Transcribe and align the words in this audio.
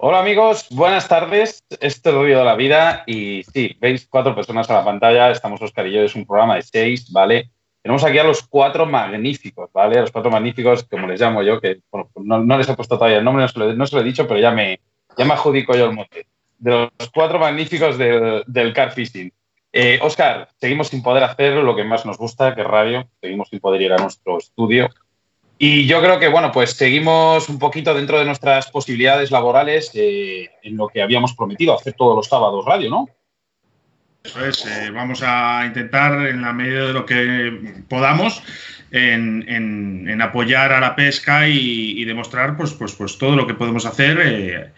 Hola 0.00 0.20
amigos, 0.20 0.68
buenas 0.70 1.08
tardes. 1.08 1.64
Este 1.80 2.10
es 2.10 2.14
Río 2.14 2.38
de 2.38 2.44
la 2.44 2.54
Vida 2.54 3.02
y 3.04 3.42
sí, 3.52 3.76
veis 3.80 4.06
cuatro 4.06 4.32
personas 4.32 4.70
a 4.70 4.74
la 4.74 4.84
pantalla. 4.84 5.32
Estamos 5.32 5.60
Oscar 5.60 5.88
y 5.88 5.92
yo, 5.92 6.02
es 6.02 6.14
un 6.14 6.24
programa 6.24 6.54
de 6.54 6.62
seis, 6.62 7.10
¿vale? 7.10 7.50
Tenemos 7.82 8.04
aquí 8.04 8.16
a 8.16 8.22
los 8.22 8.46
cuatro 8.46 8.86
magníficos, 8.86 9.72
¿vale? 9.72 9.98
A 9.98 10.02
los 10.02 10.12
cuatro 10.12 10.30
magníficos, 10.30 10.84
como 10.84 11.08
les 11.08 11.20
llamo 11.20 11.42
yo, 11.42 11.60
que 11.60 11.80
no, 12.14 12.56
les 12.56 12.68
he 12.68 12.76
puesto 12.76 12.96
todavía 12.96 13.18
el 13.18 13.24
nombre, 13.24 13.42
no 13.42 13.48
se, 13.48 13.96
lo, 13.96 14.00
he 14.00 14.04
dicho, 14.04 14.28
pero 14.28 14.38
ya 14.38 14.52
me, 14.52 14.78
ya 15.16 15.24
me 15.24 15.32
adjudico 15.32 15.74
yo 15.74 15.86
el 15.86 15.92
mote. 15.92 16.28
De 16.58 16.70
los 16.70 17.10
cuatro 17.12 17.40
magníficos 17.40 17.98
del, 17.98 18.44
del 18.46 18.72
car 18.72 18.92
fishing. 18.92 19.32
Eh, 19.72 19.98
Oscar, 20.00 20.48
seguimos 20.60 20.88
sin 20.88 21.02
poder 21.02 21.24
hacer 21.24 21.54
lo 21.54 21.74
que 21.74 21.82
más 21.82 22.06
nos 22.06 22.18
gusta, 22.18 22.54
que 22.54 22.60
es 22.60 22.66
radio. 22.68 23.08
Seguimos 23.20 23.48
sin 23.48 23.58
poder 23.58 23.82
ir 23.82 23.92
a 23.92 23.96
nuestro 23.96 24.38
estudio. 24.38 24.90
Y 25.58 25.86
yo 25.86 26.00
creo 26.00 26.20
que, 26.20 26.28
bueno, 26.28 26.52
pues 26.52 26.70
seguimos 26.70 27.48
un 27.48 27.58
poquito 27.58 27.92
dentro 27.92 28.18
de 28.18 28.24
nuestras 28.24 28.70
posibilidades 28.70 29.32
laborales 29.32 29.90
eh, 29.94 30.48
en 30.62 30.76
lo 30.76 30.86
que 30.86 31.02
habíamos 31.02 31.34
prometido, 31.34 31.74
hacer 31.74 31.94
todos 31.94 32.14
los 32.14 32.28
sábados 32.28 32.64
radio, 32.64 32.88
¿no? 32.88 33.08
Eso 34.22 34.44
es, 34.44 34.64
eh, 34.66 34.90
vamos 34.90 35.22
a 35.24 35.64
intentar 35.66 36.28
en 36.28 36.42
la 36.42 36.52
medida 36.52 36.86
de 36.86 36.92
lo 36.92 37.04
que 37.04 37.82
podamos 37.88 38.42
en, 38.92 40.22
apoyar 40.22 40.72
a 40.72 40.80
la 40.80 40.94
pesca 40.94 41.48
y, 41.48 42.04
demostrar 42.04 42.56
pues, 42.56 42.72
pues, 42.72 42.94
pues 42.94 43.18
todo 43.18 43.34
lo 43.34 43.46
que 43.46 43.54
podemos 43.54 43.84
hacer 43.84 44.18
eh, 44.22 44.72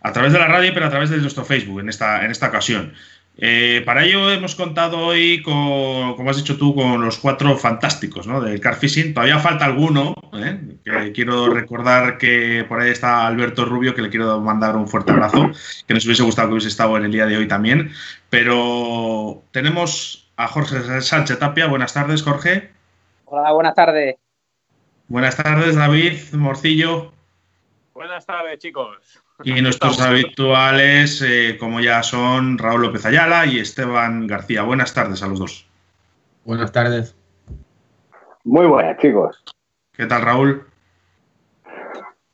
a 0.00 0.12
través 0.12 0.32
de 0.32 0.38
la 0.38 0.48
radio, 0.48 0.72
pero 0.74 0.86
a 0.86 0.90
través 0.90 1.10
de 1.10 1.18
nuestro 1.18 1.44
Facebook 1.44 1.80
en 1.80 1.88
esta, 1.88 2.24
en 2.24 2.30
esta 2.30 2.48
ocasión. 2.48 2.94
Eh, 3.38 3.82
para 3.84 4.04
ello 4.04 4.30
hemos 4.30 4.54
contado 4.54 4.98
hoy, 4.98 5.42
con, 5.42 6.16
como 6.16 6.30
has 6.30 6.38
dicho 6.38 6.56
tú, 6.56 6.74
con 6.74 7.04
los 7.04 7.18
cuatro 7.18 7.56
fantásticos 7.56 8.26
¿no? 8.26 8.40
del 8.40 8.60
car 8.60 8.76
fishing. 8.76 9.12
Todavía 9.12 9.38
falta 9.38 9.64
alguno. 9.64 10.14
Que 10.84 11.12
quiero 11.12 11.48
recordar 11.48 12.18
que 12.18 12.64
por 12.68 12.80
ahí 12.80 12.90
está 12.90 13.26
Alberto 13.26 13.64
Rubio, 13.64 13.94
que 13.94 14.02
le 14.02 14.10
quiero 14.10 14.40
mandar 14.40 14.76
un 14.76 14.86
fuerte 14.86 15.12
abrazo, 15.12 15.50
que 15.86 15.94
nos 15.94 16.04
hubiese 16.04 16.22
gustado 16.22 16.48
que 16.48 16.52
hubiese 16.52 16.68
estado 16.68 16.96
en 16.96 17.04
el 17.04 17.12
día 17.12 17.26
de 17.26 17.36
hoy 17.36 17.48
también. 17.48 17.90
Pero 18.30 19.42
tenemos 19.50 20.30
a 20.36 20.46
Jorge 20.46 21.00
Sánchez 21.00 21.38
Tapia. 21.38 21.66
Buenas 21.66 21.94
tardes, 21.94 22.22
Jorge. 22.22 22.70
Hola, 23.24 23.52
buenas 23.52 23.74
tardes. 23.74 24.16
Buenas 25.08 25.36
tardes, 25.36 25.74
David 25.76 26.32
Morcillo. 26.32 27.12
Buenas 27.94 28.26
tardes, 28.26 28.58
chicos. 28.58 29.22
Y 29.44 29.60
nuestros 29.60 30.00
habituales, 30.00 31.22
eh, 31.22 31.56
como 31.58 31.80
ya 31.80 32.02
son 32.02 32.56
Raúl 32.56 32.82
López 32.82 33.04
Ayala 33.04 33.46
y 33.46 33.58
Esteban 33.58 34.26
García. 34.26 34.62
Buenas 34.62 34.94
tardes 34.94 35.22
a 35.22 35.26
los 35.26 35.38
dos. 35.38 35.68
Buenas 36.44 36.72
tardes. 36.72 37.14
Muy 38.44 38.66
buenas, 38.66 38.96
chicos. 38.98 39.44
¿Qué 39.92 40.06
tal, 40.06 40.22
Raúl? 40.22 40.66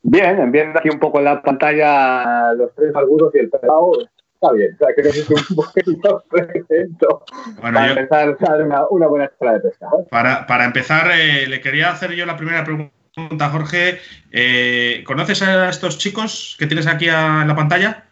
Bien, 0.03 0.51
viendo 0.51 0.79
aquí 0.79 0.89
un 0.89 0.99
poco 0.99 1.19
en 1.19 1.25
la 1.25 1.41
pantalla 1.41 2.53
los 2.53 2.73
tres 2.75 2.95
algunos 2.95 3.33
y 3.33 3.39
el 3.39 3.49
pelado, 3.49 3.91
está 4.33 4.51
bien. 4.51 4.73
O 4.73 4.77
sea, 4.77 4.93
creo 4.95 5.11
que 5.11 5.19
es 5.19 5.29
un 5.29 5.55
poquito 5.55 6.23
presento 6.29 7.25
bueno, 7.61 7.79
para 8.09 8.23
empezar 8.23 8.61
a 8.61 8.87
una, 8.89 9.07
buena 9.07 9.25
escuela 9.25 9.53
de 9.53 9.59
pesca. 9.61 9.87
Para, 10.09 10.65
empezar, 10.65 11.09
eh, 11.11 11.47
le 11.47 11.61
quería 11.61 11.91
hacer 11.91 12.11
yo 12.11 12.25
la 12.25 12.37
primera 12.37 12.63
pregunta, 12.63 12.93
Jorge. 13.15 13.99
Eh, 14.31 15.03
¿Conoces 15.05 15.41
a 15.41 15.69
estos 15.69 15.97
chicos 15.97 16.55
que 16.57 16.67
tienes 16.67 16.87
aquí 16.87 17.07
en 17.07 17.47
la 17.47 17.55
pantalla? 17.55 18.05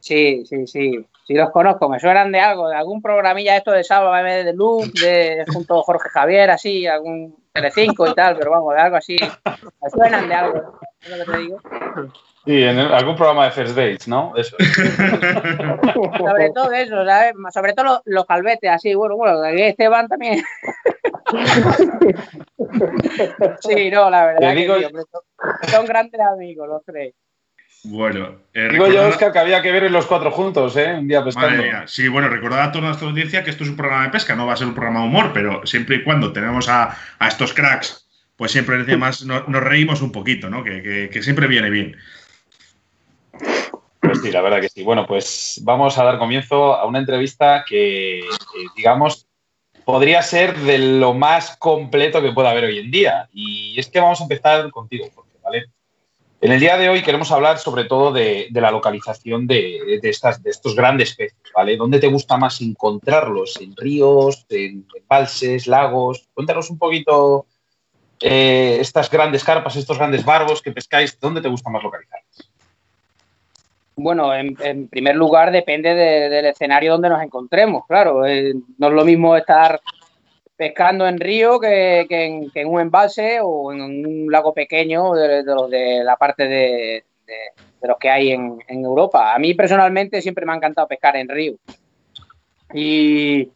Sí, 0.00 0.44
sí, 0.46 0.66
sí. 0.66 1.06
Sí 1.26 1.34
los 1.34 1.50
conozco, 1.50 1.88
me 1.88 1.98
suenan 1.98 2.30
de 2.30 2.38
algo, 2.38 2.68
de 2.68 2.76
algún 2.76 3.02
programilla 3.02 3.56
esto 3.56 3.72
de 3.72 3.82
sábado 3.82 4.24
de 4.24 4.52
Luz, 4.52 4.92
de 4.92 5.44
junto 5.52 5.80
a 5.80 5.82
Jorge 5.82 6.08
Javier, 6.08 6.50
así, 6.50 6.86
algún 6.86 7.34
Telecinco 7.52 8.06
y 8.06 8.14
tal, 8.14 8.36
pero 8.36 8.52
vamos, 8.52 8.74
de 8.74 8.80
algo 8.80 8.96
así. 8.96 9.16
Me 9.16 9.90
suenan 9.90 10.28
de 10.28 10.34
algo, 10.34 10.78
es 11.00 11.08
lo 11.08 11.24
que 11.24 11.32
te 11.32 11.38
digo. 11.38 11.60
Sí, 12.44 12.62
en 12.62 12.78
algún 12.78 13.16
programa 13.16 13.46
de 13.46 13.50
First 13.50 13.74
Dates, 13.74 14.06
¿no? 14.06 14.34
Eso. 14.36 14.56
Sobre 16.16 16.50
todo 16.50 16.70
eso, 16.70 17.04
¿sabes? 17.04 17.34
Sobre 17.52 17.72
todo 17.72 17.84
los, 17.86 18.00
los 18.04 18.26
calvetes, 18.26 18.70
así, 18.70 18.94
bueno, 18.94 19.16
bueno, 19.16 19.44
Esteban 19.44 20.06
también. 20.06 20.44
sí, 23.60 23.90
no, 23.90 24.10
la 24.10 24.26
verdad. 24.26 24.54
que 24.54 25.68
son 25.68 25.86
grandes 25.86 26.20
amigos 26.20 26.68
los 26.68 26.84
tres. 26.84 27.14
Bueno, 27.88 28.40
eh, 28.52 28.68
digo 28.72 28.88
yo, 28.88 29.06
Oscar, 29.06 29.32
que 29.32 29.38
había 29.38 29.62
que 29.62 29.70
ver 29.70 29.90
los 29.90 30.06
cuatro 30.06 30.32
juntos, 30.32 30.76
¿eh? 30.76 30.94
Un 30.98 31.06
día 31.06 31.22
pescando. 31.22 31.62
Sí, 31.86 32.08
bueno, 32.08 32.28
recordad 32.28 32.62
a 32.62 32.72
toda 32.72 32.86
nuestra 32.86 33.08
audiencia 33.08 33.44
que 33.44 33.50
esto 33.50 33.62
es 33.62 33.70
un 33.70 33.76
programa 33.76 34.04
de 34.04 34.10
pesca, 34.10 34.34
no 34.34 34.46
va 34.46 34.54
a 34.54 34.56
ser 34.56 34.66
un 34.66 34.74
programa 34.74 35.00
de 35.00 35.06
humor, 35.06 35.30
pero 35.32 35.64
siempre 35.66 35.96
y 35.96 36.04
cuando 36.04 36.32
tenemos 36.32 36.68
a, 36.68 36.96
estos 37.20 37.52
cracks, 37.52 38.08
pues 38.36 38.50
siempre 38.50 38.76
además 38.76 39.24
nos, 39.24 39.48
nos 39.48 39.62
reímos 39.62 40.02
un 40.02 40.10
poquito, 40.10 40.50
¿no? 40.50 40.64
Que, 40.64 41.10
siempre 41.22 41.46
viene 41.46 41.70
bien. 41.70 41.96
Pues 44.00 44.20
sí, 44.20 44.32
la 44.32 44.42
verdad 44.42 44.60
que 44.60 44.68
sí. 44.68 44.82
Bueno, 44.82 45.06
pues 45.06 45.60
vamos 45.62 45.96
a 45.98 46.04
dar 46.04 46.18
comienzo 46.18 46.74
a 46.74 46.86
una 46.86 46.98
entrevista 46.98 47.64
que, 47.68 48.20
digamos, 48.76 49.25
podría 49.86 50.20
ser 50.20 50.58
de 50.58 50.78
lo 50.78 51.14
más 51.14 51.56
completo 51.58 52.20
que 52.20 52.32
pueda 52.32 52.50
haber 52.50 52.64
hoy 52.64 52.80
en 52.80 52.90
día. 52.90 53.28
Y 53.32 53.78
es 53.78 53.88
que 53.88 54.00
vamos 54.00 54.20
a 54.20 54.24
empezar 54.24 54.68
contigo, 54.72 55.06
porque, 55.14 55.38
¿vale? 55.40 55.66
En 56.40 56.50
el 56.50 56.58
día 56.58 56.76
de 56.76 56.88
hoy 56.88 57.02
queremos 57.02 57.30
hablar 57.30 57.60
sobre 57.60 57.84
todo 57.84 58.12
de, 58.12 58.48
la 58.50 58.72
localización 58.72 59.46
de, 59.46 60.00
estas, 60.02 60.42
de 60.42 60.50
estos 60.50 60.74
grandes 60.74 61.14
peces, 61.14 61.38
¿vale? 61.54 61.76
¿Dónde 61.76 62.00
te 62.00 62.08
gusta 62.08 62.36
más 62.36 62.60
encontrarlos? 62.60 63.60
¿En 63.60 63.76
ríos, 63.76 64.44
en 64.48 64.88
embalses, 64.92 65.68
lagos? 65.68 66.28
Cuéntanos 66.34 66.68
un 66.68 66.78
poquito 66.78 67.46
eh, 68.18 68.78
estas 68.80 69.08
grandes 69.08 69.44
carpas, 69.44 69.76
estos 69.76 69.98
grandes 69.98 70.24
barbos 70.24 70.62
que 70.62 70.72
pescáis, 70.72 71.16
¿dónde 71.20 71.40
te 71.40 71.48
gusta 71.48 71.70
más 71.70 71.84
localizarlos? 71.84 72.45
Bueno, 73.98 74.34
en, 74.34 74.88
primer 74.88 75.16
lugar 75.16 75.50
depende 75.50 75.94
del 75.94 76.44
escenario 76.44 76.92
donde 76.92 77.08
nos 77.08 77.22
encontremos, 77.22 77.86
claro. 77.86 78.26
Eh, 78.26 78.54
no 78.76 78.88
es 78.88 78.92
lo 78.92 79.04
mismo 79.06 79.34
estar 79.34 79.80
pescando 80.54 81.06
en 81.06 81.18
río 81.18 81.58
que, 81.58 82.06
en, 82.10 82.68
un 82.68 82.80
embalse 82.80 83.38
o 83.42 83.72
en 83.72 83.80
un 83.80 84.30
lago 84.30 84.52
pequeño 84.52 85.14
de, 85.14 85.42
de 85.42 86.04
la 86.04 86.16
parte 86.16 86.46
de, 86.46 87.04
los 87.82 87.96
que 87.98 88.10
hay 88.10 88.32
en, 88.32 88.58
Europa. 88.68 89.34
A 89.34 89.38
mí 89.38 89.54
personalmente 89.54 90.20
siempre 90.20 90.44
me 90.44 90.52
ha 90.52 90.56
encantado 90.56 90.88
pescar 90.88 91.16
en 91.16 91.30
río. 91.30 91.54
Y, 92.74 93.50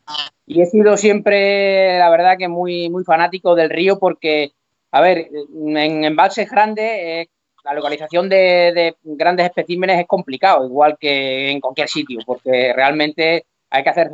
he 0.46 0.66
sido 0.66 0.96
siempre, 0.96 1.98
la 1.98 2.08
verdad, 2.08 2.38
que 2.38 2.48
muy, 2.48 2.88
muy 2.88 3.04
fanático 3.04 3.54
del 3.54 3.68
río 3.68 3.98
porque, 3.98 4.52
a 4.90 5.02
ver, 5.02 5.28
en 5.54 6.04
embalses 6.04 6.50
grandes 6.50 6.84
eh, 6.84 7.28
la 7.70 7.76
localización 7.76 8.28
de, 8.28 8.72
de, 8.74 8.96
grandes 9.04 9.46
especímenes 9.46 10.00
es 10.00 10.06
complicado, 10.06 10.66
igual 10.66 10.98
que 10.98 11.50
en 11.50 11.60
cualquier 11.60 11.88
sitio, 11.88 12.18
porque 12.26 12.72
realmente 12.74 13.46
hay 13.70 13.84
que 13.84 13.90
hacer, 13.90 14.10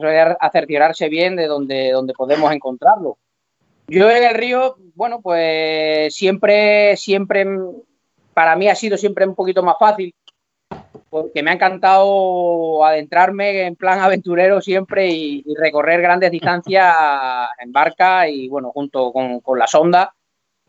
cerciorarse 0.52 1.08
bien 1.08 1.36
de 1.36 1.46
donde, 1.46 1.90
donde 1.90 2.12
podemos 2.12 2.52
encontrarlo. 2.52 3.16
Yo 3.88 4.10
en 4.10 4.24
el 4.24 4.34
río, 4.34 4.76
bueno, 4.94 5.22
pues 5.22 6.14
siempre, 6.14 6.98
siempre, 6.98 7.46
para 8.34 8.56
mí 8.56 8.68
ha 8.68 8.74
sido 8.74 8.98
siempre 8.98 9.26
un 9.26 9.34
poquito 9.34 9.62
más 9.62 9.76
fácil, 9.78 10.14
porque 11.08 11.42
me 11.42 11.50
ha 11.50 11.54
encantado 11.54 12.84
adentrarme 12.84 13.62
en 13.62 13.76
plan 13.76 14.00
aventurero 14.00 14.60
siempre 14.60 15.08
y, 15.08 15.44
recorrer 15.56 16.02
grandes 16.02 16.30
distancias 16.30 16.94
en 17.58 17.72
barca 17.72 18.28
y, 18.28 18.48
bueno, 18.48 18.70
junto 18.72 19.12
con, 19.12 19.58
la 19.58 19.66
sonda. 19.66 20.14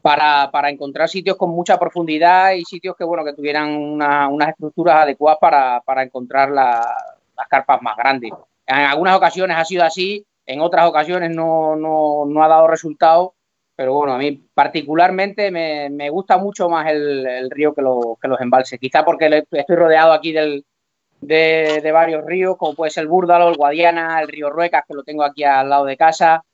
Para, 0.08 0.70
encontrar 0.70 1.10
sitios 1.10 1.36
con 1.36 1.50
mucha 1.50 1.78
profundidad 1.78 2.54
y 2.54 2.64
sitios 2.64 2.96
que 2.96 3.04
bueno 3.04 3.26
que 3.26 3.34
tuvieran 3.34 3.76
unas 3.76 4.50
estructuras 4.50 5.04
adecuadas 5.04 5.38
para, 5.38 6.04
encontrar 6.04 6.50
las 6.50 7.48
carpas 7.50 7.82
más 7.82 7.98
grandes. 7.98 8.32
En 8.66 8.76
algunas 8.78 9.18
ocasiones 9.18 9.58
ha 9.58 9.66
sido 9.66 9.84
así, 9.84 10.26
en 10.46 10.62
otras 10.62 10.88
ocasiones 10.88 11.36
no, 11.36 12.42
ha 12.42 12.48
dado 12.48 12.68
resultado, 12.68 13.36
pero 13.76 13.96
bueno, 13.96 14.14
a 14.14 14.18
mí 14.18 14.32
particularmente 14.54 15.52
me, 15.52 16.10
gusta 16.10 16.38
mucho 16.38 16.70
más 16.70 16.90
el, 16.90 17.50
río 17.52 17.74
que, 17.74 17.82
los 17.82 18.42
embalses. 18.42 18.80
Quizá 18.80 19.04
porque 19.04 19.44
estoy 19.52 19.76
rodeado 19.76 20.14
aquí 20.14 20.32
de, 20.32 21.92
varios 21.92 22.26
ríos, 22.26 22.56
como 22.56 22.76
puede 22.76 22.92
ser 22.92 23.04
el 23.04 23.10
Búrdalo, 23.10 23.50
el 23.50 23.58
Guadiana, 23.58 24.22
el 24.22 24.30
río 24.30 24.50
Ruecas, 24.50 24.86
que 24.88 24.94
lo 24.94 25.04
tengo 25.04 25.24
aquí 25.24 25.44
al 25.44 25.70
lado 25.70 25.84
de 25.84 25.98
casa, 25.98 26.46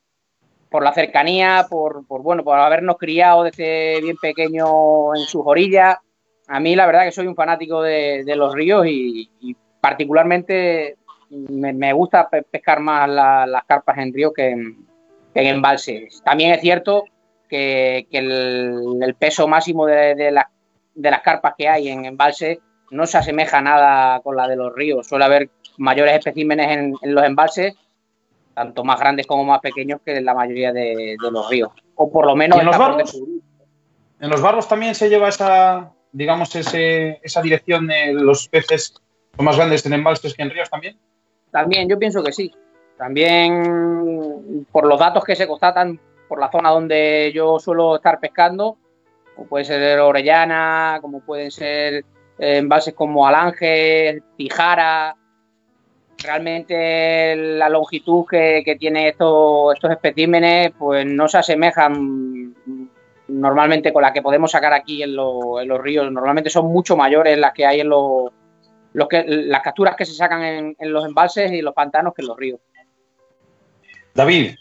por 0.73 0.83
la 0.83 0.91
cercanía, 0.91 1.67
por, 1.69 2.03
bueno, 2.07 2.43
por 2.43 2.57
habernos 2.57 2.97
criado 2.97 3.43
desde 3.43 4.01
bien 4.01 4.17
pequeño 4.17 5.15
en 5.15 5.21
sus 5.21 5.43
orillas. 5.45 5.99
A 6.47 6.59
mí 6.59 6.75
la 6.75 6.87
verdad 6.87 7.03
que 7.03 7.11
soy 7.11 7.27
un 7.27 7.35
fanático 7.35 7.83
de, 7.83 8.25
los 8.35 8.55
ríos 8.55 8.87
y 8.87 9.29
particularmente 9.79 10.97
me, 11.29 11.93
gusta 11.93 12.27
pescar 12.29 12.79
más 12.79 13.07
las 13.07 13.63
carpas 13.65 13.97
en 13.97 14.13
río 14.13 14.33
que 14.33 14.49
en, 14.49 14.87
embalses. 15.33 16.21
También 16.23 16.53
es 16.53 16.61
cierto 16.61 17.03
que, 17.49 18.07
el, 18.11 19.15
peso 19.17 19.47
máximo 19.47 19.85
de, 19.85 20.31
las 20.31 21.21
carpas 21.21 21.53
que 21.55 21.67
hay 21.67 21.89
en 21.89 22.05
embalse 22.05 22.59
no 22.91 23.05
se 23.07 23.17
asemeja 23.17 23.61
nada 23.61 24.19
con 24.21 24.35
la 24.35 24.47
de 24.47 24.55
los 24.55 24.73
ríos. 24.73 25.07
Suele 25.07 25.25
haber 25.25 25.49
mayores 25.77 26.15
especímenes 26.15 26.71
en, 26.71 27.13
los 27.13 27.23
embalses, 27.23 27.75
tanto 28.53 28.83
más 28.83 28.99
grandes 28.99 29.27
como 29.27 29.43
más 29.43 29.59
pequeños 29.59 30.01
que 30.05 30.17
en 30.17 30.25
la 30.25 30.33
mayoría 30.33 30.71
de, 30.71 31.15
los 31.19 31.49
ríos. 31.49 31.71
O 31.95 32.11
por 32.11 32.25
lo 32.25 32.35
menos 32.35 32.59
en 32.59 32.65
los 32.65 32.77
barros. 32.77 33.21
¿En 34.19 34.29
los 34.29 34.41
barros 34.41 34.67
también 34.67 34.95
se 34.95 35.09
lleva 35.09 35.29
esa, 35.29 35.91
digamos, 36.11 36.55
ese, 36.55 37.19
esa 37.23 37.41
dirección 37.41 37.87
de 37.87 38.13
los 38.13 38.47
peces 38.47 38.93
son 39.35 39.45
más 39.45 39.57
grandes 39.57 39.85
en 39.85 39.93
embalses 39.93 40.33
que 40.33 40.43
en 40.43 40.49
ríos 40.49 40.69
también? 40.69 40.97
También, 41.51 41.89
yo 41.89 41.99
pienso 41.99 42.23
que 42.23 42.31
sí. 42.31 42.53
También 42.97 44.65
por 44.71 44.85
los 44.85 44.99
datos 44.99 45.23
que 45.23 45.35
se 45.35 45.47
constatan 45.47 45.99
por 46.27 46.39
la 46.39 46.51
zona 46.51 46.69
donde 46.69 47.31
yo 47.33 47.59
suelo 47.59 47.95
estar 47.95 48.19
pescando, 48.19 48.77
como 49.35 49.47
puede 49.47 49.65
ser 49.65 49.99
Orellana, 49.99 50.99
como 51.01 51.19
pueden 51.19 51.51
ser 51.51 52.05
eh, 52.37 52.57
embalses 52.57 52.93
como 52.93 53.27
Alange, 53.27 54.21
Tijara. 54.37 55.15
Realmente 56.23 57.35
la 57.35 57.69
longitud 57.69 58.25
que, 58.29 58.61
que 58.63 58.75
tienen 58.75 59.07
estos, 59.07 59.73
estos 59.73 59.91
especímenes 59.91 60.71
pues 60.77 61.05
no 61.05 61.27
se 61.27 61.37
asemejan 61.39 62.55
normalmente 63.27 63.91
con 63.91 64.01
la 64.01 64.13
que 64.13 64.21
podemos 64.21 64.51
sacar 64.51 64.73
aquí 64.73 65.03
en, 65.03 65.09
en 65.09 65.15
los 65.67 65.81
ríos. 65.81 66.11
Normalmente 66.11 66.49
son 66.49 66.67
mucho 66.67 66.95
mayores 66.95 67.37
las 67.37 67.53
que 67.53 67.65
hay 67.65 67.81
en 67.81 67.89
los, 67.89 68.31
los 68.93 69.07
que, 69.07 69.23
las 69.25 69.61
capturas 69.61 69.95
que 69.95 70.05
se 70.05 70.13
sacan 70.13 70.43
en, 70.43 70.75
en 70.79 70.93
los 70.93 71.05
embalses 71.05 71.51
y 71.51 71.61
los 71.61 71.73
pantanos 71.73 72.13
que 72.13 72.21
en 72.21 72.27
los 72.27 72.37
ríos. 72.37 72.59
David, 74.13 74.55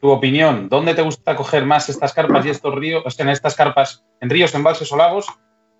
tu 0.00 0.10
opinión, 0.10 0.68
¿dónde 0.68 0.94
te 0.94 1.02
gusta 1.02 1.36
coger 1.36 1.64
más 1.64 1.88
estas 1.88 2.12
carpas 2.12 2.44
y 2.46 2.50
estos 2.50 2.74
ríos, 2.74 3.02
o 3.04 3.10
sea, 3.10 3.24
en 3.24 3.30
estas 3.30 3.54
carpas, 3.54 4.04
en 4.20 4.30
ríos, 4.30 4.54
embalses 4.54 4.90
o 4.92 4.96
lagos? 4.96 5.26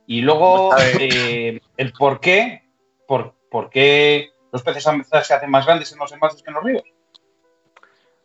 Y 0.06 0.22
luego, 0.22 0.70
eh, 0.98 1.60
el 1.76 1.92
por 1.92 2.20
qué, 2.20 2.62
por, 3.06 3.34
por, 3.50 3.70
qué 3.70 4.30
los 4.52 4.62
peces 4.62 4.82
se 4.82 5.34
hacen 5.34 5.50
más 5.50 5.66
grandes 5.66 5.92
en 5.92 5.98
los 5.98 6.12
embalses 6.12 6.42
que 6.42 6.50
en 6.50 6.54
los 6.54 6.64
ríos. 6.64 6.84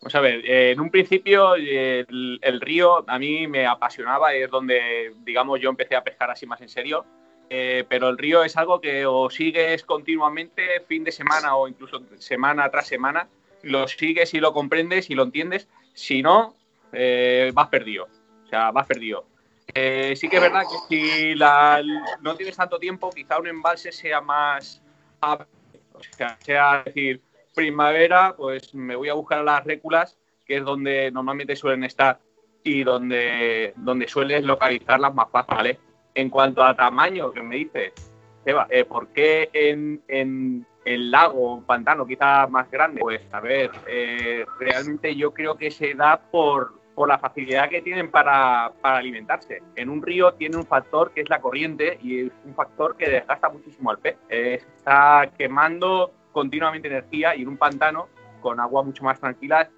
Vamos 0.06 0.16
a 0.16 0.22
ver, 0.22 0.46
eh, 0.46 0.70
en 0.70 0.80
un 0.80 0.92
principio 0.92 1.56
el, 1.56 2.62
río 2.62 3.04
a 3.10 3.18
mí 3.18 3.48
me 3.48 3.66
apasionaba, 3.66 4.36
es 4.36 4.52
donde, 4.52 5.16
digamos, 5.24 5.60
yo 5.60 5.72
empecé 5.72 5.96
a 5.96 6.04
pescar 6.04 6.30
así 6.30 6.46
más 6.46 6.62
en 6.62 6.70
serio. 6.70 7.06
Eh, 7.50 7.86
pero 7.90 8.10
el 8.10 8.18
río 8.20 8.44
es 8.44 8.56
algo 8.56 8.80
que 8.80 9.08
o 9.08 9.32
sigues 9.32 9.84
continuamente 9.84 10.82
fin 10.88 11.04
de 11.04 11.12
semana 11.12 11.56
o 11.56 11.68
incluso 11.68 12.04
semana 12.20 12.70
tras 12.70 12.86
semana, 12.86 13.28
lo 13.64 13.88
sigues 13.88 14.36
y 14.36 14.40
lo 14.40 14.54
comprendes 14.54 15.10
y 15.10 15.16
lo 15.16 15.24
entiendes, 15.24 15.68
si 15.94 16.22
no, 16.22 16.56
eh, 16.94 17.50
vas 17.56 17.70
perdido, 17.70 18.08
o 18.46 18.48
sea, 18.48 18.70
vas 18.70 18.86
perdido. 18.86 19.26
Sí 19.68 20.30
que 20.30 20.36
es 20.36 20.42
verdad 20.42 20.64
que 20.70 20.78
si 20.88 21.36
no 22.22 22.36
tienes 22.36 22.56
tanto 22.56 22.78
tiempo, 22.78 23.10
quizá 23.10 23.40
un 23.40 23.48
embalse 23.48 23.92
sea 23.92 24.22
más, 24.22 24.84
sea, 26.40 26.84
decir, 26.84 27.22
primavera, 27.54 28.36
pues 28.38 28.74
me 28.76 28.96
voy 28.96 29.10
a 29.10 29.14
buscar 29.14 29.44
las 29.44 29.64
réculas, 29.64 30.18
que 30.46 30.58
es 30.58 30.64
donde 30.64 31.12
normalmente 31.12 31.56
suelen 31.56 31.84
estar 31.84 32.20
y 32.64 32.84
donde, 32.84 33.74
donde 33.78 34.08
sueles 34.08 34.44
localizarlas 34.44 35.14
más 35.14 35.30
fácil, 35.32 35.56
¿vale? 35.56 35.80
En 36.14 36.30
cuanto 36.30 36.64
a 36.64 36.76
tamaño, 36.76 37.32
que 37.32 37.42
me 37.42 37.58
dices, 37.58 37.94
Eva, 38.46 38.68
eh, 38.70 38.86
¿por 38.86 39.08
qué 39.10 39.50
en, 39.54 40.02
en 40.08 40.66
el 40.86 41.12
lago, 41.12 41.56
un 41.56 41.64
pantano 41.64 42.06
quizás 42.06 42.50
más 42.50 42.70
grande? 42.70 43.02
Pues 43.02 43.22
a 43.32 43.40
ver, 43.40 43.72
eh, 43.88 44.46
realmente 44.60 45.16
yo 45.16 45.34
creo 45.34 45.58
que 45.58 45.72
se 45.72 45.94
da 45.94 46.18
por, 46.18 46.74
por 46.96 47.10
la 47.10 47.20
facilidad 47.20 47.70
que 47.70 47.82
tienen 47.82 48.10
para, 48.10 48.72
para, 48.82 48.98
alimentarse. 48.98 49.62
En 49.76 49.90
un 49.90 50.02
río 50.02 50.34
tiene 50.34 50.56
un 50.56 50.66
factor 50.66 51.12
que 51.12 51.22
es 51.22 51.30
la 51.30 51.42
corriente 51.42 52.00
y 52.02 52.22
es 52.22 52.32
un 52.46 52.56
factor 52.56 52.96
que 52.96 53.10
desgasta 53.10 53.50
muchísimo 53.50 53.92
al 53.92 54.00
pez. 54.00 54.18
Eh, 54.30 54.62
está 54.78 55.30
quemando 55.38 56.14
continuamente 56.32 56.88
energía 56.88 57.36
y 57.36 57.42
en 57.42 57.50
un 57.50 57.58
pantano 57.58 58.08
con 58.42 58.60
agua 58.60 58.84
mucho 58.84 59.04
más 59.04 59.20
tranquila, 59.20 59.70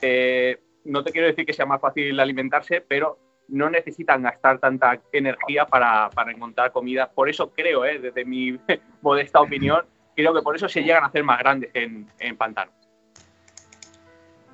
eh, 0.00 0.58
no 0.84 1.02
te 1.02 1.12
quiero 1.12 1.26
decir 1.26 1.46
que 1.46 1.52
sea 1.52 1.66
más 1.66 1.80
fácil 1.80 2.18
alimentarse, 2.18 2.80
pero 2.80 3.18
no 3.48 3.70
necesitan 3.70 4.22
gastar 4.22 4.58
tanta 4.58 5.00
energía 5.12 5.66
para, 5.66 6.10
encontrar 6.28 6.72
comida. 6.72 7.10
Por 7.10 7.28
eso 7.28 7.52
creo, 7.52 7.84
¿eh? 7.84 7.98
desde 7.98 8.24
mi 8.24 8.58
modesta 9.00 9.40
opinión, 9.40 9.84
creo 10.14 10.34
que 10.34 10.42
por 10.42 10.56
eso 10.56 10.68
se 10.68 10.82
llegan 10.82 11.04
a 11.04 11.06
hacer 11.06 11.22
más 11.22 11.38
grandes 11.38 11.70
en, 11.74 12.08
en 12.18 12.36
pantano. 12.36 12.72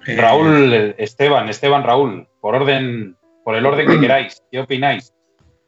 Eh, 0.07 0.17
Raúl, 0.17 0.95
Esteban, 0.99 1.49
Esteban, 1.49 1.85
Raúl, 1.85 2.27
por 2.41 2.55
orden, 2.55 3.17
por 3.45 3.55
el 3.55 3.65
orden 3.67 3.87
que 3.87 4.01
queráis, 4.01 4.43
¿qué 4.51 4.61
opináis? 4.61 5.15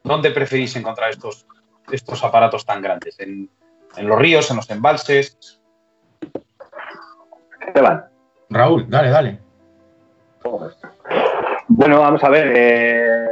¿Dónde 0.02 0.30
preferís 0.30 0.74
encontrar 0.76 1.10
estos, 1.10 1.46
estos 1.90 2.22
aparatos 2.24 2.66
tan 2.66 2.82
grandes? 2.82 3.18
¿En, 3.20 3.48
¿En, 3.96 4.06
los 4.08 4.18
ríos, 4.18 4.50
en 4.50 4.56
los 4.56 4.68
embalses? 4.70 5.60
Esteban. 7.66 8.04
Raúl, 8.50 8.88
dale, 8.88 9.10
dale. 9.10 9.38
Bueno, 11.68 12.00
vamos 12.00 12.22
a 12.22 12.28
ver. 12.28 12.52
Eh, 12.54 13.26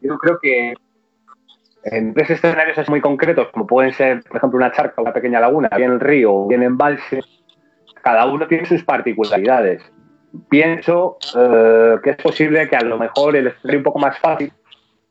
yo 0.00 0.16
creo 0.18 0.38
que 0.40 0.74
en 1.84 2.14
tres 2.14 2.30
escenarios 2.30 2.78
es 2.78 2.88
muy 2.88 3.00
concretos, 3.00 3.48
como 3.52 3.66
pueden 3.66 3.92
ser, 3.92 4.22
por 4.24 4.36
ejemplo, 4.36 4.58
una 4.58 4.72
charca, 4.72 5.02
una 5.02 5.12
pequeña 5.12 5.40
laguna, 5.40 5.68
bien 5.76 5.92
el 5.92 6.00
río, 6.00 6.46
bien 6.46 6.62
embalse, 6.62 7.20
cada 8.04 8.26
uno 8.26 8.46
tiene 8.46 8.66
sus 8.66 8.84
particularidades. 8.84 9.82
Pienso 10.48 11.16
eh, 11.36 11.96
que 12.02 12.10
es 12.10 12.16
posible 12.16 12.68
que 12.68 12.76
a 12.76 12.82
lo 12.82 12.98
mejor 12.98 13.34
el 13.34 13.46
escenario 13.48 13.78
un 13.80 13.84
poco 13.84 13.98
más 13.98 14.18
fácil 14.18 14.52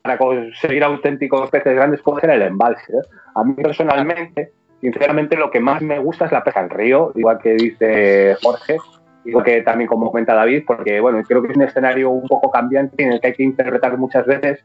para 0.02 0.16
conseguir 0.16 0.84
auténticos 0.84 1.50
peces 1.50 1.74
grandes 1.74 2.00
puede 2.02 2.20
ser 2.20 2.30
el 2.30 2.42
embalse. 2.42 2.92
¿eh? 2.92 3.02
A 3.34 3.42
mí 3.42 3.54
personalmente, 3.54 4.52
sinceramente, 4.80 5.36
lo 5.36 5.50
que 5.50 5.60
más 5.60 5.82
me 5.82 5.98
gusta 5.98 6.26
es 6.26 6.32
la 6.32 6.44
pesca 6.44 6.60
en 6.60 6.70
río, 6.70 7.12
igual 7.16 7.38
que 7.38 7.54
dice 7.54 8.36
Jorge, 8.42 8.76
Digo 9.24 9.42
que 9.42 9.62
también 9.62 9.88
como 9.88 10.10
comenta 10.10 10.34
David, 10.34 10.64
porque 10.66 11.00
bueno, 11.00 11.22
creo 11.26 11.40
que 11.40 11.48
es 11.48 11.56
un 11.56 11.62
escenario 11.62 12.10
un 12.10 12.28
poco 12.28 12.50
cambiante 12.50 13.02
en 13.02 13.12
el 13.12 13.20
que 13.20 13.28
hay 13.28 13.32
que 13.32 13.42
interpretar 13.42 13.96
muchas 13.96 14.26
veces 14.26 14.62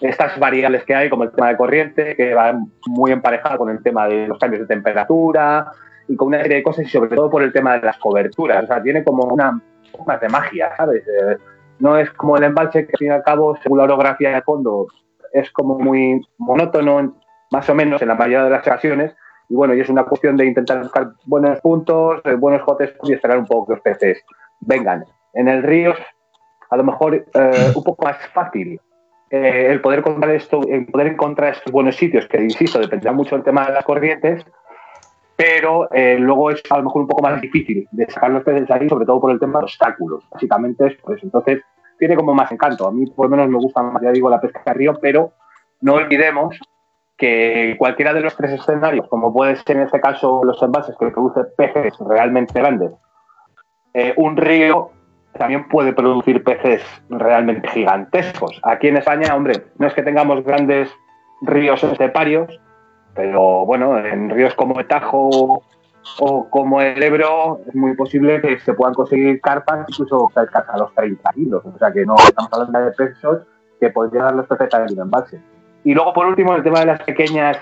estas 0.00 0.38
variables 0.38 0.84
que 0.84 0.94
hay, 0.94 1.10
como 1.10 1.24
el 1.24 1.32
tema 1.32 1.48
de 1.48 1.56
corriente, 1.56 2.14
que 2.14 2.32
va 2.32 2.56
muy 2.86 3.10
emparejado 3.10 3.58
con 3.58 3.70
el 3.70 3.82
tema 3.82 4.06
de 4.06 4.28
los 4.28 4.38
cambios 4.38 4.60
de 4.60 4.68
temperatura 4.68 5.72
y 6.08 6.16
con 6.16 6.28
una 6.28 6.42
serie 6.42 6.58
de 6.58 6.62
cosas, 6.62 6.86
y 6.86 6.88
sobre 6.88 7.14
todo 7.14 7.30
por 7.30 7.42
el 7.42 7.52
tema 7.52 7.74
de 7.74 7.86
las 7.86 7.98
coberturas. 7.98 8.64
O 8.64 8.66
sea, 8.66 8.82
tiene 8.82 9.04
como 9.04 9.24
una 9.24 9.60
más 10.06 10.20
de 10.20 10.28
magia, 10.28 10.74
¿sabes? 10.76 11.02
Eh, 11.06 11.36
no 11.78 11.96
es 11.98 12.10
como 12.12 12.36
el 12.36 12.44
embalse 12.44 12.86
que, 12.86 12.92
al 12.92 12.98
fin 12.98 13.08
y 13.08 13.10
al 13.10 13.22
cabo, 13.22 13.56
según 13.62 13.78
la 13.78 13.84
orografía 13.84 14.30
de 14.34 14.42
fondo, 14.42 14.86
es 15.32 15.50
como 15.50 15.78
muy 15.78 16.20
monótono, 16.38 17.16
más 17.50 17.68
o 17.68 17.74
menos, 17.74 18.00
en 18.02 18.08
la 18.08 18.14
mayoría 18.14 18.44
de 18.44 18.50
las 18.50 18.66
ocasiones, 18.66 19.14
y 19.48 19.54
bueno, 19.54 19.74
y 19.74 19.80
es 19.80 19.88
una 19.88 20.04
cuestión 20.04 20.36
de 20.36 20.46
intentar 20.46 20.80
buscar 20.80 21.12
buenos 21.24 21.60
puntos, 21.60 22.20
eh, 22.24 22.34
buenos 22.34 22.62
jotes 22.62 22.94
y 23.04 23.12
esperar 23.12 23.38
un 23.38 23.46
poco 23.46 23.66
que 23.66 23.72
los 23.74 23.82
peces 23.82 24.24
vengan. 24.60 25.04
En 25.34 25.48
el 25.48 25.62
río, 25.62 25.94
a 26.70 26.76
lo 26.76 26.84
mejor 26.84 27.14
eh, 27.14 27.72
un 27.74 27.84
poco 27.84 28.04
más 28.04 28.16
fácil 28.32 28.80
eh, 29.30 29.68
el 29.70 29.80
poder 29.80 30.00
encontrar 30.00 30.30
esto, 30.34 30.60
el 30.68 30.86
poder 30.86 31.08
encontrar 31.08 31.54
estos 31.54 31.72
buenos 31.72 31.96
sitios, 31.96 32.26
que 32.26 32.40
insisto, 32.42 32.78
dependerá 32.78 33.12
mucho 33.12 33.34
del 33.34 33.44
tema 33.44 33.66
de 33.66 33.72
las 33.72 33.84
corrientes, 33.84 34.44
pero 35.36 35.88
luego 35.92 36.50
es 36.50 36.62
a 36.70 36.78
lo 36.78 36.84
mejor 36.84 37.02
un 37.02 37.08
poco 37.08 37.22
más 37.22 37.40
difícil 37.40 37.86
de 37.90 38.10
sacar 38.10 38.30
los 38.30 38.42
peces 38.42 38.70
ahí, 38.70 38.88
sobre 38.88 39.04
todo 39.04 39.20
por 39.20 39.30
el 39.30 39.38
tema 39.38 39.58
de 39.58 39.64
obstáculos. 39.64 40.24
Básicamente 40.30 40.86
es 40.86 40.96
por 40.96 41.16
eso. 41.16 41.26
Entonces, 41.26 41.62
tiene 41.98 42.16
como 42.16 42.34
más 42.34 42.50
encanto. 42.50 42.86
A 42.86 42.92
mí, 42.92 43.06
por 43.06 43.26
lo 43.26 43.36
menos, 43.36 43.48
me 43.48 43.58
gusta 43.58 43.82
más, 43.82 44.02
ya 44.02 44.10
digo, 44.12 44.30
la 44.30 44.40
pesca 44.40 44.62
de 44.64 44.72
río, 44.72 44.98
pero 45.00 45.32
no 45.80 45.94
olvidemos 45.94 46.58
que 47.16 47.76
cualquiera 47.78 48.12
de 48.12 48.20
los 48.20 48.36
tres 48.36 48.52
escenarios, 48.52 49.08
como 49.08 49.32
puede 49.32 49.56
ser 49.56 49.76
en 49.76 49.82
este 49.84 50.00
caso 50.00 50.42
los 50.44 50.62
embalses 50.62 50.96
que 50.98 51.06
produce 51.06 51.44
peces 51.56 51.94
realmente 52.00 52.58
grandes, 52.58 52.92
eh, 53.94 54.12
un 54.16 54.36
río 54.36 54.90
también 55.38 55.68
puede 55.68 55.92
producir 55.92 56.42
peces 56.44 56.82
realmente 57.08 57.68
gigantescos. 57.68 58.60
Aquí 58.62 58.88
en 58.88 58.98
España, 58.98 59.34
hombre, 59.34 59.64
no 59.78 59.86
es 59.86 59.94
que 59.94 60.02
tengamos 60.02 60.44
grandes 60.44 60.90
ríos 61.42 61.82
esteparios, 61.84 62.60
pero 63.16 63.64
bueno, 63.64 63.98
en 63.98 64.30
ríos 64.30 64.54
como 64.54 64.78
el 64.78 64.86
Tajo 64.86 65.62
o 66.20 66.50
como 66.50 66.80
el 66.80 67.02
Ebro 67.02 67.60
es 67.66 67.74
muy 67.74 67.96
posible 67.96 68.40
que 68.40 68.60
se 68.60 68.74
puedan 68.74 68.94
conseguir 68.94 69.40
carpas 69.40 69.86
incluso 69.88 70.30
a 70.34 70.78
los 70.78 70.94
30 70.94 71.32
kilos. 71.32 71.64
O 71.64 71.78
sea 71.78 71.90
que 71.90 72.04
no 72.04 72.14
estamos 72.16 72.52
hablando 72.52 72.80
de 72.80 72.92
pesos 72.92 73.42
que 73.80 73.90
podrían 73.90 74.26
dar 74.26 74.34
los 74.34 74.46
peces 74.46 74.68
en 74.74 75.00
embalse. 75.00 75.40
Y 75.84 75.94
luego, 75.94 76.12
por 76.12 76.26
último, 76.26 76.54
el 76.54 76.62
tema 76.62 76.80
de 76.80 76.86
las 76.86 77.02
pequeñas 77.02 77.58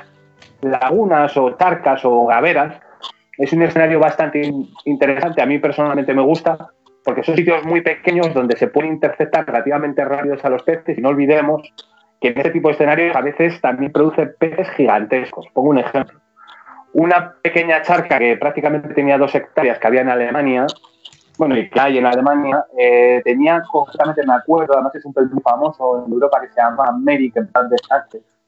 lagunas 0.61 1.37
o 1.37 1.51
charcas 1.57 2.05
o 2.05 2.27
gaveras. 2.27 2.81
Es 3.37 3.53
un 3.53 3.63
escenario 3.63 3.99
bastante 3.99 4.51
interesante. 4.85 5.43
A 5.43 5.47
mí 5.47 5.59
personalmente 5.59 6.15
me 6.15 6.23
gusta 6.23 6.71
porque 7.05 7.23
son 7.23 7.37
sitios 7.37 7.65
muy 7.65 7.83
pequeños 7.83 8.33
donde 8.33 8.57
se 8.57 8.69
pueden 8.69 8.95
interceptar 8.95 9.47
relativamente 9.47 10.05
rápidos 10.05 10.45
a 10.45 10.51
los 10.51 10.63
peces. 10.63 10.99
Y 10.99 11.01
no 11.01 11.11
olvidemos 11.11 11.63
que 12.25 12.31
en 12.31 12.39
este 12.39 12.53
tipo 12.53 12.69
de 12.69 12.75
escenarios 12.75 13.15
a 13.15 13.21
veces 13.21 13.61
también 13.61 13.93
produce 13.93 14.25
peces 14.25 14.67
gigantescos. 14.71 15.47
Pongo 15.53 15.69
un 15.69 15.79
ejemplo. 15.79 16.19
Una 16.95 17.35
pequeña 17.35 17.83
charca 17.83 18.19
que 18.19 18.39
prácticamente 18.39 18.95
tenía 18.95 19.19
dos 19.19 19.35
hectáreas 19.35 19.79
que 19.79 19.87
había 19.87 20.01
en 20.01 20.09
Alemania, 20.09 20.65
bueno, 21.37 21.55
y 21.59 21.69
que 21.69 21.79
hay 21.79 21.99
en 21.99 22.07
Alemania, 22.07 22.65
eh, 22.79 23.21
tenía 23.25 23.63
concretamente, 23.71 24.25
me 24.27 24.33
acuerdo, 24.33 24.73
además 24.73 24.95
es 24.95 25.05
un 25.05 25.13
pez 25.13 25.31
muy 25.31 25.43
famoso 25.43 26.03
en 26.07 26.11
Europa 26.11 26.41
que 26.41 26.49
se 26.49 26.63
llama 26.63 26.97
Merrick, 26.99 27.37
en 27.37 27.47
plan 27.49 27.69
de 27.69 27.77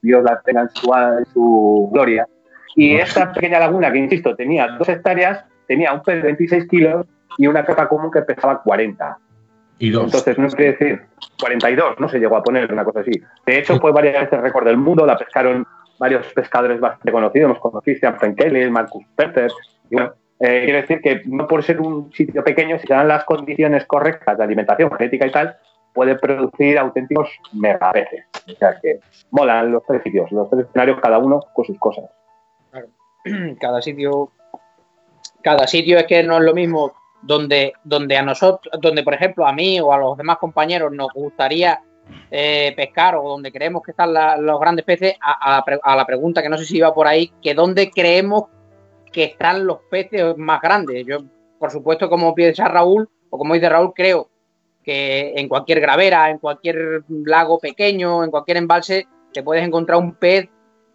Dios 0.01 0.23
la 0.23 0.41
tenga 0.41 0.61
en 0.61 1.25
su, 1.27 1.89
gloria. 1.93 2.27
Y 2.75 2.95
esta 2.95 3.31
pequeña 3.31 3.59
laguna, 3.59 3.91
que 3.91 3.99
insisto, 3.99 4.35
tenía 4.35 4.69
dos 4.69 4.89
hectáreas, 4.89 5.45
tenía 5.67 5.93
un 5.93 6.01
pez 6.01 6.15
de 6.15 6.23
26 6.23 6.67
kilos 6.67 7.05
y 7.37 7.45
una 7.45 7.63
capa 7.63 7.87
común 7.87 8.09
que 8.09 8.23
pesaba 8.23 8.59
40. 8.63 9.19
Y 9.79 9.91
dos. 9.91 10.05
Entonces, 10.05 10.37
no 10.37 10.47
quiere 10.49 10.71
decir 10.73 11.01
42, 11.39 11.99
no 11.99 12.09
se 12.09 12.19
llegó 12.19 12.37
a 12.37 12.43
poner 12.43 12.71
una 12.71 12.83
cosa 12.83 13.01
así. 13.01 13.11
De 13.45 13.59
hecho, 13.59 13.79
fue 13.79 13.91
varias 13.91 14.21
veces 14.21 14.41
récord 14.41 14.65
del 14.65 14.77
mundo, 14.77 15.05
la 15.05 15.17
pescaron 15.17 15.65
varios 15.99 16.25
pescadores 16.33 16.79
bastante 16.79 17.11
conocidos, 17.11 17.59
como 17.59 17.81
Christian 17.81 18.17
Frankeli, 18.17 18.69
Marcus 18.69 19.05
Peter. 19.15 19.51
Y 19.89 19.95
bueno, 19.95 20.13
eh, 20.39 20.63
quiere 20.65 20.81
decir 20.81 21.01
que 21.01 21.21
no 21.25 21.47
por 21.47 21.63
ser 21.63 21.79
un 21.81 22.11
sitio 22.13 22.43
pequeño, 22.43 22.77
si 22.79 22.87
se 22.87 22.93
dan 22.93 23.07
las 23.07 23.23
condiciones 23.23 23.85
correctas 23.85 24.37
de 24.37 24.43
alimentación, 24.43 24.91
genética 24.91 25.27
y 25.27 25.31
tal, 25.31 25.57
puede 25.93 26.15
producir 26.15 26.77
auténticos 26.77 27.29
megapeces. 27.53 28.25
O 28.47 28.51
sea 28.51 28.79
que 28.81 28.99
molan 29.31 29.71
los 29.71 29.83
tres 29.85 30.03
sitios, 30.03 30.31
los 30.31 30.49
tres 30.49 30.65
escenarios, 30.65 30.99
cada 31.01 31.17
uno 31.17 31.41
con 31.53 31.65
sus 31.65 31.77
cosas. 31.79 32.05
cada 33.59 33.81
sitio 33.81 34.31
cada 35.41 35.67
sitio 35.67 35.97
es 35.97 36.05
que 36.05 36.23
no 36.23 36.37
es 36.37 36.43
lo 36.43 36.53
mismo 36.53 36.93
donde 37.21 37.73
donde 37.83 38.15
a 38.17 38.21
nosotros 38.21 38.71
donde 38.81 39.03
por 39.03 39.13
ejemplo 39.15 39.45
a 39.47 39.51
mí 39.53 39.79
o 39.79 39.91
a 39.91 39.97
los 39.97 40.17
demás 40.17 40.37
compañeros 40.37 40.91
nos 40.91 41.11
gustaría 41.13 41.81
eh, 42.31 42.73
pescar 42.75 43.15
o 43.15 43.23
donde 43.27 43.51
creemos 43.51 43.81
que 43.83 43.91
están 43.91 44.13
la- 44.13 44.37
los 44.37 44.59
grandes 44.59 44.85
peces 44.85 45.15
a, 45.21 45.63
la 45.67 45.79
a 45.83 45.95
la 45.95 46.05
pregunta 46.05 46.41
que 46.41 46.49
no 46.49 46.57
sé 46.57 46.65
si 46.65 46.77
iba 46.77 46.93
por 46.93 47.07
ahí 47.07 47.31
que 47.41 47.53
dónde 47.53 47.89
creemos 47.91 48.45
que 49.11 49.23
están 49.25 49.65
los 49.65 49.79
peces 49.89 50.37
más 50.37 50.61
grandes. 50.61 51.05
Yo 51.05 51.17
por 51.59 51.71
supuesto 51.71 52.09
como 52.09 52.33
piensa 52.35 52.67
Raúl 52.67 53.09
o 53.29 53.37
como 53.37 53.55
dice 53.55 53.67
Raúl 53.67 53.93
creo 53.95 54.29
que 54.83 55.33
en 55.35 55.49
cualquier 55.49 55.81
gravera 55.81 56.29
en 56.29 56.37
cualquier 56.37 57.03
lago 57.25 57.59
pequeño 57.59 58.23
en 58.23 58.31
cualquier 58.31 58.57
embalse 58.57 59.05
te 59.33 59.43
puedes 59.43 59.65
encontrar 59.65 59.97
un 59.97 60.13
pez 60.15 60.47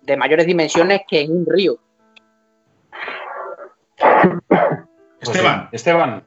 de 0.03 0.17
mayores 0.17 0.47
dimensiones 0.47 1.03
que 1.07 1.21
en 1.21 1.33
un 1.37 1.47
río 1.47 1.77
Esteban, 5.37 5.61
sí. 5.71 5.77
Esteban, 5.77 6.25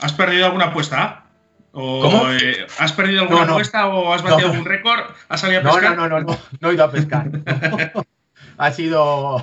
¿has 0.00 0.12
perdido 0.12 0.46
alguna 0.46 0.66
apuesta? 0.66 1.22
¿O, 1.72 2.00
¿Cómo? 2.00 2.30
eh, 2.30 2.66
¿Has 2.78 2.92
perdido 2.92 3.22
alguna 3.22 3.40
No, 3.40 3.46
no. 3.46 3.52
apuesta 3.52 3.88
o 3.88 4.12
has 4.12 4.22
batido 4.22 4.48
No. 4.48 4.52
algún 4.54 4.64
récord? 4.66 5.00
¿Has 5.28 5.40
salido 5.40 5.60
a 5.60 5.64
pescar? 5.64 5.96
no, 5.96 6.08
no, 6.08 6.20
no, 6.20 6.26
no, 6.32 6.38
no 6.60 6.70
he 6.70 6.74
ido 6.74 6.84
a 6.84 6.90
pescar. 6.90 7.28
ha 8.58 8.70
sido 8.70 9.36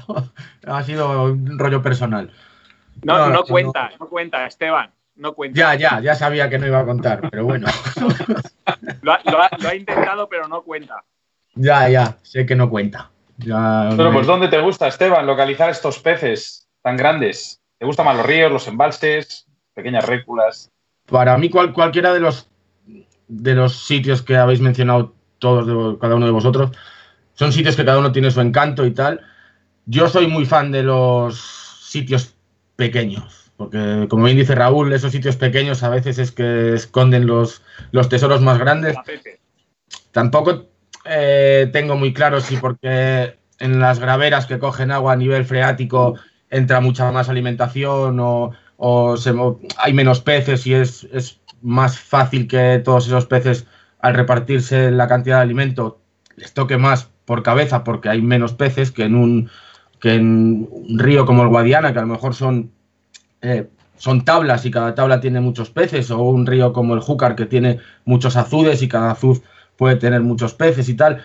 ha 0.66 0.84
sido 0.84 1.24
un 1.26 1.60
rollo 1.60 1.82
personal. 1.82 2.32
No, 3.04 3.18
No, 3.18 3.26
no, 3.28 3.34
no. 3.34 3.44
cuenta, 3.44 3.92
no 4.00 4.08
cuenta, 4.08 4.46
Esteban. 4.48 4.92
No 5.16 5.34
cuenta. 5.36 5.60
Ya, 5.60 5.76
ya, 5.76 6.00
ya 6.00 6.16
sabía 6.16 6.50
que 6.50 6.58
no 6.58 6.66
iba 6.66 6.80
a 6.80 6.86
contar, 6.86 7.30
pero 7.30 7.46
bueno. 7.46 7.68
Lo, 9.02 9.12
ha, 9.14 9.20
lo 9.26 9.42
ha- 9.42 9.50
lo 9.60 9.70
ha 9.70 9.76
intentado, 9.76 10.28
pero 10.30 10.48
no 10.48 10.64
cuenta. 10.64 11.04
ya, 11.56 11.88
ya, 11.90 12.18
sé 12.24 12.46
que 12.46 12.56
no 12.56 12.70
cuenta. 12.70 13.12
Ya, 13.38 13.90
Pero 13.98 14.10
me- 14.10 14.16
pues 14.16 14.28
¿dónde 14.28 14.48
te 14.48 14.60
gusta, 14.62 14.88
Esteban, 14.88 15.26
localizar 15.28 15.70
estos 15.70 16.00
peces 16.00 16.70
tan 16.82 16.96
grandes? 16.98 17.62
¿Te 17.84 17.88
gustan 17.88 18.06
más 18.06 18.16
los 18.16 18.26
ríos, 18.26 18.50
los 18.50 18.66
embalses, 18.70 19.46
pequeñas 19.74 20.06
réculas? 20.06 20.72
Para 21.06 21.38
mí 21.38 21.50
cual- 21.50 21.74
cualquiera 21.74 22.14
de 22.14 22.22
los 22.22 22.48
de 23.28 23.56
los 23.56 23.76
sitios 23.76 24.22
que 24.22 24.38
habéis 24.38 24.62
mencionado 24.62 25.14
todos 25.38 25.68
de- 25.68 26.00
cada 26.00 26.16
uno 26.16 26.26
de 26.26 26.32
vosotros 26.32 26.72
son 27.34 27.52
sitios 27.52 27.76
que 27.76 27.84
cada 27.84 28.00
uno 28.00 28.14
tiene 28.14 28.32
su 28.32 28.40
encanto 28.40 28.86
y 28.86 28.92
tal. 28.92 29.20
Yo 29.86 30.08
soy 30.08 30.28
muy 30.28 30.46
fan 30.46 30.72
de 30.72 30.84
los 30.84 31.38
sitios 31.82 32.38
pequeños, 32.78 33.52
porque 33.58 34.08
como 34.10 34.24
bien 34.24 34.38
dice 34.38 34.56
Raúl, 34.56 34.94
esos 34.94 35.12
sitios 35.12 35.36
pequeños 35.36 35.84
a 35.84 35.90
veces 35.90 36.20
es 36.20 36.32
que 36.32 36.76
esconden 36.76 37.28
los, 37.28 37.64
los 37.92 38.08
tesoros 38.08 38.40
más 38.40 38.60
grandes. 38.60 38.96
Tampoco 40.14 40.68
eh, 41.04 41.70
tengo 41.74 41.98
muy 41.98 42.14
claro 42.14 42.40
si 42.40 42.56
porque 42.56 43.38
en 43.60 43.82
las 43.82 44.00
graveras 44.00 44.46
que 44.46 44.58
cogen 44.58 44.90
agua 44.92 45.12
a 45.12 45.18
nivel 45.18 45.44
freático 45.44 46.16
entra 46.54 46.80
mucha 46.80 47.12
más 47.12 47.30
alimentación 47.30 48.20
o, 48.20 48.52
o 48.78 49.16
hay 49.78 49.94
menos 49.94 50.22
peces 50.22 50.66
y 50.68 50.74
es, 50.74 51.08
es 51.12 51.40
más 51.62 52.00
fácil 52.00 52.48
que 52.48 52.82
todos 52.84 53.08
esos 53.08 53.26
peces 53.26 53.66
al 54.00 54.14
repartirse 54.14 54.92
la 54.92 55.08
cantidad 55.08 55.38
de 55.38 55.44
alimento 55.44 56.00
les 56.36 56.54
toque 56.54 56.78
más 56.78 57.10
por 57.26 57.42
cabeza 57.42 57.84
porque 57.84 58.10
hay 58.10 58.22
menos 58.22 58.54
peces 58.54 58.92
que 58.92 59.04
en 59.04 59.16
un, 59.16 59.50
que 60.00 60.16
en 60.16 60.68
un 60.70 61.00
río 61.00 61.26
como 61.26 61.44
el 61.44 61.50
Guadiana, 61.50 61.94
que 61.94 62.00
a 62.00 62.04
lo 62.04 62.10
mejor 62.10 62.36
son, 62.36 62.72
eh, 63.42 63.70
son 63.98 64.26
tablas 64.26 64.66
y 64.66 64.72
cada 64.72 64.96
tabla 64.96 65.22
tiene 65.22 65.40
muchos 65.40 65.70
peces, 65.70 66.12
o 66.12 66.22
un 66.22 66.46
río 66.46 66.74
como 66.74 66.94
el 66.94 67.00
Júcar 67.00 67.36
que 67.36 67.46
tiene 67.46 67.80
muchos 68.06 68.36
azudes 68.36 68.82
y 68.82 68.88
cada 68.88 69.12
azud 69.12 69.42
puede 69.78 69.96
tener 69.96 70.22
muchos 70.22 70.54
peces 70.54 70.90
y 70.90 70.96
tal. 70.96 71.24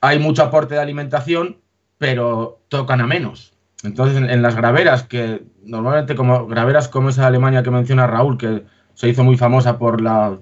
Hay 0.00 0.18
mucho 0.18 0.42
aporte 0.42 0.74
de 0.74 0.80
alimentación, 0.80 1.58
pero 1.98 2.60
tocan 2.68 3.00
a 3.00 3.06
menos. 3.06 3.53
Entonces, 3.84 4.16
en, 4.16 4.42
las 4.42 4.56
graveras, 4.56 5.02
que 5.02 5.44
normalmente 5.62 6.14
como 6.14 6.46
graveras 6.46 6.88
como 6.88 7.10
esa 7.10 7.26
Alemania 7.26 7.62
que 7.62 7.70
menciona 7.70 8.06
Raúl, 8.06 8.38
que 8.38 8.64
se 8.94 9.08
hizo 9.08 9.22
muy 9.22 9.36
famosa 9.36 9.78
por 9.78 10.00
la 10.00 10.38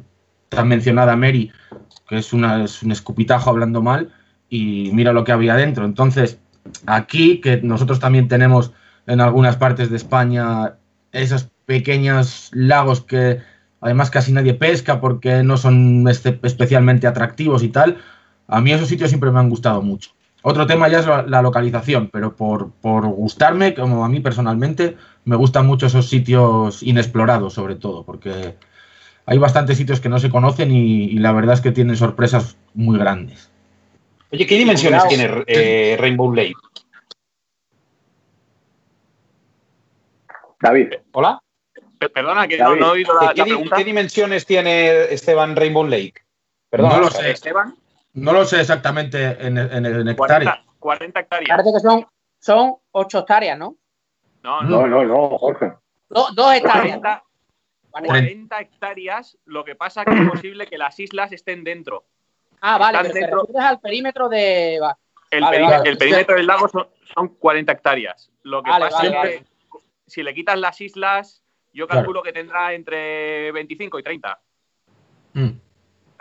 tan 0.48 0.68
mencionada 0.68 1.16
Mary, 1.16 1.50
que 2.08 2.18
es, 2.18 2.32
una, 2.32 2.64
es 2.64 2.82
un 2.82 2.92
escupitajo 2.92 3.50
hablando 3.50 3.82
mal, 3.82 4.12
y 4.48 4.90
mira 4.92 5.12
lo 5.12 5.24
que 5.24 5.32
había 5.32 5.56
dentro. 5.56 5.84
Entonces, 5.84 6.38
aquí, 6.86 7.40
que 7.40 7.60
nosotros 7.62 7.98
también 7.98 8.28
tenemos 8.28 8.72
en 9.06 9.20
algunas 9.20 9.56
partes 9.56 9.90
de 9.90 9.96
España 9.96 10.76
esos 11.10 11.50
pequeños 11.66 12.50
lagos 12.52 13.00
que 13.02 13.40
además 13.80 14.10
casi 14.10 14.32
nadie 14.32 14.54
pesca 14.54 15.00
porque 15.00 15.42
no 15.42 15.56
son 15.56 16.06
especialmente 16.08 17.06
atractivos 17.06 17.64
y 17.64 17.68
tal, 17.68 17.98
a 18.46 18.60
mí 18.60 18.72
esos 18.72 18.88
sitios 18.88 19.10
siempre 19.10 19.32
me 19.32 19.40
han 19.40 19.50
gustado 19.50 19.82
mucho. 19.82 20.10
Otro 20.42 20.66
tema 20.66 20.88
ya 20.88 20.98
es 20.98 21.06
la, 21.06 21.22
la 21.22 21.40
localización, 21.40 22.08
pero 22.12 22.34
por, 22.34 22.72
por 22.72 23.06
gustarme, 23.06 23.74
como 23.74 24.04
a 24.04 24.08
mí 24.08 24.20
personalmente, 24.20 24.96
me 25.24 25.36
gustan 25.36 25.66
mucho 25.66 25.86
esos 25.86 26.08
sitios 26.08 26.82
inexplorados 26.82 27.54
sobre 27.54 27.76
todo, 27.76 28.04
porque 28.04 28.56
hay 29.24 29.38
bastantes 29.38 29.78
sitios 29.78 30.00
que 30.00 30.08
no 30.08 30.18
se 30.18 30.30
conocen 30.30 30.72
y, 30.72 31.04
y 31.04 31.18
la 31.18 31.30
verdad 31.32 31.54
es 31.54 31.60
que 31.60 31.70
tienen 31.70 31.96
sorpresas 31.96 32.56
muy 32.74 32.98
grandes. 32.98 33.50
Oye, 34.32 34.46
¿qué 34.46 34.56
dimensiones 34.58 35.04
Cuidado. 35.04 35.16
tiene 35.24 35.44
eh, 35.46 35.96
Rainbow 36.00 36.34
Lake? 36.34 36.54
David, 40.60 40.94
¿Hola? 41.12 41.38
Pe- 41.98 42.08
Perdona, 42.08 42.48
que 42.48 42.58
no, 42.58 42.70
David, 42.70 42.80
no 42.80 42.86
he 42.86 42.90
oído 42.90 43.14
la, 43.14 43.32
¿Qué, 43.32 43.38
la 43.40 43.44
di- 43.44 43.50
pregunta. 43.50 43.76
qué 43.76 43.84
dimensiones 43.84 44.46
tiene 44.46 45.04
Esteban 45.12 45.54
Rainbow 45.56 45.84
Lake? 45.86 46.14
Perdón, 46.70 46.90
No 46.90 47.00
lo 47.00 47.10
sé. 47.10 47.30
Esteban, 47.30 47.74
No 48.14 48.32
lo 48.32 48.44
sé 48.44 48.60
exactamente 48.60 49.24
en, 49.44 49.56
en, 49.58 49.86
en 49.86 50.08
hectáreas. 50.08 50.58
40, 50.58 50.64
40 50.78 51.20
hectáreas. 51.20 51.48
Parece 51.56 51.72
que 51.72 51.80
son, 51.80 52.06
son 52.38 52.74
8 52.92 53.18
hectáreas, 53.20 53.58
¿no? 53.58 53.76
No, 54.42 54.62
no. 54.62 54.86
no, 54.86 54.86
no, 54.86 55.04
no, 55.04 55.38
Jorge. 55.38 55.72
Do- 56.08 56.28
dos 56.34 56.54
hectáreas. 56.54 56.98
40, 56.98 57.24
Vale. 57.92 58.06
40 58.08 58.60
hectáreas, 58.60 59.38
lo 59.44 59.64
que 59.64 59.74
pasa 59.74 60.04
que 60.04 60.12
es 60.14 60.28
posible 60.30 60.66
que 60.66 60.78
las 60.78 60.98
islas 60.98 61.30
estén 61.32 61.62
dentro. 61.64 62.04
Ah, 62.60 62.78
vale, 62.78 62.98
Están 62.98 63.02
pero 63.02 63.12
te 63.14 63.20
dentro- 63.20 63.40
refieres 63.42 63.64
al 63.70 63.80
perímetro 63.80 64.28
de. 64.28 64.76
El, 65.30 65.40
Vale, 65.42 65.58
peri- 65.58 65.70
vale. 65.70 65.90
el 65.90 65.98
perímetro 65.98 66.36
del 66.36 66.46
lago 66.46 66.68
son, 66.68 66.86
son 67.14 67.28
40 67.36 67.72
hectáreas. 67.72 68.30
Lo 68.42 68.62
que 68.62 68.70
Vale, 68.70 68.84
pasa 68.86 68.96
vale, 68.98 69.08
es 69.08 69.14
vale. 69.14 69.38
que 69.38 69.44
si 70.06 70.22
le 70.22 70.34
quitas 70.34 70.58
las 70.58 70.80
islas, 70.80 71.42
yo 71.72 71.86
Claro. 71.86 72.00
calculo 72.02 72.22
que 72.22 72.32
tendrá 72.32 72.72
entre 72.74 73.50
25 73.52 73.98
y 73.98 74.02
30. 74.02 74.38
Mm. 75.34 75.48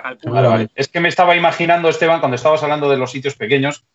Calculo. 0.02 0.34
Vale, 0.34 0.48
vale. 0.48 0.70
Es 0.76 0.88
que 0.88 1.00
me 1.00 1.10
estaba 1.10 1.36
imaginando, 1.36 1.90
Esteban, 1.90 2.20
cuando 2.20 2.36
estabas 2.36 2.62
hablando 2.64 2.90
de 2.90 2.98
los 2.98 3.12
sitios 3.12 3.36
pequeños, 3.36 3.86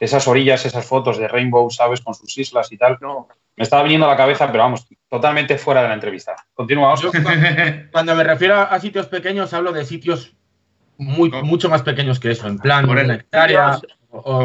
esas 0.00 0.26
orillas, 0.26 0.66
esas 0.66 0.84
fotos 0.86 1.18
de 1.18 1.28
Rainbow, 1.28 1.70
¿sabes? 1.70 2.00
Con 2.00 2.14
sus 2.14 2.36
islas 2.38 2.70
y 2.72 2.76
tal. 2.76 2.98
No, 3.00 3.28
Me 3.56 3.62
estaba 3.62 3.82
viniendo 3.84 4.06
a 4.06 4.10
la 4.10 4.16
cabeza, 4.16 4.50
pero 4.50 4.64
vamos, 4.64 4.86
totalmente 5.08 5.56
fuera 5.58 5.82
de 5.82 5.88
la 5.88 5.94
entrevista. 5.94 6.34
Yo 6.58 7.12
cu- 7.12 7.18
cuando 7.92 8.14
me 8.16 8.24
refiero 8.24 8.56
a 8.56 8.80
sitios 8.80 9.06
pequeños 9.06 9.52
hablo 9.54 9.72
de 9.72 9.84
sitios 9.84 10.34
muy, 10.98 11.30
mucho 11.30 11.68
más 11.68 11.82
pequeños 11.82 12.18
que 12.18 12.32
eso, 12.32 12.46
en 12.48 12.58
plan 12.58 12.86
Por 12.86 12.98
una 12.98 13.14
hectárea 13.14 13.74
sitios- 13.74 13.98
o, 14.10 14.42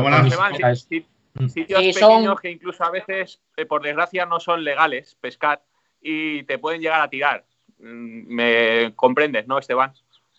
Mm. 1.33 1.47
sitios 1.47 1.79
Sí, 1.81 1.93
son- 1.93 2.09
pequeños 2.09 2.39
que 2.41 2.49
incluso 2.51 2.83
a 2.83 2.89
veces, 2.91 3.39
eh, 3.55 3.65
por 3.65 3.81
desgracia, 3.83 4.25
no 4.25 4.39
son 4.39 4.63
legales 4.63 5.15
pescar 5.21 5.61
y 6.01 6.43
te 6.43 6.57
pueden 6.57 6.81
llegar 6.81 7.01
a 7.01 7.09
tirar. 7.09 7.45
Mm, 7.79 8.33
Me 8.35 8.93
comprendes, 8.95 9.47
¿no, 9.47 9.57
Esteban? 9.57 9.93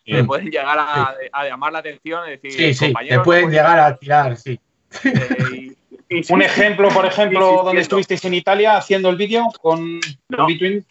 Te 0.05 0.17
Sí. 0.21 0.23
pueden 0.25 0.51
llegar 0.51 0.79
a, 0.79 1.15
a 1.33 1.45
llamar 1.47 1.73
la 1.73 1.79
atención 1.81 2.27
y 2.27 2.31
decir, 2.33 2.53
Sí, 2.53 2.75
sí, 2.75 2.93
te 3.09 3.21
pueden 3.21 3.45
no 3.47 3.51
llegar 3.51 3.79
a 3.79 3.97
tirar, 3.97 4.37
sí. 4.37 4.59
Eh, 5.05 5.37
y- 5.53 5.77
y- 6.09 6.23
Un 6.33 6.43
ejemplo, 6.43 6.89
por 6.89 7.07
ejemplo, 7.07 7.63
donde 7.65 7.83
estuvisteis 7.83 8.25
en 8.25 8.35
Italia 8.35 8.77
haciendo 8.77 9.09
el 9.11 9.17
vídeo 9.17 9.49
con, 9.61 10.01
No. 10.29 10.47
Between. 10.47 10.85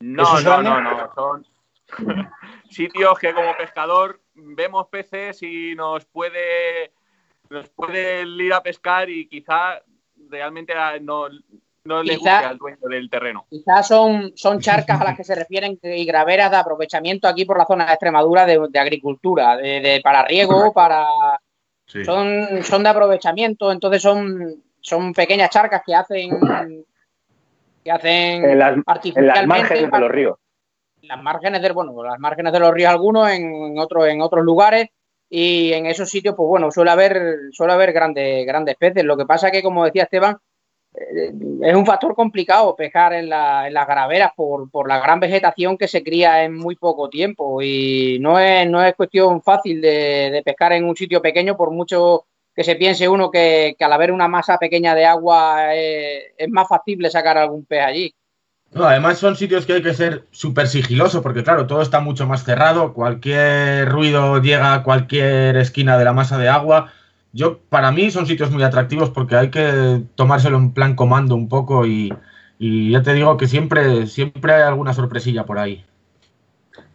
No, 0.00 0.22
¿Eso 0.22 0.38
es 0.38 0.44
no, 0.44 0.62
no, 0.62 0.80
no. 0.80 1.10
Son 1.14 1.46
sitios 2.70 3.18
que 3.18 3.32
como 3.32 3.56
pescador 3.56 4.20
vemos 4.34 4.88
peces 4.88 5.42
y 5.42 5.74
nos 5.74 6.04
puede 6.06 6.92
nos 7.50 7.68
puede 7.68 8.22
ir 8.22 8.52
a 8.54 8.62
pescar 8.62 9.10
y 9.10 9.26
quizá 9.28 9.82
realmente 10.30 10.72
a- 10.72 10.98
no, 10.98 11.26
no 11.84 12.02
le 12.02 12.16
Quizá- 12.16 12.32
guste 12.38 12.46
al 12.46 12.58
dueño 12.58 12.76
del 12.88 13.10
terreno. 13.10 13.46
Quizás 13.50 13.88
son, 13.88 14.32
son 14.36 14.60
charcas 14.60 15.00
a 15.00 15.04
las 15.04 15.16
que 15.16 15.24
se 15.24 15.34
refieren 15.34 15.78
y 15.82 16.04
graveras 16.04 16.50
de 16.50 16.56
aprovechamiento 16.56 17.26
aquí 17.28 17.44
por 17.44 17.58
la 17.58 17.66
zona 17.66 17.86
de 17.86 17.92
Extremadura 17.92 18.46
de, 18.46 18.60
de 18.70 18.78
agricultura, 18.78 19.56
de, 19.56 19.80
de- 19.80 20.00
para 20.02 20.24
riego, 20.24 20.72
para. 20.72 21.06
Sí. 21.86 22.04
Son, 22.04 22.62
son 22.62 22.82
de 22.82 22.88
aprovechamiento, 22.88 23.70
entonces 23.72 24.00
son, 24.00 24.62
son 24.80 25.12
pequeñas 25.12 25.50
charcas 25.50 25.82
que 25.84 25.94
hacen. 25.94 26.30
que 27.84 27.90
hacen 27.90 28.44
En 28.44 28.58
las, 28.58 28.74
en 28.76 29.26
las 29.26 29.46
márgenes 29.46 29.90
de 29.90 29.98
los 29.98 30.10
ríos. 30.10 30.36
las 31.02 31.20
márgenes 31.22 31.60
del, 31.60 31.72
bueno, 31.72 32.00
las 32.04 32.18
márgenes 32.20 32.52
de 32.52 32.60
los 32.60 32.72
ríos 32.72 32.90
algunos, 32.90 33.28
en 33.28 33.76
otros, 33.78 34.06
en 34.08 34.20
otros 34.22 34.44
lugares, 34.44 34.86
y 35.28 35.72
en 35.72 35.86
esos 35.86 36.08
sitios, 36.08 36.34
pues 36.36 36.46
bueno, 36.46 36.70
suele 36.70 36.92
haber, 36.92 37.20
suele 37.50 37.72
haber 37.72 37.92
grandes, 37.92 38.46
grandes 38.46 38.76
peces. 38.76 39.02
Lo 39.04 39.16
que 39.16 39.26
pasa 39.26 39.48
es 39.48 39.52
que, 39.52 39.62
como 39.62 39.84
decía 39.84 40.04
Esteban, 40.04 40.36
es 40.94 41.74
un 41.74 41.86
factor 41.86 42.14
complicado 42.14 42.76
pescar 42.76 43.14
en, 43.14 43.28
la, 43.28 43.70
las 43.70 43.86
graveras 43.86 44.32
por, 44.36 44.88
la 44.88 44.98
gran 45.00 45.20
vegetación 45.20 45.78
que 45.78 45.88
se 45.88 46.02
cría 46.02 46.44
en 46.44 46.54
muy 46.54 46.76
poco 46.76 47.08
tiempo 47.08 47.62
y 47.62 48.18
no 48.20 48.38
es, 48.38 48.94
cuestión 48.94 49.42
fácil 49.42 49.80
de, 49.80 50.42
pescar 50.44 50.72
en 50.72 50.84
un 50.84 50.96
sitio 50.96 51.22
pequeño 51.22 51.56
por 51.56 51.70
mucho 51.70 52.26
que 52.54 52.64
se 52.64 52.76
piense 52.76 53.08
uno 53.08 53.30
que, 53.30 53.74
al 53.80 53.92
haber 53.92 54.12
una 54.12 54.28
masa 54.28 54.58
pequeña 54.58 54.94
de 54.94 55.06
agua 55.06 55.74
eh, 55.74 56.34
es 56.36 56.48
más 56.50 56.68
factible 56.68 57.10
sacar 57.10 57.38
algún 57.38 57.64
pez 57.64 57.82
allí. 57.82 58.14
Además 58.74 59.18
son 59.18 59.36
sitios 59.36 59.66
que 59.66 59.74
hay 59.74 59.82
que 59.82 59.94
ser 59.94 60.26
súper 60.30 60.66
sigiloso 60.66 61.22
porque 61.22 61.42
claro, 61.42 61.66
todo 61.66 61.82
está 61.82 62.00
mucho 62.00 62.26
más 62.26 62.44
cerrado, 62.44 62.92
cualquier 62.92 63.88
ruido 63.88 64.40
llega 64.40 64.74
a 64.74 64.82
cualquier 64.82 65.56
esquina 65.56 65.96
de 65.96 66.04
la 66.04 66.12
masa 66.12 66.38
de 66.38 66.48
agua. 66.48 66.92
Yo, 67.32 67.58
para 67.58 67.92
mí 67.92 68.10
son 68.10 68.26
sitios 68.26 68.50
muy 68.50 68.62
atractivos 68.62 69.10
porque 69.10 69.36
hay 69.36 69.50
que 69.50 70.02
tomárselo 70.14 70.58
en 70.58 70.72
plan 70.72 70.94
comando 70.94 71.34
un 71.34 71.48
poco 71.48 71.86
y, 71.86 72.12
y 72.58 72.92
ya 72.92 73.02
te 73.02 73.14
digo 73.14 73.36
que 73.36 73.46
siempre, 73.46 74.06
siempre 74.06 74.52
hay 74.52 74.62
alguna 74.62 74.92
sorpresilla 74.92 75.44
por 75.44 75.58
ahí. 75.58 75.84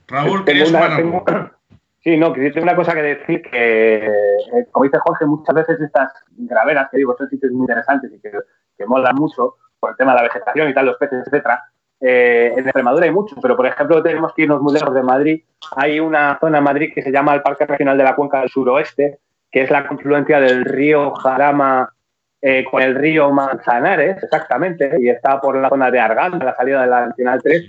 Raúl, 0.08 0.46
tengo 0.46 0.70
una, 0.70 0.96
tengo... 0.96 1.26
Sí, 2.04 2.16
no, 2.16 2.32
que 2.32 2.52
tengo 2.52 2.64
una 2.64 2.76
cosa 2.76 2.94
que 2.94 3.02
decir 3.02 3.42
que, 3.42 4.06
eh, 4.06 4.68
como 4.72 4.86
dice 4.86 4.98
Jorge, 5.00 5.26
muchas 5.26 5.54
veces 5.54 5.82
estas 5.82 6.14
graveras, 6.38 6.88
que 6.90 6.98
digo, 6.98 7.14
son 7.18 7.28
sitios 7.28 7.52
muy 7.52 7.64
interesantes 7.64 8.10
y 8.14 8.20
que, 8.22 8.32
que 8.78 8.86
molan 8.86 9.16
mucho, 9.16 9.56
por 9.78 9.90
el 9.90 9.98
tema 9.98 10.12
de 10.12 10.18
la 10.18 10.24
vegetación 10.24 10.70
y 10.70 10.74
tal, 10.74 10.86
los 10.86 10.98
peces, 10.98 11.24
etcétera. 11.26 11.66
Eh, 12.00 12.54
en 12.56 12.64
Extremadura 12.64 13.06
hay 13.06 13.12
muchos, 13.12 13.38
pero 13.42 13.58
por 13.58 13.66
ejemplo 13.66 14.02
tenemos 14.04 14.34
que 14.34 14.44
irnos 14.44 14.62
muy 14.62 14.74
lejos 14.74 14.94
de 14.94 15.04
Madrid. 15.04 15.44
Hay 15.76 16.00
una 16.00 16.38
zona 16.40 16.60
en 16.60 16.64
Madrid 16.64 16.92
que 16.94 17.02
se 17.02 17.12
llama 17.12 17.34
el 17.34 17.42
Parque 17.42 17.66
Regional 17.66 17.98
de 17.98 18.04
la 18.04 18.16
Cuenca 18.16 18.40
del 18.40 18.50
Suroeste, 18.50 19.20
que 19.52 19.62
es 19.62 19.72
la 19.72 19.88
confluencia 19.88 20.40
del 20.40 20.66
río 20.66 21.12
Jarama 21.12 21.94
eh, 22.42 22.66
con 22.70 22.82
el 22.82 22.96
río 22.96 23.32
Manzanares, 23.32 24.24
exactamente, 24.24 24.92
y 25.00 25.10
está 25.10 25.42
por 25.42 25.56
la 25.58 25.70
zona 25.70 25.90
de 25.90 26.00
Argal, 26.00 26.38
la 26.40 26.56
salida 26.56 26.82
de 26.82 26.88
la 26.88 27.08
Nacional 27.08 27.42
3. 27.42 27.66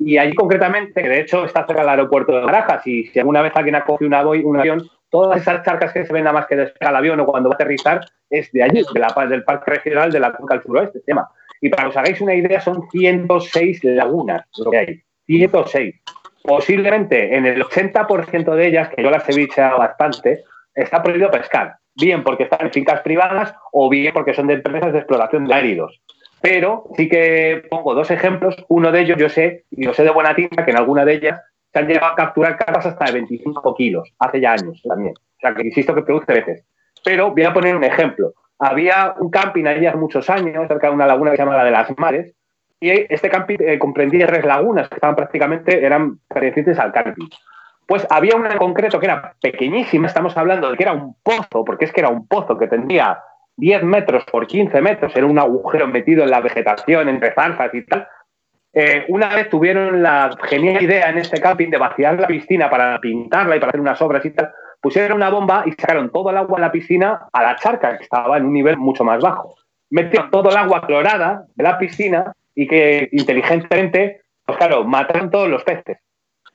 Y 0.00 0.18
allí 0.18 0.34
concretamente, 0.34 1.00
que 1.00 1.08
de 1.08 1.20
hecho 1.20 1.44
está 1.44 1.66
cerca 1.66 1.80
del 1.80 1.90
aeropuerto 1.90 2.36
de 2.36 2.44
Barajas, 2.44 2.86
y 2.86 3.06
si 3.06 3.18
alguna 3.18 3.40
vez 3.40 3.52
alguien 3.54 3.76
ha 3.76 3.84
cogido 3.84 4.08
una, 4.08 4.26
un 4.26 4.60
avión, 4.60 4.82
todas 5.08 5.40
esas 5.40 5.64
charcas 5.64 5.92
que 5.92 6.04
se 6.04 6.12
ven 6.12 6.24
nada 6.24 6.34
más 6.34 6.46
que 6.46 6.56
despega 6.56 6.90
el 6.90 6.96
avión 6.96 7.20
o 7.20 7.26
cuando 7.26 7.48
va 7.48 7.54
a 7.54 7.56
aterrizar 7.56 8.04
es 8.28 8.50
de 8.52 8.62
allí, 8.62 8.82
de 8.92 9.00
la, 9.00 9.26
del 9.26 9.44
Parque 9.44 9.70
Regional 9.70 10.10
de 10.10 10.20
la 10.20 10.32
Cuenca 10.32 10.54
del 10.54 10.62
Suroeste, 10.62 11.00
tema. 11.06 11.28
Y 11.60 11.68
para 11.68 11.84
que 11.84 11.88
os 11.90 11.96
hagáis 11.96 12.20
una 12.20 12.34
idea, 12.34 12.60
son 12.60 12.88
106 12.90 13.84
lagunas 13.84 14.42
lo 14.58 14.70
que 14.70 14.78
hay. 14.78 15.02
106. 15.26 15.94
Posiblemente 16.42 17.36
en 17.36 17.46
el 17.46 17.62
80% 17.62 18.54
de 18.54 18.66
ellas, 18.66 18.88
que 18.88 19.02
yo 19.02 19.10
las 19.10 19.28
he 19.28 19.34
bicheado 19.34 19.78
bastante, 19.78 20.42
está 20.74 21.02
prohibido 21.02 21.30
pescar. 21.30 21.76
Bien 21.94 22.22
porque 22.22 22.44
están 22.44 22.66
en 22.66 22.72
fincas 22.72 23.00
privadas 23.02 23.54
o 23.72 23.88
bien 23.88 24.12
porque 24.14 24.34
son 24.34 24.46
de 24.46 24.54
empresas 24.54 24.92
de 24.92 24.98
exploración 24.98 25.46
de 25.46 25.54
áridos. 25.54 26.00
Pero 26.40 26.84
sí 26.96 27.08
que 27.08 27.64
pongo 27.70 27.94
dos 27.94 28.10
ejemplos. 28.10 28.56
Uno 28.68 28.90
de 28.90 29.00
ellos 29.00 29.18
yo 29.18 29.28
sé, 29.28 29.64
yo 29.70 29.92
sé 29.94 30.02
de 30.02 30.10
buena 30.10 30.34
tinta, 30.34 30.64
que 30.64 30.70
en 30.70 30.78
alguna 30.78 31.04
de 31.04 31.14
ellas 31.14 31.40
se 31.72 31.78
han 31.78 31.86
llegado 31.86 32.12
a 32.12 32.16
capturar 32.16 32.56
carpas 32.56 32.86
hasta 32.86 33.04
de 33.06 33.12
25 33.12 33.74
kilos, 33.74 34.12
hace 34.18 34.40
ya 34.40 34.52
años 34.52 34.82
también. 34.82 35.14
O 35.16 35.40
sea, 35.40 35.54
que 35.54 35.66
insisto 35.66 35.94
que 35.94 36.02
produce 36.02 36.32
veces. 36.32 36.64
Pero 37.04 37.30
voy 37.30 37.44
a 37.44 37.52
poner 37.52 37.76
un 37.76 37.84
ejemplo. 37.84 38.34
Había 38.58 39.14
un 39.18 39.30
camping 39.30 39.64
allí 39.66 39.86
hace 39.86 39.96
muchos 39.96 40.28
años, 40.30 40.68
cerca 40.68 40.88
de 40.88 40.94
una 40.94 41.06
laguna 41.06 41.30
que 41.30 41.36
se 41.36 41.42
llama 41.42 41.56
la 41.56 41.64
de 41.64 41.70
las 41.70 41.98
Mares, 41.98 42.34
y 42.82 42.90
este 42.90 43.30
camping 43.30 43.58
eh, 43.60 43.78
comprendía 43.78 44.26
tres 44.26 44.44
lagunas 44.44 44.88
que 44.88 44.96
estaban 44.96 45.14
prácticamente, 45.14 45.84
eran 45.84 46.18
pertenecientes 46.28 46.78
al 46.80 46.92
camping. 46.92 47.28
Pues 47.92 48.06
había 48.08 48.36
una 48.36 48.48
en 48.48 48.56
concreto 48.56 48.98
que 48.98 49.04
era 49.04 49.34
pequeñísima, 49.42 50.06
estamos 50.06 50.34
hablando 50.38 50.70
de 50.70 50.78
que 50.78 50.82
era 50.82 50.94
un 50.94 51.14
pozo, 51.22 51.62
porque 51.62 51.84
es 51.84 51.92
que 51.92 52.00
era 52.00 52.08
un 52.08 52.26
pozo 52.26 52.56
que 52.56 52.66
tendría 52.66 53.18
10 53.58 53.82
metros 53.82 54.24
por 54.32 54.46
15 54.46 54.80
metros, 54.80 55.14
era 55.14 55.26
un 55.26 55.38
agujero 55.38 55.86
metido 55.88 56.24
en 56.24 56.30
la 56.30 56.40
vegetación, 56.40 57.10
entre 57.10 57.34
zarzas 57.34 57.74
y 57.74 57.84
tal. 57.84 58.08
Eh, 58.72 59.04
una 59.08 59.34
vez 59.34 59.50
tuvieron 59.50 60.02
la 60.02 60.34
genial 60.44 60.82
idea 60.82 61.10
en 61.10 61.18
este 61.18 61.38
camping 61.38 61.68
de 61.68 61.76
vaciar 61.76 62.18
la 62.18 62.28
piscina 62.28 62.70
para 62.70 62.98
pintarla 62.98 63.56
y 63.56 63.60
para 63.60 63.68
hacer 63.68 63.80
unas 63.82 64.00
obras 64.00 64.24
y 64.24 64.30
tal, 64.30 64.50
pusieron 64.80 65.18
una 65.18 65.28
bomba 65.28 65.64
y 65.66 65.72
sacaron 65.72 66.10
todo 66.10 66.30
el 66.30 66.38
agua 66.38 66.56
de 66.56 66.62
la 66.62 66.72
piscina 66.72 67.28
a 67.30 67.42
la 67.42 67.56
charca, 67.56 67.98
que 67.98 68.04
estaba 68.04 68.38
en 68.38 68.46
un 68.46 68.54
nivel 68.54 68.78
mucho 68.78 69.04
más 69.04 69.20
bajo. 69.20 69.56
Metieron 69.90 70.30
todo 70.30 70.48
el 70.48 70.56
agua 70.56 70.86
clorada 70.86 71.44
de 71.54 71.62
la 71.62 71.76
piscina 71.76 72.32
y 72.54 72.66
que 72.66 73.10
inteligentemente, 73.12 74.22
pues 74.46 74.56
claro, 74.56 74.82
mataron 74.84 75.30
todos 75.30 75.50
los 75.50 75.62
peces. 75.62 75.98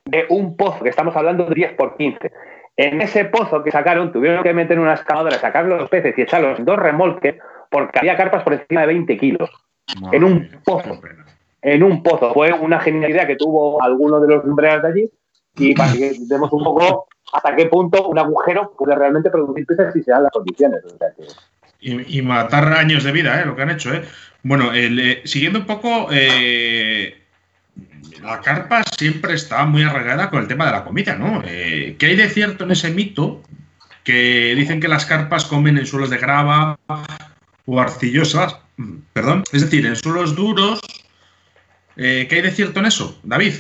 De 0.10 0.26
un 0.30 0.56
pozo, 0.56 0.84
que 0.84 0.90
estamos 0.90 1.16
hablando 1.16 1.46
de 1.46 1.56
10 1.56 1.74
por 1.74 1.98
15. 1.98 2.32
En 2.78 3.02
ese 3.02 3.26
pozo 3.26 3.64
que 3.64 3.72
sacaron, 3.72 4.12
tuvieron 4.12 4.44
que 4.44 4.54
meter 4.54 4.80
una 4.80 4.94
excavadora, 4.94 5.38
sacar 5.40 5.66
los 5.66 5.90
peces 5.90 6.18
y 6.18 6.22
echarlos 6.22 6.60
en 6.60 6.66
dos 6.66 6.78
remolques, 6.78 7.36
porque 7.70 8.00
había 8.00 8.16
carpas 8.16 8.44
por 8.44 8.54
encima 8.54 8.82
de 8.82 8.88
20 8.88 9.18
kilos. 9.18 9.50
en 10.12 10.24
un 10.24 10.50
pozo. 10.64 11.00
En 11.62 11.84
un 11.84 12.04
pozo. 12.04 12.34
Fue 12.34 12.54
una 12.54 12.80
genialidad 12.80 13.28
que 13.28 13.36
tuvo 13.36 13.82
alguno 13.82 14.20
de 14.20 14.28
los 14.28 14.46
lumbreras 14.46 14.84
de 14.84 14.88
allí. 14.90 15.12
Y 15.58 15.74
para 15.74 15.92
que 15.94 16.14
demos 16.28 16.52
un 16.54 16.64
poco 16.64 17.08
hasta 17.34 17.56
qué 17.56 17.66
punto 17.66 18.08
un 18.08 18.20
agujero 18.20 18.74
puede 18.78 18.96
realmente 18.96 19.30
producir 19.30 19.66
peces 19.66 19.92
si 19.94 20.04
se 20.04 20.12
dan 20.12 20.24
las 20.24 20.32
condiciones. 20.32 20.84
O 20.86 20.98
sea 20.98 21.08
que... 21.16 21.24
y, 21.80 22.20
y, 22.20 22.22
matar 22.22 22.72
años 22.74 23.04
de 23.04 23.12
vida, 23.12 23.42
¿eh? 23.42 23.46
lo 23.46 23.56
que 23.56 23.64
han 23.64 23.72
hecho. 23.72 23.94
¿eh? 23.94 24.04
Bueno, 24.44 24.72
el, 24.72 25.00
eh, 25.00 25.22
siguiendo 25.26 25.60
un 25.60 25.66
poco, 25.66 26.08
eh, 26.12 27.16
la 28.22 28.42
carpa 28.42 28.84
siempre 28.98 29.34
está 29.34 29.66
muy 29.66 29.84
arraigada 29.84 30.30
con 30.30 30.42
el 30.42 30.48
tema 30.48 30.66
de 30.66 30.72
la 30.72 30.84
comida, 30.84 31.16
¿no? 31.16 31.44
Eh, 31.46 31.96
¿Qué 31.98 32.08
hay 32.08 32.16
de 32.16 32.30
cierto 32.30 32.64
en 32.64 32.72
ese 32.72 32.92
mito 32.92 33.42
que 34.04 34.54
dicen 34.56 34.80
que 34.80 34.88
las 34.88 35.06
carpas 35.06 35.46
comen 35.46 35.78
en 35.78 35.86
suelos 35.86 36.10
de 36.10 36.18
grava 36.18 36.80
o 37.66 37.80
arcillosas? 37.80 38.58
Perdón, 39.14 39.44
es 39.52 39.62
decir, 39.62 39.86
en 39.86 39.96
suelos 39.96 40.36
duros. 40.36 40.80
¿Qué 41.96 42.28
hay 42.30 42.42
de 42.42 42.52
cierto 42.52 42.80
en 42.80 42.86
eso, 42.86 43.20
David? 43.24 43.54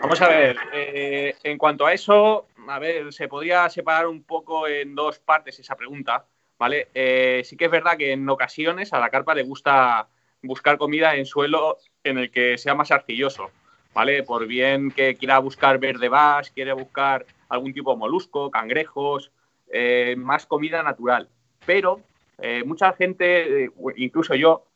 Vamos 0.00 0.22
a 0.22 0.28
ver, 0.28 0.56
eh, 0.72 1.36
en 1.42 1.58
cuanto 1.58 1.86
a 1.86 1.92
eso, 1.92 2.46
a 2.66 2.78
ver, 2.78 3.12
se 3.12 3.28
podría 3.28 3.68
separar 3.68 4.06
un 4.06 4.22
poco 4.22 4.66
en 4.66 4.94
dos 4.94 5.18
partes 5.18 5.58
esa 5.58 5.76
pregunta, 5.76 6.24
¿vale? 6.58 6.88
Eh, 6.94 7.42
sí 7.44 7.54
que 7.56 7.66
es 7.66 7.70
verdad 7.70 7.98
que 7.98 8.12
en 8.12 8.26
ocasiones 8.28 8.94
a 8.94 8.98
la 8.98 9.10
carpa 9.10 9.34
le 9.34 9.42
gusta 9.42 10.08
buscar 10.42 10.78
comida 10.78 11.14
en 11.16 11.26
suelo 11.26 11.76
en 12.04 12.18
el 12.18 12.30
que 12.30 12.58
sea 12.58 12.74
más 12.74 12.90
arcilloso, 12.90 13.50
¿vale? 13.94 14.22
Por 14.22 14.46
bien 14.46 14.90
que 14.90 15.16
quiera 15.16 15.38
buscar 15.38 15.78
verde 15.78 16.08
bass, 16.08 16.50
quiere 16.50 16.72
buscar 16.72 17.26
algún 17.48 17.72
tipo 17.72 17.92
de 17.92 17.98
molusco, 17.98 18.50
cangrejos, 18.50 19.32
eh, 19.72 20.14
más 20.16 20.46
comida 20.46 20.82
natural. 20.82 21.28
Pero 21.66 22.00
eh, 22.38 22.62
mucha 22.64 22.92
gente, 22.94 23.64
eh, 23.64 23.70
incluso 23.96 24.34
yo, 24.34 24.66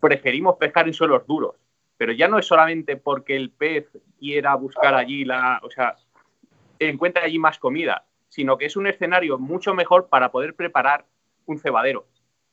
preferimos 0.00 0.56
pescar 0.56 0.86
en 0.86 0.94
suelos 0.94 1.26
duros 1.26 1.54
pero 2.02 2.12
ya 2.12 2.26
no 2.26 2.36
es 2.36 2.46
solamente 2.46 2.96
porque 2.96 3.36
el 3.36 3.50
pez 3.50 3.86
quiera 4.18 4.56
buscar 4.56 4.92
allí 4.92 5.24
la, 5.24 5.60
o 5.62 5.70
sea, 5.70 5.94
encuentra 6.80 7.22
allí 7.22 7.38
más 7.38 7.60
comida, 7.60 8.06
sino 8.28 8.58
que 8.58 8.66
es 8.66 8.76
un 8.76 8.88
escenario 8.88 9.38
mucho 9.38 9.72
mejor 9.72 10.08
para 10.08 10.32
poder 10.32 10.56
preparar 10.56 11.06
un 11.46 11.60
cebadero. 11.60 12.06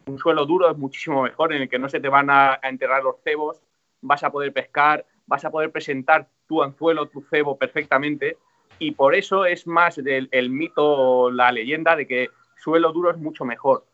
Un 0.06 0.20
suelo 0.20 0.46
duro 0.46 0.70
es 0.70 0.78
muchísimo 0.78 1.24
mejor 1.24 1.52
en 1.52 1.64
el 1.64 1.70
que 1.70 1.80
no 1.80 1.90
se 1.90 2.00
te 2.00 2.10
van 2.10 2.30
a, 2.30 2.60
enterrar 2.62 3.02
los 3.02 3.16
cebos, 3.24 3.60
vas 4.02 4.24
a 4.24 4.32
poder 4.32 4.54
pescar, 4.54 5.06
vas 5.26 5.46
a 5.46 5.52
poder 5.52 5.72
presentar 5.72 6.28
tu 6.48 6.64
anzuelo, 6.64 7.08
tu 7.08 7.22
cebo 7.22 7.58
perfectamente 7.58 8.38
y 8.80 8.92
por 8.92 9.14
eso 9.14 9.46
es 9.46 9.68
más 9.68 9.98
del 9.98 10.30
el 10.32 10.50
mito, 10.50 11.30
la 11.32 11.52
leyenda 11.52 11.96
de 11.96 12.08
que 12.08 12.30
suelo 12.56 12.92
duro 12.92 13.12
es 13.12 13.18
mucho 13.18 13.46
mejor. 13.46 13.86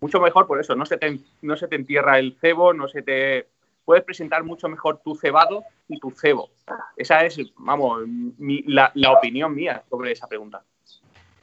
Mucho 0.00 0.20
mejor 0.20 0.46
por 0.46 0.60
eso, 0.60 0.74
no 0.74 0.84
se 0.84 0.98
te, 0.98 1.18
no 1.40 1.56
se 1.56 1.66
te 1.66 1.76
entierra 1.76 2.18
el 2.18 2.36
cebo, 2.40 2.74
no 2.74 2.88
se 2.88 3.02
te 3.02 3.48
puedes 3.84 4.04
presentar 4.04 4.44
mucho 4.44 4.68
mejor 4.68 5.00
tu 5.02 5.14
cebado 5.14 5.64
y 5.88 5.98
tu 5.98 6.10
cebo. 6.10 6.50
Esa 6.96 7.24
es, 7.24 7.38
vamos, 7.56 8.02
mi, 8.06 8.62
la, 8.66 8.90
la, 8.94 9.12
opinión 9.12 9.54
mía 9.54 9.82
sobre 9.88 10.12
esa 10.12 10.26
pregunta. 10.26 10.62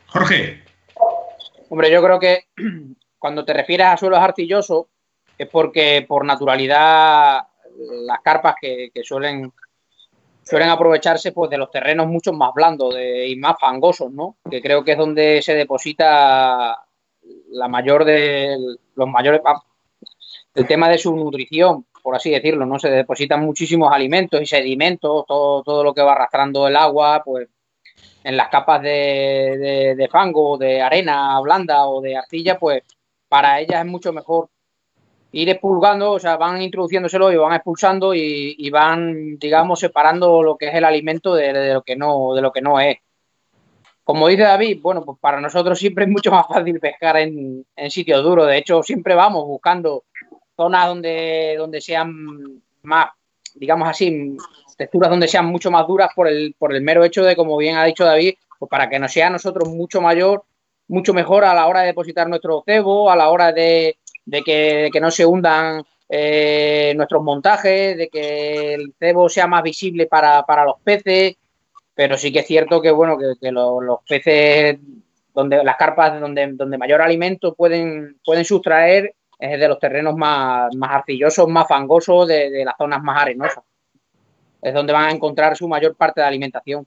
Jorge. 0.08 0.64
Hombre, 1.70 1.92
yo 1.92 2.04
creo 2.04 2.20
que 2.20 2.46
cuando 3.20 3.46
te 3.46 3.54
refieres 3.54 3.88
a 3.88 3.98
suelos 3.98 4.20
arcillosos 4.20 4.88
es 5.38 5.48
porque 5.48 6.06
por 6.08 6.26
naturalidad 6.26 7.48
las 8.06 8.20
carpas 8.22 8.56
que, 8.60 8.92
suelen 9.04 9.52
suelen 10.44 10.70
aprovecharse 10.70 11.32
pues 11.32 11.50
de 11.50 11.58
los 11.58 11.72
terrenos 11.72 12.08
mucho 12.08 12.34
más 12.34 12.54
blandos 12.54 12.94
de, 12.96 13.28
y 13.28 13.36
más 13.36 13.56
fangosos, 13.60 14.12
¿no? 14.12 14.38
Que 14.50 14.62
creo 14.62 14.84
que 14.84 14.94
es 14.94 14.98
donde 14.98 15.42
se 15.42 15.54
deposita 15.54 16.84
la 17.52 17.68
mayor 17.68 18.06
de 18.06 18.58
los 18.96 19.08
mayores 19.08 19.42
el 20.56 20.68
tema 20.68 20.90
de 20.90 20.98
su 20.98 21.16
nutrición, 21.16 21.86
por 22.02 22.16
así 22.16 22.32
decirlo, 22.32 22.66
¿no? 22.66 22.80
Se 22.80 22.90
depositan 22.90 23.46
muchísimos 23.46 23.94
alimentos 23.94 24.42
y 24.42 24.46
sedimentos, 24.46 25.26
todo, 25.28 25.64
todo 25.64 25.84
lo 25.84 25.94
que 25.94 26.02
va 26.02 26.14
arrastrando 26.14 26.68
el 26.68 26.76
agua, 26.76 27.22
pues 27.24 27.48
en 28.24 28.36
las 28.36 28.50
capas 28.50 28.82
de, 28.82 29.58
de, 29.60 29.96
de, 29.96 30.08
fango, 30.08 30.58
de 30.58 30.82
arena 30.82 31.40
blanda 31.40 31.88
o 31.88 32.02
de 32.02 32.18
arcilla, 32.18 32.60
pues 32.60 32.84
para 33.30 33.60
ellas 33.60 33.80
es 33.80 33.90
mucho 33.90 34.12
mejor 34.12 34.50
ir 35.32 35.50
expulgando, 35.50 36.12
o 36.12 36.20
sea, 36.20 36.38
van 36.38 36.62
introduciéndoselo 36.62 37.32
y 37.32 37.38
van 37.38 37.54
expulsando 37.54 38.14
y, 38.14 38.70
van, 38.70 39.38
digamos, 39.38 39.80
separando 39.80 40.44
lo 40.44 40.58
que 40.58 40.68
es 40.68 40.76
el 40.76 40.84
alimento 40.84 41.36
de, 41.36 41.74
lo 41.74 41.82
que 41.84 41.96
no, 41.96 42.34
de 42.34 42.42
lo 42.42 42.52
que 42.52 42.62
no 42.62 42.80
es. 42.80 42.98
Como 44.04 44.28
dice 44.28 44.44
David, 44.44 44.80
bueno, 44.82 45.06
pues 45.06 45.18
para 45.20 45.40
nosotros 45.40 45.80
siempre 45.80 46.06
es 46.06 46.12
mucho 46.12 46.32
más 46.32 46.48
fácil 46.48 46.80
pescar 46.80 47.18
en, 47.18 47.66
sitios 47.90 48.24
duros. 48.24 48.48
De 48.48 48.58
hecho, 48.58 48.84
siempre 48.84 49.16
vamos 49.16 49.46
buscando 49.46 50.04
zonas 50.58 50.88
donde, 50.88 51.56
donde 51.58 51.80
sean 51.80 52.62
más, 52.84 53.08
digamos 53.56 53.88
así, 53.88 54.36
texturas 54.78 55.10
donde 55.10 55.28
sean 55.28 55.46
mucho 55.46 55.72
más 55.72 55.88
duras 55.88 56.10
por 56.16 56.28
el, 56.28 56.56
por 56.58 56.74
el 56.74 56.82
mero 56.82 57.04
hecho 57.04 57.24
de, 57.24 57.36
como 57.36 57.56
bien 57.58 57.78
ha 57.78 57.86
dicho 57.86 58.04
David, 58.04 58.34
pues 58.60 58.70
para 58.70 58.90
que 58.90 59.00
nos 59.00 59.14
sea 59.14 59.28
a 59.28 59.32
nosotros 59.32 59.70
mucho 59.70 60.02
mayor, 60.02 60.44
mucho 60.88 61.14
mejor 61.14 61.46
a 61.46 61.54
la 61.54 61.68
hora 61.68 61.82
de 61.82 61.88
depositar 61.88 62.28
nuestro 62.28 62.64
cebo, 62.66 63.10
a 63.10 63.16
la 63.16 63.30
hora 63.30 63.54
de, 63.54 63.98
de 64.26 64.42
que, 64.44 65.00
no 65.02 65.12
se 65.12 65.26
hundan 65.26 65.84
eh, 66.10 66.94
nuestros 66.96 67.24
montajes, 67.24 67.98
de 67.98 68.10
que 68.10 68.74
el 68.76 68.94
cebo 69.00 69.30
sea 69.30 69.48
más 69.48 69.64
visible 69.64 70.08
para, 70.08 70.66
los 70.66 70.80
peces, 70.84 71.36
pero 71.94 72.18
sí 72.18 72.32
que 72.32 72.40
es 72.40 72.48
cierto 72.48 72.82
que 72.82 72.92
bueno 72.92 73.18
que, 73.18 73.52
los, 73.52 74.00
peces 74.08 74.78
donde 75.34 75.64
las 75.64 75.78
carpas 75.78 76.20
donde, 76.20 76.48
donde 76.54 76.78
mayor 76.78 77.02
alimento 77.02 77.54
pueden, 77.54 78.20
pueden 78.26 78.44
sustraer 78.44 79.16
es 79.40 79.60
de 79.60 79.68
los 79.68 79.80
terrenos 79.80 80.16
más, 80.16 80.76
más 80.76 80.92
arcillosos, 80.92 81.48
más 81.48 81.68
fangosos, 81.68 82.28
de, 82.28 82.52
de 82.52 82.64
las 82.64 82.76
zonas 82.78 83.02
más 83.02 83.24
arenosas. 83.24 83.64
Es 84.62 84.74
donde 84.74 84.94
van 84.94 85.06
a 85.06 85.12
encontrar 85.12 85.58
su 85.58 85.68
mayor 85.68 85.96
parte 85.96 86.22
de 86.22 86.28
alimentación. 86.28 86.86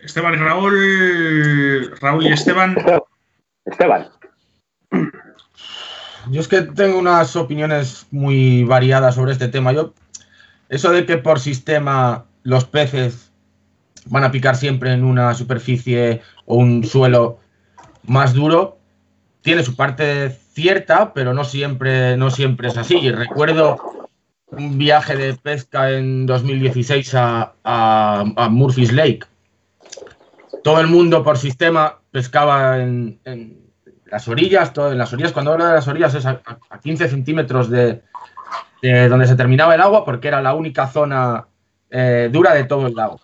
Esteban 0.00 0.34
y 0.34 0.36
Raúl, 0.36 1.90
Raúl 2.00 2.26
y 2.26 2.32
Esteban, 2.32 2.76
Esteban. 3.70 4.08
Yo 6.30 6.40
es 6.40 6.48
que 6.48 6.62
tengo 6.62 6.98
unas 6.98 7.36
opiniones 7.36 8.06
muy 8.10 8.64
variadas 8.64 9.14
sobre 9.14 9.32
este 9.32 9.48
tema. 9.48 9.72
Yo, 9.72 9.94
eso 10.68 10.90
de 10.90 11.06
que 11.06 11.18
por 11.18 11.40
sistema 11.40 12.26
los 12.42 12.64
peces 12.64 13.30
van 14.06 14.24
a 14.24 14.30
picar 14.30 14.56
siempre 14.56 14.92
en 14.92 15.04
una 15.04 15.34
superficie 15.34 16.22
o 16.46 16.56
un 16.56 16.84
suelo 16.84 17.38
más 18.04 18.34
duro, 18.34 18.78
tiene 19.42 19.62
su 19.62 19.76
parte 19.76 20.30
cierta, 20.30 21.12
pero 21.12 21.34
no 21.34 21.44
siempre, 21.44 22.16
no 22.16 22.30
siempre 22.30 22.68
es 22.68 22.76
así. 22.76 23.10
recuerdo 23.10 23.78
un 24.50 24.78
viaje 24.78 25.16
de 25.16 25.34
pesca 25.34 25.90
en 25.92 26.26
2016 26.26 27.14
a, 27.14 27.54
a 27.64 28.48
Murphy's 28.50 28.92
Lake. 28.92 29.20
Todo 30.64 30.80
el 30.80 30.86
mundo 30.86 31.22
por 31.22 31.38
sistema 31.38 31.98
pescaba 32.18 32.80
en, 32.80 33.20
las 34.06 34.26
orillas, 34.26 34.72
todo, 34.72 34.90
en 34.90 34.98
las 34.98 35.12
orillas, 35.12 35.30
cuando 35.30 35.52
hablo 35.52 35.66
de 35.66 35.74
las 35.74 35.86
orillas 35.86 36.12
es 36.16 36.26
a, 36.26 36.42
15 36.82 37.08
centímetros 37.08 37.70
de, 37.70 38.02
donde 38.82 39.28
se 39.28 39.36
terminaba 39.36 39.76
el 39.76 39.80
agua, 39.80 40.04
porque 40.04 40.26
era 40.26 40.42
la 40.42 40.54
única 40.54 40.88
zona 40.88 41.46
eh, 41.88 42.28
dura 42.32 42.54
de 42.54 42.64
todo 42.64 42.88
el 42.88 42.94
lago. 42.94 43.20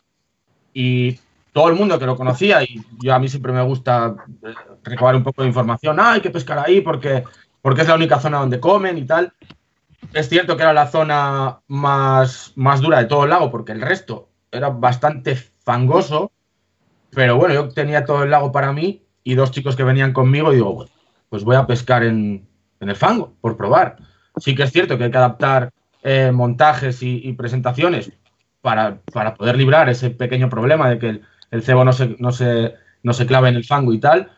Y 0.73 1.19
todo 1.53 1.71
el 1.71 1.75
mundo 1.75 1.99
que 1.99 2.07
lo 2.07 2.17
conocía, 2.17 2.63
y 2.63 2.81
yo 3.03 3.13
a 3.13 3.19
mí 3.19 3.29
siempre 3.29 3.53
me 3.53 3.63
gusta 3.63 4.15
eh, 4.45 4.55
recabar 4.85 5.17
un 5.17 5.25
poco 5.25 5.43
de 5.43 5.49
información, 5.49 5.99
ah, 5.99 6.13
hay 6.13 6.21
que 6.21 6.31
pescar 6.31 6.61
ahí 6.61 6.81
porque, 6.81 7.25
porque 7.63 7.83
es 7.83 7.89
la 7.89 7.97
única 7.97 8.21
zona 8.21 8.39
donde 8.39 8.61
comen 8.61 8.97
y 8.97 9.07
tal. 9.07 9.33
Es 10.13 10.29
cierto 10.29 10.57
que 10.57 10.63
era 10.63 10.73
la 10.73 10.87
zona 10.87 11.59
más, 11.67 12.53
más 12.55 12.81
dura 12.81 13.01
de 13.01 13.07
todo 13.07 13.25
el 13.25 13.31
lago, 13.31 13.51
porque 13.51 13.73
el 13.73 13.81
resto 13.81 14.29
era 14.53 14.69
bastante 14.69 15.35
fangoso, 15.35 16.31
pero 17.15 17.37
bueno, 17.37 17.55
yo 17.55 17.69
tenía 17.69 18.05
todo 18.05 18.23
el 18.23 18.31
lago 18.31 18.53
para 18.53 18.73
mí 18.73 19.03
y 19.23 19.35
dos 19.35 19.51
chicos 19.51 19.77
que 19.77 19.85
venían 19.85 20.13
conmigo 20.13 20.53
y 20.53 20.57
digo, 20.57 20.87
pues 21.29 21.45
voy 21.45 21.57
a 21.57 21.67
pescar 21.67 22.05
en, 22.05 22.47
el 22.81 22.97
fango, 22.97 23.35
por 23.41 23.57
probar. 23.57 23.97
Sí 24.37 24.55
que 24.55 24.65
es 24.65 24.73
cierto 24.73 24.99
que 24.99 25.05
hay 25.05 25.11
que 25.11 25.17
adaptar 25.17 25.71
eh, 26.03 26.31
montajes 26.33 27.03
y, 27.03 27.33
presentaciones 27.33 28.13
para, 28.61 29.01
poder 29.37 29.57
librar 29.57 29.89
ese 29.89 30.11
pequeño 30.11 30.51
problema 30.51 30.91
de 30.91 30.99
que 30.99 31.21
el, 31.51 31.63
cebo 31.63 31.85
no 31.85 31.93
se, 31.93 32.17
no, 32.19 32.33
se, 32.33 32.75
no 33.03 33.13
se 33.15 33.27
clave 33.27 33.49
en 33.49 33.57
el 33.57 33.65
fango 33.65 33.93
y 33.93 34.01
tal, 34.01 34.31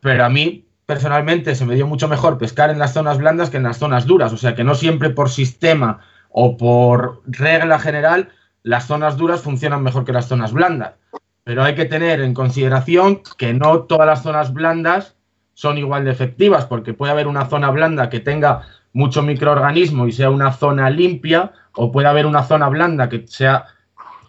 pero 0.00 0.24
a 0.24 0.30
mí 0.30 0.66
personalmente 0.86 1.54
se 1.54 1.66
me 1.66 1.74
dio 1.74 1.86
mucho 1.86 2.08
mejor 2.08 2.38
pescar 2.38 2.70
en 2.70 2.78
las 2.78 2.94
zonas 2.94 3.18
blandas 3.18 3.50
que 3.50 3.58
en 3.58 3.64
las 3.64 3.78
zonas 3.78 4.06
duras, 4.06 4.32
o 4.32 4.36
sea 4.36 4.54
que 4.54 4.64
no 4.64 4.74
siempre 4.74 5.10
por 5.10 5.30
sistema 5.30 6.00
o 6.30 6.56
por 6.56 7.22
regla 7.26 7.78
general 7.78 8.30
las 8.62 8.86
zonas 8.86 9.16
duras 9.16 9.40
funcionan 9.40 9.82
mejor 9.82 10.04
que 10.04 10.12
las 10.12 10.26
zonas 10.26 10.52
blandas 10.52 10.94
pero 11.44 11.62
hay 11.64 11.74
que 11.74 11.86
tener 11.86 12.20
en 12.20 12.34
consideración 12.34 13.22
que 13.38 13.54
no 13.54 13.82
todas 13.82 14.06
las 14.06 14.22
zonas 14.22 14.52
blandas 14.52 15.16
son 15.54 15.78
igual 15.78 16.04
de 16.04 16.10
efectivas, 16.10 16.64
porque 16.66 16.94
puede 16.94 17.12
haber 17.12 17.26
una 17.26 17.46
zona 17.48 17.70
blanda 17.70 18.08
que 18.08 18.20
tenga 18.20 18.62
mucho 18.92 19.22
microorganismo 19.22 20.06
y 20.06 20.12
sea 20.12 20.30
una 20.30 20.52
zona 20.52 20.90
limpia, 20.90 21.52
o 21.74 21.92
puede 21.92 22.08
haber 22.08 22.26
una 22.26 22.42
zona 22.42 22.68
blanda 22.68 23.08
que 23.08 23.26
sea 23.26 23.66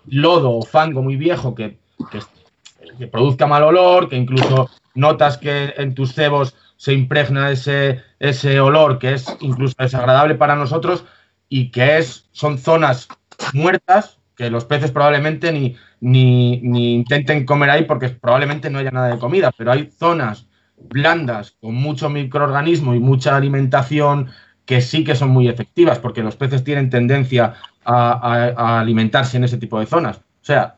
lodo 0.08 0.52
o 0.52 0.62
fango 0.62 1.02
muy 1.02 1.16
viejo 1.16 1.56
que, 1.56 1.80
que, 2.12 3.08
produzca 3.08 3.48
mal 3.48 3.64
olor, 3.64 4.10
que 4.10 4.16
incluso 4.16 4.70
notas 4.94 5.38
que 5.38 5.74
en 5.78 5.96
tus 5.96 6.14
cebos 6.14 6.56
se 6.78 6.94
impregna 6.94 7.50
ese, 7.50 8.02
ese 8.20 8.60
olor 8.60 9.00
que 9.00 9.14
es 9.14 9.36
incluso 9.40 9.76
desagradable 9.78 10.36
para 10.36 10.56
nosotros 10.56 11.06
y 11.50 11.72
que 11.72 11.98
es, 11.98 12.28
son 12.32 12.58
zonas 12.58 13.08
muertas 13.54 14.18
que 14.36 14.50
los 14.50 14.66
peces 14.66 14.92
probablemente 14.92 15.52
ni, 15.52 15.78
ni, 16.02 16.96
intenten 16.96 17.46
comer 17.46 17.70
ahí 17.70 17.86
porque 17.86 18.10
probablemente 18.10 18.70
no 18.70 18.80
haya 18.80 18.92
nada 18.92 19.08
de 19.08 19.20
comida, 19.20 19.52
pero 19.56 19.72
hay 19.72 19.90
zonas 19.98 20.48
blandas 20.78 21.56
con 21.62 21.76
mucho 21.76 22.10
microorganismo 22.10 22.96
y 22.96 23.00
mucha 23.00 23.36
alimentación 23.36 24.30
que 24.66 24.82
sí 24.82 25.04
que 25.04 25.16
son 25.16 25.30
muy 25.30 25.48
efectivas 25.48 26.00
porque 26.00 26.24
los 26.24 26.36
peces 26.36 26.64
tienen 26.64 26.90
tendencia 26.90 27.54
a, 27.86 28.80
alimentarse 28.80 29.38
en 29.38 29.44
ese 29.44 29.58
tipo 29.58 29.80
de 29.80 29.86
zonas. 29.86 30.18
O 30.18 30.46
sea, 30.46 30.76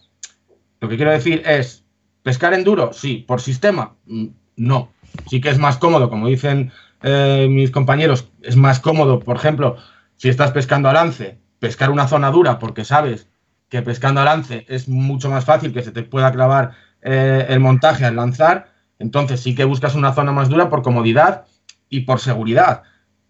lo 0.81 0.89
que 0.89 0.97
quiero 0.97 1.11
decir 1.11 1.41
es, 1.45 1.85
¿pescar 2.21 2.53
en 2.53 2.63
duro? 2.63 2.91
Sí. 2.93 3.23
¿Por 3.27 3.41
sistema? 3.41 3.95
Mm, 4.05 4.27
no. 4.57 4.89
Sí 5.29 5.39
que 5.41 5.49
es 5.49 5.57
más 5.57 5.77
cómodo, 5.77 6.09
como 6.09 6.27
dicen 6.27 6.71
eh, 7.01 7.47
mis 7.49 7.71
compañeros, 7.71 8.29
es 8.41 8.55
más 8.55 8.79
cómodo, 8.79 9.19
por 9.19 9.35
ejemplo, 9.35 9.77
si 10.15 10.29
estás 10.29 10.51
pescando 10.51 10.89
a 10.89 10.93
lance, 10.93 11.37
pescar 11.59 11.91
una 11.91 12.07
zona 12.07 12.31
dura 12.31 12.59
porque 12.59 12.83
sabes 12.83 13.27
que 13.73 13.81
pescando 13.81 14.21
a 14.21 14.23
lance 14.23 14.67
es 14.69 14.87
mucho 14.87 15.31
más 15.31 15.45
fácil 15.45 15.73
que 15.73 15.81
se 15.81 15.91
te 15.91 16.03
pueda 16.03 16.31
clavar 16.31 16.73
eh, 17.01 17.47
el 17.49 17.59
montaje 17.59 18.05
al 18.05 18.15
lanzar. 18.15 18.71
Entonces 18.99 19.39
sí 19.39 19.55
que 19.55 19.65
buscas 19.65 19.95
una 19.95 20.13
zona 20.13 20.31
más 20.31 20.47
dura 20.47 20.69
por 20.69 20.83
comodidad 20.83 21.45
y 21.89 22.01
por 22.01 22.19
seguridad, 22.19 22.83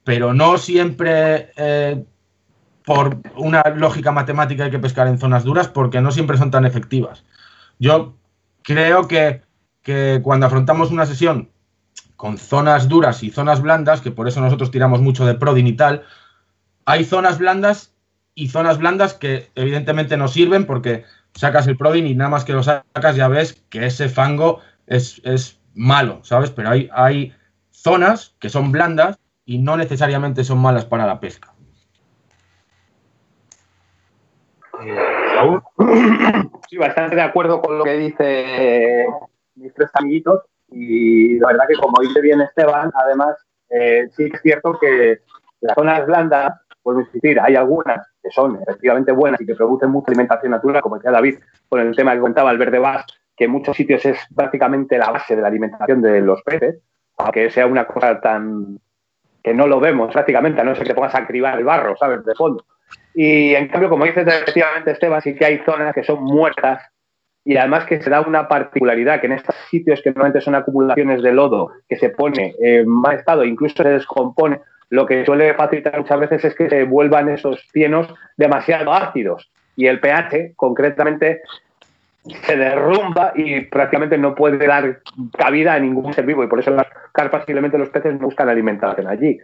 pero 0.03 0.33
no 0.33 0.57
siempre 0.57 1.53
eh, 1.55 2.03
por 2.83 3.21
una 3.37 3.63
lógica 3.73 4.11
matemática 4.11 4.65
hay 4.65 4.71
que 4.71 4.79
pescar 4.79 5.07
en 5.07 5.17
zonas 5.17 5.45
duras 5.45 5.69
porque 5.69 6.01
no 6.01 6.11
siempre 6.11 6.35
son 6.35 6.51
tan 6.51 6.65
efectivas. 6.65 7.23
Yo 7.79 8.17
creo 8.63 9.07
que, 9.07 9.43
que 9.81 10.19
cuando 10.21 10.47
afrontamos 10.47 10.91
una 10.91 11.05
sesión 11.05 11.51
con 12.17 12.37
zonas 12.37 12.89
duras 12.89 13.23
y 13.23 13.31
zonas 13.31 13.61
blandas, 13.61 14.01
que 14.01 14.11
por 14.11 14.27
eso 14.27 14.41
nosotros 14.41 14.71
tiramos 14.71 14.99
mucho 14.99 15.25
de 15.25 15.35
Prodin 15.35 15.67
y 15.67 15.77
tal, 15.77 16.03
hay 16.83 17.05
zonas 17.05 17.37
blandas 17.37 17.92
y 18.35 18.49
zonas 18.49 18.79
blandas 18.79 19.13
que 19.13 19.49
evidentemente 19.55 20.17
no 20.17 20.27
sirven 20.27 20.65
porque 20.65 21.03
sacas 21.33 21.67
el 21.67 21.77
Prodin 21.77 22.07
y 22.07 22.15
nada 22.15 22.29
más 22.29 22.45
que 22.45 22.53
lo 22.53 22.63
sacas 22.63 23.15
ya 23.15 23.27
ves 23.27 23.63
que 23.69 23.85
ese 23.85 24.09
fango 24.09 24.59
es, 24.87 25.59
malo, 25.75 26.19
¿sabes? 26.23 26.51
Pero 26.51 26.69
hay, 26.69 26.87
hay 26.93 27.33
zonas 27.71 28.35
que 28.39 28.49
son 28.49 28.71
blandas 28.71 29.17
y 29.43 29.57
no 29.57 29.75
necesariamente 29.75 30.43
son 30.43 30.59
malas 30.59 30.85
para 30.85 31.07
la 31.07 31.19
pesca. 31.19 31.53
Sí, 36.69 36.77
bastante 36.77 37.15
de 37.15 37.21
acuerdo 37.21 37.61
con 37.61 37.77
lo 37.77 37.83
que 37.83 37.97
dice 37.97 39.05
mis 39.55 39.71
tres 39.75 39.89
amiguitos 39.93 40.41
y 40.69 41.37
la 41.37 41.47
verdad 41.49 41.65
que 41.67 41.75
como 41.75 42.01
dice 42.01 42.19
bien 42.19 42.41
Esteban, 42.41 42.91
además 42.95 43.35
eh, 43.69 44.07
sí 44.15 44.29
es 44.33 44.41
cierto 44.41 44.79
que 44.79 45.19
las 45.61 45.75
zonas 45.75 46.05
blandas, 46.07 46.53
vuelvo 46.83 47.01
a 47.01 47.03
insistir, 47.03 47.39
hay 47.39 47.55
algunas 47.55 48.07
que 48.23 48.31
son 48.31 48.59
efectivamente 48.61 49.11
buenas 49.11 49.41
y 49.41 49.45
que 49.45 49.53
producen 49.53 49.91
mucha 49.91 50.07
alimentación 50.07 50.51
natural, 50.51 50.81
como 50.81 50.95
decía 50.95 51.11
David, 51.11 51.39
con 51.67 51.81
el 51.81 51.95
tema 51.95 52.13
que 52.13 52.21
contaba 52.21 52.51
el 52.51 52.57
verde 52.57 52.79
bass, 52.79 53.05
que 53.35 53.45
en 53.45 53.51
muchos 53.51 53.75
sitios 53.75 54.05
es 54.05 54.17
prácticamente 54.33 54.97
la 54.97 55.11
base 55.11 55.35
de 55.35 55.41
la 55.41 55.49
alimentación 55.49 56.01
de 56.01 56.21
los 56.21 56.41
peces, 56.43 56.79
aunque 57.17 57.49
sea 57.49 57.67
una 57.67 57.85
cosa 57.85 58.19
tan 58.21 58.79
que 59.43 59.53
no 59.53 59.67
lo 59.67 59.79
vemos 59.79 60.13
prácticamente, 60.13 60.61
a 60.61 60.63
no 60.63 60.73
ser 60.73 60.87
que 60.87 60.95
pongas 60.95 61.15
a 61.15 61.27
cribar 61.27 61.59
el 61.59 61.65
barro, 61.65 61.97
¿sabes? 61.97 62.23
De 62.23 62.33
fondo. 62.33 62.65
Y 63.13 63.53
en 63.53 63.67
cambio, 63.67 63.89
como 63.89 64.05
dices 64.05 64.25
efectivamente, 64.25 64.91
Esteban, 64.91 65.21
sí 65.21 65.35
que 65.35 65.45
hay 65.45 65.57
zonas 65.65 65.93
que 65.93 66.03
son 66.03 66.23
muertas 66.23 66.81
y 67.43 67.57
además 67.57 67.85
que 67.85 68.01
se 68.01 68.09
da 68.09 68.21
una 68.21 68.47
particularidad, 68.47 69.19
que 69.19 69.27
en 69.27 69.33
estos 69.33 69.55
sitios 69.69 70.01
que 70.01 70.11
normalmente 70.11 70.39
son 70.39 70.55
acumulaciones 70.55 71.21
de 71.21 71.33
lodo, 71.33 71.71
que 71.89 71.97
se 71.97 72.09
pone 72.09 72.55
en 72.59 72.87
mal 72.87 73.17
estado, 73.17 73.43
incluso 73.43 73.83
se 73.83 73.89
descompone, 73.89 74.61
lo 74.93 75.07
que 75.07 75.25
suele 75.25 75.55
facilitar 75.55 75.97
muchas 75.97 76.19
veces 76.19 76.45
es 76.45 76.53
que 76.53 76.69
se 76.69 76.83
vuelvan 76.83 77.27
esos 77.27 77.67
cienos 77.71 78.13
demasiado 78.37 78.93
ácidos 78.93 79.51
y 79.75 79.87
el 79.87 79.99
pH 79.99 80.53
concretamente 80.55 81.41
se 82.43 82.55
derrumba 82.55 83.31
y 83.33 83.61
prácticamente 83.61 84.19
no 84.19 84.35
puede 84.35 84.63
dar 84.67 84.99
cabida 85.35 85.73
a 85.73 85.79
ningún 85.79 86.13
ser 86.13 86.27
vivo 86.27 86.43
y 86.43 86.47
por 86.47 86.59
eso 86.59 86.69
las 86.69 86.85
carpas 87.11 87.43
simplemente 87.43 87.79
los 87.79 87.89
peces 87.89 88.13
no 88.13 88.27
buscan 88.27 88.49
alimentación 88.49 89.07
allí. 89.07 89.39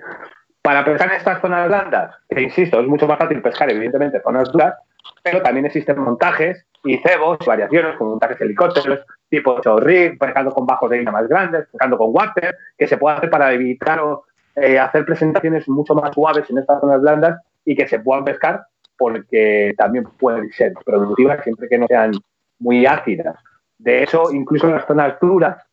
Para 0.61 0.85
pescar 0.85 1.09
en 1.09 1.15
estas 1.15 1.41
zonas 1.41 1.67
blandas, 1.67 2.15
que 2.29 2.43
insisto, 2.43 2.79
es 2.79 2.85
mucho 2.85 3.07
más 3.07 3.17
fácil 3.17 3.41
pescar 3.41 3.71
evidentemente 3.71 4.21
zonas 4.21 4.51
duras, 4.51 4.75
pero 5.23 5.41
también 5.41 5.65
existen 5.65 5.97
montajes 5.97 6.63
y 6.83 6.99
cebos, 6.99 7.39
variaciones 7.43 7.95
como 7.97 8.11
montajes 8.11 8.39
helicópteros, 8.39 8.99
tipo 9.29 9.59
chorrig, 9.61 10.19
pescando 10.19 10.51
con 10.51 10.67
bajos 10.67 10.91
de 10.91 10.97
línea 10.97 11.11
más 11.11 11.27
grandes, 11.27 11.67
pescando 11.71 11.97
con 11.97 12.09
water, 12.11 12.55
que 12.77 12.87
se 12.87 12.97
puede 12.97 13.17
hacer 13.17 13.31
para 13.31 13.51
evitar 13.51 13.99
o 13.99 14.25
eh, 14.55 14.79
hacer 14.79 15.05
presentaciones 15.05 15.67
mucho 15.69 15.93
más 15.95 16.13
suaves 16.13 16.49
en 16.49 16.57
estas 16.57 16.79
zonas 16.79 17.01
blandas 17.01 17.41
y 17.65 17.75
que 17.75 17.87
se 17.87 17.99
puedan 17.99 18.25
pescar 18.25 18.63
porque 18.97 19.73
también 19.77 20.03
pueden 20.19 20.51
ser 20.51 20.73
productivas 20.85 21.41
siempre 21.43 21.69
que 21.69 21.77
no 21.77 21.87
sean 21.87 22.11
muy 22.59 22.85
ácidas. 22.85 23.37
De 23.77 24.03
eso, 24.03 24.31
incluso 24.31 24.67
en 24.67 24.75
las 24.75 24.85
zonas 24.85 25.17
duras, 25.21 25.65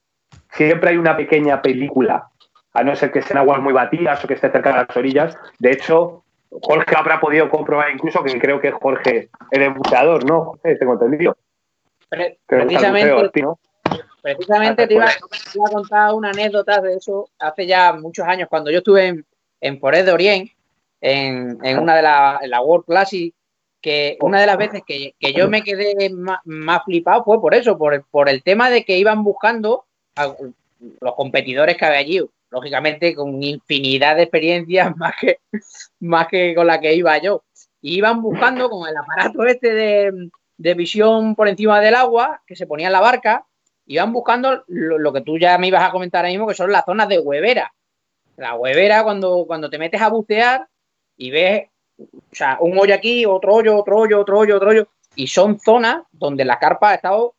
siempre 0.53 0.91
hay 0.91 0.97
una 0.97 1.17
pequeña 1.17 1.61
película, 1.61 2.29
a 2.73 2.85
no 2.85 2.95
ser 2.95 3.11
que 3.11 3.23
sean 3.23 3.39
aguas 3.39 3.61
muy 3.61 3.73
batidas 3.73 4.25
o 4.25 4.29
que 4.29 4.35
esté 4.35 4.51
cerca 4.51 4.71
de 4.71 4.87
las 4.87 4.97
orillas. 4.97 5.37
De 5.59 5.73
hecho, 5.73 6.23
Jorge 6.51 6.95
habrá 6.97 7.21
podido 7.21 7.49
comprobar 7.51 7.91
incluso 7.91 8.23
que 8.23 8.39
creo 8.39 8.61
que 8.61 8.71
Jorge 8.71 9.29
es 9.51 9.75
buceador, 9.75 10.25
¿no? 10.25 10.53
tengo 10.62 10.93
entendido. 10.93 11.37
precisamente, 12.47 13.43
precisamente 14.35 14.87
te 14.87 14.95
iba, 14.95 15.07
a 15.07 15.71
contar 15.71 16.15
una 16.15 16.31
anécdota 16.31 16.81
de 16.81 16.95
eso 16.95 17.29
hace 17.39 17.67
ya 17.67 17.93
muchos 17.93 18.27
años, 18.27 18.49
cuando 18.49 18.71
yo 18.71 18.79
estuve 18.79 19.07
en, 19.07 19.27
en 19.61 19.79
Forest 19.79 20.07
de 20.07 20.12
Orient, 20.12 20.51
en, 21.01 21.59
en 21.62 21.79
una 21.79 21.97
de 21.97 22.03
las 22.03 22.39
la 22.49 22.61
World 22.61 22.87
Classic, 22.87 23.35
que 23.81 24.17
una 24.21 24.41
de 24.41 24.47
las 24.47 24.57
veces 24.59 24.83
que, 24.85 25.15
yo 25.33 25.49
me 25.49 25.62
quedé 25.62 26.11
más, 26.11 26.85
flipado 26.85 27.23
fue 27.23 27.41
por 27.41 27.55
eso, 27.55 27.79
por, 27.79 28.05
por, 28.11 28.29
el 28.29 28.43
tema 28.43 28.69
de 28.69 28.85
que 28.85 28.99
iban 28.99 29.23
buscando 29.23 29.85
a 30.17 30.35
los 31.01 31.15
competidores 31.15 31.77
que 31.77 31.85
había 31.85 31.99
allí, 31.99 32.21
lógicamente 32.51 33.15
con 33.15 33.41
infinidad 33.43 34.17
de 34.17 34.23
experiencias 34.23 34.93
más 34.97 35.15
que, 35.21 35.39
más 36.01 36.27
que 36.27 36.55
con 36.55 36.67
la 36.67 36.81
que 36.81 36.95
iba 36.95 37.17
yo. 37.19 37.45
Y 37.81 37.99
iban 37.99 38.23
buscando 38.23 38.69
con 38.69 38.89
el 38.89 38.97
aparato 38.97 39.45
este 39.45 39.73
de, 39.73 40.31
de 40.57 40.75
visión 40.75 41.37
por 41.37 41.47
encima 41.47 41.81
del 41.81 41.95
agua 41.95 42.43
que 42.47 42.57
se 42.57 42.67
ponía 42.67 42.89
en 42.89 42.93
la 42.93 43.01
barca, 43.01 43.47
iban 43.87 44.12
buscando 44.12 44.64
lo, 44.68 45.12
que 45.12 45.20
tú 45.20 45.38
ya 45.38 45.57
me 45.59 45.68
ibas 45.68 45.83
a 45.83 45.92
comentar 45.92 46.20
ahora 46.20 46.31
mismo, 46.31 46.46
que 46.46 46.55
son 46.55 46.72
las 46.72 46.85
zonas 46.85 47.09
de 47.09 47.18
huevera. 47.18 47.72
La 48.37 48.55
huevera, 48.55 49.03
cuando, 49.03 49.44
cuando 49.46 49.70
te 49.70 49.79
metes 49.79 50.01
a 50.01 50.09
bucear 50.09 50.68
y 51.16 51.31
ves 51.31 51.68
o 51.99 52.35
sea, 52.35 52.59
un 52.61 52.79
hoyo 52.79 52.94
aquí, 52.94 53.25
otro 53.25 53.55
hoyo, 53.55 53.77
otro 53.77 53.99
hoyo, 53.99 54.20
otro 54.20 54.38
hoyo, 54.38 54.57
otro 54.57 54.70
hoyo. 54.70 54.88
Y 55.14 55.29
son 55.29 55.59
zonas 55.59 56.03
donde 56.12 56.44
la 56.44 56.59
carpa 56.59 56.90
ha 56.90 56.94
estado 56.94 57.35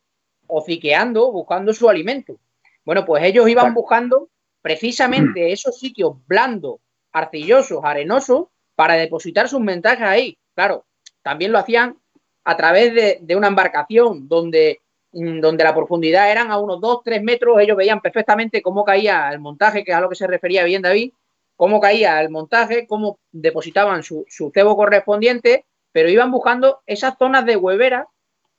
hociqueando, 0.48 1.30
buscando 1.30 1.72
su 1.72 1.88
alimento. 1.88 2.36
Bueno, 2.84 3.04
pues 3.04 3.22
ellos 3.22 3.48
iban 3.48 3.74
buscando 3.74 4.28
precisamente 4.62 5.52
esos 5.52 5.78
sitios 5.78 6.16
blandos, 6.26 6.80
arcillosos, 7.12 7.84
arenosos, 7.84 8.46
para 8.74 8.94
depositar 8.94 9.48
sus 9.48 9.60
mensajes 9.60 10.06
ahí. 10.06 10.38
Claro, 10.54 10.84
también 11.22 11.52
lo 11.52 11.58
hacían 11.58 11.98
a 12.44 12.56
través 12.56 12.94
de, 13.20 13.36
una 13.36 13.48
embarcación 13.48 14.28
donde, 14.28 14.80
mm, 14.80 14.87
donde 15.12 15.64
la 15.64 15.74
profundidad 15.74 16.30
eran 16.30 16.50
a 16.50 16.58
unos 16.58 16.80
2, 16.80 17.00
3 17.04 17.22
metros. 17.22 17.58
Ellos 17.60 17.76
veían 17.76 18.00
perfectamente 18.00 18.62
cómo 18.62 18.84
caía 18.84 19.30
el 19.30 19.40
montaje, 19.40 19.84
que 19.84 19.92
es 19.92 19.96
a 19.96 20.00
lo 20.00 20.08
que 20.08 20.16
se 20.16 20.26
refería 20.26 20.64
bien 20.64 20.82
David, 20.82 21.12
cómo 21.56 21.80
caía 21.80 22.20
el 22.20 22.30
montaje, 22.30 22.86
cómo 22.86 23.18
depositaban 23.32 24.02
su, 24.02 24.24
cebo 24.54 24.76
correspondiente, 24.76 25.66
pero 25.92 26.08
iban 26.08 26.30
buscando 26.30 26.82
esas 26.86 27.16
zonas 27.18 27.44
de 27.46 27.56
huevera 27.56 28.06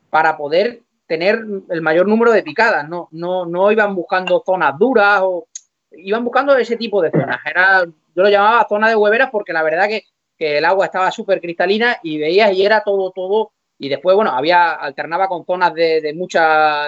para 0.10 0.38
poder 0.38 0.82
tener 1.08 1.40
el 1.70 1.82
mayor 1.82 2.08
número 2.08 2.32
de 2.32 2.44
picadas, 2.44 2.88
no, 2.88 3.08
no, 3.12 3.46
no 3.46 3.72
iban 3.72 3.96
buscando 3.96 4.44
zonas 4.46 4.78
duras 4.78 5.22
o 5.24 5.48
iban 5.92 6.24
buscando 6.24 6.56
ese 6.56 6.78
tipo 6.78 7.02
de 7.02 7.12
zonas. 7.12 7.40
Era, 7.46 7.84
yo 7.84 8.24
lo 8.24 8.30
llamaba 8.30 8.68
zona 8.68 8.90
de 8.90 8.96
hueveras 8.96 9.30
porque 9.32 9.54
la 9.54 9.64
verdad 9.64 9.88
que, 9.88 10.04
el 10.38 10.64
agua 10.64 10.86
estaba 10.86 11.12
súper 11.12 11.42
cristalina 11.42 11.98
y 12.02 12.18
veías 12.18 12.54
y 12.54 12.66
era 12.66 12.82
todo, 12.82 13.12
todo. 13.12 13.52
Y 13.80 13.90
después, 13.90 14.16
bueno, 14.16 14.32
había, 14.32 14.74
alternaba 14.74 15.28
con 15.28 15.46
zonas 15.46 15.74
de, 15.74 16.14
mucha, 16.16 16.88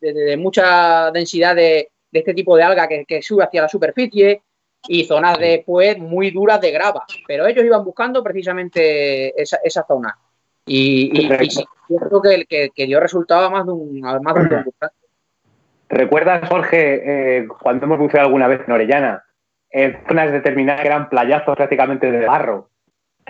de, 0.00 0.36
mucha 0.36 1.10
densidad 1.10 1.56
de, 1.56 1.90
este 2.12 2.34
tipo 2.34 2.56
de 2.56 2.62
alga 2.62 2.88
que, 2.88 3.04
que 3.04 3.20
sube 3.20 3.44
hacia 3.44 3.62
la 3.62 3.68
superficie 3.68 4.42
y 4.88 5.04
zonas 5.04 5.38
después 5.38 5.98
muy 5.98 6.30
duras 6.30 6.60
de 6.60 6.70
grava. 6.70 7.04
Pero 7.26 7.46
ellos 7.46 7.64
iban 7.64 7.84
buscando 7.84 8.22
precisamente 8.22 9.40
esa, 9.40 9.58
esa 9.62 9.84
zona. 9.86 10.16
Y, 10.64 11.10
y, 11.20 11.50
sí, 11.50 11.64
creo 11.88 12.22
que, 12.22 12.44
que, 12.46 12.70
que, 12.70 12.86
dio 12.86 13.00
resultado 13.00 13.50
más 13.50 13.66
de 13.66 13.72
un, 13.72 14.00
más 14.00 14.34
de 14.34 14.40
un 14.40 14.64
¿Recuerdas, 15.88 16.48
Jorge, 16.48 17.38
eh, 17.38 17.48
cuando 17.48 17.86
hemos 17.86 17.98
buceado 17.98 18.26
alguna 18.26 18.46
vez 18.46 18.60
en 18.64 18.72
Orellana, 18.72 19.24
en 19.70 19.98
zonas 20.06 20.30
determinadas 20.30 20.82
que 20.82 20.86
eran 20.86 21.08
playazos 21.08 21.56
prácticamente 21.56 22.12
de 22.12 22.26
barro, 22.26 22.69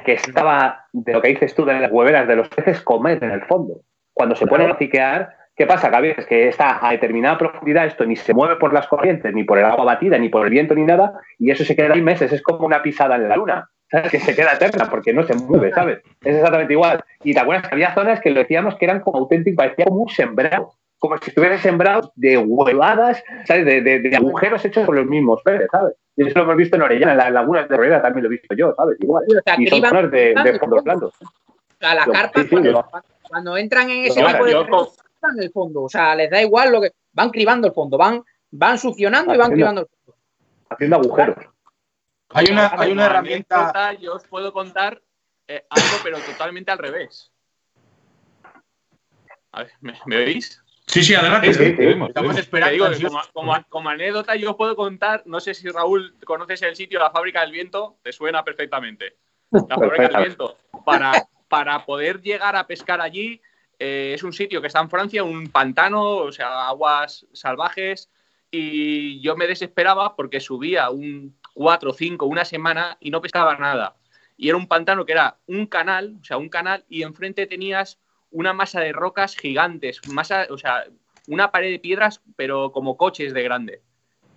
que 0.02 0.12
estaba, 0.12 0.86
de 0.92 1.12
lo 1.12 1.22
que 1.22 1.28
dices 1.28 1.54
tú, 1.54 1.64
de 1.64 1.78
las 1.78 1.90
hueveras 1.90 2.26
de 2.26 2.36
los 2.36 2.48
peces 2.48 2.80
comer 2.82 3.22
en 3.22 3.30
el 3.30 3.42
fondo? 3.42 3.82
Cuando 4.12 4.34
se 4.34 4.46
ponen 4.46 4.70
a 4.70 4.76
ciquear, 4.76 5.40
¿Qué 5.60 5.66
pasa, 5.66 5.90
Gaby? 5.90 6.14
Es 6.16 6.24
que 6.24 6.48
está 6.48 6.78
a 6.80 6.92
determinada 6.92 7.36
profundidad, 7.36 7.84
esto 7.84 8.06
ni 8.06 8.16
se 8.16 8.32
mueve 8.32 8.56
por 8.56 8.72
las 8.72 8.86
corrientes, 8.86 9.34
ni 9.34 9.44
por 9.44 9.58
el 9.58 9.66
agua 9.66 9.84
batida, 9.84 10.16
ni 10.16 10.30
por 10.30 10.46
el 10.46 10.50
viento, 10.50 10.74
ni 10.74 10.84
nada, 10.84 11.20
y 11.38 11.50
eso 11.50 11.66
se 11.66 11.76
queda 11.76 11.92
ahí 11.92 12.00
meses, 12.00 12.32
es 12.32 12.40
como 12.40 12.64
una 12.64 12.80
pisada 12.82 13.16
en 13.16 13.28
la 13.28 13.36
luna, 13.36 13.68
¿sabes? 13.90 14.10
Que 14.10 14.20
se 14.20 14.34
queda 14.34 14.54
eterna 14.54 14.86
porque 14.88 15.12
no 15.12 15.22
se 15.24 15.34
mueve, 15.34 15.70
¿sabes? 15.74 15.98
Es 16.24 16.36
exactamente 16.36 16.72
igual. 16.72 17.04
Y 17.22 17.34
te 17.34 17.40
acuerdas 17.40 17.68
que 17.68 17.74
había 17.74 17.92
zonas 17.92 18.22
que 18.22 18.30
lo 18.30 18.40
decíamos 18.40 18.76
que 18.76 18.86
eran 18.86 19.00
como 19.00 19.18
auténticos, 19.18 19.56
parecía 19.62 19.84
como 19.84 20.04
un 20.04 20.08
sembrado, 20.08 20.72
como 21.00 21.16
si 21.16 21.30
estuviese 21.30 21.58
sembrado 21.58 22.12
de 22.14 22.36
huevadas, 22.36 23.24
¿sabes? 23.46 23.64
De, 23.64 24.12
agujeros 24.14 24.62
hechos 24.64 24.84
por 24.84 24.94
los 24.94 25.06
mismos 25.06 25.40
peces, 25.42 25.66
¿sabes? 25.72 25.94
Y 26.14 26.26
eso 26.26 26.38
lo 26.38 26.44
hemos 26.44 26.56
visto 26.56 26.76
en 26.76 26.82
Orellana, 26.82 27.12
en 27.12 27.18
las 27.18 27.32
lagunas 27.32 27.68
de 27.68 27.74
Orellana 27.74 28.02
también 28.02 28.24
lo 28.24 28.28
he 28.28 28.36
visto 28.36 28.54
yo, 28.54 28.74
¿sabes? 28.76 28.98
Igual. 29.00 29.24
y 29.58 29.66
son 29.66 29.80
zonas 29.80 30.10
de, 30.10 30.34
de 30.34 30.58
fondos 30.58 30.84
blandos. 30.84 31.14
A 31.80 31.94
la 31.94 32.04
carpa, 32.04 32.44
cuando, 33.22 33.56
entran 33.56 33.88
en 33.88 34.04
ese 34.04 34.22
tipo 34.22 34.44
de 34.44 34.52
en 34.52 35.42
el 35.42 35.50
fondo. 35.50 35.84
O 35.84 35.88
sea, 35.88 36.14
les 36.14 36.30
da 36.30 36.42
igual 36.42 36.70
lo 36.70 36.82
que. 36.82 36.90
Van 37.12 37.30
cribando 37.30 37.66
el 37.66 37.72
fondo, 37.72 37.96
van, 37.96 38.22
van 38.50 38.78
succionando 38.78 39.34
y 39.34 39.38
van 39.38 39.52
cribando 39.52 39.80
el 39.80 39.86
fondo. 39.86 40.18
Haciendo 40.68 40.96
agujeros. 40.96 41.36
Hay 42.28 42.46
una, 42.50 42.70
hay 42.76 42.92
una 42.92 43.06
herramienta. 43.06 43.94
Yo 43.94 44.14
os 44.14 44.26
puedo 44.26 44.52
contar 44.52 45.00
eh, 45.48 45.64
algo, 45.70 45.96
pero 46.04 46.18
totalmente 46.18 46.70
al 46.70 46.78
revés. 46.78 47.32
A 49.52 49.62
ver, 49.62 49.72
¿me, 49.80 49.94
¿me 50.06 50.16
oís? 50.18 50.62
Sí, 50.90 51.04
sí, 51.04 51.14
adelante. 51.14 51.50
Estamos 51.50 52.36
esperando. 52.36 52.90
como, 53.68 53.88
anécdota, 53.88 54.34
yo 54.34 54.50
os 54.50 54.56
puedo 54.56 54.74
contar, 54.74 55.22
no 55.24 55.38
sé 55.38 55.54
si 55.54 55.68
Raúl 55.68 56.16
conoces 56.24 56.62
el 56.62 56.74
sitio, 56.74 56.98
la 56.98 57.10
fábrica 57.10 57.42
del 57.42 57.52
viento, 57.52 57.96
te 58.02 58.12
suena 58.12 58.42
perfectamente. 58.42 59.16
La 59.52 59.76
fábrica 59.76 60.08
del 60.08 60.16
viento. 60.16 60.56
Para, 60.84 61.12
para 61.48 61.84
poder 61.86 62.20
llegar 62.20 62.56
a 62.56 62.66
pescar 62.66 63.00
allí, 63.00 63.40
eh, 63.78 64.12
es 64.14 64.24
un 64.24 64.32
sitio 64.32 64.60
que 64.60 64.66
está 64.66 64.80
en 64.80 64.90
Francia, 64.90 65.22
un 65.22 65.48
pantano, 65.48 66.16
o 66.16 66.32
sea, 66.32 66.66
aguas 66.68 67.24
salvajes, 67.32 68.10
y 68.50 69.20
yo 69.20 69.36
me 69.36 69.46
desesperaba 69.46 70.16
porque 70.16 70.40
subía 70.40 70.90
un 70.90 71.36
4, 71.54 71.92
5, 71.92 72.26
una 72.26 72.44
semana 72.44 72.96
y 72.98 73.10
no 73.10 73.20
pescaba 73.20 73.56
nada. 73.56 73.94
Y 74.36 74.48
era 74.48 74.56
un 74.56 74.66
pantano 74.66 75.06
que 75.06 75.12
era 75.12 75.36
un 75.46 75.66
canal, 75.66 76.16
o 76.20 76.24
sea, 76.24 76.36
un 76.36 76.48
canal, 76.48 76.84
y 76.88 77.02
enfrente 77.02 77.46
tenías 77.46 77.98
una 78.30 78.52
masa 78.52 78.80
de 78.80 78.92
rocas 78.92 79.36
gigantes, 79.36 80.00
masa, 80.08 80.46
o 80.50 80.58
sea, 80.58 80.84
una 81.26 81.50
pared 81.50 81.70
de 81.70 81.78
piedras, 81.78 82.22
pero 82.36 82.72
como 82.72 82.96
coches 82.96 83.34
de 83.34 83.42
grande. 83.42 83.82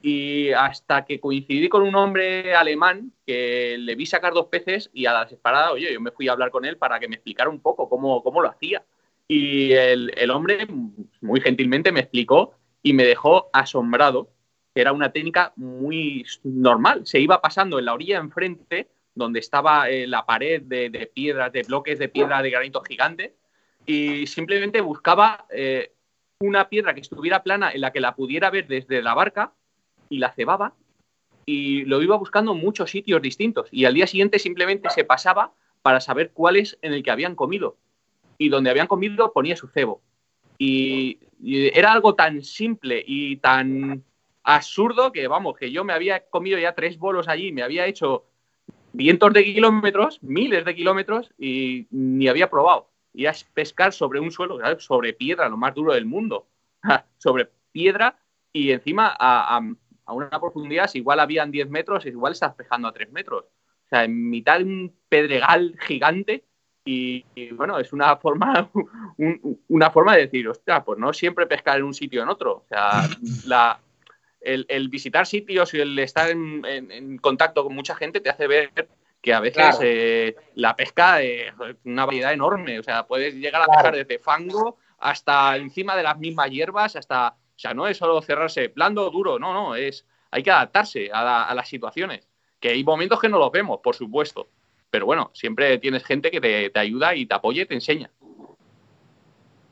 Y 0.01 0.51
hasta 0.51 1.05
que 1.05 1.19
coincidí 1.19 1.69
con 1.69 1.81
un 1.81 1.95
hombre 1.95 2.55
alemán 2.55 3.13
que 3.25 3.77
le 3.79 3.95
vi 3.95 4.05
sacar 4.05 4.33
dos 4.33 4.47
peces 4.47 4.89
y 4.93 5.05
a 5.05 5.13
la 5.13 5.23
desesperada, 5.23 5.71
oye, 5.71 5.93
yo 5.93 6.01
me 6.01 6.11
fui 6.11 6.27
a 6.27 6.33
hablar 6.33 6.51
con 6.51 6.65
él 6.65 6.77
para 6.77 6.99
que 6.99 7.07
me 7.07 7.15
explicara 7.15 7.49
un 7.49 7.61
poco 7.61 7.87
cómo, 7.87 8.21
cómo 8.21 8.41
lo 8.41 8.49
hacía. 8.49 8.83
Y 9.27 9.71
el, 9.71 10.29
hombre 10.29 10.67
muy 11.21 11.39
gentilmente 11.39 11.91
me 11.91 12.01
explicó 12.01 12.53
y 12.81 12.93
me 12.93 13.05
dejó 13.05 13.49
asombrado. 13.53 14.29
Era 14.75 14.91
una 14.91 15.11
técnica 15.11 15.53
muy 15.55 16.25
normal. 16.43 17.05
Se 17.05 17.19
iba 17.19 17.41
pasando 17.41 17.79
en 17.79 17.85
la 17.85 17.93
orilla 17.93 18.17
enfrente, 18.17 18.89
donde 19.15 19.39
estaba 19.39 19.89
eh, 19.89 20.05
la 20.05 20.25
pared 20.25 20.61
de, 20.63 21.11
piedras, 21.13 21.53
de 21.53 21.63
bloques 21.63 21.97
de 21.97 22.09
piedra 22.09 22.41
de 22.41 22.49
granito 22.49 22.81
gigante, 22.81 23.35
y 23.85 24.27
simplemente 24.27 24.81
buscaba 24.81 25.45
eh, 25.49 25.91
una 26.39 26.69
piedra 26.69 26.93
que 26.93 27.01
estuviera 27.01 27.43
plana 27.43 27.71
en 27.71 27.81
la 27.81 27.91
que 27.91 27.99
la 27.99 28.15
pudiera 28.15 28.49
ver 28.49 28.67
desde 28.67 29.01
la 29.01 29.13
barca 29.13 29.53
y 30.09 30.19
la 30.19 30.31
cebaba 30.31 30.73
y 31.45 31.83
lo 31.85 32.01
iba 32.01 32.15
buscando 32.15 32.53
en 32.53 32.59
muchos 32.59 32.91
sitios 32.91 33.21
distintos 33.21 33.67
y 33.71 33.85
al 33.85 33.93
día 33.93 34.07
siguiente 34.07 34.39
simplemente 34.39 34.89
se 34.89 35.03
pasaba 35.03 35.53
para 35.81 35.99
saber 35.99 36.31
cuál 36.31 36.55
es 36.55 36.77
en 36.81 36.93
el 36.93 37.03
que 37.03 37.11
habían 37.11 37.35
comido 37.35 37.77
y 38.37 38.49
donde 38.49 38.69
habían 38.69 38.87
comido 38.87 39.31
ponía 39.33 39.55
su 39.55 39.67
cebo. 39.67 40.01
Y, 40.57 41.19
era 41.45 41.91
algo 41.91 42.15
tan 42.15 42.41
simple 42.41 43.03
y 43.05 43.35
tan 43.35 44.01
absurdo 44.43 45.11
que, 45.11 45.27
vamos, 45.27 45.57
que 45.57 45.73
yo 45.73 45.83
me 45.83 45.91
había 45.91 46.25
comido 46.29 46.57
ya 46.57 46.73
tres 46.73 46.97
bolos 46.97 47.27
allí, 47.27 47.51
me 47.51 47.63
había 47.63 47.85
hecho 47.85 48.23
vientos 48.93 49.33
de 49.33 49.43
kilómetros, 49.43 50.23
miles 50.23 50.63
de 50.63 50.73
kilómetros 50.73 51.33
y 51.37 51.87
ni 51.91 52.29
había 52.29 52.49
probado. 52.49 52.92
Ir 53.13 53.27
a 53.27 53.33
pescar 53.53 53.93
sobre 53.93 54.19
un 54.19 54.31
suelo, 54.31 54.59
sobre 54.79 55.13
piedra, 55.13 55.49
lo 55.49 55.57
más 55.57 55.73
duro 55.73 55.93
del 55.93 56.05
mundo, 56.05 56.47
sobre 57.17 57.49
piedra 57.71 58.17
y 58.51 58.71
encima 58.71 59.15
a, 59.19 59.61
una 60.07 60.29
profundidad, 60.29 60.87
si 60.87 60.99
igual 60.99 61.19
habían 61.19 61.51
10 61.51 61.69
metros, 61.69 62.05
igual 62.05 62.33
estás 62.33 62.53
pescando 62.53 62.87
a 62.87 62.93
3 62.93 63.11
metros. 63.11 63.45
O 63.85 63.87
sea, 63.89 64.03
en 64.03 64.29
mitad 64.29 64.59
de 64.59 64.65
un 64.65 64.95
pedregal 65.09 65.75
gigante 65.79 66.43
y, 66.85 67.23
bueno, 67.53 67.79
es 67.79 67.93
una 67.93 68.15
forma, 68.17 68.69
una 69.67 69.91
forma 69.91 70.15
de 70.15 70.23
decir, 70.23 70.47
ostras, 70.47 70.83
pues 70.85 70.99
no 70.99 71.13
siempre 71.13 71.47
pescar 71.47 71.77
en 71.77 71.85
un 71.85 71.93
sitio 71.93 72.21
o 72.21 72.23
en 72.23 72.29
otro. 72.29 72.57
O 72.57 72.65
sea, 72.67 73.07
la, 73.45 73.79
el, 74.41 74.89
visitar 74.89 75.25
sitios 75.25 75.73
y 75.73 75.79
el 75.79 75.97
estar 75.99 76.29
en, 76.29 77.17
contacto 77.17 77.63
con 77.63 77.73
mucha 77.73 77.95
gente 77.95 78.19
te 78.19 78.29
hace 78.29 78.47
ver 78.47 78.71
que 79.23 79.33
a 79.33 79.39
veces 79.39 79.77
eh, 79.81 80.35
la 80.55 80.75
pesca 80.75 81.21
es 81.21 81.53
una 81.85 82.05
variedad 82.05 82.33
enorme. 82.33 82.77
O 82.77 82.83
sea, 82.83 83.07
puedes 83.07 83.33
llegar 83.33 83.61
a 83.61 83.67
pescar 83.67 83.95
desde 83.95 84.19
fango 84.19 84.77
hasta 84.99 85.55
encima 85.55 85.95
de 85.95 86.03
las 86.03 86.19
mismas 86.19 86.51
hierbas, 86.51 86.97
hasta. 86.97 87.29
O 87.29 87.59
sea, 87.63 87.73
no 87.73 87.87
es 87.87 87.97
solo 87.97 88.21
cerrarse 88.21 88.67
blando 88.67 89.07
o 89.07 89.11
duro, 89.11 89.39
no, 89.39 89.53
no, 89.53 89.75
es. 89.75 90.05
Hay 90.29 90.43
que 90.43 90.51
adaptarse 90.51 91.09
a, 91.13 91.53
las 91.55 91.69
situaciones. 91.69 92.27
Que 92.59 92.69
hay 92.69 92.83
momentos 92.83 93.21
que 93.21 93.29
no 93.29 93.37
los 93.37 93.51
vemos, 93.51 93.79
por 93.81 93.95
supuesto. 93.95 94.49
Pero 94.91 95.05
bueno, 95.05 95.31
siempre 95.33 95.77
tienes 95.77 96.03
gente 96.03 96.29
que 96.29 96.41
te, 96.41 96.69
te 96.69 96.79
ayuda 96.79 97.15
y 97.15 97.25
te 97.25 97.33
apoya 97.33 97.61
y 97.61 97.65
te 97.65 97.75
enseña. 97.75 98.09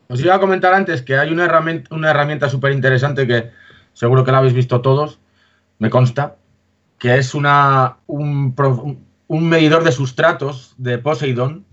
Os 0.08 0.22
iba 0.22 0.34
a 0.34 0.40
comentar 0.40 0.74
antes 0.74 1.02
que 1.02 1.18
hay 1.18 1.30
una 1.30 1.46
herramienta, 1.46 1.94
una 1.94 2.12
herramienta 2.12 2.48
súper 2.48 2.72
interesante 2.72 3.28
que 3.28 3.52
seguro 3.92 4.24
que 4.24 4.32
la 4.32 4.38
habéis 4.38 4.54
visto 4.54 4.80
todos, 4.80 5.20
me 5.80 5.90
consta, 5.90 6.38
que 6.98 7.18
es 7.18 7.34
una, 7.34 7.98
un, 8.08 8.54
un 8.56 9.11
medidor 9.40 9.84
de 9.84 9.92
sustratos 9.92 10.76
de 10.78 10.98
Poseidon, 10.98 11.66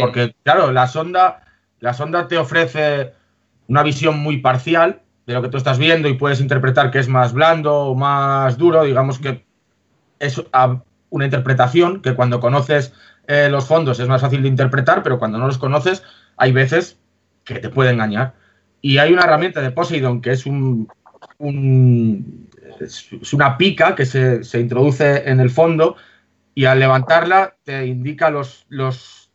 porque 0.00 0.34
claro, 0.42 0.72
la 0.72 0.88
sonda, 0.88 1.44
la 1.78 1.94
sonda 1.94 2.26
te 2.26 2.36
ofrece 2.36 3.12
una 3.68 3.82
visión 3.82 4.18
muy 4.18 4.38
parcial 4.38 5.02
de 5.26 5.34
lo 5.34 5.42
que 5.42 5.48
tú 5.48 5.56
estás 5.56 5.78
viendo 5.78 6.08
y 6.08 6.14
puedes 6.14 6.40
interpretar 6.40 6.90
que 6.90 6.98
es 6.98 7.08
más 7.08 7.32
blando 7.32 7.74
o 7.74 7.94
más 7.94 8.58
duro, 8.58 8.84
digamos 8.84 9.18
que 9.18 9.44
es 10.18 10.42
una 11.10 11.24
interpretación 11.24 12.00
que 12.00 12.14
cuando 12.14 12.40
conoces 12.40 12.92
eh, 13.28 13.48
los 13.50 13.66
fondos 13.66 14.00
es 14.00 14.08
más 14.08 14.20
fácil 14.20 14.42
de 14.42 14.48
interpretar, 14.48 15.02
pero 15.02 15.18
cuando 15.18 15.38
no 15.38 15.46
los 15.46 15.58
conoces 15.58 16.02
hay 16.36 16.52
veces 16.52 16.98
que 17.44 17.60
te 17.60 17.68
puede 17.68 17.90
engañar. 17.90 18.34
Y 18.80 18.98
hay 18.98 19.12
una 19.12 19.22
herramienta 19.22 19.60
de 19.60 19.70
Poseidon 19.70 20.20
que 20.20 20.32
es 20.32 20.46
un, 20.46 20.88
es 22.80 23.32
una 23.32 23.56
pica 23.56 23.94
que 23.94 24.06
se, 24.06 24.44
se 24.44 24.60
introduce 24.60 25.28
en 25.28 25.40
el 25.40 25.50
fondo 25.50 25.96
y 26.56 26.64
al 26.64 26.80
levantarla 26.80 27.54
te 27.64 27.86
indica 27.86 28.30
los, 28.30 28.66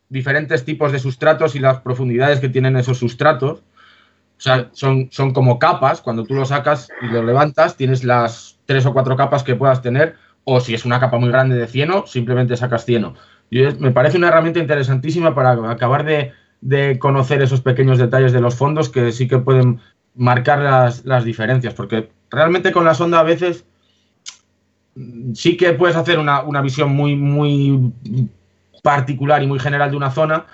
diferentes 0.08 0.64
tipos 0.66 0.92
de 0.92 0.98
sustratos 0.98 1.54
y 1.54 1.60
las 1.60 1.80
profundidades 1.80 2.40
que 2.40 2.50
tienen 2.50 2.76
esos 2.76 2.98
sustratos. 2.98 3.60
O 3.60 4.40
sea, 4.40 4.68
son, 4.72 5.08
son 5.12 5.32
como 5.32 5.58
capas, 5.58 6.02
cuando 6.02 6.24
tú 6.24 6.34
lo 6.34 6.44
sacas 6.44 6.88
y 7.00 7.06
lo 7.06 7.22
levantas, 7.22 7.76
tienes 7.76 8.02
las 8.02 8.58
tres 8.66 8.84
o 8.84 8.92
cuatro 8.92 9.16
capas 9.16 9.44
que 9.44 9.54
puedas 9.54 9.80
tener, 9.80 10.16
o 10.42 10.60
si 10.60 10.74
es 10.74 10.84
una 10.84 10.98
capa 10.98 11.16
muy 11.16 11.30
grande 11.30 11.54
de 11.56 11.68
cieno, 11.68 12.06
simplemente 12.08 12.56
sacas 12.56 12.84
cieno. 12.84 13.14
Y 13.50 13.62
me 13.78 13.92
parece 13.92 14.18
una 14.18 14.28
herramienta 14.28 14.58
interesantísima 14.58 15.32
para 15.32 15.52
acabar 15.70 16.04
de, 16.04 16.32
de, 16.60 16.98
conocer 16.98 17.40
esos 17.40 17.60
pequeños 17.60 17.98
detalles 17.98 18.32
de 18.32 18.40
los 18.40 18.56
fondos 18.56 18.88
que 18.88 19.12
sí 19.12 19.28
que 19.28 19.38
pueden 19.38 19.80
marcar 20.16 20.58
las, 20.58 21.04
las 21.04 21.24
diferencias, 21.24 21.72
porque 21.72 22.10
realmente 22.30 22.72
con 22.72 22.84
la 22.84 22.94
sonda 22.94 23.20
a 23.20 23.22
veces 23.22 23.64
sí 25.34 25.56
que 25.56 25.72
puedes 25.72 25.96
hacer 25.96 26.18
una, 26.18 26.60
visión 26.60 26.94
muy, 26.94 27.16
muy 27.16 27.92
particular 28.82 29.42
y 29.42 29.46
muy 29.46 29.58
general 29.58 29.90
de 29.90 29.96
una 29.96 30.10
zona, 30.10 30.46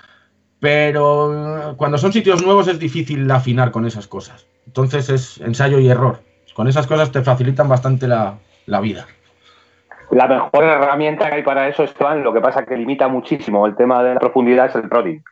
pero 0.59 1.75
cuando 1.77 1.97
son 1.97 2.13
sitios 2.13 2.43
nuevos 2.43 2.67
es 2.67 2.79
difícil 2.79 3.29
afinar 3.31 3.71
con 3.71 3.85
esas 3.85 4.07
cosas. 4.07 4.47
Entonces 4.65 5.09
es 5.09 5.41
ensayo 5.41 5.79
y 5.79 5.89
error. 5.89 6.19
Con 6.53 6.67
esas 6.67 6.87
cosas 6.87 7.11
te 7.11 7.21
facilitan 7.21 7.69
bastante 7.69 8.07
la, 8.07 8.37
vida. 8.81 9.07
La 10.11 10.27
mejor 10.27 10.63
herramienta 10.63 11.29
que 11.29 11.35
hay 11.37 11.43
para 11.43 11.67
eso, 11.67 11.83
Esteban, 11.83 12.23
lo 12.23 12.33
que 12.33 12.41
pasa 12.41 12.65
que 12.65 12.75
limita 12.75 13.07
muchísimo 13.07 13.65
el 13.65 13.75
tema 13.75 14.03
de 14.03 14.15
la 14.15 14.19
profundidad 14.19 14.65
es 14.65 14.75
el 14.75 14.89
prodding. 14.89 15.23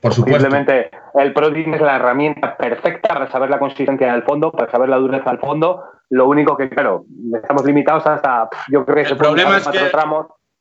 Por 0.00 0.12
supuesto. 0.12 0.40
Simplemente 0.40 0.90
el 1.14 1.32
prodding 1.32 1.74
es 1.74 1.80
la 1.80 1.96
herramienta 1.96 2.56
perfecta 2.56 3.08
para 3.08 3.30
saber 3.30 3.50
la 3.50 3.58
consistencia 3.58 4.12
del 4.12 4.24
fondo, 4.24 4.50
para 4.50 4.70
saber 4.70 4.88
la 4.88 4.96
dureza 4.96 5.30
del 5.30 5.38
fondo 5.38 5.84
lo 6.12 6.28
único 6.28 6.58
que, 6.58 6.68
claro, 6.68 7.06
estamos 7.34 7.64
limitados 7.64 8.06
hasta, 8.06 8.50
yo 8.68 8.84
creo 8.84 9.02
que 9.02 9.12
el 9.12 9.16
problema 9.16 9.56
es 9.56 9.66
que, 9.66 9.90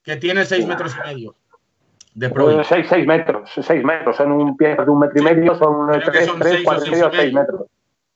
que 0.01 0.15
tiene 0.15 0.45
6 0.45 0.65
metros 0.65 0.95
y 0.95 1.07
medio. 1.07 1.35
De 2.13 2.29
6 2.63 2.85
pues 2.87 3.05
metros, 3.05 3.51
6 3.61 3.83
metros. 3.83 4.17
En 4.21 4.31
un 4.31 4.55
pie 4.55 4.77
de 4.77 4.89
un 4.89 4.99
metro 4.99 5.21
y 5.21 5.25
medio 5.25 5.55
son 5.55 5.91
3, 5.91 6.31
3, 6.39 6.61
4 6.63 6.85
y 6.85 6.91
medio, 6.91 7.11
6 7.11 7.33
metros. 7.33 7.61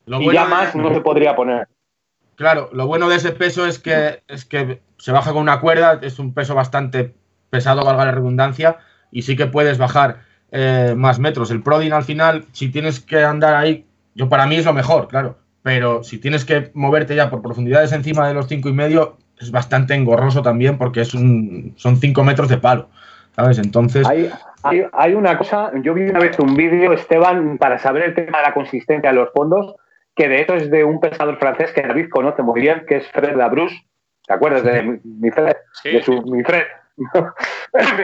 y 0.05 0.31
ya 0.31 0.45
más 0.45 0.75
no 0.75 0.93
se 0.93 1.01
podría 1.01 1.35
poner. 1.35 1.67
Claro, 2.35 2.69
lo 2.71 2.87
bueno 2.87 3.09
de 3.09 3.17
ese 3.17 3.33
peso 3.33 3.65
es 3.65 3.79
que, 3.79 4.23
es 4.29 4.45
que 4.45 4.81
se 4.97 5.11
baja 5.11 5.33
con 5.33 5.41
una 5.41 5.59
cuerda, 5.59 5.99
es 6.01 6.19
un 6.19 6.33
peso 6.33 6.55
bastante 6.55 7.15
pesado, 7.49 7.83
valga 7.83 8.05
la 8.05 8.11
redundancia, 8.11 8.77
y 9.11 9.23
sí 9.23 9.35
que 9.35 9.47
puedes 9.47 9.77
bajar 9.77 10.21
eh, 10.51 10.93
más 10.95 11.19
metros. 11.19 11.51
El 11.51 11.61
Prodin 11.61 11.91
al 11.91 12.03
final, 12.03 12.45
si 12.53 12.71
tienes 12.71 13.01
que 13.01 13.25
andar 13.25 13.55
ahí, 13.55 13.85
yo 14.13 14.29
para 14.29 14.45
mí 14.45 14.55
es 14.55 14.65
lo 14.65 14.71
mejor, 14.71 15.09
claro 15.09 15.35
pero 15.65 16.03
si 16.03 16.19
tienes 16.19 16.45
que 16.45 16.69
moverte 16.75 17.15
ya 17.15 17.31
por 17.31 17.41
profundidades 17.41 17.91
encima 17.91 18.27
de 18.27 18.35
los 18.35 18.47
cinco 18.47 18.69
y 18.69 18.73
medio, 18.73 19.17
es 19.39 19.49
bastante 19.49 19.95
engorroso 19.95 20.43
también 20.43 20.77
porque 20.77 21.01
es 21.01 21.15
un, 21.15 21.73
son 21.75 21.97
cinco 21.97 22.23
metros 22.23 22.49
de 22.49 22.59
palo, 22.59 22.87
¿sabes? 23.35 23.57
Entonces... 23.57 24.07
Hay, 24.07 24.29
hay, 24.93 25.13
una 25.15 25.35
cosa, 25.39 25.71
yo 25.81 25.95
vi 25.95 26.03
una 26.03 26.19
vez 26.19 26.37
un 26.37 26.55
vídeo, 26.55 26.93
Esteban, 26.93 27.57
para 27.57 27.79
saber 27.79 28.03
el 28.03 28.13
tema 28.13 28.37
de 28.37 28.43
la 28.43 28.53
consistencia 28.53 29.09
de 29.09 29.15
los 29.15 29.31
fondos, 29.33 29.73
que 30.15 30.29
de 30.29 30.41
hecho 30.41 30.53
es 30.53 30.69
de 30.69 30.83
un 30.83 30.99
pensador 30.99 31.39
francés 31.39 31.71
que 31.71 31.81
David 31.81 32.09
conoce 32.11 32.43
muy 32.43 32.61
bien, 32.61 32.83
que 32.87 32.97
es 32.97 33.07
Fred 33.09 33.35
Labrousse. 33.35 33.87
¿Te 34.27 34.35
acuerdas 34.35 34.63
de 34.63 34.99
mi, 35.03 35.31
Fred? 35.31 35.55
de 35.83 36.03
su, 36.03 36.21
mi 36.27 36.43
Fred. 36.43 36.65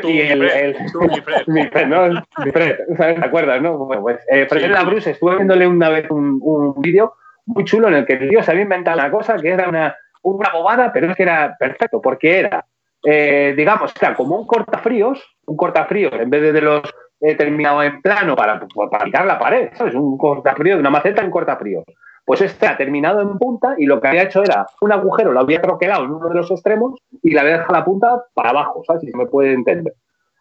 y 0.02 0.20
el, 0.20 0.42
el, 0.50 0.78
mi 0.80 1.22
Fred. 1.22 1.44
mi 1.46 1.68
Fred, 1.68 1.88
¿no? 1.88 2.24
Mi 2.44 2.52
Fred, 2.52 2.76
¿te 2.98 3.24
acuerdas, 3.24 3.62
no? 3.62 3.78
Bueno, 3.78 4.02
pues 4.02 4.20
eh, 4.32 4.48
Fred 4.50 4.68
Labrousse, 4.68 5.12
estuve 5.12 5.36
viéndole 5.36 5.68
una 5.68 5.90
vez 5.90 6.10
un, 6.10 6.40
un 6.42 6.82
vídeo 6.82 7.14
muy 7.46 7.64
chulo 7.66 7.88
en 7.88 7.96
el 7.96 8.06
que 8.06 8.14
el 8.14 8.30
tío 8.30 8.44
se 8.44 8.52
había 8.52 8.64
inventado 8.64 8.98
una 9.00 9.12
cosa 9.12 9.38
que 9.38 9.50
era 9.50 9.70
una, 9.70 9.96
una 10.24 10.52
bobada, 10.52 10.92
pero 10.94 11.10
es 11.10 11.16
que 11.16 11.24
era 11.24 11.56
perfecto, 11.58 12.02
porque 12.02 12.40
era, 12.40 12.66
eh, 13.04 13.54
digamos, 13.56 13.94
era 14.00 14.16
como 14.16 14.38
un 14.38 14.48
cortafríos, 14.48 15.38
un 15.46 15.58
cortafríos, 15.58 16.14
en 16.14 16.30
vez 16.30 16.54
de, 16.54 16.62
los 16.62 16.82
eh, 17.20 17.36
terminado 17.36 17.84
en 17.84 18.02
plano 18.02 18.36
para, 18.36 18.66
para 18.90 19.06
picar 19.06 19.26
la 19.26 19.40
pared, 19.40 19.70
¿sabes? 19.74 19.96
Un 19.96 20.18
cortafríos, 20.18 20.80
una 20.80 20.90
maceta 20.90 21.24
en 21.24 21.32
cortafríos. 21.32 21.84
Pues 22.24 22.42
este 22.42 22.68
ha 22.68 22.78
terminado 22.78 23.22
en 23.22 23.38
punta 23.38 23.74
y 23.78 23.86
lo 23.86 24.00
que 24.00 24.08
había 24.08 24.24
hecho 24.24 24.44
era 24.44 24.68
un 24.80 24.92
agujero, 24.92 25.32
lo 25.32 25.40
había 25.40 25.62
troquelado 25.62 26.06
en 26.06 26.12
uno 26.12 26.30
de 26.30 26.36
los 26.36 26.52
extremos 26.52 27.00
y 27.24 27.32
le 27.32 27.40
había 27.40 27.58
dejado 27.58 27.74
la 27.74 27.86
punta 27.86 28.24
para 28.34 28.52
abajo, 28.52 28.84
¿sabes? 28.86 29.02
Si 29.02 29.10
se 29.10 29.18
me 29.18 29.26
puede 29.26 29.54
entender. 29.54 29.94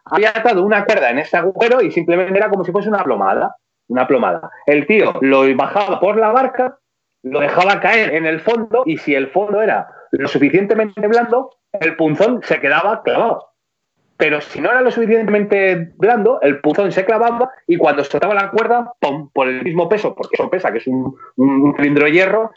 Había 0.05 0.31
atado 0.31 0.65
una 0.65 0.85
cuerda 0.85 1.11
en 1.11 1.19
ese 1.19 1.37
agujero 1.37 1.81
y 1.81 1.91
simplemente 1.91 2.37
era 2.37 2.51
como 2.51 2.65
si 2.65 2.73
fuese 2.73 2.89
una 2.89 3.03
plomada. 3.03 3.57
Una 3.89 4.07
plomada. 4.07 4.49
El 4.67 4.87
tío 4.87 5.15
lo 5.21 5.43
bajaba 5.57 5.99
por 5.99 6.17
la 6.17 6.31
barca 6.31 6.79
lo 7.22 7.40
dejaba 7.40 7.80
caer 7.80 8.14
en 8.14 8.26
el 8.26 8.40
fondo 8.40 8.83
y 8.87 8.96
si 8.96 9.14
el 9.14 9.28
fondo 9.28 9.61
era 9.62 9.88
lo 10.12 10.28
suficientemente 10.28 11.06
blando, 11.06 11.50
el 11.72 11.96
punzón 11.96 12.40
se 12.42 12.61
quedaba 12.61 13.02
clavado. 13.02 13.50
Pero 14.16 14.40
si 14.40 14.61
no 14.61 14.70
era 14.70 14.83
lo 14.83 14.90
suficientemente 14.90 15.92
blando, 15.96 16.40
el 16.42 16.61
punzón 16.61 16.92
se 16.92 17.06
clavaba 17.06 17.50
y 17.66 17.78
cuando 17.78 18.04
soltaba 18.04 18.35
la 18.35 18.50
cuerda, 18.50 18.92
¡pum! 19.00 19.30
por 19.33 19.48
el 19.48 19.62
mismo 19.62 19.88
peso, 19.88 20.14
porque 20.14 20.35
eso 20.35 20.50
pesa, 20.50 20.70
que 20.72 20.78
es 20.78 20.87
un, 20.87 21.16
cilindro 21.76 22.04
de 22.04 22.12
hierro, 22.12 22.50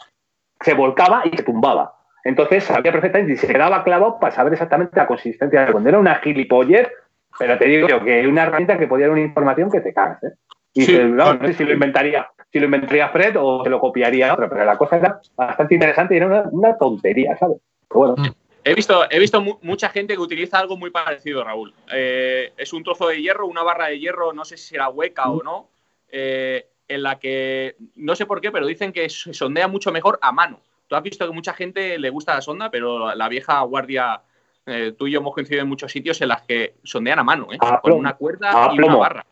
se 0.60 0.74
volcaba 0.74 1.22
y 1.24 1.34
se 1.34 1.42
tumbaba. 1.42 1.94
Entonces 2.22 2.64
sabía 2.64 2.92
perfectamente 2.92 3.32
y 3.32 3.36
se 3.36 3.46
quedaba 3.46 3.82
clavado 3.82 4.18
para 4.18 4.34
saber 4.34 4.52
exactamente 4.52 4.96
la 4.96 5.06
consistencia 5.06 5.64
de 5.64 5.72
cuando 5.72 5.88
era 5.88 5.98
una 5.98 6.16
gilipollez, 6.16 6.90
pero 7.38 7.58
te 7.58 7.64
digo 7.66 7.88
que 8.04 8.26
una 8.26 8.42
herramienta 8.42 8.78
que 8.78 8.86
podía 8.86 9.06
dar 9.06 9.12
una 9.12 9.22
información 9.22 9.70
que 9.70 9.80
te 9.80 9.94
cagas. 9.94 10.22
¿eh? 10.22 10.32
Y 10.74 10.86
no, 10.86 11.38
sé 11.38 11.54
si 11.54 11.64
lo 11.64 11.72
inventaría, 11.72 12.28
si 12.52 12.58
lo 12.58 12.64
inventaría 12.64 13.08
Fred 13.08 13.36
o 13.38 13.62
se 13.62 13.70
lo 13.70 13.78
copiaría 13.78 14.34
otro, 14.34 14.48
pero 14.48 14.64
la 14.64 14.76
cosa 14.76 14.96
era 14.96 15.20
bastante 15.36 15.74
interesante 15.74 16.14
y 16.14 16.16
era 16.16 16.48
una, 16.50 16.76
tontería, 16.76 17.36
¿sabes? 17.38 17.58
bueno. 17.88 18.16
Mm. 18.18 18.30
He 18.66 18.74
visto, 18.74 19.04
he 19.10 19.18
visto 19.18 19.42
mucha 19.60 19.90
gente 19.90 20.14
que 20.14 20.20
utiliza 20.20 20.58
algo 20.58 20.78
muy 20.78 20.88
parecido, 20.90 21.44
Raúl. 21.44 21.74
Eh, 21.92 22.54
es 22.56 22.72
un 22.72 22.82
trozo 22.82 23.08
de 23.08 23.20
hierro, 23.20 23.46
una 23.46 23.62
barra 23.62 23.88
de 23.88 24.00
hierro, 24.00 24.32
no 24.32 24.46
sé 24.46 24.56
si 24.56 24.68
será 24.68 24.88
hueca 24.88 25.28
o 25.28 25.42
no, 25.42 25.68
eh, 26.10 26.66
en 26.88 27.02
la 27.02 27.18
que, 27.18 27.76
no 27.96 28.16
sé 28.16 28.24
por 28.24 28.40
qué, 28.40 28.50
pero 28.50 28.66
dicen 28.66 28.90
que 28.90 29.10
se 29.10 29.34
sondea 29.34 29.68
mucho 29.68 29.92
mejor 29.92 30.18
a 30.22 30.32
mano. 30.32 30.60
Tú 30.86 30.96
has 30.96 31.02
visto 31.02 31.26
que 31.26 31.34
mucha 31.34 31.52
gente 31.52 31.98
le 31.98 32.08
gusta 32.08 32.34
la 32.34 32.40
sonda, 32.40 32.70
pero 32.70 33.14
la 33.14 33.28
vieja 33.28 33.60
guardia, 33.60 34.22
eh, 34.64 34.94
tú 34.96 35.08
y 35.08 35.10
yo 35.10 35.20
hemos 35.20 35.34
coincidido 35.34 35.62
en 35.62 35.68
muchos 35.68 35.92
sitios 35.92 36.18
en 36.22 36.28
las 36.28 36.40
que 36.42 36.76
sondean 36.84 37.18
a 37.18 37.22
mano, 37.22 37.48
con 37.82 37.92
una 37.92 38.14
cuerda 38.14 38.70
y 38.72 38.78
una 38.78 38.96
barra 38.96 39.26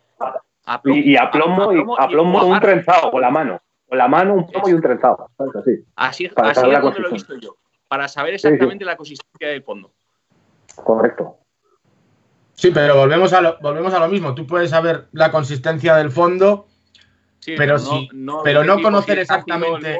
y, 0.85 1.17
a 1.17 1.31
plomo, 1.31 1.73
y, 1.73 1.85
a 1.99 2.09
plomo 2.09 2.47
un 2.47 2.61
trenzado 2.61 3.11
con 3.11 3.21
la 3.21 3.31
mano. 3.31 3.61
Con 3.89 3.99
la 3.99 4.09
mano 4.09 4.35
un 4.35 4.47
plomo 4.47 4.69
y 4.69 4.73
un 4.73 4.81
trenzado. 4.81 5.31
Así, 5.39 5.85
así, 5.97 6.31
así 6.37 6.71
es 6.71 6.79
como 6.81 6.91
lo 6.91 7.09
he 7.09 7.13
visto 7.13 7.37
yo. 7.39 7.57
Para 7.89 8.09
saber 8.09 8.35
exactamente 8.35 8.85
la 8.85 8.97
consistencia 8.97 9.49
del 9.49 9.63
fondo. 9.63 9.93
Correcto. 10.77 11.39
Sí, 12.55 12.71
pero 12.73 12.97
volvemos 12.97 13.33
a 13.33 13.41
lo, 13.41 13.59
volvemos 13.61 13.93
a 13.93 13.99
lo 13.99 14.09
mismo. 14.09 14.35
Tú 14.35 14.47
puedes 14.47 14.71
saber 14.71 15.09
la 15.13 15.31
consistencia 15.31 15.97
del 15.97 16.11
fondo, 16.11 16.69
pero, 17.57 17.79
sí, 17.79 18.09
pero 18.45 18.65
no 18.65 18.81
conocer 18.81 19.19
exactamente. 19.19 19.99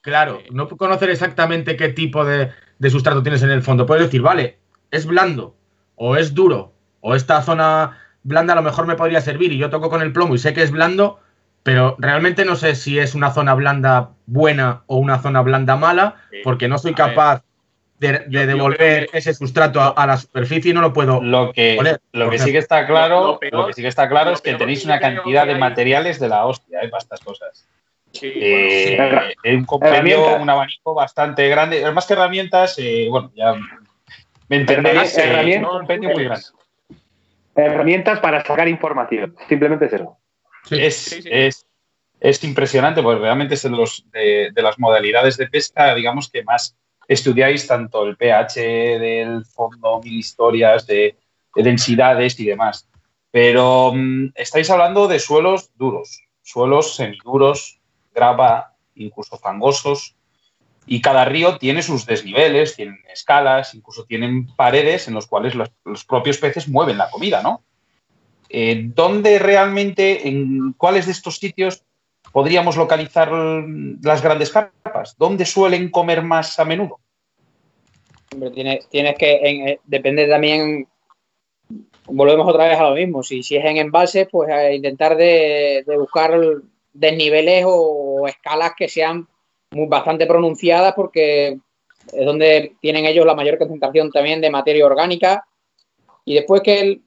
Claro, 0.00 0.40
no 0.50 0.68
conocer 0.68 1.10
exactamente 1.10 1.76
qué 1.76 1.88
tipo 1.88 2.24
de, 2.24 2.50
de, 2.78 2.90
sustrato 2.90 3.22
tienes 3.22 3.42
en 3.42 3.50
el 3.50 3.62
fondo. 3.62 3.86
Puedes 3.86 4.04
decir, 4.04 4.22
vale, 4.22 4.58
es 4.90 5.06
blando, 5.06 5.56
o 5.96 6.16
es 6.16 6.34
duro, 6.34 6.72
o 7.00 7.14
esta 7.14 7.42
zona 7.42 7.98
blanda 8.28 8.52
a 8.52 8.56
lo 8.56 8.62
mejor 8.62 8.86
me 8.86 8.94
podría 8.94 9.20
servir 9.20 9.52
y 9.52 9.58
yo 9.58 9.70
toco 9.70 9.90
con 9.90 10.02
el 10.02 10.12
plomo 10.12 10.34
y 10.34 10.38
sé 10.38 10.52
que 10.52 10.62
es 10.62 10.70
blando, 10.70 11.18
pero 11.62 11.96
realmente 11.98 12.44
no 12.44 12.54
sé 12.56 12.74
si 12.74 12.98
es 12.98 13.14
una 13.14 13.30
zona 13.30 13.54
blanda 13.54 14.10
buena 14.26 14.82
o 14.86 14.98
una 14.98 15.18
zona 15.18 15.40
blanda 15.40 15.76
mala, 15.76 16.16
porque 16.44 16.68
no 16.68 16.78
soy 16.78 16.94
capaz 16.94 17.42
de, 17.98 18.20
devolver 18.28 19.08
ese 19.12 19.34
sustrato 19.34 19.80
a, 19.96 20.06
la 20.06 20.16
superficie 20.16 20.70
y 20.70 20.74
no 20.74 20.82
lo 20.82 20.92
puedo. 20.92 21.20
Lo 21.20 21.52
que, 21.52 21.78
lo 22.12 22.30
que 22.30 22.38
sí 22.38 22.52
que 22.52 22.58
está 22.58 22.86
claro, 22.86 23.40
lo, 23.50 23.66
que 23.66 23.72
sí 23.72 23.82
que 23.82 23.88
está 23.88 24.08
claro 24.08 24.30
es 24.32 24.40
que 24.40 24.54
tenéis 24.54 24.84
una 24.84 25.00
cantidad 25.00 25.46
de 25.46 25.56
materiales 25.56 26.20
de 26.20 26.28
la 26.28 26.44
hostia 26.46 26.80
¿eh? 26.82 26.88
para 26.88 27.02
estas 27.02 27.20
cosas. 27.20 27.66
Sí, 28.12 28.32
eh, 28.34 29.26
un 29.44 29.64
compendio, 29.64 30.36
un 30.36 30.48
abanico 30.48 30.94
bastante 30.94 31.48
grande. 31.48 31.90
Más 31.92 32.06
que 32.06 32.14
herramientas, 32.14 32.76
eh, 32.78 33.08
bueno, 33.10 33.32
ya 33.34 33.54
me 34.48 34.56
entendéis. 34.56 35.16
Herramientas, 35.18 35.70
un 35.70 35.78
compendio 35.78 36.10
muy 36.10 36.24
grande. 36.24 36.46
Herramientas 37.64 38.20
para 38.20 38.44
sacar 38.44 38.68
información. 38.68 39.36
Simplemente 39.48 39.86
es 39.86 39.92
eso. 39.94 40.18
Es, 40.70 41.12
es, 41.24 41.66
es, 42.20 42.44
impresionante, 42.44 43.02
porque 43.02 43.20
realmente 43.20 43.54
es 43.54 43.62
de, 43.62 43.70
los, 43.70 44.04
de, 44.12 44.50
de 44.52 44.62
las 44.62 44.78
modalidades 44.78 45.36
de 45.36 45.48
pesca, 45.48 45.94
digamos, 45.94 46.30
que 46.30 46.44
más 46.44 46.76
estudiáis 47.08 47.66
tanto 47.66 48.04
el 48.04 48.16
pH 48.16 48.60
del 48.98 49.44
fondo, 49.46 50.00
mil 50.02 50.18
historias, 50.18 50.86
de, 50.86 51.16
densidades 51.54 52.38
y 52.38 52.44
demás. 52.44 52.88
Pero 53.30 53.92
mm, 53.94 54.32
estáis 54.34 54.70
hablando 54.70 55.08
de 55.08 55.18
suelos 55.18 55.72
duros, 55.74 56.22
suelos 56.42 56.94
semiduros, 56.94 57.80
grava, 58.14 58.74
incluso 58.94 59.38
fangosos, 59.38 60.14
y 60.88 61.02
cada 61.02 61.26
río 61.26 61.58
tiene 61.58 61.82
sus 61.82 62.06
desniveles, 62.06 62.74
tienen 62.74 62.98
escalas, 63.12 63.74
incluso 63.74 64.04
tienen 64.04 64.46
paredes 64.56 65.06
en 65.06 65.14
los 65.14 65.26
cuales 65.26 65.54
los, 65.54 66.04
propios 66.06 66.38
peces 66.38 66.66
mueven 66.66 66.96
la 66.96 67.10
comida, 67.10 67.42
¿no? 67.42 67.62
Eh, 68.48 68.90
¿Dónde 68.94 69.38
realmente, 69.38 70.26
en 70.26 70.72
cuáles 70.72 71.04
de 71.04 71.12
estos 71.12 71.36
sitios 71.36 71.84
podríamos 72.32 72.78
localizar 72.78 73.30
las 73.30 74.22
grandes 74.22 74.50
carpas? 74.50 75.14
¿Dónde 75.18 75.44
suelen 75.44 75.90
comer 75.90 76.22
más 76.22 76.58
a 76.58 76.64
menudo? 76.64 76.98
Hombre, 78.32 78.50
tienes, 78.50 78.88
tienes 78.88 79.16
que, 79.18 79.32
eh, 79.34 79.80
depende 79.84 80.26
también, 80.26 80.88
volvemos 82.06 82.48
otra 82.48 82.66
vez 82.66 82.78
a 82.78 82.88
lo 82.88 82.94
mismo, 82.94 83.22
si, 83.22 83.42
si 83.42 83.56
es 83.56 83.64
en 83.66 83.76
embalses, 83.76 84.26
pues 84.30 84.48
intentar 84.74 85.18
de, 85.18 85.84
buscar 85.98 86.32
desniveles 86.94 87.64
o 87.66 88.26
escalas 88.26 88.72
que 88.74 88.88
sean 88.88 89.28
muy, 89.70 89.86
bastante 89.86 90.26
pronunciadas 90.26 90.94
porque 90.94 91.58
es 92.12 92.26
donde 92.26 92.76
tienen 92.80 93.04
ellos 93.04 93.26
la 93.26 93.34
mayor 93.34 93.58
concentración 93.58 94.10
también 94.10 94.40
de 94.40 94.50
materia 94.50 94.86
orgánica 94.86 95.46
y 96.24 96.34
después 96.34 96.62
que 96.62 97.00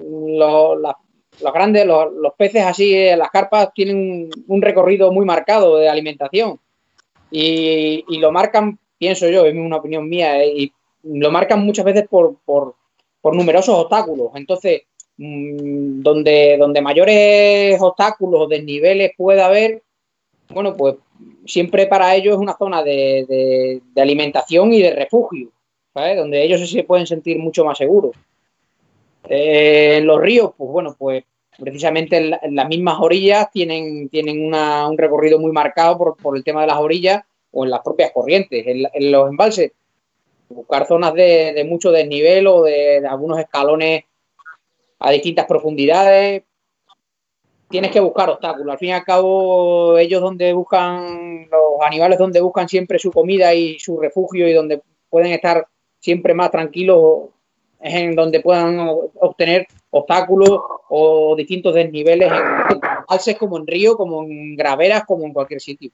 los 0.00 1.52
grandes, 1.52 1.86
los, 1.86 2.34
peces 2.36 2.62
así, 2.62 2.94
eh, 2.94 3.16
las 3.16 3.30
carpas 3.30 3.72
tienen 3.74 4.30
un, 4.46 4.62
recorrido 4.62 5.12
muy 5.12 5.24
marcado 5.24 5.76
de 5.76 5.88
alimentación 5.88 6.58
y, 7.30 8.04
lo 8.18 8.30
marcan, 8.30 8.78
pienso 8.98 9.28
yo, 9.28 9.46
es 9.46 9.54
una 9.54 9.76
opinión 9.76 10.08
mía, 10.08 10.42
eh, 10.42 10.52
y 10.54 10.72
lo 11.02 11.30
marcan 11.30 11.64
muchas 11.64 11.84
veces 11.84 12.06
por, 12.08 12.36
por, 12.44 12.74
numerosos 13.34 13.74
obstáculos. 13.74 14.30
Entonces, 14.34 14.82
mm, 15.16 16.02
donde, 16.02 16.56
donde 16.58 16.82
mayores 16.82 17.80
obstáculos 17.80 18.42
o 18.42 18.48
desniveles 18.48 19.12
pueda 19.16 19.46
haber, 19.46 19.82
bueno, 20.50 20.76
pues 20.76 20.96
siempre 21.46 21.86
para 21.86 22.14
ellos 22.14 22.34
es 22.34 22.40
una 22.40 22.56
zona 22.56 22.82
de, 22.82 23.80
alimentación 23.96 24.72
y 24.72 24.82
de 24.82 24.92
refugio, 24.92 25.50
donde 25.94 26.42
ellos 26.42 26.68
se 26.68 26.84
pueden 26.84 27.06
sentir 27.06 27.38
mucho 27.38 27.64
más 27.64 27.78
seguros. 27.78 28.16
Eh, 29.28 29.98
en 29.98 30.06
los 30.06 30.20
ríos, 30.20 30.52
pues 30.56 30.70
bueno, 30.70 30.96
pues 30.98 31.24
precisamente 31.58 32.16
en, 32.16 32.54
las 32.54 32.68
mismas 32.68 32.98
orillas 33.00 33.50
tienen, 33.50 34.08
tienen 34.08 34.52
un 34.52 34.98
recorrido 34.98 35.38
muy 35.38 35.52
marcado 35.52 36.16
por, 36.16 36.36
el 36.36 36.44
tema 36.44 36.62
de 36.62 36.66
las 36.66 36.78
orillas 36.78 37.22
o 37.52 37.64
en 37.64 37.70
las 37.70 37.80
propias 37.80 38.10
corrientes. 38.12 38.64
En, 38.66 39.12
los 39.12 39.28
embalses, 39.28 39.72
buscar 40.48 40.86
zonas 40.86 41.14
de, 41.14 41.64
mucho 41.68 41.90
desnivel 41.90 42.46
o 42.46 42.62
de, 42.62 43.06
algunos 43.06 43.38
escalones 43.38 44.04
a 44.98 45.10
distintas 45.10 45.46
profundidades. 45.46 46.42
Tienes 47.72 47.90
que 47.90 48.00
buscar 48.00 48.28
obstáculos. 48.28 48.70
Al 48.70 48.78
fin 48.78 48.90
y 48.90 48.92
al 48.92 49.02
cabo, 49.02 49.96
ellos 49.96 50.20
donde 50.20 50.52
buscan, 50.52 51.48
los 51.50 51.80
animales 51.80 52.18
donde 52.18 52.42
buscan 52.42 52.68
siempre 52.68 52.98
su 52.98 53.10
comida 53.10 53.54
y 53.54 53.78
su 53.78 53.98
refugio 53.98 54.46
y 54.46 54.52
donde 54.52 54.82
pueden 55.08 55.32
estar 55.32 55.66
siempre 55.98 56.34
más 56.34 56.50
tranquilos 56.50 57.30
es 57.80 57.94
en 57.94 58.14
donde 58.14 58.40
puedan 58.40 58.78
obtener 58.78 59.66
obstáculos 59.90 60.60
o 60.90 61.34
distintos 61.34 61.74
desniveles 61.74 62.30
en 62.30 62.80
alces 63.08 63.38
como 63.38 63.56
en 63.56 63.66
río, 63.66 63.96
como 63.96 64.22
en 64.22 64.54
graveras, 64.54 65.04
como 65.04 65.24
en 65.24 65.32
cualquier 65.32 65.62
sitio. 65.62 65.90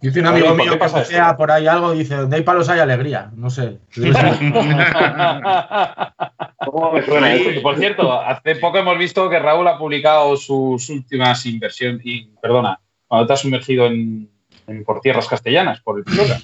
Dice 0.00 0.20
un 0.20 0.26
amigo 0.26 0.54
mío 0.54 0.78
que 0.78 1.04
sea 1.04 1.36
por 1.36 1.50
ahí 1.50 1.66
algo, 1.66 1.92
dice, 1.92 2.16
donde 2.16 2.36
hay 2.36 2.42
palos 2.42 2.68
hay 2.68 2.80
alegría, 2.80 3.30
no 3.34 3.50
sé. 3.50 3.78
Por 7.62 7.78
cierto, 7.78 8.12
hace 8.12 8.56
poco 8.56 8.78
hemos 8.78 8.98
visto 8.98 9.30
que 9.30 9.38
Raúl 9.38 9.68
ha 9.68 9.78
publicado 9.78 10.36
sus 10.36 10.90
últimas 10.90 11.46
inversiones, 11.46 12.02
y, 12.04 12.28
perdona, 12.42 12.80
cuando 13.06 13.26
te 13.26 13.32
has 13.32 13.40
sumergido 13.40 13.86
en, 13.86 14.28
por 14.84 15.00
tierras 15.00 15.28
castellanas, 15.28 15.80
por 15.80 15.98
el 15.98 16.04
Pilota 16.04 16.40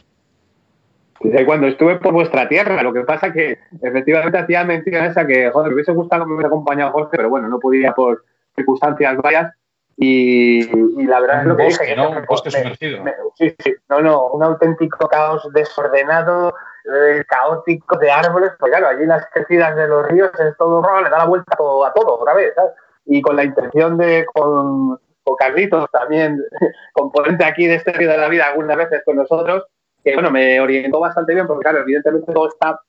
cuando 1.47 1.67
estuve 1.67 1.97
por 1.97 2.13
vuestra 2.13 2.49
tierra. 2.49 2.83
Lo 2.83 2.93
que 2.93 3.03
pasa 3.03 3.33
que 3.33 3.59
efectivamente 3.81 4.39
hacía 4.39 4.65
mención 4.65 5.05
esa 5.05 5.27
que, 5.27 5.51
joder, 5.51 5.69
me 5.69 5.75
hubiese 5.75 5.93
gustado 5.93 6.25
que 6.25 6.29
me 6.29 6.35
hubiera 6.35 6.49
acompañado 6.49 6.93
Jorge, 6.93 7.17
pero 7.17 7.29
bueno, 7.29 7.49
no 7.49 7.59
podía 7.59 7.93
por 7.93 8.25
circunstancias 8.55 9.17
varias. 9.19 9.53
Y, 9.97 10.67
la 11.07 11.21
verdad 11.21 11.41
es 11.41 11.47
lo 11.47 11.57
que 11.57 11.65
dije. 11.65 11.97
¿no? 11.97 12.11
Un 12.11 12.25
bosque 12.27 12.51
sumergido. 12.51 13.05
sí, 13.35 13.55
sí. 13.59 13.75
No, 13.89 14.01
no, 14.01 14.29
un 14.29 14.43
auténtico 14.43 15.09
caos 15.09 15.49
desordenado, 15.53 16.55
eh, 16.85 17.25
caótico 17.29 17.99
de 17.99 18.11
árboles. 18.11 18.53
Pues 18.59 18.71
claro, 18.71 18.89
allí 18.89 19.07
las 19.07 19.27
crecidas 19.33 19.77
de 19.77 19.89
los 19.89 20.07
ríos 20.09 20.31
es 20.41 20.57
todo 20.57 20.83
le 21.01 21.11
da 21.11 21.19
la 21.19 21.27
vuelta 21.27 21.53
a 21.55 21.57
todo, 21.57 21.85
a 21.85 21.93
todo 21.93 22.21
otra 22.21 22.35
vez, 22.35 22.53
¿sabes? 22.55 22.73
Y 23.05 23.21
con 23.21 23.37
la 23.37 23.45
intención 23.45 23.99
de, 23.99 24.25
con, 24.33 24.99
con 25.25 25.37
Carlitos 25.37 25.91
también, 25.91 26.43
componente 26.93 27.45
aquí 27.45 27.67
de 27.67 27.77
este 27.77 27.93
río 27.93 28.11
de 28.11 28.19
la 28.19 28.29
vida 28.29 28.47
algunas 28.47 28.77
veces 28.77 29.03
con 29.05 29.17
nosotros, 29.17 29.65
que 30.05 30.15
bueno, 30.15 30.31
me 30.31 30.61
orientó 30.61 31.01
bastante 31.01 31.35
bien 31.35 31.47
porque, 31.47 31.63
claro, 31.63 31.81
evidentemente 31.81 32.33
todo 32.33 32.49
está 32.49 32.81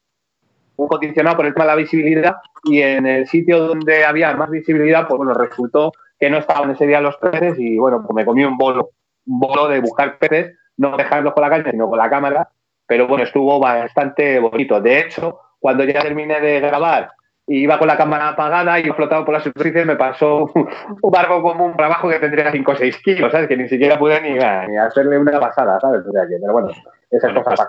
un 0.76 0.88
condicionado 0.88 1.38
por 1.38 1.45
el 1.45 1.54
tema 1.54 1.66
de 1.66 1.72
la 1.72 1.76
visibilidad 1.76 2.36
y 2.64 2.82
en 2.82 3.06
el 3.06 3.28
sitio 3.28 3.68
donde 3.68 4.06
había 4.06 4.34
más 4.34 4.49
visibilidad, 4.49 5.08
pues 5.08 5.18
bueno, 5.18 5.34
resultó 5.34 5.91
que 6.24 6.30
no 6.30 6.38
estaban 6.38 6.72
ese 6.72 6.88
día 6.88 7.02
los 7.02 7.18
peces 7.18 7.60
y 7.60 7.78
bueno, 7.78 8.02
pues 8.02 8.16
me 8.16 8.24
comí 8.24 8.46
un 8.46 8.58
bolo, 8.58 8.92
un 9.26 9.40
bolo 9.42 9.68
de 9.68 9.82
buscar 9.82 10.18
peces, 10.18 10.58
no 10.78 10.96
dejarlos 10.96 11.34
con 11.34 11.42
la 11.44 11.50
caña, 11.50 11.70
sino 11.70 11.90
con 11.90 11.98
la 11.98 12.10
cámara, 12.10 12.48
pero 12.88 13.10
bueno, 13.10 13.26
estuvo 13.26 13.60
bastante 13.60 14.40
bonito. 14.40 14.80
De 14.80 15.00
hecho, 15.00 15.42
cuando 15.60 15.84
ya 15.84 16.00
terminé 16.00 16.40
de 16.40 16.62
grabar 16.62 17.12
y 17.46 17.64
iba 17.64 17.78
con 17.78 17.90
la 17.90 17.98
cámara 17.98 18.30
apagada 18.30 18.80
y 18.80 18.90
flotado 18.92 19.26
por 19.26 19.34
la 19.34 19.42
superficie, 19.42 19.84
me 19.84 19.98
pasó 19.98 20.50
un 21.02 21.12
barco 21.12 21.42
como 21.42 21.66
un 21.66 21.76
trabajo 21.76 22.08
que 22.08 22.20
tendría 22.20 22.54
5 22.54 22.72
o 22.72 22.76
6 22.78 22.98
kilos, 23.04 23.30
¿sabes? 23.30 23.50
Que 23.50 23.58
ni 23.58 23.68
siquiera 23.68 24.00
pude 24.00 24.22
ni, 24.22 24.30
ni 24.30 24.78
hacerle 24.78 25.20
una 25.20 25.42
pasada, 25.42 25.78
¿sabes? 25.82 26.04
pero 26.06 26.54
bueno, 26.54 26.70
pues 27.10 27.68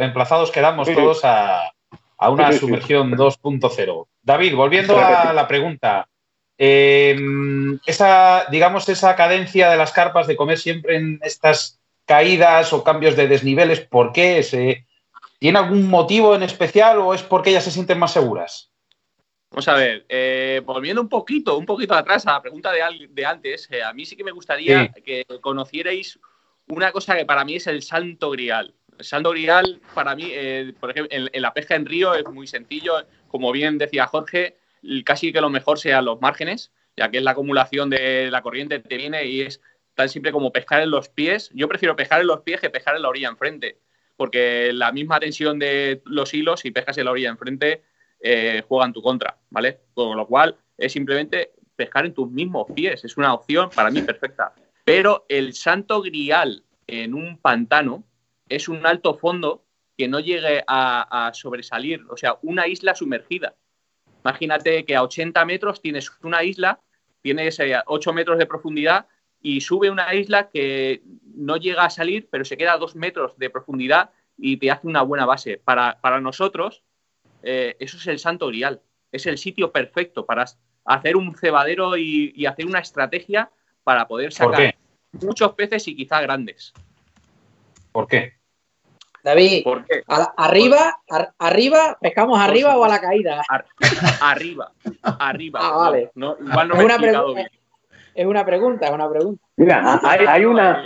emplazados 0.00 0.50
quedamos 0.50 0.92
todos 0.92 1.24
a, 1.24 1.70
una 2.28 2.50
sumergión 2.50 3.12
2.0. 3.12 4.06
David, 4.24 4.56
volviendo 4.56 4.98
a 4.98 5.32
la 5.32 5.46
pregunta. 5.46 6.08
Em, 6.56 7.78
esa, 7.86 8.46
digamos, 8.50 8.88
esa 8.88 9.16
cadencia 9.16 9.70
de 9.70 9.76
las 9.76 9.92
carpas 9.92 10.26
de 10.26 10.36
comer 10.36 10.58
siempre 10.58 10.96
en 10.96 11.20
estas 11.22 11.80
caídas 12.04 12.72
o 12.72 12.84
cambios 12.84 13.16
de 13.16 13.28
desniveles, 13.28 13.80
¿por 13.80 14.12
qué? 14.12 14.42
¿Se, 14.42 14.86
¿Tiene 15.38 15.58
algún 15.58 15.88
motivo 15.88 16.34
en 16.34 16.42
especial 16.42 16.98
o 16.98 17.12
es 17.12 17.22
porque 17.22 17.50
ellas 17.50 17.64
se 17.64 17.70
sienten 17.70 17.98
más 17.98 18.12
seguras? 18.12 18.70
Vamos 19.50 19.68
a 19.68 19.74
ver, 19.74 20.04
eh, 20.08 20.60
volviendo 20.64 21.00
un 21.00 21.08
poquito, 21.08 21.56
un 21.56 21.66
poquito 21.66 21.94
atrás 21.94 22.26
a 22.26 22.32
la 22.32 22.42
pregunta 22.42 22.72
de, 22.72 23.24
antes, 23.24 23.68
eh, 23.70 23.82
a 23.82 23.92
mí 23.92 24.04
sí 24.04 24.16
que 24.16 24.24
me 24.24 24.32
gustaría 24.32 24.88
que 25.04 25.24
conocierais 25.40 26.18
una 26.66 26.90
cosa 26.92 27.16
que 27.16 27.24
para 27.24 27.44
mí 27.44 27.56
es 27.56 27.66
el 27.66 27.82
santo 27.82 28.30
grial. 28.30 28.74
El 28.98 29.04
santo 29.04 29.30
grial, 29.30 29.80
para 29.94 30.16
mí, 30.16 30.28
eh, 30.30 30.72
por 30.80 30.90
ejemplo, 30.90 31.16
en, 31.16 31.42
la 31.42 31.52
pesca 31.52 31.76
en 31.76 31.86
río 31.86 32.14
es 32.14 32.24
muy 32.26 32.46
sencillo. 32.46 32.94
Como 33.28 33.52
bien 33.52 33.78
decía 33.78 34.06
Jorge, 34.06 34.56
casi 35.04 35.32
que 35.32 35.40
lo 35.40 35.50
mejor 35.50 35.78
sean 35.78 36.04
los 36.04 36.20
márgenes, 36.20 36.72
ya 36.96 37.10
que 37.10 37.18
es 37.18 37.24
la 37.24 37.32
acumulación 37.32 37.90
de 37.90 38.30
la 38.30 38.42
corriente 38.42 38.82
que 38.82 38.88
te 38.88 38.96
viene 38.96 39.24
y 39.26 39.42
es 39.42 39.60
tan 39.94 40.08
simple 40.08 40.32
como 40.32 40.52
pescar 40.52 40.82
en 40.82 40.90
los 40.90 41.08
pies. 41.08 41.50
Yo 41.54 41.68
prefiero 41.68 41.96
pescar 41.96 42.20
en 42.20 42.26
los 42.26 42.40
pies 42.40 42.60
que 42.60 42.70
pescar 42.70 42.96
en 42.96 43.02
la 43.02 43.08
orilla 43.08 43.28
enfrente, 43.28 43.78
porque 44.16 44.72
la 44.72 44.92
misma 44.92 45.20
tensión 45.20 45.58
de 45.58 46.02
los 46.04 46.34
hilos, 46.34 46.60
si 46.60 46.70
pescas 46.70 46.98
en 46.98 47.06
la 47.06 47.12
orilla 47.12 47.30
enfrente, 47.30 47.82
eh, 48.20 48.62
juega 48.66 48.86
en 48.86 48.92
tu 48.92 49.02
contra, 49.02 49.38
¿vale? 49.50 49.80
Con 49.92 50.16
lo 50.16 50.26
cual 50.26 50.56
es 50.78 50.92
simplemente 50.92 51.52
pescar 51.76 52.06
en 52.06 52.14
tus 52.14 52.30
mismos 52.30 52.66
pies. 52.74 53.04
Es 53.04 53.16
una 53.16 53.34
opción 53.34 53.70
para 53.74 53.90
mí 53.90 54.02
perfecta. 54.02 54.54
Pero 54.84 55.24
el 55.28 55.54
santo 55.54 56.02
grial 56.02 56.64
en 56.86 57.14
un 57.14 57.38
pantano 57.38 58.04
es 58.48 58.68
un 58.68 58.86
alto 58.86 59.14
fondo 59.14 59.64
que 59.96 60.08
no 60.08 60.20
llegue 60.20 60.62
a, 60.66 61.30
sobresalir, 61.34 62.02
o 62.10 62.16
sea, 62.16 62.38
una 62.42 62.66
isla 62.66 62.94
sumergida. 62.94 63.54
Imagínate 64.24 64.84
que 64.84 64.96
a 64.96 65.02
80 65.02 65.44
metros 65.44 65.82
tienes 65.82 66.10
una 66.22 66.42
isla, 66.42 66.80
tienes 67.20 67.58
8 67.86 68.12
metros 68.12 68.38
de 68.38 68.46
profundidad 68.46 69.06
y 69.42 69.60
sube 69.60 69.90
una 69.90 70.14
isla 70.14 70.48
que 70.48 71.02
no 71.34 71.58
llega 71.58 71.84
a 71.84 71.90
salir, 71.90 72.28
pero 72.30 72.44
se 72.44 72.56
queda 72.56 72.72
a 72.72 72.78
2 72.78 72.96
metros 72.96 73.36
de 73.36 73.50
profundidad 73.50 74.10
y 74.38 74.56
te 74.56 74.70
hace 74.70 74.86
una 74.86 75.02
buena 75.02 75.26
base. 75.26 75.60
Para, 75.62 76.20
nosotros, 76.22 76.82
eh, 77.42 77.76
eso 77.78 77.98
es 77.98 78.06
el 78.06 78.18
santo 78.18 78.46
grial. 78.46 78.80
Es 79.12 79.26
el 79.26 79.36
sitio 79.36 79.70
perfecto 79.70 80.24
para 80.24 80.46
hacer 80.86 81.16
un 81.16 81.36
cebadero 81.36 81.96
y, 81.98 82.46
hacer 82.46 82.66
una 82.66 82.78
estrategia 82.78 83.50
para 83.84 84.08
poder 84.08 84.32
sacar 84.32 84.74
muchos 85.12 85.52
peces 85.52 85.86
y 85.86 85.96
quizá 85.96 86.22
grandes. 86.22 86.72
¿Por 87.92 88.08
qué? 88.08 88.34
David, 89.24 89.64
arriba, 90.36 91.00
arriba, 91.38 91.98
pescamos 91.98 92.38
arriba 92.38 92.76
o 92.76 92.84
a 92.84 92.88
la 92.88 93.00
caída. 93.00 93.42
arriba, 94.20 94.70
arriba. 95.02 95.60
Ah, 95.62 95.76
vale. 95.78 96.10
No, 96.14 96.36
igual 96.38 96.68
no 96.68 96.74
me 96.76 96.82
he 96.82 96.86
explicado 96.86 97.34
bien. 97.34 97.48
Es 98.14 98.26
una 98.26 98.44
pregunta, 98.44 98.86
es 98.86 98.92
una 98.92 99.08
pregunta. 99.08 99.42
Mira, 99.56 99.98
hay, 100.04 100.44
una. 100.44 100.84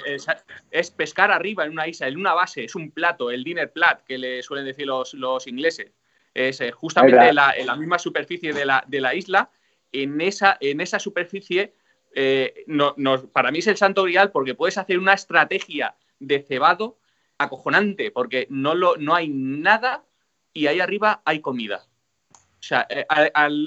Es, 0.71 0.91
pescar 0.93 1.33
arriba 1.33 1.65
en 1.65 1.73
una 1.73 1.89
isla, 1.89 2.07
en 2.07 2.17
una 2.17 2.33
base, 2.33 2.63
es 2.63 2.77
un 2.77 2.93
plato, 2.93 3.33
el 3.33 3.43
dinner 3.43 3.73
plat, 3.73 4.05
que 4.05 4.17
le 4.17 4.41
suelen 4.45 4.65
decir 4.65 4.87
los, 4.87 5.15
los 5.15 5.49
ingleses. 5.49 5.91
Es 6.33 6.61
eh, 6.61 6.71
justamente 6.71 7.31
en 7.31 7.35
la, 7.35 7.77
misma 7.77 7.99
superficie 7.99 8.53
de 8.53 8.65
la, 8.65 8.85
de 8.87 9.01
la, 9.01 9.17
isla. 9.17 9.51
En 9.91 10.21
esa, 10.21 10.57
en 10.61 10.81
esa 10.81 11.01
superficie, 11.01 11.75
eh, 12.15 12.63
no, 12.69 12.95
para 13.33 13.51
mí 13.51 13.59
es 13.59 13.67
el 13.67 13.77
santo 13.77 14.05
grial 14.05 14.31
porque 14.31 14.55
puedes 14.55 14.79
hacer 14.79 14.97
una 15.01 15.15
estrategia 15.15 15.97
de 16.21 16.41
cebado 16.41 16.99
acojonante, 17.39 18.11
porque 18.11 18.47
no, 18.51 18.75
lo, 18.75 18.97
no 18.97 19.15
hay 19.15 19.29
nada 19.29 20.05
y 20.53 20.67
ahí 20.67 20.81
arriba 20.81 21.23
hay 21.25 21.41
comida. 21.41 21.87
O 22.33 22.63
sea, 22.63 22.87
eh, 22.91 23.07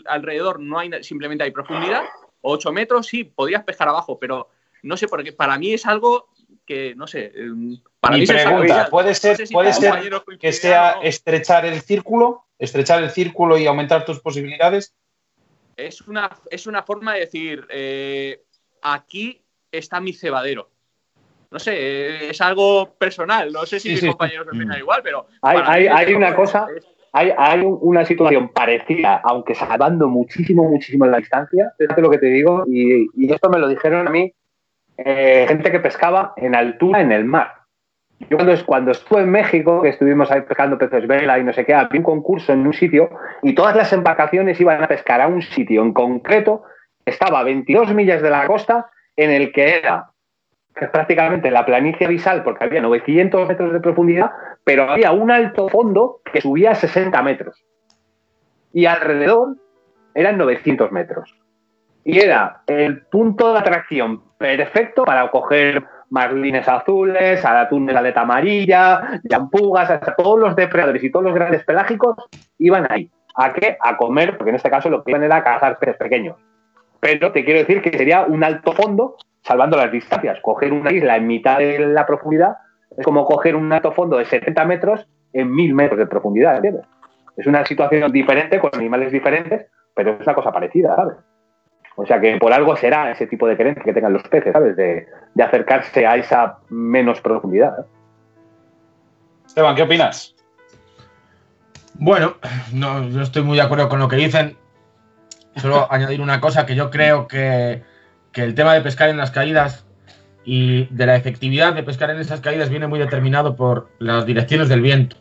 alrededor 0.06 0.60
no 0.60 0.80
hay, 0.80 0.92
simplemente 1.04 1.44
hay 1.44 1.52
profundidad 1.52 2.04
8 2.42 2.72
metros, 2.72 3.08
sí, 3.08 3.24
podrías 3.24 3.64
pescar 3.64 3.88
abajo, 3.88 4.20
pero 4.20 4.50
no 4.84 4.98
sé, 4.98 5.08
porque 5.08 5.32
para 5.32 5.58
mí 5.58 5.74
es 5.74 5.86
algo 5.86 6.30
que, 6.66 6.96
no 6.96 7.08
sé, 7.08 7.32
em, 7.36 7.80
para 8.00 8.18
Mi 8.18 8.26
pregunta, 8.26 8.88
¿puede 8.90 9.14
ser, 9.14 9.38
puede 9.52 9.74
ser 9.74 9.94
que 10.40 10.52
sea 10.52 10.94
estrechar 11.04 11.66
el 11.66 11.82
círculo, 11.82 12.46
estrechar 12.58 13.04
el 13.04 13.12
círculo 13.12 13.58
y 13.58 13.68
aumentar 13.68 14.06
tus 14.06 14.20
posibilidades? 14.20 14.94
Es 15.78 16.02
una, 16.02 16.30
es 16.50 16.68
una 16.68 16.84
forma 16.84 17.14
de 17.14 17.20
decir, 17.22 17.66
eh, 17.70 18.44
aquí 18.82 19.42
está 19.72 20.00
mi 20.00 20.14
cebadero. 20.14 20.71
No 21.52 21.60
sé, 21.60 22.30
es 22.30 22.40
algo 22.42 22.96
personal, 22.98 23.52
no 23.52 23.66
sé 23.66 23.80
si 23.80 23.90
mis 23.90 24.06
compañeros 24.06 24.48
opinan 24.48 24.80
igual, 24.80 25.02
pero... 25.04 25.28
Hay, 25.42 25.88
hay, 25.88 26.14
una 26.14 26.34
cosa 26.34 26.66
hay, 27.14 27.62
una 27.64 28.06
situación 28.06 28.50
parecida, 28.50 29.22
aunque 29.24 29.54
salvando 29.54 30.08
muchísimo, 30.08 30.64
muchísimo 30.70 31.06
la 31.06 31.18
distancia, 31.18 31.74
es 31.78 31.90
lo 31.98 32.10
que 32.10 32.20
te 32.20 32.28
digo, 32.28 32.64
y, 32.68 33.10
esto 33.32 33.50
me 33.50 33.60
lo 33.60 33.68
dijeron 33.68 34.08
a 34.08 34.12
mí 34.12 34.34
eh, 34.98 35.46
gente 35.48 35.72
que 35.72 35.80
pescaba 35.80 36.34
en 36.38 36.56
altura 36.56 37.02
en 37.02 37.12
el 37.12 37.26
mar. 37.26 37.54
Yo 38.30 38.38
cuando, 38.38 38.66
cuando 38.66 38.92
estuve 38.92 39.22
en 39.22 39.32
México, 39.32 39.82
que 39.82 39.90
estuvimos 39.90 40.30
ahí 40.32 40.42
pescando 40.42 40.78
peces 40.78 41.08
vela 41.08 41.40
y 41.40 41.44
no 41.44 41.54
sé 41.54 41.66
qué, 41.66 41.74
había 41.74 42.00
un 42.00 42.04
concurso 42.04 42.54
en 42.54 42.68
un 42.68 42.74
sitio 42.74 43.10
y 43.42 43.56
todas 43.56 43.76
las 43.76 43.92
embarcaciones 43.94 44.62
iban 44.62 44.82
a 44.82 44.88
pescar 44.88 45.22
a 45.22 45.28
un 45.28 45.42
sitio 45.42 45.82
en 45.82 45.92
concreto, 45.92 46.64
estaba 47.04 47.40
a 47.40 47.44
22 47.44 47.94
millas 47.94 48.22
de 48.22 48.30
la 48.30 48.46
costa, 48.46 48.92
en 49.16 49.32
el 49.32 49.52
que 49.52 49.80
era 49.80 50.11
que 50.76 50.86
es 50.86 50.92
prácticamente 50.92 51.52
la 51.52 51.66
planicie 51.66 52.06
abisal, 52.06 52.44
porque 52.44 52.64
había 52.64 52.82
900 52.82 53.48
metros 53.48 53.74
de 53.74 53.80
profundidad, 53.80 54.32
pero 54.64 54.90
había 54.90 55.12
un 55.12 55.32
alto 55.32 55.68
fondo 55.70 56.22
que 56.32 56.42
subía 56.42 56.72
a 56.72 56.76
60 56.76 57.22
metros. 57.24 57.64
Y 58.74 58.86
alrededor 58.86 59.58
eran 60.14 60.38
900 60.38 60.92
metros. 60.92 61.36
Y 62.04 62.20
era 62.20 62.64
el 62.68 63.04
punto 63.04 63.54
de 63.54 63.60
atracción 63.60 64.24
perfecto 64.38 65.04
para 65.04 65.30
coger 65.30 65.84
marlines 66.10 66.68
azules, 66.68 67.44
a 67.46 67.54
la 67.54 68.00
aleta 68.00 68.22
amarilla, 68.22 69.22
yampugas, 69.24 69.90
hasta 69.90 70.16
todos 70.16 70.40
los 70.40 70.56
depredadores 70.56 71.04
y 71.04 71.12
todos 71.12 71.26
los 71.26 71.34
grandes 71.34 71.64
pelágicos 71.64 72.18
iban 72.58 72.86
ahí. 72.90 73.10
¿A 73.36 73.54
qué? 73.54 73.78
A 73.80 73.96
comer, 73.96 74.38
porque 74.38 74.50
en 74.50 74.58
este 74.58 74.70
caso 74.70 74.90
lo 74.90 75.04
que 75.04 75.12
iban 75.12 75.24
era 75.24 75.44
cazar 75.44 75.80
peces 75.80 75.96
pequeños. 75.98 76.36
Pero 77.00 77.32
te 77.32 77.46
quiero 77.46 77.60
decir 77.62 77.82
que 77.82 77.98
sería 77.98 78.24
un 78.24 78.44
alto 78.44 78.74
fondo 78.74 79.16
salvando 79.42 79.78
las 79.78 79.92
distancias. 79.92 80.40
Coger 80.42 80.74
una 80.74 80.92
isla 80.92 81.18
en 81.18 81.28
mitad 81.28 81.60
de 81.60 81.80
la 81.80 82.06
profundidad 82.06 82.58
es 82.98 83.06
como 83.06 83.26
coger 83.26 83.56
un 83.56 83.72
alto 83.72 83.92
fondo 83.92 84.18
de 84.18 84.26
70 84.26 84.66
metros 84.66 85.08
en 85.34 85.52
1000 85.54 85.74
metros 85.74 86.00
de 86.00 86.08
profundidad, 86.08 86.56
¿entiendes? 86.56 86.86
Es 87.38 87.48
una 87.48 87.66
situación 87.66 88.12
diferente, 88.12 88.60
con 88.60 88.72
animales 88.74 89.12
diferentes, 89.12 89.68
pero 89.96 90.12
es 90.12 90.22
una 90.22 90.36
cosa 90.36 90.52
parecida, 90.52 90.96
¿sabes? 90.96 91.16
O 91.96 92.06
sea 92.06 92.20
que 92.20 92.38
por 92.38 92.54
algo 92.54 92.76
será 92.76 93.12
ese 93.12 93.28
tipo 93.28 93.48
de 93.48 93.58
creencia 93.58 93.84
que 93.84 93.94
tengan 93.94 94.14
los 94.14 94.24
peces, 94.24 94.54
¿sabes? 94.54 94.76
De, 94.76 95.08
acercarse 95.42 96.06
a 96.06 96.16
esa 96.16 96.60
menos 96.70 97.20
profundidad. 97.22 97.86
Esteban, 99.46 99.76
¿qué 99.76 99.84
opinas? 99.84 100.36
Bueno, 101.96 102.36
no, 102.74 103.08
yo 103.10 103.22
estoy 103.22 103.44
muy 103.44 103.58
de 103.58 103.64
acuerdo 103.64 103.90
con 103.90 104.00
lo 104.00 104.08
que 104.08 104.16
dicen. 104.18 104.58
Solo 105.56 105.88
añadir 105.92 106.22
una 106.22 106.40
cosa 106.40 106.66
que 106.66 106.76
yo 106.76 106.90
creo 106.90 107.28
que 107.28 107.84
que 108.32 108.44
el 108.44 108.56
tema 108.56 108.74
de 108.74 108.82
pescar 108.82 109.10
en 109.10 109.18
las 109.18 109.32
caídas 109.32 109.86
y 110.44 110.86
de 110.86 111.06
la 111.06 111.16
efectividad 111.16 111.74
de 111.74 111.84
pescar 111.84 112.10
en 112.10 112.20
esas 112.20 112.42
caídas 112.42 112.70
viene 112.70 112.88
muy 112.88 113.00
determinado 113.00 113.56
por 113.56 113.90
las 114.00 114.26
direcciones 114.26 114.70
del 114.70 114.82
viento. 114.82 115.18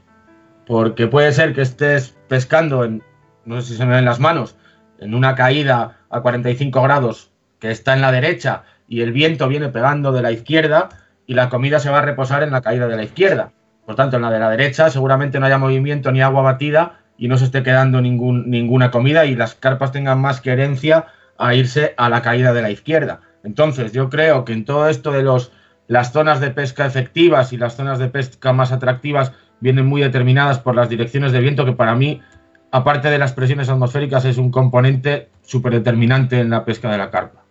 Porque 0.67 1.07
puede 1.07 1.33
ser 1.33 1.55
que 1.55 1.63
estés 1.63 2.17
pescando 2.29 2.85
en, 2.85 3.03
no 3.45 3.61
sé 3.61 3.69
si 3.69 3.77
se 3.77 3.87
me 3.87 3.97
ven 3.97 4.05
las 4.05 4.21
manos, 4.21 4.57
en 4.99 5.15
una 5.15 5.35
caída 5.35 5.99
a 6.09 6.21
45 6.21 6.83
grados 6.83 7.31
que 7.59 7.71
está 7.71 7.95
en 7.95 8.01
la 8.01 8.13
derecha 8.13 8.63
y 8.89 9.03
el 9.03 9.13
viento 9.13 9.49
viene 9.49 9.69
pegando 9.69 10.13
de 10.13 10.23
la 10.23 10.33
izquierda 10.33 10.89
y 11.27 11.35
la 11.35 11.49
comida 11.49 11.79
se 11.79 11.91
va 11.91 11.99
a 11.99 12.03
reposar 12.03 12.43
en 12.43 12.51
la 12.51 12.63
caída 12.63 12.89
de 12.89 12.97
la 12.97 13.03
izquierda. 13.03 13.53
Por 13.87 13.97
tanto, 13.97 14.17
en 14.17 14.23
la 14.23 14.31
de 14.31 14.39
la 14.39 14.51
derecha 14.51 14.91
seguramente 14.91 15.41
no 15.41 15.47
haya 15.47 15.59
movimiento 15.59 16.13
ni 16.13 16.23
agua 16.23 16.43
batida 16.43 17.01
y 17.19 17.29
no 17.29 17.37
se 17.37 17.45
esté 17.45 17.63
quedando 17.63 18.01
ningún, 18.01 18.49
ninguna 18.51 18.91
comida 18.91 19.27
y 19.27 19.35
las 19.35 19.55
carpas 19.55 19.93
tengan 19.93 20.21
más 20.21 20.41
que 20.41 20.53
herencia 20.53 21.07
a 21.41 21.55
irse 21.55 21.95
a 21.97 22.09
la 22.09 22.23
caída 22.23 22.53
de 22.53 22.63
la 22.63 22.71
izquierda. 22.71 23.23
Entonces, 23.43 23.93
yo 23.93 24.11
creo 24.11 24.45
que 24.45 24.53
en 24.53 24.65
todo 24.65 24.89
esto 24.89 25.11
de 25.11 25.23
los, 25.23 25.53
las 25.89 26.13
zonas 26.13 26.41
de 26.41 26.51
pesca 26.51 26.87
efectivas 26.87 27.53
y 27.53 27.57
las 27.57 27.77
zonas 27.77 27.99
de 27.99 28.09
pesca 28.09 28.53
más 28.53 28.73
atractivas 28.73 29.33
vienen 29.61 29.87
muy 29.87 30.03
determinadas 30.03 30.59
por 30.59 30.75
las 30.75 30.89
direcciones 30.89 31.33
de 31.33 31.41
viento, 31.41 31.65
que 31.65 31.73
para 31.73 31.95
mí, 31.95 32.21
aparte 32.71 33.11
de 33.11 33.19
las 33.19 33.33
presiones 33.33 33.69
atmosféricas, 33.69 34.25
es 34.27 34.37
un 34.37 34.51
componente 34.51 35.31
súper 35.43 35.73
determinante 35.73 36.39
en 36.41 36.51
la 36.51 36.65
pesca 36.65 36.91
de 36.91 36.99
la 36.99 37.11
carpa. 37.11 37.43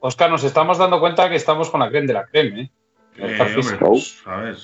Oscar, 0.00 0.30
nos 0.30 0.44
estamos 0.44 0.78
dando 0.78 1.00
cuenta 1.00 1.28
que 1.28 1.36
estamos 1.36 1.70
con 1.70 1.80
la 1.80 1.88
crema 1.88 2.06
de 2.06 2.12
la 2.12 2.26
crema, 2.26 2.60
¿eh? 2.60 2.70
eh 3.16 3.38
pues, 3.80 4.22
a 4.26 4.36
ver, 4.36 4.56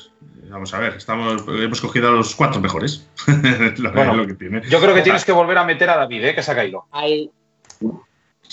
vamos 0.48 0.72
a 0.72 0.78
ver, 0.78 0.94
estamos, 0.94 1.44
hemos 1.48 1.80
cogido 1.80 2.08
a 2.08 2.12
los 2.12 2.34
cuatro 2.36 2.60
mejores. 2.60 3.10
Yo 4.68 4.80
creo 4.80 4.94
que 4.94 5.02
tienes 5.02 5.24
que 5.24 5.32
volver 5.32 5.58
a 5.58 5.64
meter 5.64 5.90
a 5.90 5.96
David, 5.96 6.24
¿eh? 6.24 6.34
que 6.34 6.42
se 6.42 6.52
ha 6.52 6.54
caído. 6.54 6.84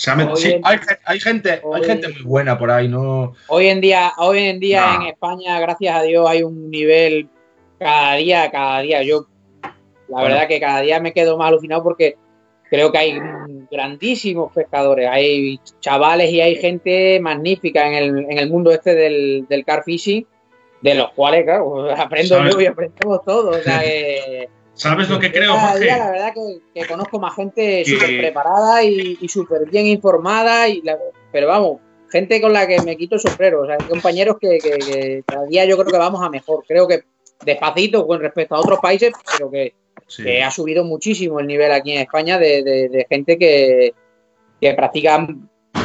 Hay, 0.08 0.36
sí, 0.36 0.56
hay, 0.64 1.20
gente, 1.20 1.62
hay 1.76 1.84
gente 1.84 2.08
muy 2.10 2.24
buena 2.24 2.58
por 2.58 2.72
ahí, 2.72 2.88
¿no? 2.88 3.34
Hoy 3.48 3.68
en 3.68 3.82
día, 3.82 4.14
hoy 4.18 4.40
en 4.40 4.60
día 4.60 4.96
en 4.96 5.08
España, 5.08 5.60
gracias 5.60 5.96
a 5.96 6.02
Dios, 6.04 6.28
hay 6.28 6.44
un 6.44 6.72
nivel 6.72 7.30
cada 7.78 8.16
día, 8.16 8.50
cada 8.50 8.82
día. 8.82 9.04
Yo, 9.04 9.28
la 10.08 10.24
verdad 10.24 10.48
que 10.48 10.60
cada 10.60 10.82
día 10.82 11.00
me 11.00 11.14
quedo 11.14 11.38
más 11.38 11.50
alucinado 11.50 11.84
porque 11.84 12.16
creo 12.70 12.92
que 12.92 12.98
hay 12.98 13.20
grandísimos 13.70 14.52
pescadores, 14.54 15.08
hay 15.10 15.60
chavales 15.82 16.32
y 16.32 16.42
hay 16.42 16.56
gente 16.56 17.20
magnífica 17.20 17.88
en 17.88 17.94
el, 17.94 18.26
en 18.32 18.40
el 18.40 18.50
mundo 18.50 18.72
este 18.72 18.96
del, 18.96 19.46
del 19.50 19.66
car 19.66 19.84
fishing, 19.84 20.26
de 20.82 20.96
los 20.96 21.12
cuales, 21.12 21.44
claro, 21.44 21.92
aprendo 21.98 22.44
yo 22.50 22.62
y 22.62 22.66
aprendemos 22.66 23.24
todos. 23.24 23.58
O 23.58 23.62
sea 23.62 23.82
que 23.82 24.50
¿Sabes 24.82 25.10
lo 25.10 25.20
que 25.20 25.32
creo, 25.32 25.54
Jorge? 25.54 25.86
la 25.86 26.10
verdad 26.10 26.34
que, 26.74 26.88
conozco 26.88 27.20
más 27.20 27.36
gente 27.36 27.86
súper 27.86 28.18
preparada 28.18 28.82
y, 28.82 29.16
súper 29.28 29.70
bien 29.70 29.86
informada, 29.86 30.68
y 30.68 30.82
pero 31.32 31.48
vamos, 31.48 31.82
gente 32.10 32.42
con 32.42 32.52
la 32.52 32.66
que 32.66 32.82
me 32.82 32.98
quito 32.98 33.14
el 33.14 33.22
sombrero. 33.22 33.62
O 33.62 33.68
sea, 33.68 33.78
compañeros 33.78 34.38
que, 34.42 35.24
cada 35.28 35.46
día 35.46 35.66
yo 35.66 35.78
creo 35.78 35.92
que 35.92 36.00
vamos 36.00 36.24
a 36.24 36.32
mejor. 36.32 36.64
Creo 36.68 36.88
que 36.88 37.04
despacito 37.46 38.08
con 38.08 38.22
respecto 38.22 38.56
a 38.56 38.60
otros 38.60 38.80
países, 38.80 39.12
pero 39.38 39.52
que, 39.52 39.76
ha 40.44 40.50
subido 40.50 40.84
muchísimo 40.84 41.40
el 41.40 41.46
nivel 41.46 41.72
aquí 41.72 41.92
en 41.92 42.02
España 42.02 42.40
de, 42.40 43.06
gente 43.08 43.38
que, 43.38 43.94
practica 44.76 45.28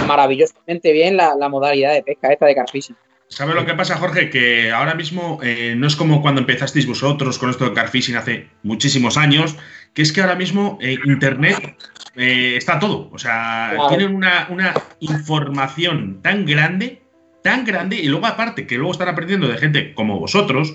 maravillosamente 0.06 0.92
bien 0.92 1.18
la, 1.18 1.48
modalidad 1.50 1.92
de 1.92 2.02
pesca 2.02 2.32
esta 2.32 2.46
de 2.46 2.54
carfishing. 2.54 2.96
¿Sabes 3.28 3.56
lo 3.56 3.66
que 3.66 3.74
pasa, 3.74 3.96
Jorge? 3.96 4.30
Que 4.30 4.70
ahora 4.70 4.94
mismo 4.94 5.40
eh, 5.42 5.74
no 5.76 5.88
es 5.88 5.96
como 5.96 6.22
cuando 6.22 6.40
empezasteis 6.40 6.86
vosotros 6.86 7.38
con 7.38 7.50
esto 7.50 7.64
de 7.64 7.74
carfishing 7.74 8.16
hace 8.16 8.48
muchísimos 8.62 9.16
años, 9.16 9.56
que 9.94 10.02
es 10.02 10.12
que 10.12 10.20
ahora 10.20 10.36
mismo 10.36 10.78
eh, 10.80 10.96
Internet 11.04 11.76
eh, 12.14 12.54
está 12.56 12.78
todo. 12.78 13.10
O 13.12 13.18
sea, 13.18 13.76
tienen 13.88 14.14
una, 14.14 14.46
una, 14.48 14.74
información 15.00 16.20
tan 16.22 16.46
grande, 16.46 17.02
tan 17.42 17.64
grande, 17.64 17.96
y 17.96 18.06
luego 18.06 18.26
aparte 18.26 18.66
que 18.66 18.76
luego 18.76 18.92
están 18.92 19.08
aprendiendo 19.08 19.48
de 19.48 19.58
gente 19.58 19.92
como 19.94 20.20
vosotros. 20.20 20.74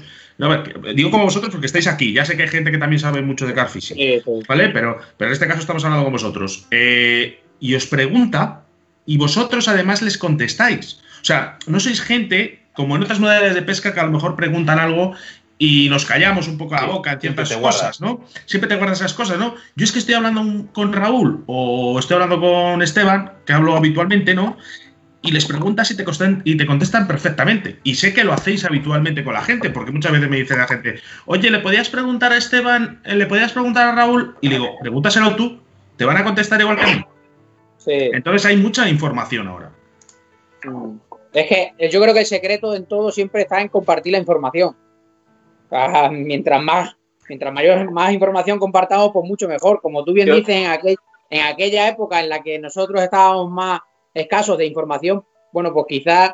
digo 0.94 1.10
como 1.10 1.24
vosotros 1.24 1.52
porque 1.52 1.68
estáis 1.68 1.88
aquí. 1.88 2.12
Ya 2.12 2.26
sé 2.26 2.36
que 2.36 2.44
hay 2.44 2.50
gente 2.50 2.72
que 2.72 2.78
también 2.78 3.00
sabe 3.00 3.22
mucho 3.22 3.48
de 3.48 3.54
carfishing. 3.54 4.24
¿Vale? 4.48 4.70
Pero, 4.70 5.00
pero 5.18 5.30
en 5.30 5.34
este 5.34 5.48
caso 5.48 5.62
estamos 5.62 5.86
hablando 5.86 6.04
con 6.04 6.14
vosotros. 6.14 6.68
Y 6.70 7.76
os 7.76 7.86
pregunta, 7.88 8.66
y 9.06 9.18
vosotros 9.18 9.70
además 9.70 10.02
les 10.02 10.18
contestáis. 10.18 11.00
O 11.22 11.26
sea, 11.26 11.58
no 11.68 11.80
sois 11.80 12.02
gente 12.02 12.62
como 12.74 12.96
en 12.96 13.04
otras 13.04 13.20
modalidades 13.20 13.56
de 13.56 13.62
pesca 13.62 13.94
que 13.94 14.00
a 14.00 14.06
lo 14.06 14.12
mejor 14.12 14.36
preguntan 14.36 14.80
algo 14.80 15.14
y 15.58 15.90
nos 15.90 16.06
callamos 16.06 16.48
un 16.48 16.58
poco 16.58 16.74
la 16.74 16.86
boca 16.86 17.12
en 17.12 17.22
ciertas 17.22 17.56
cosas, 17.56 18.02
¿no? 18.02 18.26
Siempre 18.48 18.68
te 18.68 18.78
guardas 18.78 19.00
esas 19.00 19.14
cosas, 19.14 19.38
¿no? 19.38 19.54
Yo 19.76 19.84
es 19.84 19.92
que 19.92 20.00
estoy 20.00 20.16
hablando 20.16 20.66
con 20.74 20.92
Raúl 20.92 21.44
o 21.46 22.00
estoy 22.00 22.16
hablando 22.16 22.40
con 22.40 22.82
Esteban, 22.82 23.34
que 23.46 23.54
hablo 23.54 23.78
habitualmente, 23.78 24.34
¿no? 24.34 24.58
Y 25.22 25.32
les 25.32 25.46
preguntas 25.46 25.92
y 25.92 25.96
te, 25.96 26.04
y 26.46 26.58
te 26.58 26.66
contestan 26.66 27.06
perfectamente. 27.08 27.78
Y 27.84 27.94
sé 27.94 28.12
que 28.12 28.24
lo 28.24 28.34
hacéis 28.34 28.66
habitualmente 28.66 29.24
con 29.24 29.36
la 29.36 29.44
gente, 29.44 29.70
porque 29.70 29.92
muchas 29.92 30.14
veces 30.14 30.28
me 30.32 30.38
dice 30.38 30.58
la 30.58 30.68
gente, 30.68 31.00
oye, 31.28 31.52
¿le 31.52 31.60
podías 31.60 31.90
preguntar 31.90 32.32
a 32.32 32.38
Esteban, 32.38 33.00
eh, 33.04 33.16
le 33.16 33.28
podías 33.28 33.52
preguntar 33.52 33.88
a 33.88 33.92
Raúl? 33.92 34.36
Y 34.42 34.50
le 34.50 34.56
digo, 34.56 34.80
pregúntaselo 34.82 35.36
tú, 35.36 35.62
te 35.96 36.06
van 36.06 36.18
a 36.18 36.24
contestar 36.24 36.60
igual 36.60 36.78
que 36.78 36.84
a 36.84 36.96
mí. 36.96 37.06
Sí. 37.78 38.10
Entonces 38.14 38.48
hay 38.48 38.58
mucha 38.58 38.90
información 38.90 39.48
ahora. 39.48 39.70
Mm. 40.64 41.11
Es 41.34 41.48
que 41.48 41.90
yo 41.90 42.02
creo 42.02 42.14
que 42.14 42.22
el 42.22 42.26
secreto 42.26 42.74
en 42.76 42.86
todo 42.86 43.12
siempre 43.12 43.44
está 43.44 43.62
en 43.62 43.70
compartir 43.70 44.12
la 44.12 44.20
información 44.20 44.76
mientras 46.12 46.62
más, 46.62 46.96
mientras 47.30 47.54
mayor, 47.54 47.92
más 47.92 48.12
información 48.12 48.60
compartamos, 48.60 49.12
pues 49.14 49.28
mucho 49.28 49.48
mejor. 49.48 49.82
Como 49.82 50.04
tú 50.04 50.14
bien 50.14 50.30
dices, 50.30 50.56
en, 50.56 50.70
aquel, 50.70 50.98
en 51.30 51.46
aquella 51.46 51.88
época 51.88 52.20
en 52.20 52.30
la 52.30 52.42
que 52.42 52.60
nosotros 52.60 53.02
estábamos 53.02 53.50
más 53.50 53.80
escasos 54.14 54.58
de 54.58 54.66
información, 54.66 55.26
bueno, 55.52 55.74
pues 55.74 55.86
quizás 55.88 56.34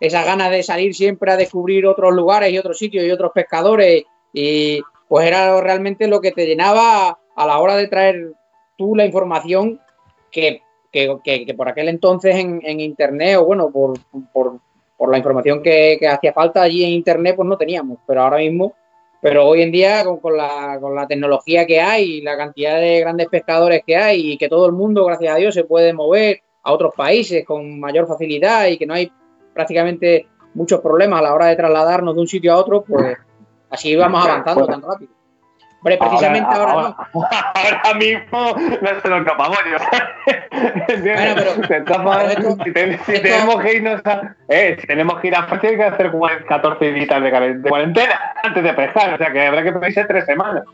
esa 0.00 0.24
ganas 0.24 0.50
de 0.50 0.62
salir 0.62 0.94
siempre 0.94 1.32
a 1.32 1.36
descubrir 1.36 1.86
otros 1.86 2.14
lugares 2.14 2.52
y 2.52 2.58
otros 2.58 2.78
sitios 2.78 3.04
y 3.04 3.10
otros 3.10 3.32
pescadores, 3.34 4.04
y 4.32 4.80
pues 5.08 5.26
era 5.26 5.60
realmente 5.60 6.06
lo 6.06 6.20
que 6.20 6.32
te 6.32 6.46
llenaba 6.46 7.18
a 7.36 7.46
la 7.46 7.58
hora 7.58 7.76
de 7.76 7.88
traer 7.88 8.32
tú 8.76 8.94
la 8.94 9.04
información 9.04 9.80
que, 10.30 10.62
por 11.56 11.68
aquel 11.68 11.88
entonces 11.88 12.34
en, 12.36 12.80
Internet, 12.80 13.36
o 13.38 13.44
bueno, 13.44 13.70
por, 13.70 13.98
por, 14.32 14.58
por 14.96 15.10
la 15.10 15.18
información 15.18 15.62
que, 15.62 15.98
hacía 16.08 16.32
falta 16.32 16.62
allí 16.62 16.84
en 16.84 16.90
Internet, 16.90 17.36
pues 17.36 17.48
no 17.48 17.56
teníamos. 17.56 17.98
Pero 18.06 18.22
ahora 18.22 18.38
mismo, 18.38 18.74
pero 19.20 19.46
hoy 19.46 19.62
en 19.62 19.70
día, 19.70 20.04
con, 20.20 20.36
la, 20.36 20.78
con 20.80 20.94
la 20.94 21.06
tecnología 21.06 21.66
que 21.66 21.80
hay, 21.80 22.20
la 22.20 22.36
cantidad 22.36 22.80
de 22.80 23.00
grandes 23.00 23.28
pescadores 23.28 23.82
que 23.86 23.96
hay 23.96 24.32
y 24.32 24.38
que 24.38 24.48
todo 24.48 24.66
el 24.66 24.72
mundo, 24.72 25.04
gracias 25.04 25.34
a 25.34 25.38
Dios, 25.38 25.54
se 25.54 25.64
puede 25.64 25.92
mover 25.92 26.40
a 26.62 26.72
otros 26.72 26.94
países 26.94 27.44
con 27.44 27.78
mayor 27.78 28.06
facilidad 28.06 28.66
y 28.66 28.78
que 28.78 28.86
no 28.86 28.94
hay 28.94 29.10
prácticamente 29.54 30.26
muchos 30.54 30.80
problemas 30.80 31.20
a 31.20 31.22
la 31.22 31.34
hora 31.34 31.46
de 31.46 31.56
trasladarnos 31.56 32.14
de 32.14 32.20
un 32.20 32.28
sitio 32.28 32.52
a 32.52 32.56
otro, 32.56 32.82
pues 32.82 33.16
así 33.70 33.94
vamos 33.94 34.24
avanzando 34.24 34.66
tan 34.66 34.82
rápido 34.82 35.17
precisamente 35.82 36.48
ahora, 36.50 36.72
ahora, 36.72 36.96
no. 37.14 37.28
Ahora 37.54 37.94
mismo 37.98 38.56
no 38.82 39.00
se 39.00 39.08
lo 39.08 39.18
escapamos 39.18 39.58
yo. 39.70 39.78
bueno, 41.02 41.34
pero, 41.36 42.56
si, 43.06 43.22
tenemos 43.22 43.62
que 43.62 43.72
irnos 43.76 44.00
a. 44.04 44.34
Eh, 44.48 44.76
si 44.80 44.86
tenemos 44.86 45.20
que 45.20 45.28
ir 45.28 45.36
a 45.36 45.44
Francia, 45.44 45.70
hay 45.70 45.76
que 45.76 45.84
hacer 45.84 46.12
14 46.48 46.92
días 46.92 47.22
de 47.22 47.60
cuarentena 47.62 48.34
antes 48.42 48.62
de 48.62 48.72
pescar. 48.72 49.14
O 49.14 49.18
sea 49.18 49.32
que 49.32 49.46
habrá 49.46 49.62
que 49.62 49.72
pedirse 49.72 50.04
tres 50.04 50.24
semanas. 50.24 50.64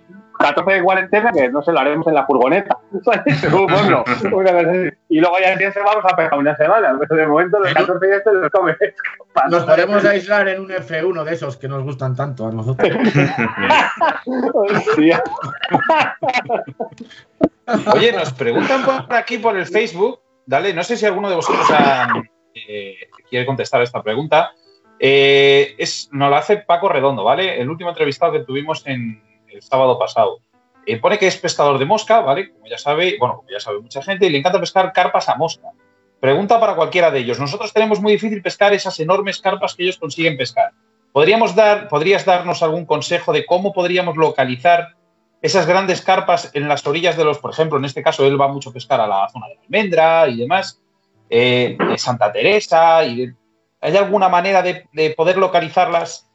14 0.45 0.73
de 0.73 0.83
cuarentena, 0.83 1.33
que 1.33 1.49
no 1.49 1.63
se 1.63 1.73
lo 1.73 1.81
haremos 1.81 2.07
en 2.07 2.15
la 2.15 2.27
furgoneta. 2.27 2.79
y 5.09 5.21
luego 5.21 5.37
ya 5.41 5.73
se 5.73 5.81
vamos 5.81 6.05
a 6.05 6.17
pegar 6.17 6.39
una 6.39 6.55
semana. 6.57 6.99
Pero 6.99 7.17
de 7.21 7.27
momento 7.27 7.59
los 7.59 7.73
14 7.73 8.07
días 8.07 8.23
se 8.23 8.33
los 8.33 8.51
come. 8.51 8.77
Nos 9.51 9.65
podemos 9.65 10.05
aislar 10.05 10.47
en 10.49 10.61
un 10.61 10.69
F1 10.69 11.25
de 11.25 11.35
esos 11.35 11.57
que 11.57 11.67
nos 11.67 11.83
gustan 11.83 12.15
tanto 12.15 12.47
a 12.47 12.53
nosotros. 12.53 12.89
Oye, 17.95 18.13
nos 18.13 18.33
preguntan 18.33 18.85
por 18.85 19.13
aquí 19.13 19.39
por 19.39 19.57
el 19.57 19.67
Facebook. 19.67 20.21
Dale, 20.47 20.73
no 20.73 20.85
sé 20.85 20.97
si 20.97 21.05
alguno 21.05 21.29
de 21.29 21.35
vosotros 21.35 21.67
eh, 22.55 22.95
quiere 23.29 23.45
contestar 23.45 23.81
a 23.81 23.85
esta 23.85 24.05
pregunta. 24.05 24.53
Eh, 25.01 25.75
es, 25.79 26.09
nos 26.13 26.31
la 26.31 26.39
hace 26.39 26.59
Paco 26.59 26.89
Redondo, 26.89 27.25
¿vale? 27.25 27.61
El 27.61 27.69
último 27.69 27.91
entrevistado 27.91 28.31
que 28.33 28.45
tuvimos 28.45 28.87
en, 28.87 29.21
el 29.55 29.63
sábado 29.63 29.99
pasado. 29.99 30.41
Eh, 30.87 30.99
pone 30.99 31.19
que 31.19 31.27
es 31.27 31.37
pescador 31.37 31.79
de 31.79 31.87
mosca, 31.87 32.21
¿vale? 32.21 32.53
Como 32.53 32.67
ya 32.67 32.79
sabe, 32.79 33.17
bueno, 33.19 33.37
como 33.37 33.49
ya 33.49 33.61
sabe 33.61 33.81
mucha 33.81 34.03
gente, 34.03 34.27
y 34.27 34.31
le 34.31 34.39
encanta 34.39 34.61
pescar 34.61 34.93
carpas 34.93 35.29
a 35.29 35.37
mosca. 35.37 35.69
Pregunta 36.21 36.61
para 36.61 36.75
cualquiera 36.75 37.11
de 37.11 37.21
ellos. 37.21 37.39
Nosotros 37.39 37.73
tenemos 37.73 38.01
muy 38.01 38.13
difícil 38.13 38.43
pescar 38.43 38.73
esas 38.73 38.99
enormes 39.01 39.41
carpas 39.41 39.75
que 39.75 39.85
ellos 39.85 39.99
consiguen 39.99 40.37
pescar. 40.37 40.73
¿Podríamos 41.13 41.55
dar, 41.55 41.89
¿Podrías 41.89 42.25
darnos 42.25 42.63
algún 42.63 42.87
consejo 42.87 43.33
de 43.33 43.47
cómo 43.47 43.73
podríamos 43.73 44.17
localizar 44.17 44.97
esas 45.41 45.67
grandes 45.67 46.01
carpas 46.01 46.51
en 46.55 46.69
las 46.69 46.87
orillas 46.87 47.17
de 47.17 47.25
los, 47.25 47.39
por 47.39 47.51
ejemplo, 47.51 47.79
en 47.79 47.85
este 47.85 48.03
caso 48.03 48.27
él 48.27 48.41
va 48.41 48.49
mucho 48.49 48.71
a 48.71 48.73
pescar 48.73 49.01
a 49.01 49.07
la 49.07 49.29
zona 49.29 49.47
de 49.49 49.59
Almendra 49.63 50.27
y 50.29 50.39
demás, 50.39 50.81
eh, 51.29 51.77
de 51.79 51.99
Santa 51.99 52.33
Teresa, 52.33 53.05
y 53.05 53.31
¿hay 53.81 53.97
alguna 53.97 54.31
manera 54.31 54.63
de 54.63 55.15
poder 55.15 55.37
localizarlas 55.37 56.31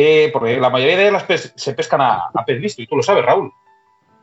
eh, 0.00 0.30
porque 0.32 0.56
la 0.58 0.70
mayoría 0.70 0.96
de 0.96 1.08
ellas 1.08 1.52
se 1.56 1.74
pescan 1.74 2.00
a, 2.00 2.30
pez 2.46 2.60
visto, 2.60 2.80
y 2.80 2.86
tú 2.86 2.94
lo 2.94 3.02
sabes, 3.02 3.24
Raúl. 3.24 3.52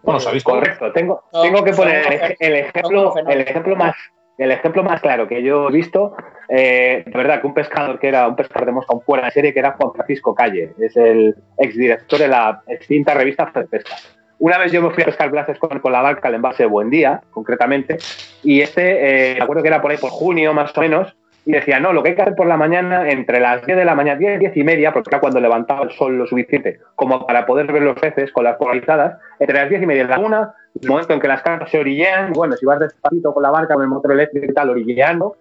Bueno, 0.04 0.22
¿sabéis 0.22 0.44
Correcto, 0.44 0.92
tengo, 0.94 1.24
tengo 1.34 1.64
que 1.66 1.74
poner 1.74 2.36
el, 2.40 2.56
ejemplo, 2.56 3.14
el 3.28 3.42
ejemplo 3.42 3.76
más 3.76 3.96
el 4.38 4.52
ejemplo 4.52 4.84
más 4.84 5.02
claro 5.02 5.28
que 5.28 5.44
yo 5.44 5.70
he 5.70 5.72
visto, 5.72 6.16
eh, 6.50 7.04
de 7.06 7.18
verdad, 7.18 7.42
que 7.42 7.48
un 7.48 7.54
pescador 7.54 8.00
que 8.00 8.08
era 8.08 8.28
un 8.28 8.36
pescador 8.36 8.68
de 8.68 8.72
mosca, 8.72 8.94
un 8.94 9.02
fuera 9.02 9.26
de 9.26 9.32
serie, 9.32 9.54
que 9.54 9.60
era 9.60 9.74
Juan 9.74 9.94
Francisco 9.94 10.34
Calle, 10.34 10.74
es 10.80 10.96
el 10.96 11.36
exdirector 11.58 12.20
de 12.20 12.28
la 12.30 12.62
extinta 12.68 13.14
revista 13.14 13.52
Pesca. 13.52 13.96
Una 14.40 14.58
vez 14.58 14.72
yo 14.72 14.82
me 14.82 14.92
fui 14.92 15.04
a 15.04 15.08
pescar 15.08 15.30
blases 15.30 15.58
con, 15.58 15.80
con 15.80 15.92
la 15.92 16.02
barca, 16.02 16.28
el 16.28 16.36
envase 16.36 16.66
Buen 16.66 16.90
Día, 16.90 17.22
concretamente, 17.32 17.98
y 18.44 18.62
este, 18.62 19.32
eh, 19.32 19.36
me 19.36 19.44
acuerdo 19.44 19.62
que 19.62 19.70
era 19.70 19.82
por 19.82 19.92
ahí 19.92 19.98
por 19.98 20.10
junio 20.10 20.54
más 20.54 20.78
o 20.78 20.82
menos, 20.82 21.16
y 21.46 21.52
decía, 21.52 21.80
no, 21.80 21.94
lo 21.94 22.02
que 22.02 22.10
hay 22.10 22.16
que 22.16 22.24
hacer 22.24 22.36
por 22.36 22.48
la 22.48 22.58
mañana, 22.58 23.10
entre 23.10 23.40
las 23.40 23.64
10 23.66 23.78
de 23.78 23.86
la 23.86 23.94
mañana, 23.94 24.18
10, 24.18 24.40
10 24.40 24.58
y 24.58 24.64
media, 24.64 24.92
porque 24.92 25.10
era 25.12 25.20
cuando 25.20 25.40
levantaba 25.40 25.84
el 25.84 25.92
sol 25.92 26.18
lo 26.18 26.26
suficiente 26.26 26.80
como 26.96 27.26
para 27.26 27.46
poder 27.46 27.72
ver 27.72 27.84
los 27.84 28.00
peces 28.00 28.32
con 28.32 28.46
las 28.46 28.58
polarizadas, 28.58 29.20
entre 29.40 29.60
las 29.60 29.70
10 29.70 29.84
y 29.84 29.86
media 29.86 30.04
y 30.04 30.08
la 30.08 30.20
una, 30.20 30.54
el 30.82 30.90
momento 30.90 31.14
en 31.14 31.20
que 31.20 31.28
las 31.28 31.44
carpas 31.44 31.70
se 31.70 31.80
orillean, 31.80 32.34
bueno, 32.34 32.56
si 32.56 32.66
vas 32.66 32.80
despacito 32.80 33.34
con 33.34 33.44
la 33.44 33.52
barca, 33.52 33.76
con 33.76 33.84
el 33.84 33.90
motor 33.90 34.14
eléctrico 34.14 34.48
y 34.50 34.54
tal, 34.54 34.72
orilleando, 34.72 35.38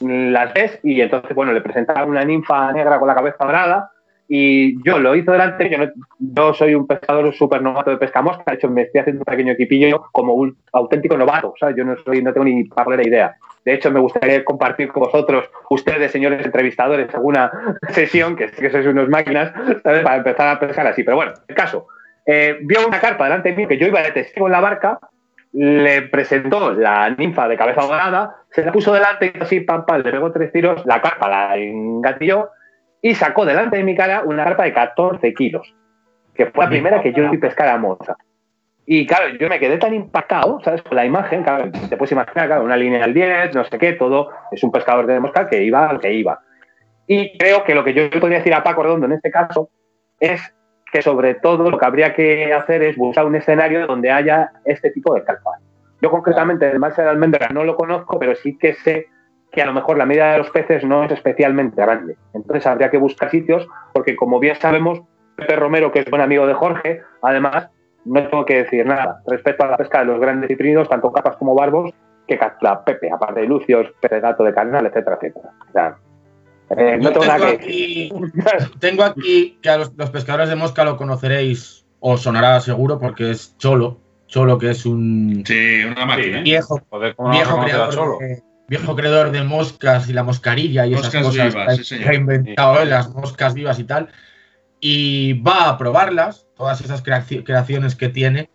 las 0.00 0.52
ves 0.52 0.78
y 0.82 1.00
entonces, 1.00 1.34
bueno, 1.34 1.52
le 1.52 1.62
presentaban 1.62 2.08
una 2.08 2.24
ninfa 2.24 2.70
negra 2.72 2.98
con 2.98 3.08
la 3.08 3.14
cabeza 3.14 3.44
dorada 3.44 3.90
y 4.28 4.80
yo 4.84 4.98
lo 4.98 5.16
hice 5.16 5.32
delante, 5.32 5.68
yo, 5.70 5.78
yo 6.18 6.54
soy 6.54 6.74
un 6.74 6.86
pescador 6.86 7.34
súper 7.34 7.62
novato 7.62 7.90
de 7.90 7.96
pesca 7.96 8.22
mosca, 8.22 8.44
de 8.46 8.54
hecho 8.54 8.68
me 8.68 8.82
estoy 8.82 9.00
haciendo 9.00 9.22
un 9.22 9.24
pequeño 9.24 9.52
equipillo 9.54 10.04
como 10.12 10.34
un 10.34 10.56
auténtico 10.72 11.16
novato, 11.16 11.54
sea, 11.58 11.74
Yo 11.74 11.84
no, 11.84 11.96
soy, 12.04 12.22
no 12.22 12.32
tengo 12.32 12.44
ni 12.44 12.62
de 12.62 13.08
idea. 13.08 13.36
De 13.70 13.76
hecho, 13.76 13.92
me 13.92 14.00
gustaría 14.00 14.44
compartir 14.44 14.88
con 14.88 15.04
vosotros, 15.04 15.48
ustedes, 15.68 16.10
señores 16.10 16.44
entrevistadores, 16.44 17.14
alguna 17.14 17.52
sesión, 17.90 18.34
que 18.34 18.48
sé 18.48 18.60
que 18.60 18.68
sois 18.68 18.84
unas 18.84 19.08
máquinas, 19.08 19.52
para 19.84 20.16
empezar 20.16 20.48
a 20.48 20.58
pescar 20.58 20.88
así. 20.88 21.04
Pero 21.04 21.16
bueno, 21.16 21.34
el 21.46 21.54
caso, 21.54 21.86
eh, 22.26 22.58
vio 22.62 22.84
una 22.84 22.98
carpa 22.98 23.26
delante 23.26 23.50
de 23.50 23.54
mí 23.54 23.68
que 23.68 23.78
yo 23.78 23.86
iba 23.86 24.02
de 24.02 24.10
testigo 24.10 24.48
en 24.48 24.52
la 24.54 24.60
barca, 24.60 24.98
le 25.52 26.02
presentó 26.02 26.72
la 26.72 27.10
ninfa 27.10 27.46
de 27.46 27.56
cabeza 27.56 27.82
dorada, 27.82 28.38
se 28.50 28.64
la 28.64 28.72
puso 28.72 28.92
delante 28.92 29.32
y 29.32 29.40
así, 29.40 29.60
pam, 29.60 29.86
pam, 29.86 30.02
le 30.02 30.10
pegó 30.10 30.32
tres 30.32 30.50
tiros, 30.50 30.84
la 30.84 31.00
carpa 31.00 31.28
la 31.28 31.56
engatilló 31.56 32.48
y 33.00 33.14
sacó 33.14 33.44
delante 33.44 33.76
de 33.76 33.84
mi 33.84 33.94
cara 33.94 34.24
una 34.24 34.42
carpa 34.42 34.64
de 34.64 34.72
14 34.72 35.32
kilos, 35.32 35.72
que 36.34 36.46
fue 36.46 36.64
la 36.64 36.70
primera 36.70 37.02
que 37.02 37.12
yo 37.12 37.30
vi 37.30 37.38
pescar 37.38 37.68
a 37.68 37.78
moza. 37.78 38.16
Y 38.92 39.06
claro, 39.06 39.28
yo 39.38 39.48
me 39.48 39.60
quedé 39.60 39.78
tan 39.78 39.94
impactado, 39.94 40.60
¿sabes? 40.64 40.82
Con 40.82 40.96
la 40.96 41.04
imagen, 41.04 41.44
claro, 41.44 41.70
te 41.70 41.96
puedes 41.96 42.10
imaginar, 42.10 42.48
claro, 42.48 42.64
una 42.64 42.76
línea 42.76 43.04
al 43.04 43.14
10, 43.14 43.54
no 43.54 43.62
sé 43.62 43.78
qué, 43.78 43.92
todo, 43.92 44.30
es 44.50 44.64
un 44.64 44.72
pescador 44.72 45.06
de 45.06 45.20
mosca 45.20 45.48
que 45.48 45.62
iba 45.62 45.88
al 45.88 46.00
que 46.00 46.12
iba. 46.12 46.40
Y 47.06 47.38
creo 47.38 47.62
que 47.62 47.76
lo 47.76 47.84
que 47.84 47.94
yo 47.94 48.10
podría 48.18 48.38
decir 48.38 48.52
a 48.52 48.64
Paco 48.64 48.82
Redondo 48.82 49.06
en 49.06 49.12
este 49.12 49.30
caso 49.30 49.70
es 50.18 50.42
que 50.92 51.02
sobre 51.02 51.36
todo 51.36 51.70
lo 51.70 51.78
que 51.78 51.86
habría 51.86 52.12
que 52.14 52.52
hacer 52.52 52.82
es 52.82 52.96
buscar 52.96 53.26
un 53.26 53.36
escenario 53.36 53.86
donde 53.86 54.10
haya 54.10 54.50
este 54.64 54.90
tipo 54.90 55.14
de 55.14 55.22
carpas. 55.22 55.60
Yo 56.02 56.10
concretamente 56.10 56.68
el 56.68 56.80
mar 56.80 56.92
de 56.92 57.02
almendra 57.04 57.48
no 57.50 57.62
lo 57.62 57.76
conozco, 57.76 58.18
pero 58.18 58.34
sí 58.34 58.58
que 58.58 58.74
sé 58.74 59.06
que 59.52 59.62
a 59.62 59.66
lo 59.66 59.72
mejor 59.72 59.98
la 59.98 60.06
medida 60.06 60.32
de 60.32 60.38
los 60.38 60.50
peces 60.50 60.82
no 60.82 61.04
es 61.04 61.12
especialmente 61.12 61.80
grande. 61.80 62.16
Entonces 62.34 62.66
habría 62.66 62.90
que 62.90 62.98
buscar 62.98 63.30
sitios, 63.30 63.68
porque 63.94 64.16
como 64.16 64.40
bien 64.40 64.56
sabemos, 64.56 65.02
Pepe 65.36 65.54
Romero, 65.54 65.92
que 65.92 66.00
es 66.00 66.10
buen 66.10 66.22
amigo 66.22 66.44
de 66.48 66.54
Jorge, 66.54 67.02
además, 67.22 67.70
no 68.04 68.28
tengo 68.28 68.44
que 68.44 68.62
decir 68.62 68.86
nada 68.86 69.22
respecto 69.26 69.64
a 69.64 69.68
la 69.68 69.76
pesca 69.76 70.00
de 70.00 70.06
los 70.06 70.20
grandes 70.20 70.48
ciprinos, 70.48 70.88
tanto 70.88 71.12
capas 71.12 71.36
como 71.36 71.54
barbos, 71.54 71.92
que 72.26 72.38
captura 72.38 72.84
Pepe, 72.84 73.10
aparte 73.10 73.40
de 73.40 73.46
lucios, 73.46 73.88
gato 74.00 74.44
de 74.44 74.54
canal, 74.54 74.86
etcétera, 74.86 75.18
etcétera. 75.20 75.98
Eh, 76.76 76.98
no 77.00 77.10
tengo, 77.10 77.26
nada 77.26 77.38
que 77.38 77.54
aquí, 77.54 78.12
tengo 78.78 79.02
aquí 79.02 79.58
que 79.60 79.68
a 79.68 79.78
los, 79.78 79.90
pescadores 80.12 80.48
de 80.48 80.54
mosca 80.54 80.84
lo 80.84 80.96
conoceréis, 80.96 81.84
os 81.98 82.22
sonará 82.22 82.60
seguro 82.60 82.98
porque 83.00 83.32
es 83.32 83.56
Cholo, 83.58 83.98
Cholo, 84.28 84.56
que 84.58 84.70
es 84.70 84.86
un 84.86 85.42
Sí, 85.44 85.82
una 85.84 86.06
máquina. 86.06 86.38
Sí. 86.38 86.44
viejo, 86.44 86.80
Joder, 86.88 87.16
¿cómo 87.16 87.30
no 87.30 87.34
viejo, 87.34 87.60
creador 87.64 87.92
Cholo? 87.94 88.18
de, 88.20 88.42
viejo 88.68 88.94
creador 88.94 89.32
de 89.32 89.42
moscas 89.42 90.08
y 90.08 90.12
la 90.12 90.22
moscarilla 90.22 90.86
y 90.86 90.92
Moscas 90.92 91.14
esas 91.14 91.26
cosas 91.26 91.48
vivas, 91.52 91.66
que 91.66 91.72
ha- 91.72 91.76
sí, 91.76 91.84
señor. 91.84 92.04
que 92.04 92.10
ha 92.10 92.14
inventado 92.14 92.80
él, 92.82 92.90
las 92.90 93.12
moscas 93.12 93.54
vivas 93.54 93.78
y 93.80 93.84
tal. 93.84 94.08
Y 94.80 95.34
va 95.34 95.68
a 95.68 95.78
probarlas, 95.78 96.46
todas 96.56 96.80
esas 96.80 97.04
creaci- 97.04 97.44
creaciones 97.44 97.94
que 97.96 98.08
tiene. 98.08 98.50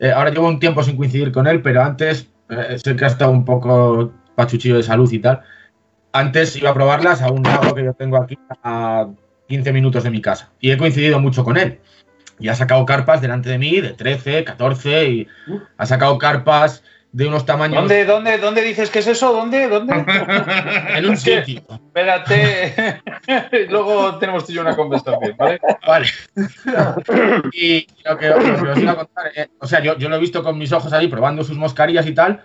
Eh, 0.00 0.10
ahora 0.12 0.30
llevo 0.30 0.48
un 0.48 0.60
tiempo 0.60 0.82
sin 0.82 0.96
coincidir 0.96 1.32
con 1.32 1.46
él, 1.46 1.60
pero 1.60 1.82
antes 1.82 2.28
eh, 2.48 2.78
sé 2.82 2.96
que 2.96 3.04
ha 3.04 3.08
estado 3.08 3.30
un 3.30 3.44
poco 3.44 4.12
pachuchillo 4.34 4.76
de 4.76 4.82
salud 4.82 5.10
y 5.12 5.18
tal. 5.18 5.42
Antes 6.12 6.56
iba 6.56 6.70
a 6.70 6.74
probarlas 6.74 7.20
a 7.20 7.30
un 7.30 7.42
lago 7.42 7.74
que 7.74 7.84
yo 7.84 7.92
tengo 7.92 8.16
aquí 8.16 8.38
a 8.62 9.08
15 9.48 9.72
minutos 9.72 10.04
de 10.04 10.10
mi 10.10 10.22
casa. 10.22 10.50
Y 10.60 10.70
he 10.70 10.78
coincidido 10.78 11.18
mucho 11.20 11.44
con 11.44 11.56
él. 11.58 11.80
Y 12.40 12.48
ha 12.48 12.54
sacado 12.54 12.86
carpas 12.86 13.20
delante 13.20 13.50
de 13.50 13.58
mí 13.58 13.80
de 13.80 13.92
13, 13.92 14.44
14 14.44 15.08
y 15.08 15.28
ha 15.76 15.86
sacado 15.86 16.16
carpas 16.18 16.82
de 17.10 17.26
unos 17.26 17.46
tamaños 17.46 17.78
¿Dónde, 17.80 18.04
dónde, 18.04 18.38
¿Dónde 18.38 18.62
dices 18.62 18.90
que 18.90 18.98
es 18.98 19.06
eso? 19.06 19.32
¿Dónde? 19.32 19.66
¿Dónde? 19.68 19.94
en 20.96 21.06
un 21.08 21.16
sitio. 21.16 21.62
Espérate. 21.68 23.00
Luego 23.70 24.16
tenemos 24.18 24.44
tú 24.44 24.52
y 24.52 24.56
yo 24.56 24.60
una 24.62 24.76
conversación, 24.76 25.34
¿vale? 25.38 25.58
Vale. 25.86 26.06
y 27.52 27.86
lo 28.04 28.16
que, 28.18 28.28
lo 28.28 28.38
que 28.38 28.70
os 28.70 28.78
iba 28.78 28.92
a 28.92 28.96
contar, 28.96 29.32
eh, 29.34 29.48
o 29.58 29.66
sea, 29.66 29.82
yo, 29.82 29.96
yo 29.98 30.08
lo 30.08 30.16
he 30.16 30.20
visto 30.20 30.42
con 30.42 30.58
mis 30.58 30.72
ojos 30.72 30.92
ahí 30.92 31.08
probando 31.08 31.42
sus 31.44 31.56
mascarillas 31.58 32.06
y 32.06 32.12
tal, 32.14 32.42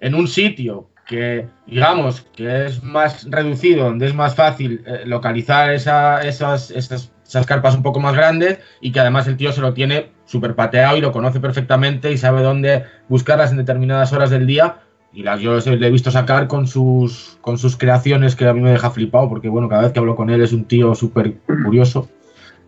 en 0.00 0.14
un 0.14 0.28
sitio 0.28 0.90
que, 1.06 1.46
digamos, 1.66 2.22
que 2.34 2.66
es 2.66 2.82
más 2.82 3.26
reducido, 3.30 3.84
donde 3.84 4.06
es 4.06 4.14
más 4.14 4.34
fácil 4.34 4.82
eh, 4.86 5.02
localizar 5.06 5.72
esa- 5.74 6.20
esas, 6.22 6.70
esas, 6.70 7.10
esas 7.26 7.46
carpas 7.46 7.74
un 7.74 7.82
poco 7.82 8.00
más 8.00 8.14
grandes 8.14 8.58
y 8.80 8.92
que 8.92 9.00
además 9.00 9.26
el 9.26 9.36
tío 9.36 9.52
se 9.52 9.60
lo 9.60 9.74
tiene 9.74 10.12
súper 10.24 10.54
pateado 10.54 10.96
y 10.96 11.00
lo 11.00 11.12
conoce 11.12 11.40
perfectamente 11.40 12.12
y 12.12 12.18
sabe 12.18 12.42
dónde 12.42 12.84
buscarlas 13.08 13.50
en 13.50 13.58
determinadas 13.58 14.12
horas 14.12 14.30
del 14.30 14.46
día. 14.46 14.80
Y 15.12 15.22
las 15.22 15.40
yo 15.40 15.58
le 15.58 15.86
he 15.86 15.90
visto 15.90 16.10
sacar 16.10 16.48
con 16.48 16.66
sus, 16.66 17.38
con 17.40 17.56
sus 17.56 17.76
creaciones 17.76 18.34
que 18.34 18.48
a 18.48 18.52
mí 18.52 18.60
me 18.60 18.72
deja 18.72 18.90
flipado, 18.90 19.28
porque 19.28 19.48
bueno, 19.48 19.68
cada 19.68 19.82
vez 19.82 19.92
que 19.92 20.00
hablo 20.00 20.16
con 20.16 20.28
él 20.28 20.42
es 20.42 20.52
un 20.52 20.64
tío 20.64 20.94
súper 20.94 21.38
curioso. 21.64 22.08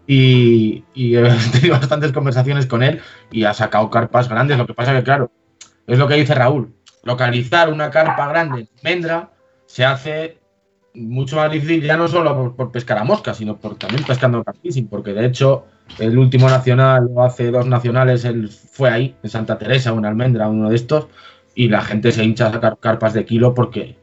Y, 0.07 0.85
y 0.95 1.17
he 1.17 1.23
tenido 1.53 1.75
bastantes 1.75 2.13
conversaciones 2.13 2.67
con 2.67 2.85
él 2.85 3.01
y 3.33 3.45
ha 3.45 3.53
sacado 3.53 3.91
carpas 3.91 4.29
grandes. 4.29 4.59
Lo 4.59 4.67
que 4.67 4.75
pasa 4.75 4.95
que, 4.95 5.03
claro, 5.03 5.33
es 5.87 5.99
lo 5.99 6.07
que 6.07 6.15
dice 6.15 6.35
Raúl. 6.35 6.73
Localizar 7.03 7.73
una 7.73 7.91
carpa 7.91 8.29
grande 8.29 8.61
en 8.61 8.69
almendra 8.79 9.31
se 9.67 9.85
hace 9.85 10.39
mucho 10.97 11.37
más 11.37 11.51
difícil 11.51 11.83
ya 11.83 11.97
no 11.97 12.09
solo 12.09 12.35
por, 12.35 12.57
por 12.57 12.73
pescar 12.73 12.99
a 12.99 13.05
mosca, 13.05 13.35
sino 13.35 13.57
por 13.57 13.77
también 13.77 14.05
pescando 14.05 14.43
carfishing, 14.43 14.89
porque 14.89 15.13
de 15.13 15.27
hecho 15.27 15.67
el 15.99 16.17
último 16.19 16.49
nacional 16.49 17.09
o 17.15 17.23
hace 17.23 17.51
dos 17.51 17.67
nacionales 17.67 18.25
él 18.25 18.49
fue 18.49 18.91
ahí, 18.91 19.15
en 19.23 19.31
Santa 19.31 19.59
Teresa 19.59 19.93
o 19.93 19.99
en 19.99 20.07
Almendra, 20.07 20.49
uno 20.49 20.69
de 20.71 20.77
estos, 20.77 21.09
y 21.55 21.69
la 21.69 21.83
gente 21.83 22.13
se 22.13 22.25
hincha 22.25 22.49
a 22.49 22.53
sacar 22.53 22.79
carpas 22.79 23.15
de 23.15 23.25
kilo 23.25 23.55
porque 23.55 23.97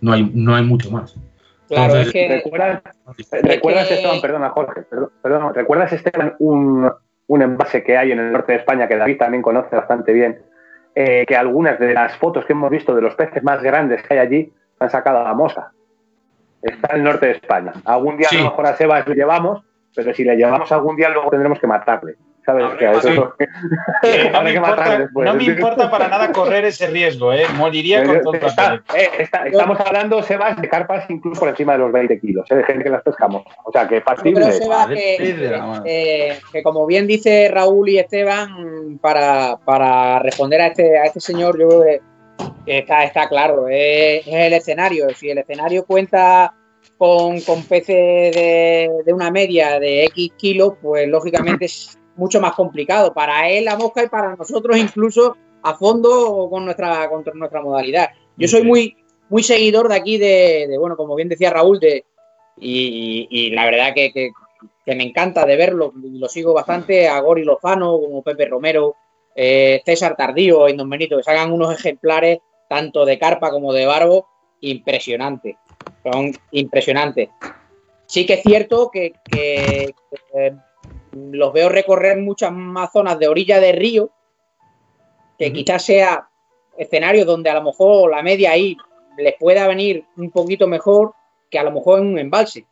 no 0.00 0.12
hay, 0.12 0.30
no 0.34 0.54
hay 0.54 0.64
mucho 0.64 0.90
más. 0.90 1.14
Claro, 1.68 1.94
Entonces, 1.94 2.06
es 2.08 2.12
que 2.12 2.28
¿Recuerdas, 2.28 2.82
¿recuerdas 3.42 3.88
que- 3.88 3.94
Esteban, 3.94 4.20
perdona 4.20 4.50
Jorge, 4.50 4.82
perdón, 4.82 5.10
perdón, 5.22 5.54
¿recuerdas 5.54 5.92
Esteban 5.92 6.34
un, 6.38 6.90
un 7.28 7.42
envase 7.42 7.82
que 7.82 7.96
hay 7.96 8.12
en 8.12 8.18
el 8.18 8.32
norte 8.32 8.52
de 8.52 8.58
España 8.58 8.88
que 8.88 8.96
David 8.96 9.18
también 9.18 9.42
conoce 9.42 9.76
bastante 9.76 10.12
bien? 10.12 10.40
eh, 10.94 11.24
que 11.26 11.34
algunas 11.34 11.78
de 11.78 11.94
las 11.94 12.14
fotos 12.18 12.44
que 12.44 12.52
hemos 12.52 12.70
visto 12.70 12.94
de 12.94 13.00
los 13.00 13.14
peces 13.14 13.42
más 13.42 13.62
grandes 13.62 14.02
que 14.02 14.12
hay 14.12 14.20
allí 14.20 14.52
han 14.78 14.90
sacado 14.90 15.20
a 15.20 15.24
la 15.24 15.32
mosca. 15.32 15.72
Está 16.62 16.88
en 16.92 16.96
el 16.98 17.04
norte 17.04 17.26
de 17.26 17.32
España. 17.32 17.72
Algún 17.84 18.16
día 18.16 18.28
Sí. 18.28 18.36
a 18.36 18.40
lo 18.40 18.50
mejor 18.50 18.66
a 18.66 18.76
Sebas 18.76 19.06
lo 19.06 19.14
llevamos, 19.14 19.62
pero 19.94 20.14
si 20.14 20.24
le 20.24 20.36
llevamos 20.36 20.70
algún 20.72 20.96
día 20.96 21.08
luego 21.08 21.30
tendremos 21.30 21.58
que 21.58 21.66
matarle. 21.66 22.14
¿Sabes? 22.44 22.66
Que 22.76 22.86
a 22.88 22.92
eso- 22.92 23.34
que 23.38 23.44
Eh, 24.02 24.30
no, 24.32 24.42
me 24.42 24.52
importa, 24.52 24.98
después. 24.98 25.24
no 25.26 25.34
me 25.34 25.44
importa 25.44 25.88
para 25.88 26.08
nada 26.08 26.32
correr 26.32 26.64
ese 26.64 26.88
riesgo, 26.88 27.32
¿eh? 27.32 27.44
Moriría 27.56 28.02
con 28.02 28.20
todo 28.20 28.34
eh, 28.34 28.40
está- 29.20 29.46
estamos 29.46 29.78
hablando, 29.78 30.20
Sebas, 30.24 30.60
de 30.60 30.68
carpas 30.68 31.08
incluso 31.08 31.38
por 31.38 31.50
encima 31.50 31.74
de 31.74 31.78
los 31.78 31.92
20 31.92 32.18
kilos, 32.18 32.50
eh, 32.50 32.56
de 32.56 32.64
gente 32.64 32.82
que 32.82 32.90
las 32.90 33.02
pescamos. 33.02 33.44
O 33.62 33.70
sea, 33.70 33.86
que 33.86 34.00
factible. 34.00 34.50
Seba, 34.50 34.88
que, 34.88 35.34
de 35.38 35.50
la 35.50 35.66
madre. 35.66 36.30
eh, 36.30 36.38
que 36.52 36.64
como 36.64 36.84
bien 36.84 37.06
dice 37.06 37.48
Raúl 37.48 37.90
y 37.90 37.98
Esteban, 38.00 38.98
para, 39.00 39.56
para 39.64 40.18
responder 40.18 40.62
a 40.62 40.66
este, 40.66 40.98
a 40.98 41.04
este 41.04 41.20
señor, 41.20 41.56
yo 41.60 41.68
creo 41.68 41.82
que 41.84 42.00
está, 42.66 43.04
está 43.04 43.28
claro, 43.28 43.68
es, 43.68 44.26
es 44.26 44.34
el 44.34 44.52
escenario. 44.52 45.08
Si 45.14 45.30
el 45.30 45.38
escenario 45.38 45.84
cuenta 45.84 46.54
con, 46.98 47.40
con 47.42 47.62
peces 47.64 48.34
de, 48.34 48.90
de 49.04 49.12
una 49.12 49.30
media 49.30 49.78
de 49.80 50.04
X 50.04 50.32
kilos, 50.36 50.74
pues 50.80 51.08
lógicamente 51.08 51.64
es 51.66 51.98
mucho 52.16 52.40
más 52.40 52.52
complicado 52.54 53.12
para 53.14 53.48
él 53.48 53.64
la 53.64 53.76
mosca 53.76 54.04
y 54.04 54.08
para 54.08 54.36
nosotros 54.36 54.76
incluso 54.76 55.36
a 55.62 55.74
fondo 55.74 56.48
con 56.50 56.64
nuestra, 56.64 57.08
con 57.08 57.24
nuestra 57.34 57.62
modalidad. 57.62 58.10
Yo 58.36 58.48
soy 58.48 58.62
muy, 58.64 58.96
muy 59.28 59.42
seguidor 59.42 59.88
de 59.88 59.94
aquí 59.96 60.18
de, 60.18 60.66
de, 60.68 60.78
bueno, 60.78 60.96
como 60.96 61.14
bien 61.14 61.28
decía 61.28 61.50
Raúl, 61.50 61.78
de, 61.80 62.04
y, 62.58 63.26
y 63.30 63.50
la 63.50 63.64
verdad 63.64 63.94
que, 63.94 64.12
que- 64.12 64.30
que 64.84 64.96
me 64.96 65.04
encanta 65.04 65.44
de 65.46 65.56
verlo, 65.56 65.92
y 66.02 66.18
lo 66.18 66.28
sigo 66.28 66.52
bastante, 66.52 67.06
a 67.08 67.20
Gori 67.20 67.44
Lozano, 67.44 68.00
como 68.00 68.20
Pepe 68.22 68.46
Romero, 68.46 68.96
eh, 69.34 69.80
César 69.84 70.16
Tardío, 70.16 70.68
Indon 70.68 70.90
Benito, 70.90 71.16
que 71.16 71.22
sacan 71.22 71.52
unos 71.52 71.72
ejemplares 71.72 72.38
tanto 72.72 73.04
de 73.04 73.18
carpa 73.18 73.50
como 73.50 73.70
de 73.74 73.84
barbo 73.84 74.28
impresionantes, 74.60 75.56
son 76.10 76.32
impresionantes. 76.52 77.28
Sí 78.06 78.24
que 78.24 78.34
es 78.34 78.42
cierto 78.42 78.90
que, 78.90 79.12
que, 79.28 79.94
eh, 80.32 80.54
los 81.12 81.52
veo 81.52 81.68
recorrer 81.68 82.16
muchas 82.16 82.50
más 82.50 82.90
zonas 82.90 83.18
de 83.18 83.28
orilla 83.28 83.60
de 83.60 83.72
río, 83.72 84.10
que 85.38 85.52
quizás 85.52 85.84
sea 85.84 86.26
escenarios 86.78 87.26
donde 87.26 87.50
a 87.50 87.54
lo 87.54 87.62
mejor 87.62 88.10
la 88.10 88.22
media 88.22 88.52
ahí 88.52 88.74
les 89.18 89.34
pueda 89.38 89.68
venir 89.68 90.06
un 90.16 90.30
poquito 90.30 90.66
mejor 90.66 91.12
que 91.50 91.58
a 91.58 91.62
lo 91.64 91.72
mejor 91.72 92.00
en 92.00 92.06
un 92.06 92.18
embalse, 92.18 92.64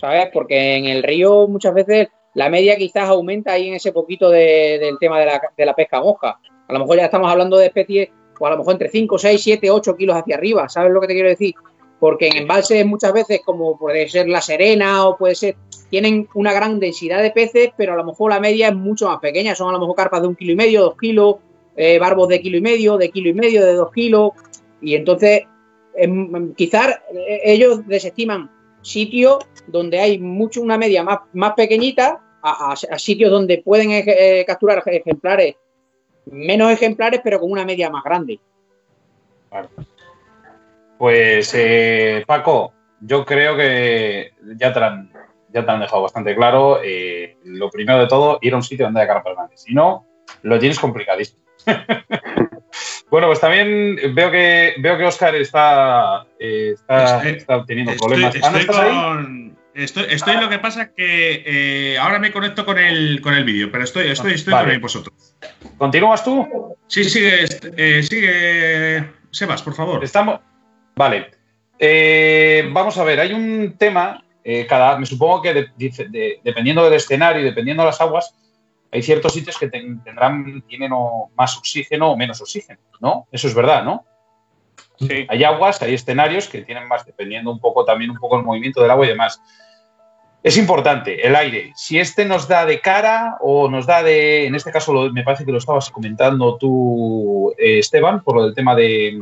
¿sabes? 0.00 0.28
Porque 0.32 0.76
en 0.76 0.84
el 0.84 1.02
río 1.02 1.48
muchas 1.48 1.74
veces 1.74 2.06
la 2.34 2.48
media 2.48 2.76
quizás 2.76 3.08
aumenta 3.08 3.54
ahí 3.54 3.66
en 3.66 3.74
ese 3.74 3.90
poquito 3.90 4.30
de- 4.30 4.78
del 4.78 4.98
tema 5.00 5.18
de 5.18 5.26
la, 5.26 5.42
de 5.56 5.66
la 5.66 5.74
pesca 5.74 6.00
mosca. 6.00 6.38
A 6.68 6.72
lo 6.72 6.78
mejor 6.78 6.96
ya 6.98 7.06
estamos 7.06 7.28
hablando 7.28 7.56
de 7.56 7.66
especies, 7.66 8.08
o 8.38 8.46
a 8.46 8.50
lo 8.50 8.58
mejor 8.58 8.74
entre 8.74 8.88
5, 8.88 9.18
6, 9.18 9.40
7, 9.42 9.70
8 9.70 9.96
kilos 9.96 10.16
hacia 10.16 10.36
arriba, 10.36 10.68
¿sabes 10.68 10.92
lo 10.92 11.00
que 11.00 11.06
te 11.06 11.14
quiero 11.14 11.28
decir? 11.28 11.54
Porque 12.00 12.28
en 12.28 12.38
embalses 12.38 12.84
muchas 12.84 13.12
veces, 13.12 13.40
como 13.44 13.78
puede 13.78 14.08
ser 14.08 14.28
la 14.28 14.40
serena 14.40 15.06
o 15.06 15.16
puede 15.16 15.34
ser, 15.34 15.56
tienen 15.88 16.28
una 16.34 16.52
gran 16.52 16.80
densidad 16.80 17.22
de 17.22 17.30
peces, 17.30 17.70
pero 17.76 17.92
a 17.92 17.96
lo 17.96 18.04
mejor 18.04 18.30
la 18.30 18.40
media 18.40 18.68
es 18.68 18.74
mucho 18.74 19.08
más 19.08 19.20
pequeña, 19.20 19.54
son 19.54 19.68
a 19.68 19.72
lo 19.72 19.78
mejor 19.78 19.94
carpas 19.94 20.22
de 20.22 20.28
un 20.28 20.34
kilo 20.34 20.52
y 20.52 20.56
medio, 20.56 20.82
dos 20.82 20.96
kilos, 20.96 21.36
eh, 21.76 21.98
barbos 21.98 22.28
de 22.28 22.40
kilo 22.40 22.58
y 22.58 22.60
medio, 22.60 22.96
de 22.96 23.10
kilo 23.10 23.28
y 23.28 23.34
medio, 23.34 23.64
de 23.64 23.74
dos 23.74 23.92
kilos, 23.92 24.32
y 24.80 24.94
entonces 24.94 25.42
em, 25.94 26.54
quizás 26.54 26.88
eh, 27.14 27.40
ellos 27.44 27.86
desestiman 27.86 28.50
sitios 28.82 29.38
donde 29.68 30.00
hay 30.00 30.18
mucho 30.18 30.60
una 30.60 30.76
media 30.76 31.02
más, 31.02 31.20
más 31.32 31.52
pequeñita 31.52 32.20
a, 32.42 32.74
sitios 32.98 33.30
donde 33.30 33.58
pueden 33.58 33.90
eh, 33.92 34.44
capturar 34.44 34.82
ejemplares 34.86 35.54
menos 36.26 36.70
ejemplares 36.72 37.20
pero 37.22 37.40
con 37.40 37.50
una 37.50 37.64
media 37.64 37.90
más 37.90 38.04
grande. 38.04 38.40
Pues, 40.98 41.52
eh, 41.54 42.22
Paco, 42.26 42.72
yo 43.00 43.24
creo 43.24 43.56
que 43.56 44.32
ya 44.56 44.72
te, 44.72 44.78
han, 44.80 45.10
ya 45.52 45.64
te 45.64 45.70
han 45.70 45.80
dejado 45.80 46.02
bastante 46.02 46.34
claro. 46.34 46.80
eh, 46.82 47.36
lo 47.44 47.70
primero 47.70 47.98
de 48.00 48.06
todo, 48.06 48.38
ir 48.40 48.52
a 48.54 48.56
un 48.56 48.62
sitio 48.62 48.86
donde 48.86 49.00
haya 49.00 49.12
carpas 49.14 49.34
grandes. 49.34 49.62
Si 49.62 49.74
no, 49.74 50.06
lo 50.42 50.58
tienes 50.58 50.78
complicadísimo. 50.78 51.42
bueno, 53.10 53.26
pues 53.28 53.40
también 53.40 53.96
veo 54.14 54.30
que 54.30 54.74
veo 54.78 54.96
que 54.98 55.04
Oscar 55.04 55.34
está, 55.36 56.24
eh, 56.38 56.72
está, 56.74 57.16
Estoy- 57.18 57.36
está 57.36 57.64
teniendo 57.64 57.92
Estoy, 57.92 58.08
problemas. 58.08 58.36
Ah, 58.42 58.50
¿no 58.50 58.58
estoy 58.58 58.60
estás 58.76 58.78
ahí? 58.78 59.51
Estoy, 59.74 60.04
estoy 60.10 60.36
lo 60.36 60.48
que 60.50 60.58
pasa 60.58 60.92
que 60.92 61.42
eh, 61.46 61.98
ahora 61.98 62.18
me 62.18 62.30
conecto 62.30 62.64
con 62.66 62.78
el, 62.78 63.20
con 63.22 63.32
el 63.34 63.44
vídeo, 63.44 63.70
pero 63.72 63.84
estoy, 63.84 64.08
estoy, 64.08 64.34
estoy 64.34 64.52
Vale. 64.52 64.64
también 64.64 64.80
vosotros. 64.82 65.34
¿Continúas 65.78 66.22
tú? 66.22 66.76
Sí, 66.86 67.04
sigue, 67.04 67.46
eh, 67.76 68.02
sigue, 68.02 69.10
Sebas, 69.30 69.62
por 69.62 69.74
favor. 69.74 70.04
Estamos. 70.04 70.40
Vale. 70.94 71.30
Eh, 71.78 72.68
vamos 72.70 72.98
a 72.98 73.04
ver, 73.04 73.20
hay 73.20 73.32
un 73.32 73.76
tema. 73.78 74.22
eh, 74.44 74.66
cada, 74.66 74.98
me 74.98 75.06
supongo 75.06 75.40
que 75.40 75.54
de- 75.54 75.68
dice- 75.76 76.08
de- 76.10 76.40
dependiendo 76.42 76.82
del 76.84 76.94
escenario 76.94 77.40
y 77.40 77.44
dependiendo 77.44 77.84
de 77.84 77.86
las 77.86 78.00
aguas, 78.00 78.34
hay 78.90 79.00
ciertos 79.00 79.32
sitios 79.32 79.56
que 79.56 79.68
ten- 79.68 80.02
tendrán, 80.02 80.62
tienen 80.68 80.90
o 80.92 81.30
más 81.36 81.56
oxígeno 81.56 82.10
o 82.10 82.16
menos 82.16 82.40
oxígeno, 82.40 82.80
¿no? 83.00 83.28
Eso 83.30 83.46
es 83.46 83.54
verdad, 83.54 83.84
¿no? 83.84 84.04
Sí. 85.08 85.26
Hay 85.28 85.44
aguas, 85.44 85.80
hay 85.82 85.94
escenarios 85.94 86.48
que 86.48 86.62
tienen 86.62 86.88
más, 86.88 87.04
dependiendo 87.04 87.50
un 87.50 87.60
poco 87.60 87.84
también 87.84 88.10
un 88.10 88.18
poco 88.18 88.36
el 88.38 88.44
movimiento 88.44 88.80
del 88.82 88.90
agua 88.90 89.04
y 89.06 89.10
demás. 89.10 89.40
Es 90.42 90.56
importante 90.56 91.24
el 91.24 91.36
aire. 91.36 91.72
Si 91.76 92.00
este 92.00 92.24
nos 92.24 92.48
da 92.48 92.66
de 92.66 92.80
cara 92.80 93.36
o 93.40 93.68
nos 93.70 93.86
da 93.86 94.02
de, 94.02 94.46
en 94.46 94.54
este 94.56 94.72
caso 94.72 94.92
lo- 94.92 95.12
me 95.12 95.22
parece 95.22 95.44
que 95.44 95.52
lo 95.52 95.58
estabas 95.58 95.88
comentando 95.90 96.56
tú, 96.56 97.52
eh, 97.58 97.78
Esteban, 97.78 98.22
por 98.22 98.34
lo 98.36 98.44
del 98.46 98.54
tema 98.54 98.74
de, 98.74 99.16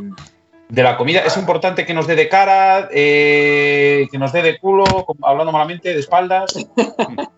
de 0.71 0.83
la 0.83 0.97
comida, 0.97 1.21
es 1.21 1.37
importante 1.37 1.85
que 1.85 1.93
nos 1.93 2.07
dé 2.07 2.17
de 2.17 2.29
cara, 2.31 2.89
eh, 2.91 4.09
que 4.11 4.19
nos 4.19 4.33
dé 4.33 4.41
de 4.43 4.59
culo, 4.59 4.85
hablando 5.23 5.53
malamente, 5.53 5.93
de 5.93 6.01
espaldas. 6.01 6.55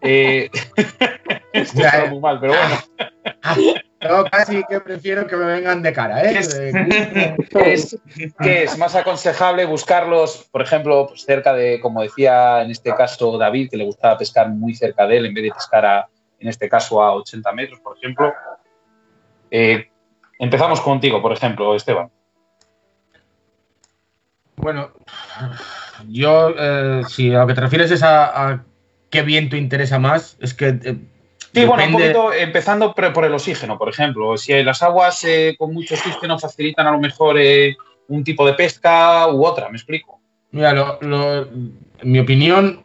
Eh, 0.05 0.51
esto 1.53 1.81
está 1.81 2.07
eh. 2.07 2.11
muy 2.11 2.19
mal, 2.19 2.41
pero 2.41 2.55
bueno. 2.55 3.75
Yo 4.03 4.25
casi 4.25 4.65
que 4.65 4.81
prefiero 4.81 5.27
que 5.27 5.37
me 5.37 5.45
vengan 5.45 5.83
de 5.83 5.93
cara, 5.93 6.25
¿eh? 6.25 6.39
Es, 6.39 7.99
que 8.41 8.65
es 8.65 8.77
más 8.79 8.95
aconsejable 8.95 9.65
buscarlos, 9.65 10.49
por 10.51 10.63
ejemplo, 10.63 11.07
pues 11.07 11.25
cerca 11.25 11.53
de, 11.53 11.81
como 11.81 12.03
decía 12.03 12.63
en 12.63 12.71
este 12.71 12.95
caso 12.95 13.39
David, 13.39 13.71
que 13.71 13.77
le 13.77 13.85
gustaba 13.85 14.19
pescar 14.19 14.49
muy 14.49 14.75
cerca 14.75 15.07
de 15.07 15.19
él 15.19 15.27
en 15.27 15.35
vez 15.35 15.45
de 15.45 15.51
pescar, 15.53 15.87
a, 15.87 16.09
en 16.41 16.49
este 16.49 16.69
caso, 16.69 17.03
a 17.03 17.15
80 17.15 17.53
metros, 17.53 17.81
por 17.81 17.97
ejemplo. 17.97 18.33
Eh, 19.51 19.89
empezamos 20.39 20.81
contigo, 20.81 21.23
por 21.23 21.33
ejemplo, 21.33 21.75
Esteban. 21.77 22.11
Bueno, 24.57 24.91
yo, 26.09 26.55
eh, 26.59 27.03
si 27.09 27.33
a 27.35 27.41
lo 27.41 27.47
que 27.47 27.55
te 27.55 27.61
refieres 27.61 27.91
es 27.91 28.03
a, 28.03 28.65
qué 29.11 29.23
viento 29.23 29.57
interesa 29.57 29.99
más, 29.99 30.37
es 30.41 30.55
que. 30.55 30.69
Eh, 30.69 30.99
sí, 31.53 31.65
bueno, 31.65 31.85
un 31.85 31.93
poquito 31.93 32.33
empezando 32.33 32.95
por 32.95 33.25
el 33.25 33.35
oxígeno, 33.35 33.79
por 33.79 33.89
ejemplo. 33.89 34.37
Si 34.37 34.63
las 34.63 34.83
aguas 34.83 35.25
eh, 35.25 35.55
con 35.59 35.73
mucho 35.73 35.95
oxígeno 35.95 36.39
facilitan 36.39 36.87
a 36.87 36.93
lo 36.93 36.99
mejor 36.99 37.37
un 38.09 38.25
tipo 38.25 38.47
de 38.47 38.55
pesca 38.55 39.29
u 39.29 39.45
otra, 39.45 39.69
¿me 39.69 39.77
explico? 39.77 40.21
Mira, 40.51 40.99
en 41.01 41.79
mi 42.03 42.19
opinión, 42.19 42.83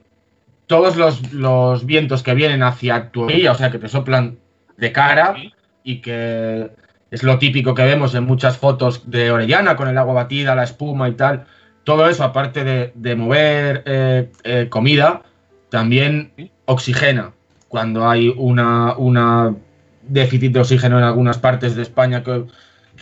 todos 0.68 0.96
los, 0.96 1.86
vientos 1.86 2.24
que 2.24 2.34
vienen 2.34 2.64
hacia 2.64 3.10
tu 3.12 3.24
orilla, 3.24 3.52
o 3.52 3.56
sea, 3.56 3.72
que 3.72 3.80
te 3.80 3.90
soplan 3.90 4.40
de 4.78 4.92
cara 4.92 5.36
y 5.84 6.02
que 6.02 6.70
es 7.12 7.24
lo 7.24 7.40
típico 7.40 7.74
que 7.74 7.84
vemos 7.84 8.16
en 8.16 8.26
muchas 8.26 8.58
fotos 8.58 9.10
de 9.10 9.32
Orellana 9.32 9.76
con 9.76 9.88
el 9.88 9.98
agua 9.98 10.14
batida, 10.14 10.56
la 10.56 10.64
espuma 10.64 11.10
y 11.10 11.14
tal 11.14 11.48
todo 11.88 12.10
eso, 12.10 12.26
aparte 12.26 12.92
de, 12.94 13.16
mover 13.16 13.82
eh, 13.86 14.30
eh, 14.44 14.68
comida, 14.70 15.22
también 15.70 16.34
oxigena. 16.66 17.32
Cuando 17.68 18.10
hay 18.10 18.34
una, 18.38 19.56
déficit 20.04 20.54
de 20.54 20.60
oxígeno 20.62 20.98
en 20.98 21.04
algunas 21.04 21.38
partes 21.38 21.76
de 21.76 21.82
España 21.82 22.24
que, 22.24 22.46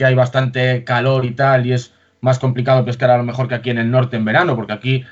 hay 0.04 0.16
bastante 0.16 0.84
calor 0.84 1.24
y 1.26 1.32
tal, 1.32 1.66
y 1.66 1.74
es 1.74 1.94
más 2.22 2.40
complicado 2.40 2.84
pescar 2.84 3.12
a 3.12 3.18
lo 3.18 3.24
mejor 3.24 3.48
que 3.48 3.56
aquí 3.56 3.70
en 3.70 3.78
el 3.78 3.92
norte 3.92 4.18
en 4.18 4.26
verano, 4.26 4.56
porque 4.56 4.74
aquí 4.74 5.04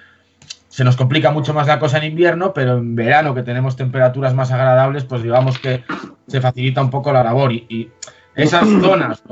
se 0.68 0.84
nos 0.84 0.96
complica 0.96 1.32
mucho 1.32 1.54
más 1.54 1.68
la 1.68 1.80
cosa 1.80 2.00
en 2.00 2.06
invierno, 2.06 2.54
pero 2.54 2.78
en 2.78 2.96
verano 2.96 3.36
que 3.36 3.44
tenemos 3.44 3.76
temperaturas 3.76 4.34
más 4.34 4.52
agradables, 4.52 5.04
pues 5.04 5.22
digamos 5.22 5.60
que 5.60 5.84
se 6.28 6.42
facilita 6.42 6.82
un 6.82 6.90
poco 6.90 7.14
la 7.14 7.24
labor. 7.24 7.54
y 7.54 7.92
esas 8.36 8.68
zonas 8.82 9.24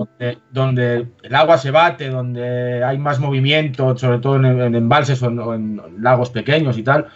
donde, 0.51 1.07
el 1.23 1.35
agua 1.35 1.57
se 1.57 1.71
bate, 1.71 2.09
donde 2.09 2.83
hay 2.83 2.97
más 2.97 3.19
movimiento, 3.19 3.97
sobre 3.97 4.19
todo 4.19 4.35
en, 4.35 4.75
embalses 4.75 5.21
o 5.23 5.53
en, 5.53 5.81
lagos 5.99 6.29
pequeños 6.29 6.77
y 6.77 6.83
tal, 6.83 7.07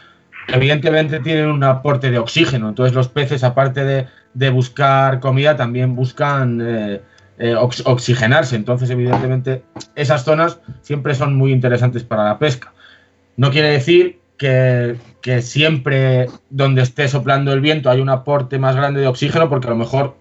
evidentemente 0.47 1.19
tienen 1.19 1.47
un 1.47 1.63
aporte 1.63 2.11
de 2.11 2.19
oxígeno. 2.19 2.69
Entonces 2.69 2.93
los 2.93 3.07
peces, 3.07 3.43
aparte 3.43 4.07
de, 4.33 4.49
buscar 4.49 5.19
comida, 5.19 5.55
también 5.55 5.95
buscan 5.95 6.61
eh, 6.61 7.01
eh, 7.37 7.55
oxigenarse. 7.55 8.55
Entonces, 8.55 8.89
evidentemente, 8.89 9.63
esas 9.95 10.23
zonas 10.23 10.59
siempre 10.81 11.15
son 11.15 11.35
muy 11.35 11.51
interesantes 11.51 12.03
para 12.03 12.23
la 12.23 12.39
pesca. 12.39 12.73
No 13.37 13.51
quiere 13.51 13.69
decir 13.69 14.19
que, 14.37 14.97
que 15.21 15.41
siempre 15.41 16.27
donde 16.49 16.81
esté 16.81 17.07
soplando 17.07 17.51
el 17.53 17.61
viento 17.61 17.89
hay 17.89 18.01
un 18.01 18.09
aporte 18.09 18.59
más 18.59 18.75
grande 18.75 19.01
de 19.01 19.07
oxígeno, 19.07 19.49
porque 19.49 19.67
a 19.67 19.71
lo 19.71 19.77
mejor 19.77 20.15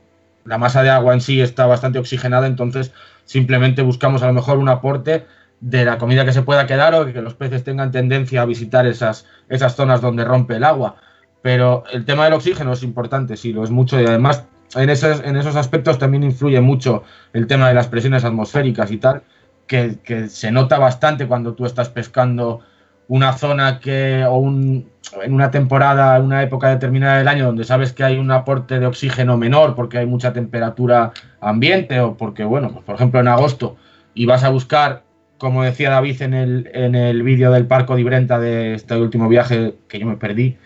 la 0.45 0.59
masa 0.59 0.83
de 0.83 0.91
agua 0.91 1.15
en 1.15 1.21
sí 1.21 1.41
está 1.41 1.67
bastante 1.67 1.99
oxigenada, 1.99 2.47
entonces 2.47 2.93
simplemente 3.25 3.83
buscamos 3.83 4.23
a 4.23 4.27
lo 4.27 4.33
mejor 4.33 4.59
un 4.59 4.69
aporte 4.69 5.25
de 5.65 5.87
la 5.87 5.97
comida 5.97 6.27
que 6.27 6.33
se 6.35 6.43
pueda 6.43 6.67
quedar 6.67 6.95
o 6.95 7.07
que 7.07 7.23
los 7.23 7.33
peces 7.33 7.65
tengan 7.65 7.91
tendencia 7.91 8.43
a 8.43 8.45
visitar 8.45 8.87
esas, 8.87 9.27
esas 9.49 9.75
zonas 9.75 10.03
donde 10.03 10.23
rompe 10.23 10.57
el 10.57 10.65
agua. 10.65 10.97
Pero 11.41 11.85
el 11.91 12.05
tema 12.05 12.25
del 12.25 12.35
oxígeno 12.35 12.75
es 12.75 12.83
importante, 12.83 13.39
sí, 13.39 13.55
lo 13.55 13.65
es 13.65 13.71
mucho 13.71 13.99
y 13.99 14.05
además 14.05 14.45
en 14.75 14.91
esos, 14.91 15.23
en 15.25 15.37
esos 15.37 15.57
aspectos 15.57 15.99
también 15.99 16.23
influye 16.23 16.61
mucho 16.61 17.03
el 17.33 17.47
tema 17.47 17.69
de 17.69 17.75
las 17.75 17.89
presiones 17.89 18.25
atmosféricas 18.25 18.91
y 18.91 18.99
tal, 18.99 19.23
que, 19.67 19.97
que 20.05 20.29
se 20.29 20.53
nota 20.53 20.79
bastante 20.79 21.27
cuando 21.27 21.55
tú 21.55 21.65
estás 21.65 21.89
pescando 21.89 22.61
una 23.09 23.33
zona 23.33 23.81
que, 23.81 24.23
o 24.29 24.37
un, 24.37 24.91
en 25.23 25.33
una 25.33 25.51
temporada, 25.51 26.17
en 26.19 26.25
una 26.25 26.43
época 26.43 26.69
determinada 26.69 27.19
del 27.19 27.29
año 27.29 27.47
donde 27.47 27.65
sabes 27.65 27.95
que 27.95 28.05
hay 28.05 28.19
un 28.19 28.31
aporte 28.31 28.79
de 28.79 28.87
oxígeno 28.87 29.39
menor 29.39 29.75
porque 29.75 29.97
hay 29.97 30.07
mucha 30.07 30.35
temperatura 30.35 31.13
ambiente 31.41 32.01
o 32.01 32.19
porque, 32.19 32.45
bueno, 32.45 32.71
pues, 32.71 32.85
por 32.85 32.97
ejemplo 32.97 33.21
en 33.21 33.29
agosto 33.29 33.77
y 34.13 34.27
vas 34.27 34.45
a 34.45 34.51
buscar, 34.51 35.05
como 35.45 35.63
decía 35.63 35.91
David 35.91 36.23
en 36.23 36.33
el, 36.33 36.71
en 36.73 36.95
el 36.95 37.23
vídeo 37.23 37.53
del 37.53 37.67
Parco 37.67 37.97
de 37.97 38.03
Brenta 38.03 38.39
de 38.39 38.73
este 38.73 38.97
último 38.97 39.29
viaje 39.29 39.75
que 39.89 39.99
yo 39.99 40.07
me 40.07 40.17
perdí, 40.17 40.57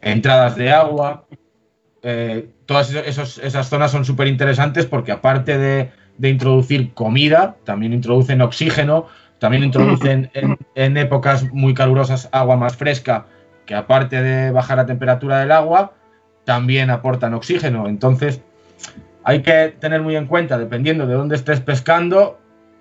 entradas 0.00 0.56
de 0.56 0.72
agua, 0.72 1.26
eh, 2.02 2.48
todas 2.66 2.92
esos, 2.92 3.38
esas 3.38 3.68
zonas 3.68 3.92
son 3.92 4.04
súper 4.04 4.26
interesantes 4.26 4.84
porque 4.84 5.12
aparte 5.12 5.56
de, 5.56 5.92
de 6.18 6.28
introducir 6.28 6.92
comida, 6.92 7.54
también 7.62 7.92
introducen 7.92 8.40
oxígeno, 8.40 9.06
también 9.38 9.62
introducen 9.62 10.28
en, 10.74 10.96
épocas 10.96 11.48
muy 11.52 11.72
calurosas 11.72 12.28
agua 12.32 12.56
más 12.56 12.76
fresca, 12.76 13.26
que 13.64 13.76
aparte 13.76 14.20
de 14.20 14.50
bajar 14.50 14.78
la 14.78 14.86
temperatura 14.86 15.38
del 15.38 15.52
agua, 15.52 15.92
también 16.44 16.90
aportan 16.90 17.32
oxígeno. 17.32 17.86
Entonces, 17.86 18.42
hay 19.22 19.42
que 19.42 19.72
tener 19.78 20.02
muy 20.02 20.16
en 20.16 20.26
cuenta, 20.26 20.58
dependiendo 20.58 21.06
de 21.06 21.14
dónde 21.14 21.36
estés 21.36 21.60
pescando, 21.60 22.39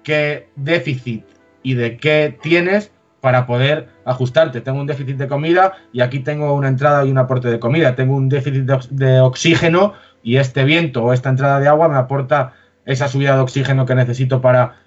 qué 0.09 0.47
déficit 0.55 1.23
y 1.61 1.75
de 1.75 1.97
qué 1.97 2.35
tienes 2.41 2.91
para 3.21 3.45
poder 3.45 3.89
ajustarte. 4.05 4.59
Tengo 4.59 4.79
un 4.79 4.87
déficit 4.87 5.17
de 5.17 5.27
comida 5.27 5.73
y 5.93 6.01
aquí 6.01 6.19
tengo 6.21 6.55
una 6.55 6.67
entrada 6.67 7.05
y 7.05 7.11
un 7.11 7.19
aporte 7.19 7.47
de 7.47 7.59
comida. 7.59 7.93
Tengo 7.93 8.15
un 8.15 8.27
déficit 8.27 8.63
de, 8.63 9.19
oxígeno 9.19 9.93
y 10.23 10.37
este 10.37 10.63
viento 10.63 11.03
o 11.03 11.13
esta 11.13 11.29
entrada 11.29 11.59
de 11.59 11.67
agua 11.67 11.89
me 11.89 11.97
aporta 11.97 12.53
esa 12.85 13.07
subida 13.07 13.35
de 13.35 13.41
oxígeno 13.41 13.85
que 13.85 13.93
necesito 13.93 14.41
para 14.41 14.77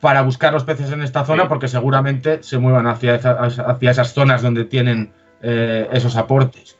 para 0.00 0.22
buscar 0.22 0.52
los 0.52 0.64
peces 0.64 0.90
en 0.90 1.02
esta 1.02 1.24
zona 1.24 1.46
porque 1.46 1.68
seguramente 1.68 2.42
se 2.42 2.58
muevan 2.58 2.86
hacia, 2.86 3.16
hacia 3.16 3.90
esas 3.90 4.14
zonas 4.14 4.40
donde 4.40 4.64
tienen 4.64 5.12
eh, 5.42 5.88
esos 5.92 6.16
aportes. 6.16 6.78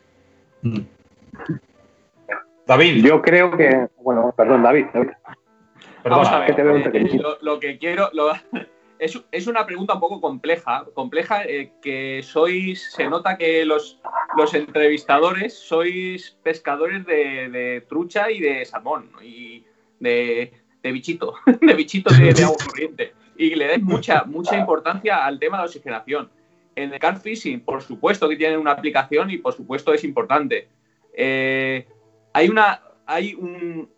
David. 2.66 3.04
Yo 3.04 3.20
creo 3.20 3.56
que. 3.56 3.88
Bueno, 4.02 4.32
perdón, 4.34 4.62
David. 4.62 4.86
Vamos 6.04 6.28
a 6.28 6.40
ver. 6.40 6.56
lo, 7.40 7.60
que 7.60 7.78
quiero. 7.78 8.10
es, 8.98 9.46
una 9.46 9.66
pregunta 9.66 9.94
un 9.94 10.00
poco 10.00 10.20
compleja. 10.20 10.84
Compleja 10.94 11.44
eh, 11.44 11.72
que 11.82 12.22
sois. 12.22 12.92
Se 12.92 13.08
nota 13.08 13.36
que 13.36 13.64
los, 13.64 14.00
los 14.36 14.54
entrevistadores 14.54 15.54
sois 15.58 16.36
pescadores 16.42 17.04
de, 17.06 17.84
trucha 17.88 18.30
y 18.30 18.40
de 18.40 18.64
salmón. 18.64 19.10
Y 19.22 19.64
de, 20.00 20.52
de 20.82 20.92
bichito, 20.92 21.34
de 21.60 21.74
bichito 21.74 22.12
de, 22.14 22.42
agua 22.42 22.56
corriente. 22.66 23.14
Y 23.36 23.54
le 23.54 23.66
den 23.66 23.84
mucha, 23.84 24.24
mucha 24.24 24.58
importancia 24.58 25.24
al 25.24 25.38
tema 25.38 25.56
de 25.58 25.62
la 25.62 25.66
oxigenación. 25.66 26.30
En 26.74 26.92
el 26.92 26.98
car 26.98 27.20
fishing, 27.20 27.60
por 27.60 27.82
supuesto 27.82 28.28
que 28.28 28.36
tienen 28.36 28.58
una 28.58 28.72
aplicación 28.72 29.30
y 29.30 29.38
por 29.38 29.52
supuesto 29.52 29.92
es 29.92 30.04
importante. 30.04 30.68
Eh, 31.12 31.86
hay 32.32 32.48
una. 32.48 32.82
Hay 33.06 33.34
un. 33.34 33.90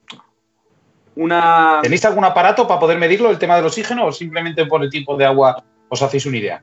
Una... 1.17 1.81
¿Tenéis 1.83 2.05
algún 2.05 2.25
aparato 2.25 2.67
para 2.67 2.81
poder 2.81 2.99
medirlo, 2.99 3.31
el 3.31 3.39
tema 3.39 3.57
del 3.57 3.67
oxígeno, 3.67 4.07
o 4.07 4.13
simplemente 4.13 4.67
por 4.67 4.83
el 4.83 4.91
tipo 4.91 5.17
de 5.17 5.25
agua 5.25 5.63
os 5.89 6.03
hacéis 6.03 6.27
una 6.27 6.39
idea? 6.39 6.63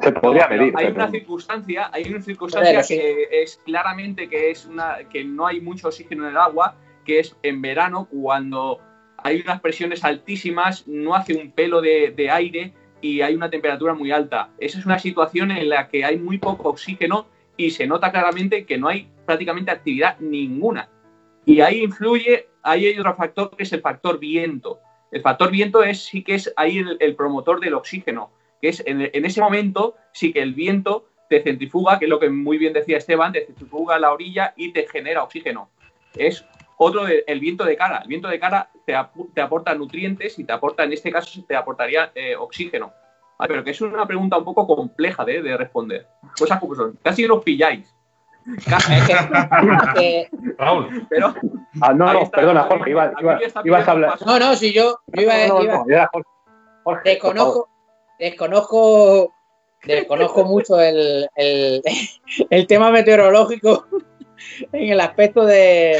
Se 0.00 0.12
podría 0.12 0.48
medir. 0.48 0.72
Hay 0.76 0.86
una 0.86 1.10
circunstancia, 1.10 1.90
hay 1.92 2.04
una 2.08 2.22
circunstancia 2.22 2.82
que 2.82 3.28
es 3.30 3.60
claramente 3.64 4.28
que 4.28 4.50
es 4.50 4.64
una 4.66 4.98
que 5.10 5.24
no 5.24 5.46
hay 5.46 5.60
mucho 5.60 5.88
oxígeno 5.88 6.24
en 6.24 6.30
el 6.30 6.36
agua, 6.36 6.76
que 7.04 7.20
es 7.20 7.36
en 7.42 7.60
verano 7.60 8.06
cuando 8.10 8.80
hay 9.22 9.40
unas 9.40 9.60
presiones 9.60 10.04
altísimas, 10.04 10.86
no 10.86 11.14
hace 11.14 11.34
un 11.34 11.50
pelo 11.50 11.80
de, 11.80 12.30
aire 12.30 12.72
y 13.00 13.20
hay 13.20 13.34
una 13.34 13.50
temperatura 13.50 13.94
muy 13.94 14.12
alta. 14.12 14.50
Esa 14.58 14.78
es 14.78 14.86
una 14.86 14.98
situación 14.98 15.50
en 15.50 15.68
la 15.68 15.88
que 15.88 16.04
hay 16.04 16.18
muy 16.18 16.38
poco 16.38 16.68
oxígeno 16.68 17.26
y 17.56 17.70
se 17.70 17.86
nota 17.86 18.10
claramente 18.10 18.64
que 18.64 18.78
no 18.78 18.88
hay 18.88 19.08
prácticamente 19.26 19.70
actividad 19.70 20.18
ninguna. 20.20 20.88
Y 21.44 21.60
ahí 21.60 21.82
influye, 21.82 22.48
ahí 22.62 22.86
hay 22.86 22.98
otro 22.98 23.14
factor 23.14 23.56
que 23.56 23.62
es 23.62 23.72
el 23.72 23.80
factor 23.80 24.18
viento. 24.18 24.80
El 25.10 25.22
factor 25.22 25.50
viento 25.50 25.82
es 25.82 26.04
sí 26.04 26.22
que 26.22 26.34
es 26.34 26.52
ahí 26.56 26.84
el, 27.00 27.16
promotor 27.16 27.60
del 27.60 27.74
oxígeno, 27.74 28.30
que 28.60 28.68
es 28.68 28.82
en, 28.86 29.00
ese 29.12 29.40
momento 29.40 29.96
sí 30.12 30.32
que 30.32 30.42
el 30.42 30.54
viento 30.54 31.06
te 31.28 31.42
centrifuga, 31.42 31.98
que 31.98 32.04
es 32.04 32.08
lo 32.08 32.20
que 32.20 32.28
muy 32.28 32.58
bien 32.58 32.72
decía 32.72 32.98
Esteban, 32.98 33.32
te 33.32 33.46
centrifuga 33.46 33.98
la 33.98 34.12
orilla 34.12 34.54
y 34.56 34.72
te 34.72 34.86
genera 34.86 35.22
oxígeno. 35.22 35.70
Es 36.16 36.44
otro, 36.76 37.06
el 37.06 37.40
viento 37.40 37.64
de 37.64 37.76
cara. 37.76 37.98
El 37.98 38.08
viento 38.08 38.28
de 38.28 38.40
cara 38.40 38.70
te, 38.86 38.94
aporta 39.40 39.74
nutrientes 39.74 40.38
y 40.38 40.44
te 40.44 40.52
aporta, 40.52 40.84
en 40.84 40.92
este 40.92 41.12
caso, 41.12 41.44
te 41.46 41.54
aportaría 41.54 42.10
eh, 42.14 42.34
oxígeno. 42.36 42.92
pero 43.46 43.62
que 43.62 43.70
es 43.70 43.80
una 43.80 44.06
pregunta 44.06 44.38
un 44.38 44.44
poco 44.44 44.66
compleja 44.66 45.24
de, 45.24 45.56
responder. 45.56 46.06
Cosas 46.38 46.58
como. 46.58 46.74
Casi 47.02 47.26
los 47.26 47.44
pilláis. 47.44 47.94
Raúl. 50.58 51.06
Pero, 51.08 51.34
ah, 51.80 51.92
no, 51.92 52.12
no, 52.12 52.30
perdona, 52.30 52.64
Jorge, 52.64 52.90
iba, 52.90 53.12
ibas 53.64 53.88
a 53.88 53.90
hablar. 53.90 54.18
No, 54.24 54.38
no, 54.38 54.56
si 54.56 54.72
yo, 54.72 54.98
yo 55.08 55.22
iba, 55.22 55.46
no, 55.46 55.62
no, 55.62 55.84
iba 55.86 56.10
Jorge, 56.82 57.10
desconozco, 57.10 57.68
desconozco, 58.18 59.32
desconozco 59.84 60.44
mucho 60.44 60.80
el, 60.80 61.28
el, 61.36 61.82
el 62.50 62.66
tema 62.66 62.90
meteorológico 62.90 63.86
en 64.72 64.92
el 64.92 65.00
aspecto 65.00 65.44
de, 65.44 65.98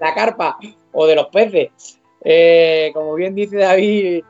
la 0.00 0.14
carpa, 0.14 0.58
o 0.92 1.06
de 1.06 1.14
los 1.14 1.28
peces. 1.28 1.98
Eh, 2.24 2.90
como 2.94 3.14
bien 3.14 3.34
dice 3.34 3.56
David, 3.56 4.24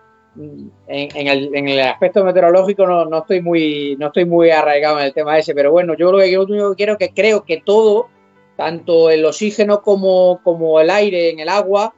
en, 0.87 1.69
el, 1.69 1.81
aspecto 1.81 2.25
meteorológico 2.25 2.87
no, 2.87 3.19
estoy 3.19 3.43
muy, 3.43 3.97
no 3.99 4.09
estoy 4.09 4.25
muy 4.25 4.51
arraigado 4.51 4.99
en 4.99 5.07
el 5.07 5.13
tema 5.13 5.39
ese, 5.39 5.55
pero 5.55 5.73
bueno, 5.73 5.95
yo 5.95 6.13
lo 6.13 6.19
que, 6.19 6.31
yo 6.31 6.47
quiero 6.77 6.97
que 6.97 7.11
creo 7.11 7.45
que 7.45 7.61
todo, 7.65 8.09
tanto 8.57 9.11
el 9.11 9.25
oxígeno 9.25 9.83
como, 9.83 10.41
como 10.43 10.81
el 10.81 10.91
aire 10.91 11.31
en 11.31 11.41
el 11.41 11.49
agua, 11.49 11.95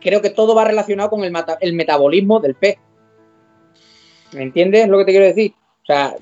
creo 0.00 0.22
que 0.22 0.30
todo 0.30 0.54
va 0.54 0.64
relacionado 0.64 1.10
con 1.10 1.24
el, 1.24 1.32
el 1.60 1.72
metabolismo 1.74 2.40
del 2.40 2.54
pez. 2.54 2.76
¿Me 4.32 4.42
entiendes 4.42 4.88
lo 4.88 4.98
que 4.98 5.04
te 5.04 5.12
quiero 5.12 5.26
decir? 5.26 5.52
O 5.82 5.86
sea, 5.86 6.16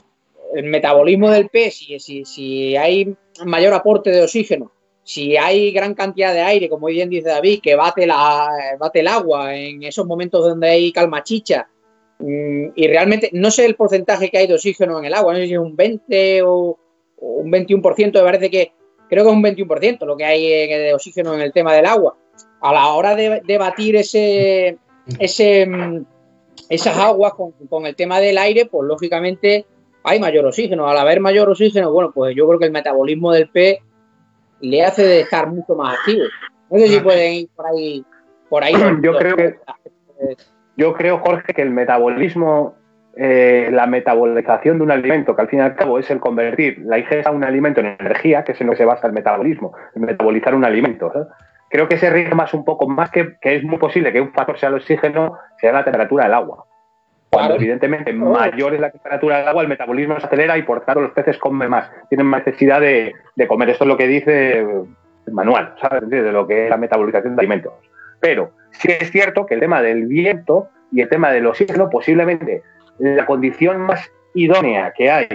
el 0.55 0.65
metabolismo 0.65 1.31
del 1.31 1.49
pez, 1.49 1.77
si, 1.77 1.99
si, 1.99 2.25
si 2.25 2.77
hay 2.77 3.17
mayor 3.45 3.75
aporte 3.75 4.11
de 4.11 4.23
oxígeno, 4.23 4.73
si 5.07 5.37
hay 5.37 5.71
gran 5.71 5.95
cantidad 5.95 6.35
de 6.35 6.41
aire, 6.41 6.69
como 6.69 6.89
bien 6.89 7.09
dice 7.09 7.29
David, 7.29 7.61
que 7.63 7.77
bate, 7.77 8.09
la, 8.09 8.77
bate 8.77 9.01
el 9.01 9.07
agua 9.07 9.55
en 9.55 9.85
esos 9.85 10.05
momentos 10.05 10.45
donde 10.45 10.69
hay 10.69 10.91
calma 10.91 11.23
chicha, 11.23 11.69
mm, 12.19 12.71
y 12.75 12.89
realmente 12.89 13.31
no 13.33 13.53
sé 13.53 13.67
el 13.67 13.77
porcentaje 13.77 14.31
que 14.31 14.39
hay 14.39 14.49
de 14.49 14.55
oxígeno 14.55 14.99
en 14.99 15.05
el 15.05 15.15
agua, 15.15 15.33
no 15.33 15.39
sé 15.39 15.47
si 15.47 15.53
es 15.53 15.61
un 15.61 15.77
20 15.77 16.43
o, 16.43 16.77
un 17.19 17.53
21%, 17.53 18.15
me 18.15 18.25
parece 18.25 18.51
que 18.51 18.73
creo 19.09 19.23
que 19.23 19.31
es 19.31 19.37
un 19.37 19.45
21% 19.45 20.05
lo 20.05 20.17
que 20.17 20.25
hay 20.25 20.67
de 20.67 20.93
oxígeno 20.93 21.35
en 21.35 21.41
el 21.41 21.53
tema 21.53 21.73
del 21.73 21.87
agua. 21.87 22.17
A 22.61 22.73
la 22.73 22.89
hora 22.89 23.15
de, 23.15 23.59
batir 23.59 23.95
ese, 23.95 24.77
ese, 25.21 25.67
mm, 25.67 26.05
esas 26.69 26.99
aguas 26.99 27.35
con, 27.35 27.53
con 27.53 27.87
el 27.87 27.95
tema 27.95 28.19
del 28.19 28.39
aire, 28.39 28.67
pues 28.67 28.89
lógicamente 28.89 29.67
hay 30.03 30.19
mayor 30.19 30.47
oxígeno. 30.47 30.89
Al 30.89 30.99
haber 30.99 31.21
mayor 31.21 31.49
oxígeno, 31.49 31.93
bueno, 31.93 32.11
pues 32.13 32.35
yo 32.35 32.45
creo 32.49 32.59
que 32.59 32.67
el 32.67 32.73
metabolismo 32.73 33.31
del 33.33 33.49
pez 33.49 33.79
le 34.61 34.85
hace 34.85 35.05
de 35.05 35.21
estar 35.21 35.49
mucho 35.49 35.75
más 35.75 35.99
activo. 35.99 36.25
No 36.71 36.79
sé 36.79 36.89
si 36.89 37.01
pueden 37.01 37.33
ir 37.33 37.49
por 37.55 37.67
ahí. 37.67 38.05
Por 38.49 38.65
ahí 38.65 38.75
yo 39.03 39.17
creo 39.19 39.37
que. 39.37 39.57
Yo 40.77 40.93
creo, 40.93 41.19
Jorge, 41.19 41.55
que 41.55 41.63
el 41.63 41.71
metabolismo, 41.71 42.75
eh, 43.17 43.71
la 43.73 43.87
metabolización 43.87 44.77
de 44.77 44.85
un 44.85 44.91
alimento, 44.91 45.35
que 45.35 45.43
al 45.43 45.49
fin 45.49 45.61
y 45.61 45.63
al 45.63 45.75
cabo 45.75 45.99
es 45.99 46.11
el 46.11 46.21
convertir 46.21 46.83
la 46.85 46.99
ingesta 46.99 47.31
de 47.31 47.37
un 47.37 47.45
alimento 47.45 47.81
en 47.81 47.97
energía, 47.99 48.45
que 48.45 48.53
es 48.53 48.61
en 48.61 48.67
lo 48.67 48.73
que 48.73 48.79
se 48.79 48.85
basa 48.85 49.07
el 49.07 49.15
metabolismo, 49.15 49.73
el 49.95 50.03
metabolizar 50.03 50.55
un 50.55 50.67
alimento. 50.67 51.11
¿eh? 51.15 51.27
Creo 51.71 51.89
que 51.89 51.97
se 51.97 52.11
rige 52.11 52.35
más 52.35 52.53
un 52.53 52.65
poco 52.65 52.87
más 52.89 53.11
que, 53.11 53.39
que 53.41 53.57
es 53.57 53.65
muy 53.65 53.79
posible 53.79 54.13
que 54.13 54.21
un 54.21 54.33
factor 54.33 54.59
sea 54.59 54.69
el 54.69 54.77
oxígeno, 54.77 55.39
sea 55.59 55.73
la 55.73 55.83
temperatura 55.83 56.25
del 56.25 56.35
agua. 56.35 56.66
Cuando 57.37 57.57
evidentemente 57.57 58.13
mayor 58.13 58.75
es 58.75 58.81
la 58.81 58.91
temperatura 58.91 59.39
del 59.39 59.49
agua, 59.49 59.63
el 59.63 59.69
metabolismo 59.69 60.19
se 60.19 60.27
acelera 60.27 60.57
y 60.57 60.63
por 60.63 60.85
tanto 60.85 61.03
los 61.03 61.11
peces 61.11 61.37
comen 61.37 61.69
más, 61.69 61.91
tienen 62.09 62.27
más 62.27 62.47
necesidad 62.47 62.81
de, 62.81 63.15
comer. 63.47 63.71
Esto 63.71 63.85
es 63.85 63.89
lo 63.89 63.97
que 63.99 64.07
dice 64.07 64.61
el 64.61 65.33
manual, 65.33 65.75
¿sabes? 65.81 66.09
De 66.09 66.33
lo 66.33 66.47
que 66.47 66.65
es 66.65 66.71
la 66.71 66.79
metabolización 66.79 67.37
de 67.37 67.41
alimentos. 67.41 67.75
Pero 68.21 68.53
sí 68.71 68.89
es 68.89 69.11
cierto 69.11 69.45
que 69.45 69.55
el 69.55 69.61
tema 69.61 69.83
del 69.83 70.07
viento 70.07 70.69
y 70.91 71.03
el 71.03 71.11
tema 71.11 71.31
del 71.31 71.47
oxígeno, 71.47 71.91
posiblemente 71.91 72.63
la 72.99 73.27
condición 73.27 73.83
más 73.83 74.11
idónea 74.35 74.93
que 74.97 75.11
hay 75.11 75.29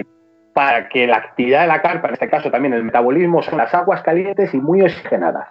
para 0.54 0.89
que 0.89 1.06
la 1.06 1.18
actividad 1.18 1.62
de 1.62 1.68
la 1.68 1.82
carpa, 1.84 2.08
en 2.08 2.16
este 2.16 2.30
caso 2.30 2.49
también 2.49 2.74
el 2.74 2.84
metabolismo, 2.84 3.43
son 3.43 3.60
las 3.60 3.74
aguas 3.76 4.02
calientes 4.02 4.54
y 4.54 4.58
muy 4.58 4.82
oxigenadas. 4.82 5.49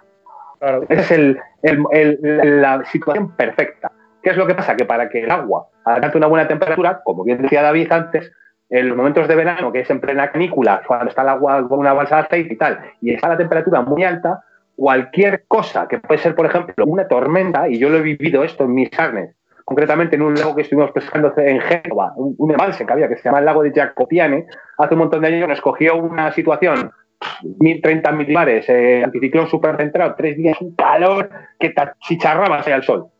Esa 0.89 1.15
es 1.15 1.37
la 1.63 2.83
situación 2.85 3.35
perfecta. 3.35 3.91
¿Qué 4.21 4.29
es 4.29 4.37
lo 4.37 4.45
que 4.45 4.55
pasa? 4.55 4.75
Que 4.75 4.85
para 4.85 5.09
que 5.09 5.23
el 5.23 5.31
agua 5.31 5.67
alcance 5.85 6.17
una 6.17 6.27
buena 6.27 6.47
temperatura, 6.47 7.01
como 7.03 7.23
bien 7.23 7.41
decía 7.41 7.61
David 7.61 7.91
antes, 7.91 8.31
en 8.69 8.87
los 8.87 8.97
momentos 8.97 9.27
de 9.27 9.35
verano, 9.35 9.71
que 9.71 9.81
es 9.81 9.89
en 9.89 9.99
plena 9.99 10.31
canícula, 10.31 10.81
cuando 10.87 11.09
está 11.09 11.23
el 11.23 11.29
agua 11.29 11.67
con 11.67 11.79
una 11.79 11.93
balsa 11.93 12.17
de 12.17 12.21
aceite 12.21 12.53
y 12.53 12.57
tal, 12.57 12.79
y 13.01 13.13
está 13.13 13.27
la 13.27 13.37
temperatura 13.37 13.81
muy 13.81 14.03
alta, 14.03 14.43
cualquier 14.75 15.43
cosa 15.47 15.87
que 15.87 15.99
puede 15.99 16.21
ser, 16.21 16.35
por 16.35 16.45
ejemplo, 16.45 16.85
una 16.85 17.07
tormenta, 17.07 17.67
y 17.67 17.77
yo 17.77 17.89
lo 17.89 17.97
he 17.97 18.01
vivido 18.01 18.43
esto 18.43 18.63
en 18.63 18.73
mis 18.73 18.89
carnes, 18.89 19.35
concretamente 19.65 20.15
en 20.15 20.21
un 20.21 20.35
lago 20.35 20.55
que 20.55 20.61
estuvimos 20.61 20.91
pescando 20.91 21.33
en 21.37 21.59
Génova, 21.59 22.13
un, 22.15 22.51
embalse 22.51 22.85
que 22.85 22.93
había 22.93 23.09
que 23.09 23.17
se 23.17 23.23
llama 23.23 23.39
el 23.39 23.45
lago 23.45 23.63
de 23.63 23.73
Jacopiane, 23.73 24.45
hace 24.77 24.93
un 24.93 24.99
montón 24.99 25.21
de 25.21 25.27
años 25.27 25.49
nos 25.49 25.61
cogió 25.61 25.97
una 25.97 26.31
situación 26.31 26.91
1030 27.59 28.11
milibares, 28.13 28.69
eh, 28.69 29.03
anticiclón 29.03 29.47
súper 29.47 29.75
centrado, 29.75 30.15
tres 30.15 30.37
días, 30.37 30.59
un 30.61 30.75
calor 30.75 31.29
que 31.59 31.71
te 31.71 31.81
chicharraba 31.99 32.59
hacia 32.59 32.75
el 32.75 32.83
sol 32.83 33.11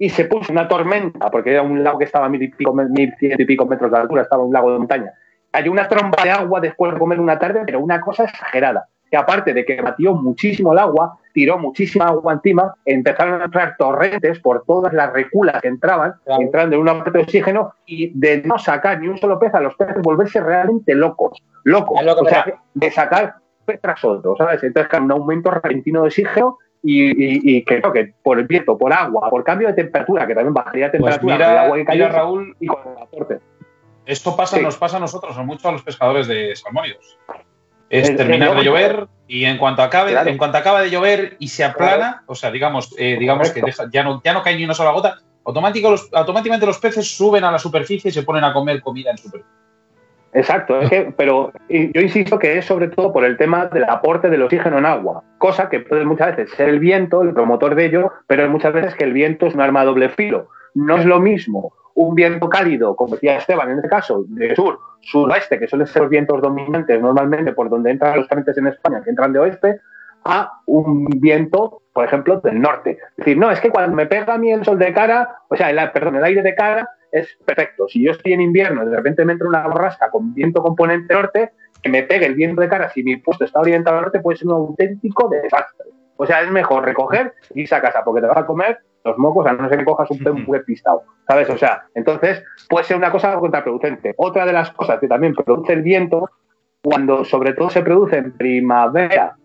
y 0.00 0.08
se 0.08 0.24
puso 0.24 0.50
una 0.50 0.66
tormenta, 0.66 1.30
porque 1.30 1.52
era 1.52 1.60
un 1.60 1.84
lago 1.84 1.98
que 1.98 2.06
estaba 2.06 2.24
a 2.24 2.28
mil 2.30 2.42
y 2.42 2.48
pico, 2.48 2.72
mil 2.72 3.14
y 3.20 3.44
pico 3.44 3.66
metros 3.66 3.90
de 3.90 3.98
altura, 3.98 4.22
estaba 4.22 4.42
un 4.42 4.52
lago 4.52 4.72
de 4.72 4.78
montaña. 4.78 5.12
Hay 5.52 5.68
una 5.68 5.86
tromba 5.88 6.24
de 6.24 6.30
agua 6.30 6.58
después 6.58 6.94
de 6.94 6.98
comer 6.98 7.20
una 7.20 7.38
tarde, 7.38 7.60
pero 7.66 7.80
una 7.80 8.00
cosa 8.00 8.24
exagerada. 8.24 8.86
Que 9.10 9.18
aparte 9.18 9.52
de 9.52 9.62
que 9.62 9.78
batió 9.82 10.14
muchísimo 10.14 10.72
el 10.72 10.78
agua, 10.78 11.18
tiró 11.34 11.58
muchísima 11.58 12.06
agua 12.06 12.32
encima, 12.32 12.74
empezaron 12.86 13.42
a 13.42 13.44
entrar 13.44 13.76
torrentes 13.76 14.40
por 14.40 14.64
todas 14.64 14.94
las 14.94 15.12
reculas 15.12 15.60
que 15.60 15.68
entraban, 15.68 16.14
entrando 16.24 16.76
en 16.76 16.82
una 16.82 16.94
parte 16.94 17.18
de 17.18 17.24
oxígeno, 17.24 17.74
y 17.84 18.10
de 18.18 18.42
no 18.42 18.58
sacar 18.58 19.00
ni 19.00 19.08
un 19.08 19.18
solo 19.18 19.38
pez 19.38 19.52
a 19.54 19.60
los 19.60 19.74
peces, 19.74 20.00
volverse 20.00 20.40
realmente 20.40 20.94
locos. 20.94 21.42
Locos. 21.64 22.00
o 22.02 22.24
sea, 22.24 22.46
de 22.72 22.90
sacar 22.90 23.34
pez 23.66 23.78
tras 23.82 24.02
otro, 24.02 24.34
¿sabes? 24.38 24.62
Entonces, 24.62 24.98
un 24.98 25.12
aumento 25.12 25.50
repentino 25.50 26.00
de 26.00 26.06
oxígeno 26.06 26.56
y, 26.82 27.64
creo 27.64 27.92
que 27.92 28.14
por 28.22 28.38
el 28.38 28.46
viento, 28.46 28.76
por 28.78 28.92
agua, 28.92 29.28
por 29.28 29.44
cambio 29.44 29.68
de 29.68 29.74
temperatura, 29.74 30.26
que 30.26 30.34
también 30.34 30.54
bajaría 30.54 30.88
de 30.88 30.98
pues 30.98 31.14
temperatura 31.14 31.48
mira, 31.48 31.62
agua 31.62 31.84
que 31.84 32.08
Raúl, 32.08 32.56
y 32.58 32.66
con 32.66 32.78
el 32.96 33.02
aporte. 33.02 33.40
Esto 34.06 34.34
pasa, 34.34 34.58
nos 34.60 34.76
pasa 34.76 34.96
a 34.96 35.00
nosotros, 35.00 35.36
o 35.36 35.44
mucho 35.44 35.68
a 35.68 35.72
los 35.72 35.82
pescadores 35.82 36.26
de 36.26 36.56
salmónidos. 36.56 37.18
Es 37.90 38.16
terminar 38.16 38.56
de 38.56 38.64
llover 38.64 39.08
y 39.26 39.44
en 39.44 39.58
cuanto 39.58 39.82
acabe, 39.82 40.12
en 40.12 40.38
cuanto 40.38 40.58
acaba 40.58 40.80
de 40.80 40.90
llover 40.90 41.36
y 41.38 41.48
se 41.48 41.64
aplana, 41.64 42.22
o 42.26 42.34
sea, 42.34 42.50
digamos, 42.50 42.94
eh, 42.98 43.16
digamos 43.18 43.50
que 43.50 43.62
ya, 43.92 44.04
no, 44.04 44.22
ya 44.24 44.32
no 44.32 44.42
cae 44.42 44.56
ni 44.56 44.64
una 44.64 44.74
sola 44.74 44.92
gota, 44.92 45.18
automáticamente 45.44 46.66
los 46.66 46.78
peces 46.78 47.16
suben 47.16 47.44
a 47.44 47.50
la 47.50 47.58
superficie 47.58 48.10
y 48.10 48.12
se 48.12 48.22
ponen 48.22 48.44
a 48.44 48.52
comer 48.52 48.80
comida 48.80 49.10
en 49.10 49.18
superficie. 49.18 49.60
Exacto, 50.32 50.80
es 50.80 50.90
que, 50.90 51.12
pero 51.16 51.52
yo 51.68 52.00
insisto 52.00 52.38
que 52.38 52.56
es 52.56 52.64
sobre 52.64 52.88
todo 52.88 53.12
por 53.12 53.24
el 53.24 53.36
tema 53.36 53.66
del 53.66 53.84
aporte 53.84 54.30
del 54.30 54.42
oxígeno 54.42 54.78
en 54.78 54.86
agua, 54.86 55.24
cosa 55.38 55.68
que 55.68 55.80
puede 55.80 56.04
muchas 56.04 56.36
veces 56.36 56.54
ser 56.56 56.68
el 56.68 56.78
viento, 56.78 57.22
el 57.22 57.34
promotor 57.34 57.74
de 57.74 57.86
ello, 57.86 58.12
pero 58.28 58.48
muchas 58.48 58.72
veces 58.72 58.94
que 58.94 59.04
el 59.04 59.12
viento 59.12 59.46
es 59.46 59.54
un 59.54 59.60
arma 59.60 59.84
doble 59.84 60.08
filo. 60.08 60.48
No 60.74 60.98
es 60.98 61.04
lo 61.04 61.18
mismo 61.18 61.72
un 61.94 62.14
viento 62.14 62.48
cálido, 62.48 62.94
como 62.94 63.14
decía 63.14 63.36
Esteban 63.36 63.70
en 63.70 63.76
este 63.76 63.88
caso, 63.88 64.24
de 64.28 64.54
sur, 64.54 64.78
suroeste, 65.00 65.58
que 65.58 65.66
suelen 65.66 65.86
ser 65.86 66.02
los 66.02 66.10
vientos 66.10 66.40
dominantes 66.40 67.00
normalmente 67.00 67.52
por 67.52 67.68
donde 67.68 67.90
entran 67.90 68.16
los 68.16 68.28
frentes 68.28 68.56
en 68.56 68.68
España, 68.68 69.02
que 69.02 69.10
entran 69.10 69.32
de 69.32 69.40
oeste, 69.40 69.80
a 70.24 70.60
un 70.66 71.06
viento, 71.06 71.82
por 71.92 72.04
ejemplo, 72.04 72.40
del 72.40 72.60
norte. 72.60 72.92
Es 72.92 73.16
decir, 73.16 73.38
no, 73.38 73.50
es 73.50 73.60
que 73.60 73.70
cuando 73.70 73.96
me 73.96 74.06
pega 74.06 74.34
a 74.34 74.38
mí 74.38 74.52
el 74.52 74.64
sol 74.64 74.78
de 74.78 74.92
cara, 74.92 75.36
o 75.48 75.56
sea, 75.56 75.70
el, 75.70 75.90
perdón, 75.92 76.16
el 76.16 76.24
aire 76.24 76.42
de 76.42 76.54
cara, 76.54 76.88
es 77.12 77.36
perfecto. 77.44 77.88
Si 77.88 78.04
yo 78.04 78.12
estoy 78.12 78.32
en 78.32 78.40
invierno 78.40 78.82
y 78.82 78.86
de 78.86 78.96
repente 78.96 79.24
me 79.24 79.32
entra 79.32 79.48
una 79.48 79.66
borrasca 79.66 80.10
con 80.10 80.34
viento 80.34 80.62
componente 80.62 81.14
norte, 81.14 81.52
que 81.82 81.90
me 81.90 82.02
pegue 82.02 82.26
el 82.26 82.34
viento 82.34 82.60
de 82.60 82.68
cara, 82.68 82.90
si 82.90 83.02
mi 83.02 83.16
puesto 83.16 83.44
está 83.44 83.60
orientado 83.60 83.96
al 83.96 84.04
norte, 84.04 84.20
puede 84.20 84.38
ser 84.38 84.48
un 84.48 84.54
auténtico 84.54 85.28
desastre. 85.28 85.86
O 86.16 86.26
sea, 86.26 86.42
es 86.42 86.50
mejor 86.50 86.84
recoger 86.84 87.32
y 87.54 87.62
irse 87.62 87.74
a 87.74 87.80
casa 87.80 88.02
porque 88.04 88.20
te 88.20 88.26
vas 88.26 88.36
a 88.36 88.46
comer 88.46 88.78
los 89.04 89.16
mocos 89.16 89.46
a 89.46 89.52
no 89.54 89.68
ser 89.68 89.78
que 89.78 89.84
cojas 89.84 90.10
un, 90.10 90.28
un 90.46 90.62
pistado, 90.64 91.04
¿sabes? 91.26 91.48
O 91.48 91.56
sea, 91.56 91.84
entonces 91.94 92.44
puede 92.68 92.84
ser 92.84 92.96
una 92.96 93.10
cosa 93.10 93.34
contraproducente. 93.38 94.14
Otra 94.16 94.44
de 94.44 94.52
las 94.52 94.70
cosas 94.72 95.00
que 95.00 95.08
también 95.08 95.34
produce 95.34 95.72
el 95.72 95.82
viento, 95.82 96.30
cuando 96.82 97.24
sobre 97.24 97.54
todo 97.54 97.70
se 97.70 97.82
produce 97.82 98.18
en 98.18 98.32
primavera, 98.36 99.36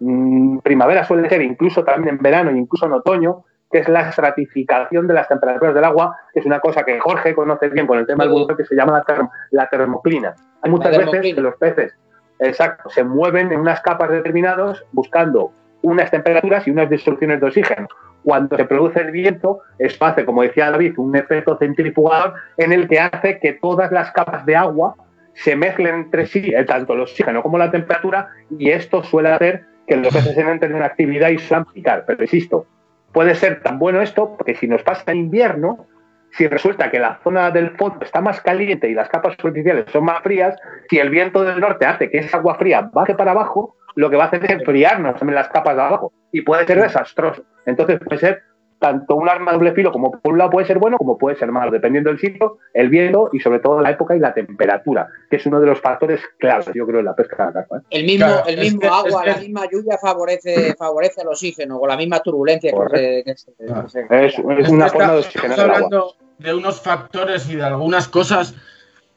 mm, 0.00 0.58
primavera 0.58 1.04
suele 1.04 1.28
ser 1.28 1.42
incluso 1.42 1.84
también 1.84 2.16
en 2.16 2.22
verano 2.22 2.50
e 2.50 2.58
incluso 2.58 2.86
en 2.86 2.92
otoño, 2.92 3.44
que 3.70 3.78
es 3.78 3.88
la 3.88 4.08
estratificación 4.08 5.06
de 5.06 5.14
las 5.14 5.28
temperaturas 5.28 5.74
del 5.74 5.84
agua, 5.84 6.16
que 6.32 6.40
es 6.40 6.46
una 6.46 6.60
cosa 6.60 6.82
que 6.84 6.98
Jorge 6.98 7.34
conoce 7.34 7.68
bien 7.68 7.86
con 7.86 7.98
el 7.98 8.06
tema 8.06 8.24
del 8.24 8.32
buceo, 8.32 8.56
que 8.56 8.64
se 8.64 8.74
llama 8.74 9.02
la, 9.50 9.68
termoclina. 9.68 10.34
Hay 10.62 10.70
muchas 10.70 10.96
veces 10.96 11.34
que 11.34 11.40
los 11.40 11.54
peces, 11.56 11.96
exacto, 12.40 12.90
se 12.90 13.04
mueven 13.04 13.52
en 13.52 13.60
unas 13.60 13.80
capas 13.80 14.10
determinadas 14.10 14.84
buscando 14.92 15.52
unas 15.82 16.10
temperaturas 16.10 16.66
y 16.66 16.70
unas 16.70 16.90
disoluciones 16.90 17.40
de 17.40 17.46
oxígeno. 17.46 17.86
Cuando 18.22 18.56
se 18.56 18.64
produce 18.64 19.00
el 19.00 19.12
viento, 19.12 19.60
esto 19.78 20.04
hace, 20.04 20.26
como 20.26 20.42
decía 20.42 20.70
David, 20.70 20.98
un 20.98 21.16
efecto 21.16 21.56
centrifugador 21.56 22.34
en 22.58 22.72
el 22.72 22.86
que 22.88 22.98
hace 22.98 23.38
que 23.38 23.54
todas 23.54 23.90
las 23.92 24.10
capas 24.10 24.44
de 24.44 24.56
agua 24.56 24.94
se 25.32 25.56
mezclen 25.56 25.94
entre 25.94 26.26
sí, 26.26 26.52
eh, 26.54 26.64
tanto 26.64 26.92
el 26.92 27.00
oxígeno 27.00 27.42
como 27.42 27.56
la 27.56 27.70
temperatura, 27.70 28.28
y 28.58 28.70
esto 28.70 29.02
suele 29.04 29.30
hacer 29.30 29.64
que 29.86 29.96
los 29.96 30.12
peces 30.12 30.36
entren 30.36 30.76
en 30.76 30.82
actividad 30.82 31.30
y 31.30 31.38
suelen 31.38 31.64
picar. 31.66 32.04
Pero 32.06 32.22
insisto, 32.22 32.66
puede 33.12 33.34
ser 33.34 33.62
tan 33.62 33.78
bueno 33.78 34.00
esto 34.00 34.36
porque 34.36 34.54
si 34.54 34.66
nos 34.68 34.82
pasa 34.82 35.10
en 35.12 35.18
invierno, 35.18 35.86
si 36.32 36.46
resulta 36.46 36.90
que 36.90 36.98
la 36.98 37.18
zona 37.22 37.50
del 37.50 37.76
fondo 37.76 38.04
está 38.04 38.20
más 38.20 38.40
caliente 38.40 38.88
y 38.88 38.94
las 38.94 39.08
capas 39.08 39.34
superficiales 39.34 39.86
son 39.90 40.04
más 40.04 40.22
frías, 40.22 40.56
si 40.88 40.98
el 40.98 41.10
viento 41.10 41.42
del 41.42 41.60
norte 41.60 41.86
hace 41.86 42.10
que 42.10 42.18
esa 42.18 42.38
agua 42.38 42.54
fría 42.54 42.90
baje 42.92 43.14
para 43.14 43.32
abajo, 43.32 43.76
lo 43.96 44.10
que 44.10 44.16
va 44.16 44.24
a 44.24 44.26
hacer 44.28 44.44
es 44.44 44.50
enfriarnos 44.50 45.20
en 45.20 45.34
las 45.34 45.48
capas 45.48 45.74
de 45.74 45.82
abajo 45.82 46.12
y 46.32 46.42
puede 46.42 46.66
ser 46.66 46.80
desastroso. 46.80 47.44
Entonces 47.66 47.98
puede 47.98 48.20
ser 48.20 48.42
tanto 48.80 49.14
un 49.14 49.28
arma 49.28 49.52
de 49.52 49.58
doble 49.58 49.72
filo 49.74 49.92
como 49.92 50.10
por 50.10 50.32
un 50.32 50.38
lado 50.38 50.50
puede 50.50 50.66
ser 50.66 50.78
bueno 50.78 50.96
como 50.96 51.16
puede 51.18 51.36
ser 51.36 51.52
malo, 51.52 51.70
dependiendo 51.70 52.08
del 52.10 52.18
sitio, 52.18 52.58
el 52.74 52.88
viento 52.88 53.28
y 53.32 53.38
sobre 53.38 53.60
todo 53.60 53.80
la 53.82 53.90
época 53.90 54.16
y 54.16 54.18
la 54.18 54.32
temperatura, 54.34 55.06
que 55.28 55.36
es 55.36 55.44
uno 55.46 55.60
de 55.60 55.66
los 55.66 55.80
factores 55.80 56.20
claves, 56.38 56.70
yo 56.74 56.86
creo, 56.86 57.00
en 57.00 57.04
la 57.04 57.14
pesca 57.14 57.36
de 57.36 57.44
la 57.44 57.52
carpa. 57.52 57.76
¿eh? 57.76 57.80
El 57.90 58.06
mismo, 58.06 58.26
Claro, 58.26 58.46
el 58.48 58.58
mismo 58.58 58.92
agua, 58.92 59.22
es 59.26 59.34
la 59.36 59.40
misma 59.42 59.62
lluvia 59.70 59.98
favorece, 59.98 60.74
favorece 60.78 61.20
el 61.20 61.28
oxígeno, 61.28 61.78
con 61.78 61.88
la 61.90 61.96
misma 61.96 62.20
turbulencia 62.20 62.72
que 62.72 62.96
se, 62.96 63.22
que 63.24 63.36
se- 63.36 63.52
que 63.54 63.88
se- 63.90 64.26
Es, 64.26 64.38
una 64.70 64.88
forma 64.88 65.12
de 65.12 65.18
oxigenar 65.18 65.50
estamos 65.50 65.58
el 65.58 65.60
agua. 65.60 65.74
hablando 65.76 66.14
de 66.38 66.54
unos 66.54 66.80
factores 66.80 67.50
y 67.50 67.56
de 67.56 67.62
algunas 67.64 68.08
cosas 68.08 68.54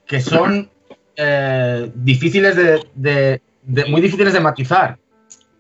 que 0.06 0.20
son 0.20 0.70
eh, 1.16 1.90
difíciles 1.96 2.56
de, 2.58 2.80
de- 2.96 3.42
de- 3.62 3.86
muy 3.86 4.02
difíciles 4.02 4.34
de 4.34 4.40
matizar, 4.42 4.98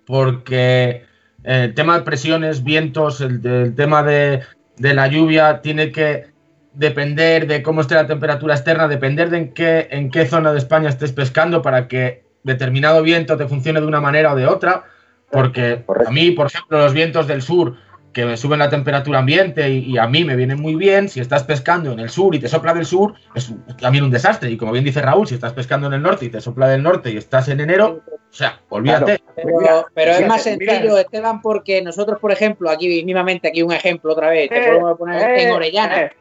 porque 0.05 1.03
el 1.43 1.73
tema 1.73 1.97
de 1.97 2.03
presiones, 2.03 2.63
vientos, 2.63 3.21
el, 3.21 3.45
el 3.45 3.75
tema 3.75 4.03
de, 4.03 4.41
de 4.77 4.93
la 4.93 5.07
lluvia 5.07 5.61
tiene 5.61 5.91
que 5.91 6.33
depender 6.73 7.47
de 7.47 7.61
cómo 7.61 7.81
esté 7.81 7.95
la 7.95 8.07
temperatura 8.07 8.55
externa, 8.55 8.87
depender 8.87 9.29
de 9.29 9.37
en 9.37 9.53
qué, 9.53 9.87
en 9.91 10.09
qué 10.09 10.25
zona 10.25 10.51
de 10.51 10.57
España 10.57 10.89
estés 10.89 11.11
pescando 11.11 11.61
para 11.61 11.87
que 11.87 12.23
determinado 12.43 13.01
viento 13.03 13.37
te 13.37 13.47
funcione 13.47 13.79
de 13.79 13.87
una 13.87 14.01
manera 14.01 14.33
o 14.33 14.35
de 14.35 14.47
otra, 14.47 14.83
porque 15.31 15.83
Correcto. 15.85 16.09
a 16.09 16.13
mí, 16.13 16.31
por 16.31 16.47
ejemplo, 16.47 16.79
los 16.79 16.93
vientos 16.93 17.27
del 17.27 17.41
sur 17.41 17.75
que 18.11 18.25
me 18.25 18.37
suben 18.37 18.59
la 18.59 18.69
temperatura 18.69 19.19
ambiente 19.19 19.67
y, 19.69 19.91
y 19.91 19.97
a 19.97 20.07
mí 20.07 20.23
me 20.23 20.35
vienen 20.35 20.61
muy 20.61 20.75
bien, 20.75 21.09
si 21.09 21.19
estás 21.19 21.43
pescando 21.43 21.91
en 21.91 21.99
el 21.99 22.09
sur 22.09 22.35
y 22.35 22.39
te 22.39 22.47
sopla 22.47 22.73
del 22.73 22.85
sur, 22.85 23.15
es 23.33 23.51
también 23.81 24.03
un 24.03 24.11
desastre. 24.11 24.51
Y 24.51 24.57
como 24.57 24.71
bien 24.71 24.85
dice 24.85 25.01
Raúl, 25.01 25.27
si 25.27 25.33
estás 25.33 25.53
pescando 25.53 25.87
en 25.87 25.93
el 25.93 26.01
norte 26.03 26.25
y 26.25 26.29
te 26.29 26.39
sopla 26.39 26.67
del 26.67 26.83
norte 26.83 27.11
y 27.11 27.17
estás 27.17 27.47
en 27.49 27.59
enero, 27.59 28.03
o 28.34 28.36
sea, 28.36 28.59
olvídate. 28.69 29.21
Pero, 29.36 29.59
Mira, 29.59 29.86
pero 29.93 30.11
es 30.13 30.21
más 30.27 30.43
mira. 30.43 30.57
sencillo, 30.73 30.97
Esteban, 30.97 31.39
porque 31.39 31.84
nosotros, 31.84 32.19
por 32.19 32.31
ejemplo, 32.31 32.67
aquí 32.71 33.03
mismamente, 33.05 33.47
aquí 33.49 33.61
un 33.61 33.71
ejemplo 33.71 34.13
otra 34.13 34.29
vez, 34.31 34.49
te 34.49 34.57
Eh, 34.57 34.67
podemos 34.69 34.97
poner 34.97 35.38
en 35.39 35.51
Orellana, 35.51 36.01
eh, 36.01 36.11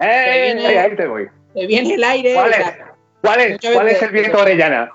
eh, 0.00 0.52
viene- 0.56 0.72
eh, 0.74 0.78
ahí 0.80 0.96
te 0.96 1.06
voy. 1.06 1.28
te 1.54 1.66
viene 1.68 1.94
el 1.94 2.02
aire, 2.02 2.34
¿Cuál 2.34 2.48
o 2.48 2.50
es, 2.50 2.56
sea, 2.56 2.94
cuál 3.22 3.40
es, 3.40 3.58
cuál 3.72 3.88
es 3.88 4.02
el 4.02 4.10
viento 4.10 4.38
orellana? 4.40 4.90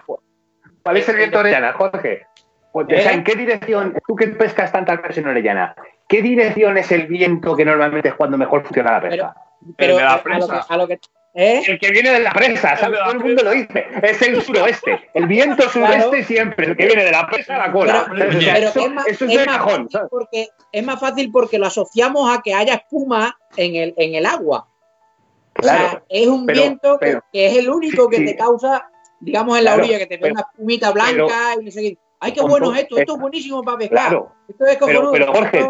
¿Cuál 0.84 0.98
es 0.98 1.08
el 1.08 1.16
viento 1.16 1.40
orellana, 1.40 1.72
Jorge? 1.74 2.26
Pues, 2.74 2.86
o 2.88 2.90
sea, 2.90 3.12
¿Eh? 3.12 3.16
¿En 3.16 3.24
qué 3.24 3.36
dirección, 3.36 3.96
tú 4.06 4.16
que 4.18 4.28
pescas 4.28 4.72
tantas 4.72 5.02
veces 5.02 5.20
en 5.20 5.28
Orellana, 5.30 5.74
qué 6.08 6.22
dirección 6.22 6.78
es 6.78 6.92
el 6.92 7.08
viento 7.08 7.56
que 7.56 7.64
normalmente 7.66 8.10
es 8.10 8.16
cuando 8.16 8.38
mejor 8.38 8.64
funciona 8.64 8.92
la 8.92 9.02
pesca? 9.02 9.34
pero 9.78 9.96
de 9.98 10.04
la 10.04 10.14
a, 10.14 10.38
lo 10.38 10.48
que, 10.48 10.60
a 10.70 10.78
lo 10.78 10.88
que- 10.88 11.00
¿eh? 11.40 11.62
El 11.68 11.80
que 11.80 11.92
viene 11.92 12.10
de 12.12 12.20
la 12.20 12.32
presa, 12.32 12.76
¿sabes? 12.76 13.00
Todo 13.00 13.12
el 13.12 13.20
mundo 13.20 13.44
lo 13.44 13.52
dice. 13.52 13.86
Es 14.02 14.22
el 14.24 14.42
suroeste. 14.42 15.10
El 15.14 15.28
viento 15.28 15.70
suroeste 15.70 16.24
siempre, 16.24 16.66
el 16.66 16.76
que 16.76 16.86
viene 16.88 17.04
de 17.06 17.12
la 17.12 17.28
presa 17.28 17.56
a 17.56 17.68
la 17.68 17.72
cola. 17.72 18.08
Pero, 18.10 18.38
O 18.38 18.42
sea, 18.42 18.54
pero 18.56 18.68
eso, 18.70 18.80
es 18.82 18.92
más, 18.92 19.08
eso 19.08 19.26
es 19.26 19.32
es 19.32 19.46
más 19.46 19.58
cajón. 19.58 19.72
fácil 19.84 19.90
¿sabes? 19.92 20.08
porque, 20.10 20.48
es 20.72 20.84
más 20.84 21.00
fácil 21.00 21.32
porque 21.32 21.60
lo 21.60 21.68
asociamos 21.68 22.36
a 22.36 22.42
que 22.42 22.54
haya 22.54 22.74
espuma 22.74 23.38
en 23.56 23.76
el, 23.76 23.94
en 23.98 24.16
el 24.16 24.26
agua. 24.26 24.68
O 25.60 25.64
sea, 25.64 25.78
Claro. 25.78 26.06
es 26.10 26.28
un 26.28 26.46
pero- 26.46 26.60
viento 26.62 26.98
que- 27.00 27.06
pero- 27.06 27.24
que, 27.32 27.46
es 27.48 27.58
el 27.58 27.70
único 27.70 28.10
que 28.10 28.18
sí, 28.18 28.26
te 28.26 28.36
causa, 28.36 28.90
digamos, 29.20 29.58
en 29.58 29.64
la 29.66 29.72
Claro, 29.74 29.84
orilla, 29.84 30.00
que 30.00 30.08
te 30.08 30.16
ve 30.18 30.22
pero- 30.24 30.34
una 30.34 30.42
espumita 30.42 30.92
blanca 30.92 31.54
y 31.62 31.66
no 31.66 31.72
sé 31.72 31.82
qué. 31.82 31.98
¡Ay, 32.20 32.32
qué 32.32 32.42
bueno 32.42 32.74
es 32.74 32.82
esto! 32.82 32.98
Esto 32.98 33.14
es 33.14 33.20
buenísimo 33.22 33.62
para 33.64 33.78
pescar. 33.78 33.98
Claro. 34.10 34.32
Esto 34.50 34.66
es 34.66 34.78
cojonudo. 34.78 35.12
pero, 35.12 35.32
Jorge- 35.32 35.68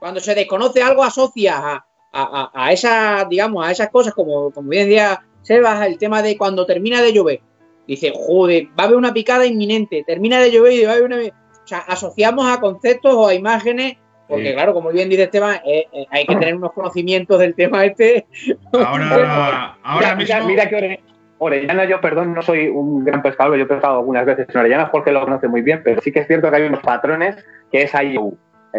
cuando 0.00 0.20
se 0.20 0.34
desconoce 0.34 0.82
algo, 0.82 1.02
asocia 1.04 1.56
a, 1.56 1.85
a, 2.16 2.50
a, 2.54 2.66
a 2.66 2.72
esas, 2.72 3.28
digamos, 3.28 3.66
a 3.66 3.70
esas 3.70 3.90
cosas, 3.90 4.14
como, 4.14 4.50
como 4.50 4.68
bien 4.70 4.88
decía 4.88 5.22
Sebas, 5.42 5.86
el 5.86 5.98
tema 5.98 6.22
de 6.22 6.36
cuando 6.36 6.66
termina 6.66 7.02
de 7.02 7.12
llover. 7.12 7.40
Dice, 7.86 8.12
joder, 8.14 8.66
va 8.78 8.82
a 8.82 8.86
haber 8.86 8.96
una 8.96 9.12
picada 9.12 9.46
inminente, 9.46 10.02
termina 10.06 10.40
de 10.40 10.50
llover 10.50 10.72
y 10.72 10.84
va 10.84 10.90
a 10.90 10.94
haber 10.94 11.04
una. 11.04 11.16
O 11.18 11.66
sea, 11.68 11.78
asociamos 11.86 12.46
a 12.50 12.60
conceptos 12.60 13.14
o 13.14 13.28
a 13.28 13.34
imágenes, 13.34 13.96
porque 14.28 14.48
Sí. 14.48 14.54
claro, 14.54 14.74
como 14.74 14.90
bien 14.90 15.08
dice 15.08 15.24
Esteban, 15.24 15.60
eh, 15.64 15.84
eh, 15.92 16.06
hay 16.10 16.26
que 16.26 16.34
tener 16.34 16.56
unos 16.56 16.72
conocimientos 16.72 17.38
del 17.38 17.54
tema 17.54 17.84
este. 17.84 18.26
Ahora, 18.72 19.76
ahora 19.82 20.14
mira, 20.14 20.16
mira- 20.16 20.36
mismo. 20.38 20.48
mira 20.48 20.68
que 20.68 20.76
Ore- 20.76 21.00
Orellana, 21.38 21.84
yo, 21.84 22.00
perdón, 22.00 22.32
no 22.34 22.40
soy 22.42 22.66
un 22.68 23.04
gran 23.04 23.22
pescador, 23.22 23.56
yo 23.56 23.64
he 23.64 23.66
pescado 23.66 23.98
algunas 23.98 24.24
veces 24.24 24.46
en 24.48 24.56
Orellana, 24.58 24.86
Jorge 24.86 25.12
lo 25.12 25.20
conoce 25.22 25.48
muy 25.48 25.60
bien, 25.60 25.82
pero 25.84 26.00
sí 26.00 26.10
que 26.10 26.20
es 26.20 26.26
cierto 26.26 26.50
que 26.50 26.56
hay 26.56 26.62
unos 26.62 26.80
patrones 26.80 27.36
que 27.70 27.82
es 27.82 27.94
ahí. 27.94 28.16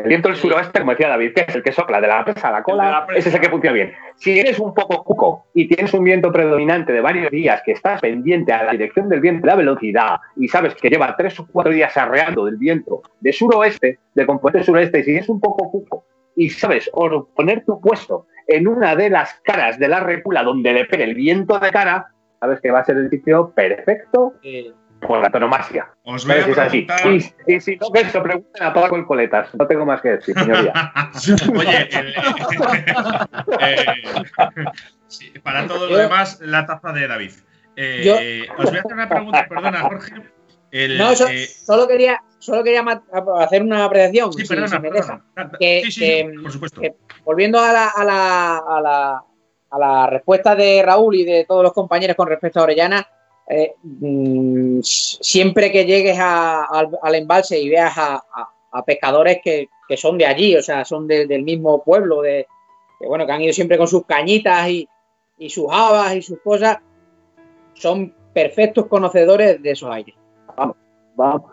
El 0.04 0.10
viento 0.10 0.30
del 0.30 0.38
suroeste, 0.38 0.80
como 0.80 0.91
decía 0.91 1.10
David, 1.10 1.34
que 1.34 1.45
es 1.48 1.56
el 1.56 1.64
que 1.64 1.72
sopla 1.72 2.00
de 2.00 2.08
la 2.08 2.24
presa 2.24 2.50
a 2.50 2.52
la 2.52 2.64
cola, 2.64 2.91
la 2.91 3.06
presa. 3.06 3.20
ese 3.20 3.30
es 3.30 3.36
el 3.36 3.41
que 3.41 3.50
funciona 3.50 3.74
bien. 3.74 3.93
Si 4.16 4.39
eres 4.39 4.60
un 4.60 4.74
poco 4.74 5.04
cuco 5.04 5.45
y 5.54 5.68
tienes 5.68 5.93
un 5.93 6.04
viento 6.04 6.32
predominante 6.32 6.93
de 6.93 7.02
varios 7.02 7.32
días, 7.32 7.62
que 7.66 7.72
estás 7.72 8.02
pendiente 8.02 8.54
a 8.54 8.64
la 8.64 8.72
dirección 8.72 9.10
del 9.10 9.22
viento, 9.22 9.48
la 9.48 9.56
velocidad, 9.56 10.18
y 10.36 10.48
sabes 10.48 10.76
que 10.76 10.89
lleva 10.89 11.16
tres 11.16 11.39
o 11.39 11.48
cuatro 11.52 11.72
días 11.72 11.95
arreando 11.98 12.45
del 12.45 12.58
viento 12.58 13.02
de 13.20 13.34
suroeste, 13.34 14.00
de 14.14 14.26
componente 14.26 14.66
suroeste, 14.66 15.00
y 15.00 15.04
si 15.04 15.16
es 15.16 15.30
un 15.30 15.39
poco 15.39 15.70
cuco 15.72 16.06
y 16.36 16.50
sabes 16.50 16.89
o 16.93 17.26
poner 17.36 17.66
tu 17.66 17.82
puesto 17.82 18.28
en 18.48 18.68
una 18.68 18.95
de 18.95 19.10
las 19.10 19.34
caras 19.43 19.78
de 19.80 19.88
la 19.88 20.00
recula 20.00 20.43
donde 20.43 20.72
le 20.72 20.86
pegue 20.86 21.04
el 21.04 21.16
viento 21.16 21.60
de 21.60 21.72
cara, 21.72 22.08
sabes 22.39 22.62
que 22.62 22.72
va 22.72 22.80
a 22.80 22.86
ser 22.86 22.98
el 22.98 23.10
sitio 23.10 23.52
perfecto 23.54 24.34
Eh, 24.43 24.72
por 25.02 25.22
la 25.22 25.30
tonomasia. 25.30 25.89
Os 26.04 26.26
voy 26.26 26.36
a 26.38 26.41
¿Sabes? 26.41 26.58
Es 26.58 26.64
así. 26.64 26.82
preguntar. 26.84 27.34
Y, 27.48 27.54
y 27.56 27.60
si 27.62 27.76
no, 27.78 27.91
que 27.91 28.06
se 28.06 28.20
pregunten 28.22 28.64
a 28.64 28.74
Paco 28.74 28.95
el 28.95 29.06
Coletas. 29.06 29.54
No 29.56 29.68
tengo 29.68 29.86
más 29.86 30.02
que 30.02 30.10
decir, 30.10 30.38
señoría. 30.38 30.74
Oye, 31.56 31.89
el- 31.98 32.16
eh, 33.62 33.86
sí, 35.08 35.32
para 35.43 35.68
todo 35.68 35.88
lo 35.88 35.98
demás, 35.98 36.39
la 36.41 36.66
taza 36.66 36.91
de 36.91 37.08
David. 37.08 37.32
Eh, 37.76 38.02
Yo- 38.04 38.16
os 38.58 38.66
voy 38.66 38.78
a 38.78 38.80
hacer 38.82 38.93
una 38.93 39.10
pregunta, 39.10 39.45
perdona, 39.48 39.82
Jorge. 39.82 40.14
El, 40.72 40.98
no, 40.98 41.16
so- 41.16 41.28
eh, 41.30 41.45
solo 41.48 41.88
quería, 41.88 42.22
solo 42.39 42.64
quería 42.64 42.84
hacer 43.39 43.62
una 43.62 43.86
apreciación. 43.86 44.34
sí, 44.34 44.45
perdona, 44.45 44.68
si 44.68 44.80
me 44.80 44.91
deja. 44.91 45.24
perdona. 45.34 45.58
Que- 45.60 45.82
sí, 45.86 45.91
sí, 45.91 46.00
que- 46.02 46.30
sí, 46.36 46.41
por 46.43 46.52
supuesto. 46.52 46.82
que- 46.82 46.95
volviendo 47.24 47.60
a 47.60 47.72
la, 47.72 47.88
a, 47.89 48.04
la, 48.04 48.58
a, 48.58 48.82
la, 48.82 49.24
a 49.70 49.80
la 49.80 50.08
respuesta 50.08 50.56
de 50.56 50.82
Raúl 50.84 51.16
y 51.16 51.24
de 51.26 51.45
todos 51.48 51.64
los 51.64 51.74
compañeros 51.74 52.16
con 52.18 52.28
respecto 52.28 52.60
a 52.60 52.64
Orellana, 52.64 53.08
eh, 53.50 53.74
mm, 53.84 54.80
siempre 54.82 55.72
que 55.72 55.86
llegues 55.86 56.18
a- 56.20 56.66
al, 56.66 56.89
al 57.02 57.16
embalse 57.16 57.60
y 57.60 57.70
veas 57.70 57.98
a, 57.98 58.24
pescadores 58.86 59.39
que, 59.43 59.70
que 59.88 59.98
son 59.98 60.18
de 60.20 60.26
allí, 60.28 60.56
o 60.56 60.62
sea, 60.62 60.86
son 60.86 61.08
de- 61.08 61.26
del 61.26 61.41
mismo 61.43 61.84
pueblo, 61.84 62.22
de, 62.22 62.45
que, 63.00 63.08
bueno, 63.08 63.26
que 63.26 63.32
han 63.32 63.41
ido 63.41 63.54
siempre 63.54 63.78
con 63.78 63.88
sus 63.88 64.06
cañitas 64.06 64.70
y, 64.70 64.88
y 65.39 65.50
sus 65.50 65.66
habas 65.72 66.16
y 66.16 66.22
sus 66.22 66.39
cosas, 66.41 66.78
son 67.74 68.14
perfectos 68.34 68.86
conocedores 68.88 69.62
de 69.64 69.72
esos 69.72 69.89
aires. 69.89 70.16
Vamos. 71.16 71.43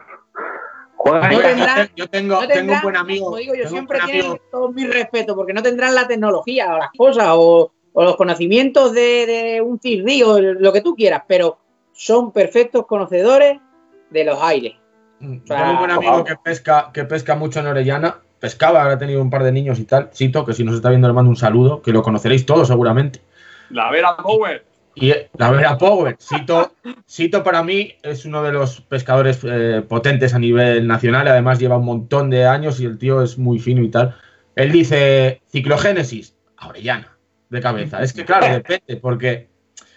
No 1.07 1.13
casa. 1.13 1.29
tendrán- 1.49 1.91
yo 1.97 2.09
tengo, 2.09 2.41
No 2.41 2.49
tengo 2.49 2.73
un 2.75 2.81
buen 2.83 2.97
amigo. 2.97 3.25
como 3.27 3.37
digo 3.37 3.55
yo, 3.55 3.69
siempre 3.69 3.99
tienen 4.07 4.41
todo 4.51 4.73
mi 4.73 4.87
respeto, 4.87 5.35
porque 5.37 5.53
no 5.53 5.63
tendrán 5.63 5.95
la 5.95 6.07
tecnología 6.07 6.75
o 6.75 6.79
las 6.79 6.91
cosas 6.97 7.27
o, 7.33 7.73
o 7.93 8.03
los 8.05 8.17
conocimientos 8.17 8.93
de, 8.93 9.27
de 9.27 9.61
un 9.63 9.79
río, 9.83 10.41
lo 10.41 10.73
que 10.73 10.81
tú 10.81 10.95
quieras, 10.95 11.23
pero 11.27 11.59
son 11.95 12.33
perfectos 12.33 12.87
conocedores 12.87 13.59
de 14.11 14.25
los 14.25 14.41
aires. 14.43 14.75
Tengo 15.19 15.71
un 15.71 15.79
buen 15.79 15.91
amigo 15.91 16.25
que 16.25 16.37
pesca, 16.37 16.91
que 16.93 17.05
pesca 17.05 17.35
mucho 17.35 17.61
en 17.61 17.69
Orellana. 17.69 18.19
Pescaba, 18.41 18.83
ahora 18.83 18.95
ha 18.95 18.99
tenido 18.99 19.23
un 19.23 19.31
par 19.31 19.43
de 19.43 19.53
niños 19.53 19.79
y 19.79 19.85
tal. 19.85 20.11
Cito, 20.13 20.45
que 20.45 20.53
si 20.53 20.65
nos 20.65 20.75
está 20.75 20.91
viendo 20.91 21.09
le 21.09 21.15
mando 21.15 21.31
un 21.31 21.37
saludo, 21.37 21.81
que 21.81 21.93
lo 21.93 22.03
conoceréis 22.03 22.45
todos 22.45 22.69
seguramente. 22.69 23.23
La 23.71 23.91
Vera 23.91 24.17
Power. 24.17 24.65
Y 24.97 25.11
eh, 25.11 25.31
la 25.37 25.51
Vera 25.51 25.77
Power, 25.77 26.17
Sito, 26.19 26.73
Sito 27.05 27.43
para 27.43 27.65
mí 27.65 27.97
es 28.03 28.25
uno 28.25 28.43
de 28.45 28.53
los 28.53 28.81
pescadores 28.83 29.41
eh, 29.43 29.83
potentes 29.89 30.35
a 30.35 30.39
nivel 30.39 30.87
nacional, 30.87 31.27
además 31.27 31.59
lleva 31.59 31.79
un 31.79 31.85
montón 31.85 32.31
de 32.31 32.47
años 32.47 32.79
y 32.79 32.85
el 32.85 32.97
tío 32.97 33.23
es 33.23 33.37
muy 33.37 33.59
fino 33.59 33.83
y 33.83 33.89
tal. 33.89 34.15
Él 34.55 34.71
dice 34.71 35.43
ciclogénesis, 35.49 36.37
a 36.57 36.69
Orellana, 36.69 37.17
de 37.51 37.61
cabeza. 37.61 38.03
Es 38.03 38.13
que 38.13 38.25
claro, 38.25 38.47
depende, 38.55 38.97
porque 39.01 39.49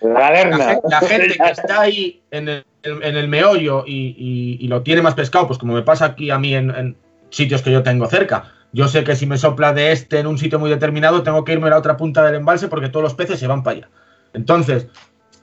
La 0.01 0.79
la, 0.83 0.99
gente 1.07 1.35
que 1.37 1.49
está 1.51 1.81
ahí 1.81 2.21
en 2.31 2.47
el, 2.49 2.65
en 2.83 3.15
el 3.17 3.27
meollo 3.27 3.83
y, 3.85 4.15
y- 4.17 4.57
y 4.63 4.67
lo 4.67 4.83
tiene 4.83 5.01
más 5.01 5.15
pescado, 5.15 5.47
pues 5.47 5.57
como 5.59 5.73
me 5.73 5.81
pasa 5.81 6.05
aquí 6.05 6.29
a 6.29 6.37
mí 6.37 6.53
en, 6.53 6.69
en 6.71 6.97
sitios 7.29 7.61
que 7.61 7.71
yo 7.71 7.83
tengo 7.83 8.07
cerca. 8.07 8.51
Yo 8.73 8.87
sé 8.87 9.03
que 9.03 9.15
si 9.15 9.25
me 9.25 9.37
sopla 9.37 9.73
de 9.73 9.91
este 9.91 10.19
en 10.19 10.27
un 10.27 10.37
sitio 10.37 10.59
muy 10.59 10.69
determinado, 10.69 11.23
tengo 11.23 11.43
que 11.43 11.53
irme 11.53 11.67
a 11.67 11.71
la 11.71 11.77
otra 11.77 11.97
punta 11.97 12.23
del 12.23 12.35
embalse 12.35 12.67
porque 12.67 12.89
todos 12.89 13.03
los 13.03 13.13
peces 13.15 13.39
se 13.39 13.47
van 13.47 13.63
para 13.63 13.77
allá. 13.77 13.89
Entonces, 14.33 14.87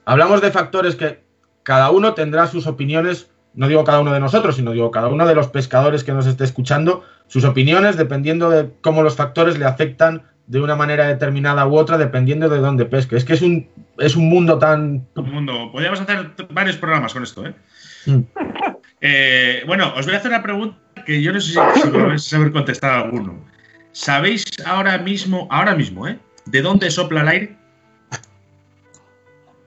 hablamos 0.04 0.40
de 0.40 0.50
factores 0.50 0.94
que 0.94 1.24
cada 1.62 1.90
uno 1.90 2.14
tendrá 2.14 2.46
sus 2.46 2.66
opiniones, 2.66 3.30
no 3.54 3.68
digo 3.68 3.84
cada 3.84 4.00
uno 4.00 4.12
de 4.12 4.20
nosotros, 4.20 4.56
sino 4.56 4.72
digo 4.72 4.90
cada 4.90 5.08
uno 5.08 5.26
de 5.26 5.34
los 5.34 5.48
pescadores 5.48 6.04
que 6.04 6.12
nos 6.12 6.26
esté 6.26 6.44
escuchando, 6.44 7.04
sus 7.26 7.44
opiniones 7.44 7.96
dependiendo 7.96 8.50
de 8.50 8.70
cómo 8.80 9.02
los 9.02 9.16
factores 9.16 9.58
le 9.58 9.64
afectan 9.64 10.22
de 10.46 10.60
una 10.60 10.76
manera 10.76 11.06
determinada 11.06 11.66
u 11.66 11.76
otra, 11.76 11.96
dependiendo 11.96 12.48
de 12.48 12.58
dónde 12.58 12.84
pesque. 12.84 13.16
Es 13.16 13.24
que 13.24 13.32
es 13.32 13.42
un, 13.42 13.68
es 13.98 14.14
un 14.16 14.28
mundo 14.28 14.58
tan... 14.58 15.06
Un 15.16 15.30
mundo. 15.30 15.70
Podríamos 15.72 16.00
hacer 16.00 16.32
varios 16.50 16.76
programas 16.76 17.12
con 17.14 17.22
esto, 17.22 17.46
¿eh? 17.46 17.54
Mm. 18.06 18.20
Eh, 19.06 19.62
bueno, 19.66 19.92
os 19.98 20.06
voy 20.06 20.14
a 20.14 20.18
hacer 20.18 20.30
una 20.30 20.42
pregunta 20.42 20.78
que 21.04 21.20
yo 21.20 21.30
no 21.30 21.38
sé 21.38 21.52
si, 21.52 21.58
vais 21.90 22.24
a 22.24 22.30
saber 22.30 22.50
contestar 22.52 23.04
alguno. 23.04 23.38
¿Sabéis 23.92 24.44
ahora 24.64 24.96
mismo, 24.96 25.46
ahora 25.50 25.74
mismo, 25.74 26.08
¿eh? 26.08 26.18
¿De 26.46 26.62
dónde 26.62 26.90
sopla 26.90 27.20
el 27.20 27.28
aire? 27.28 27.56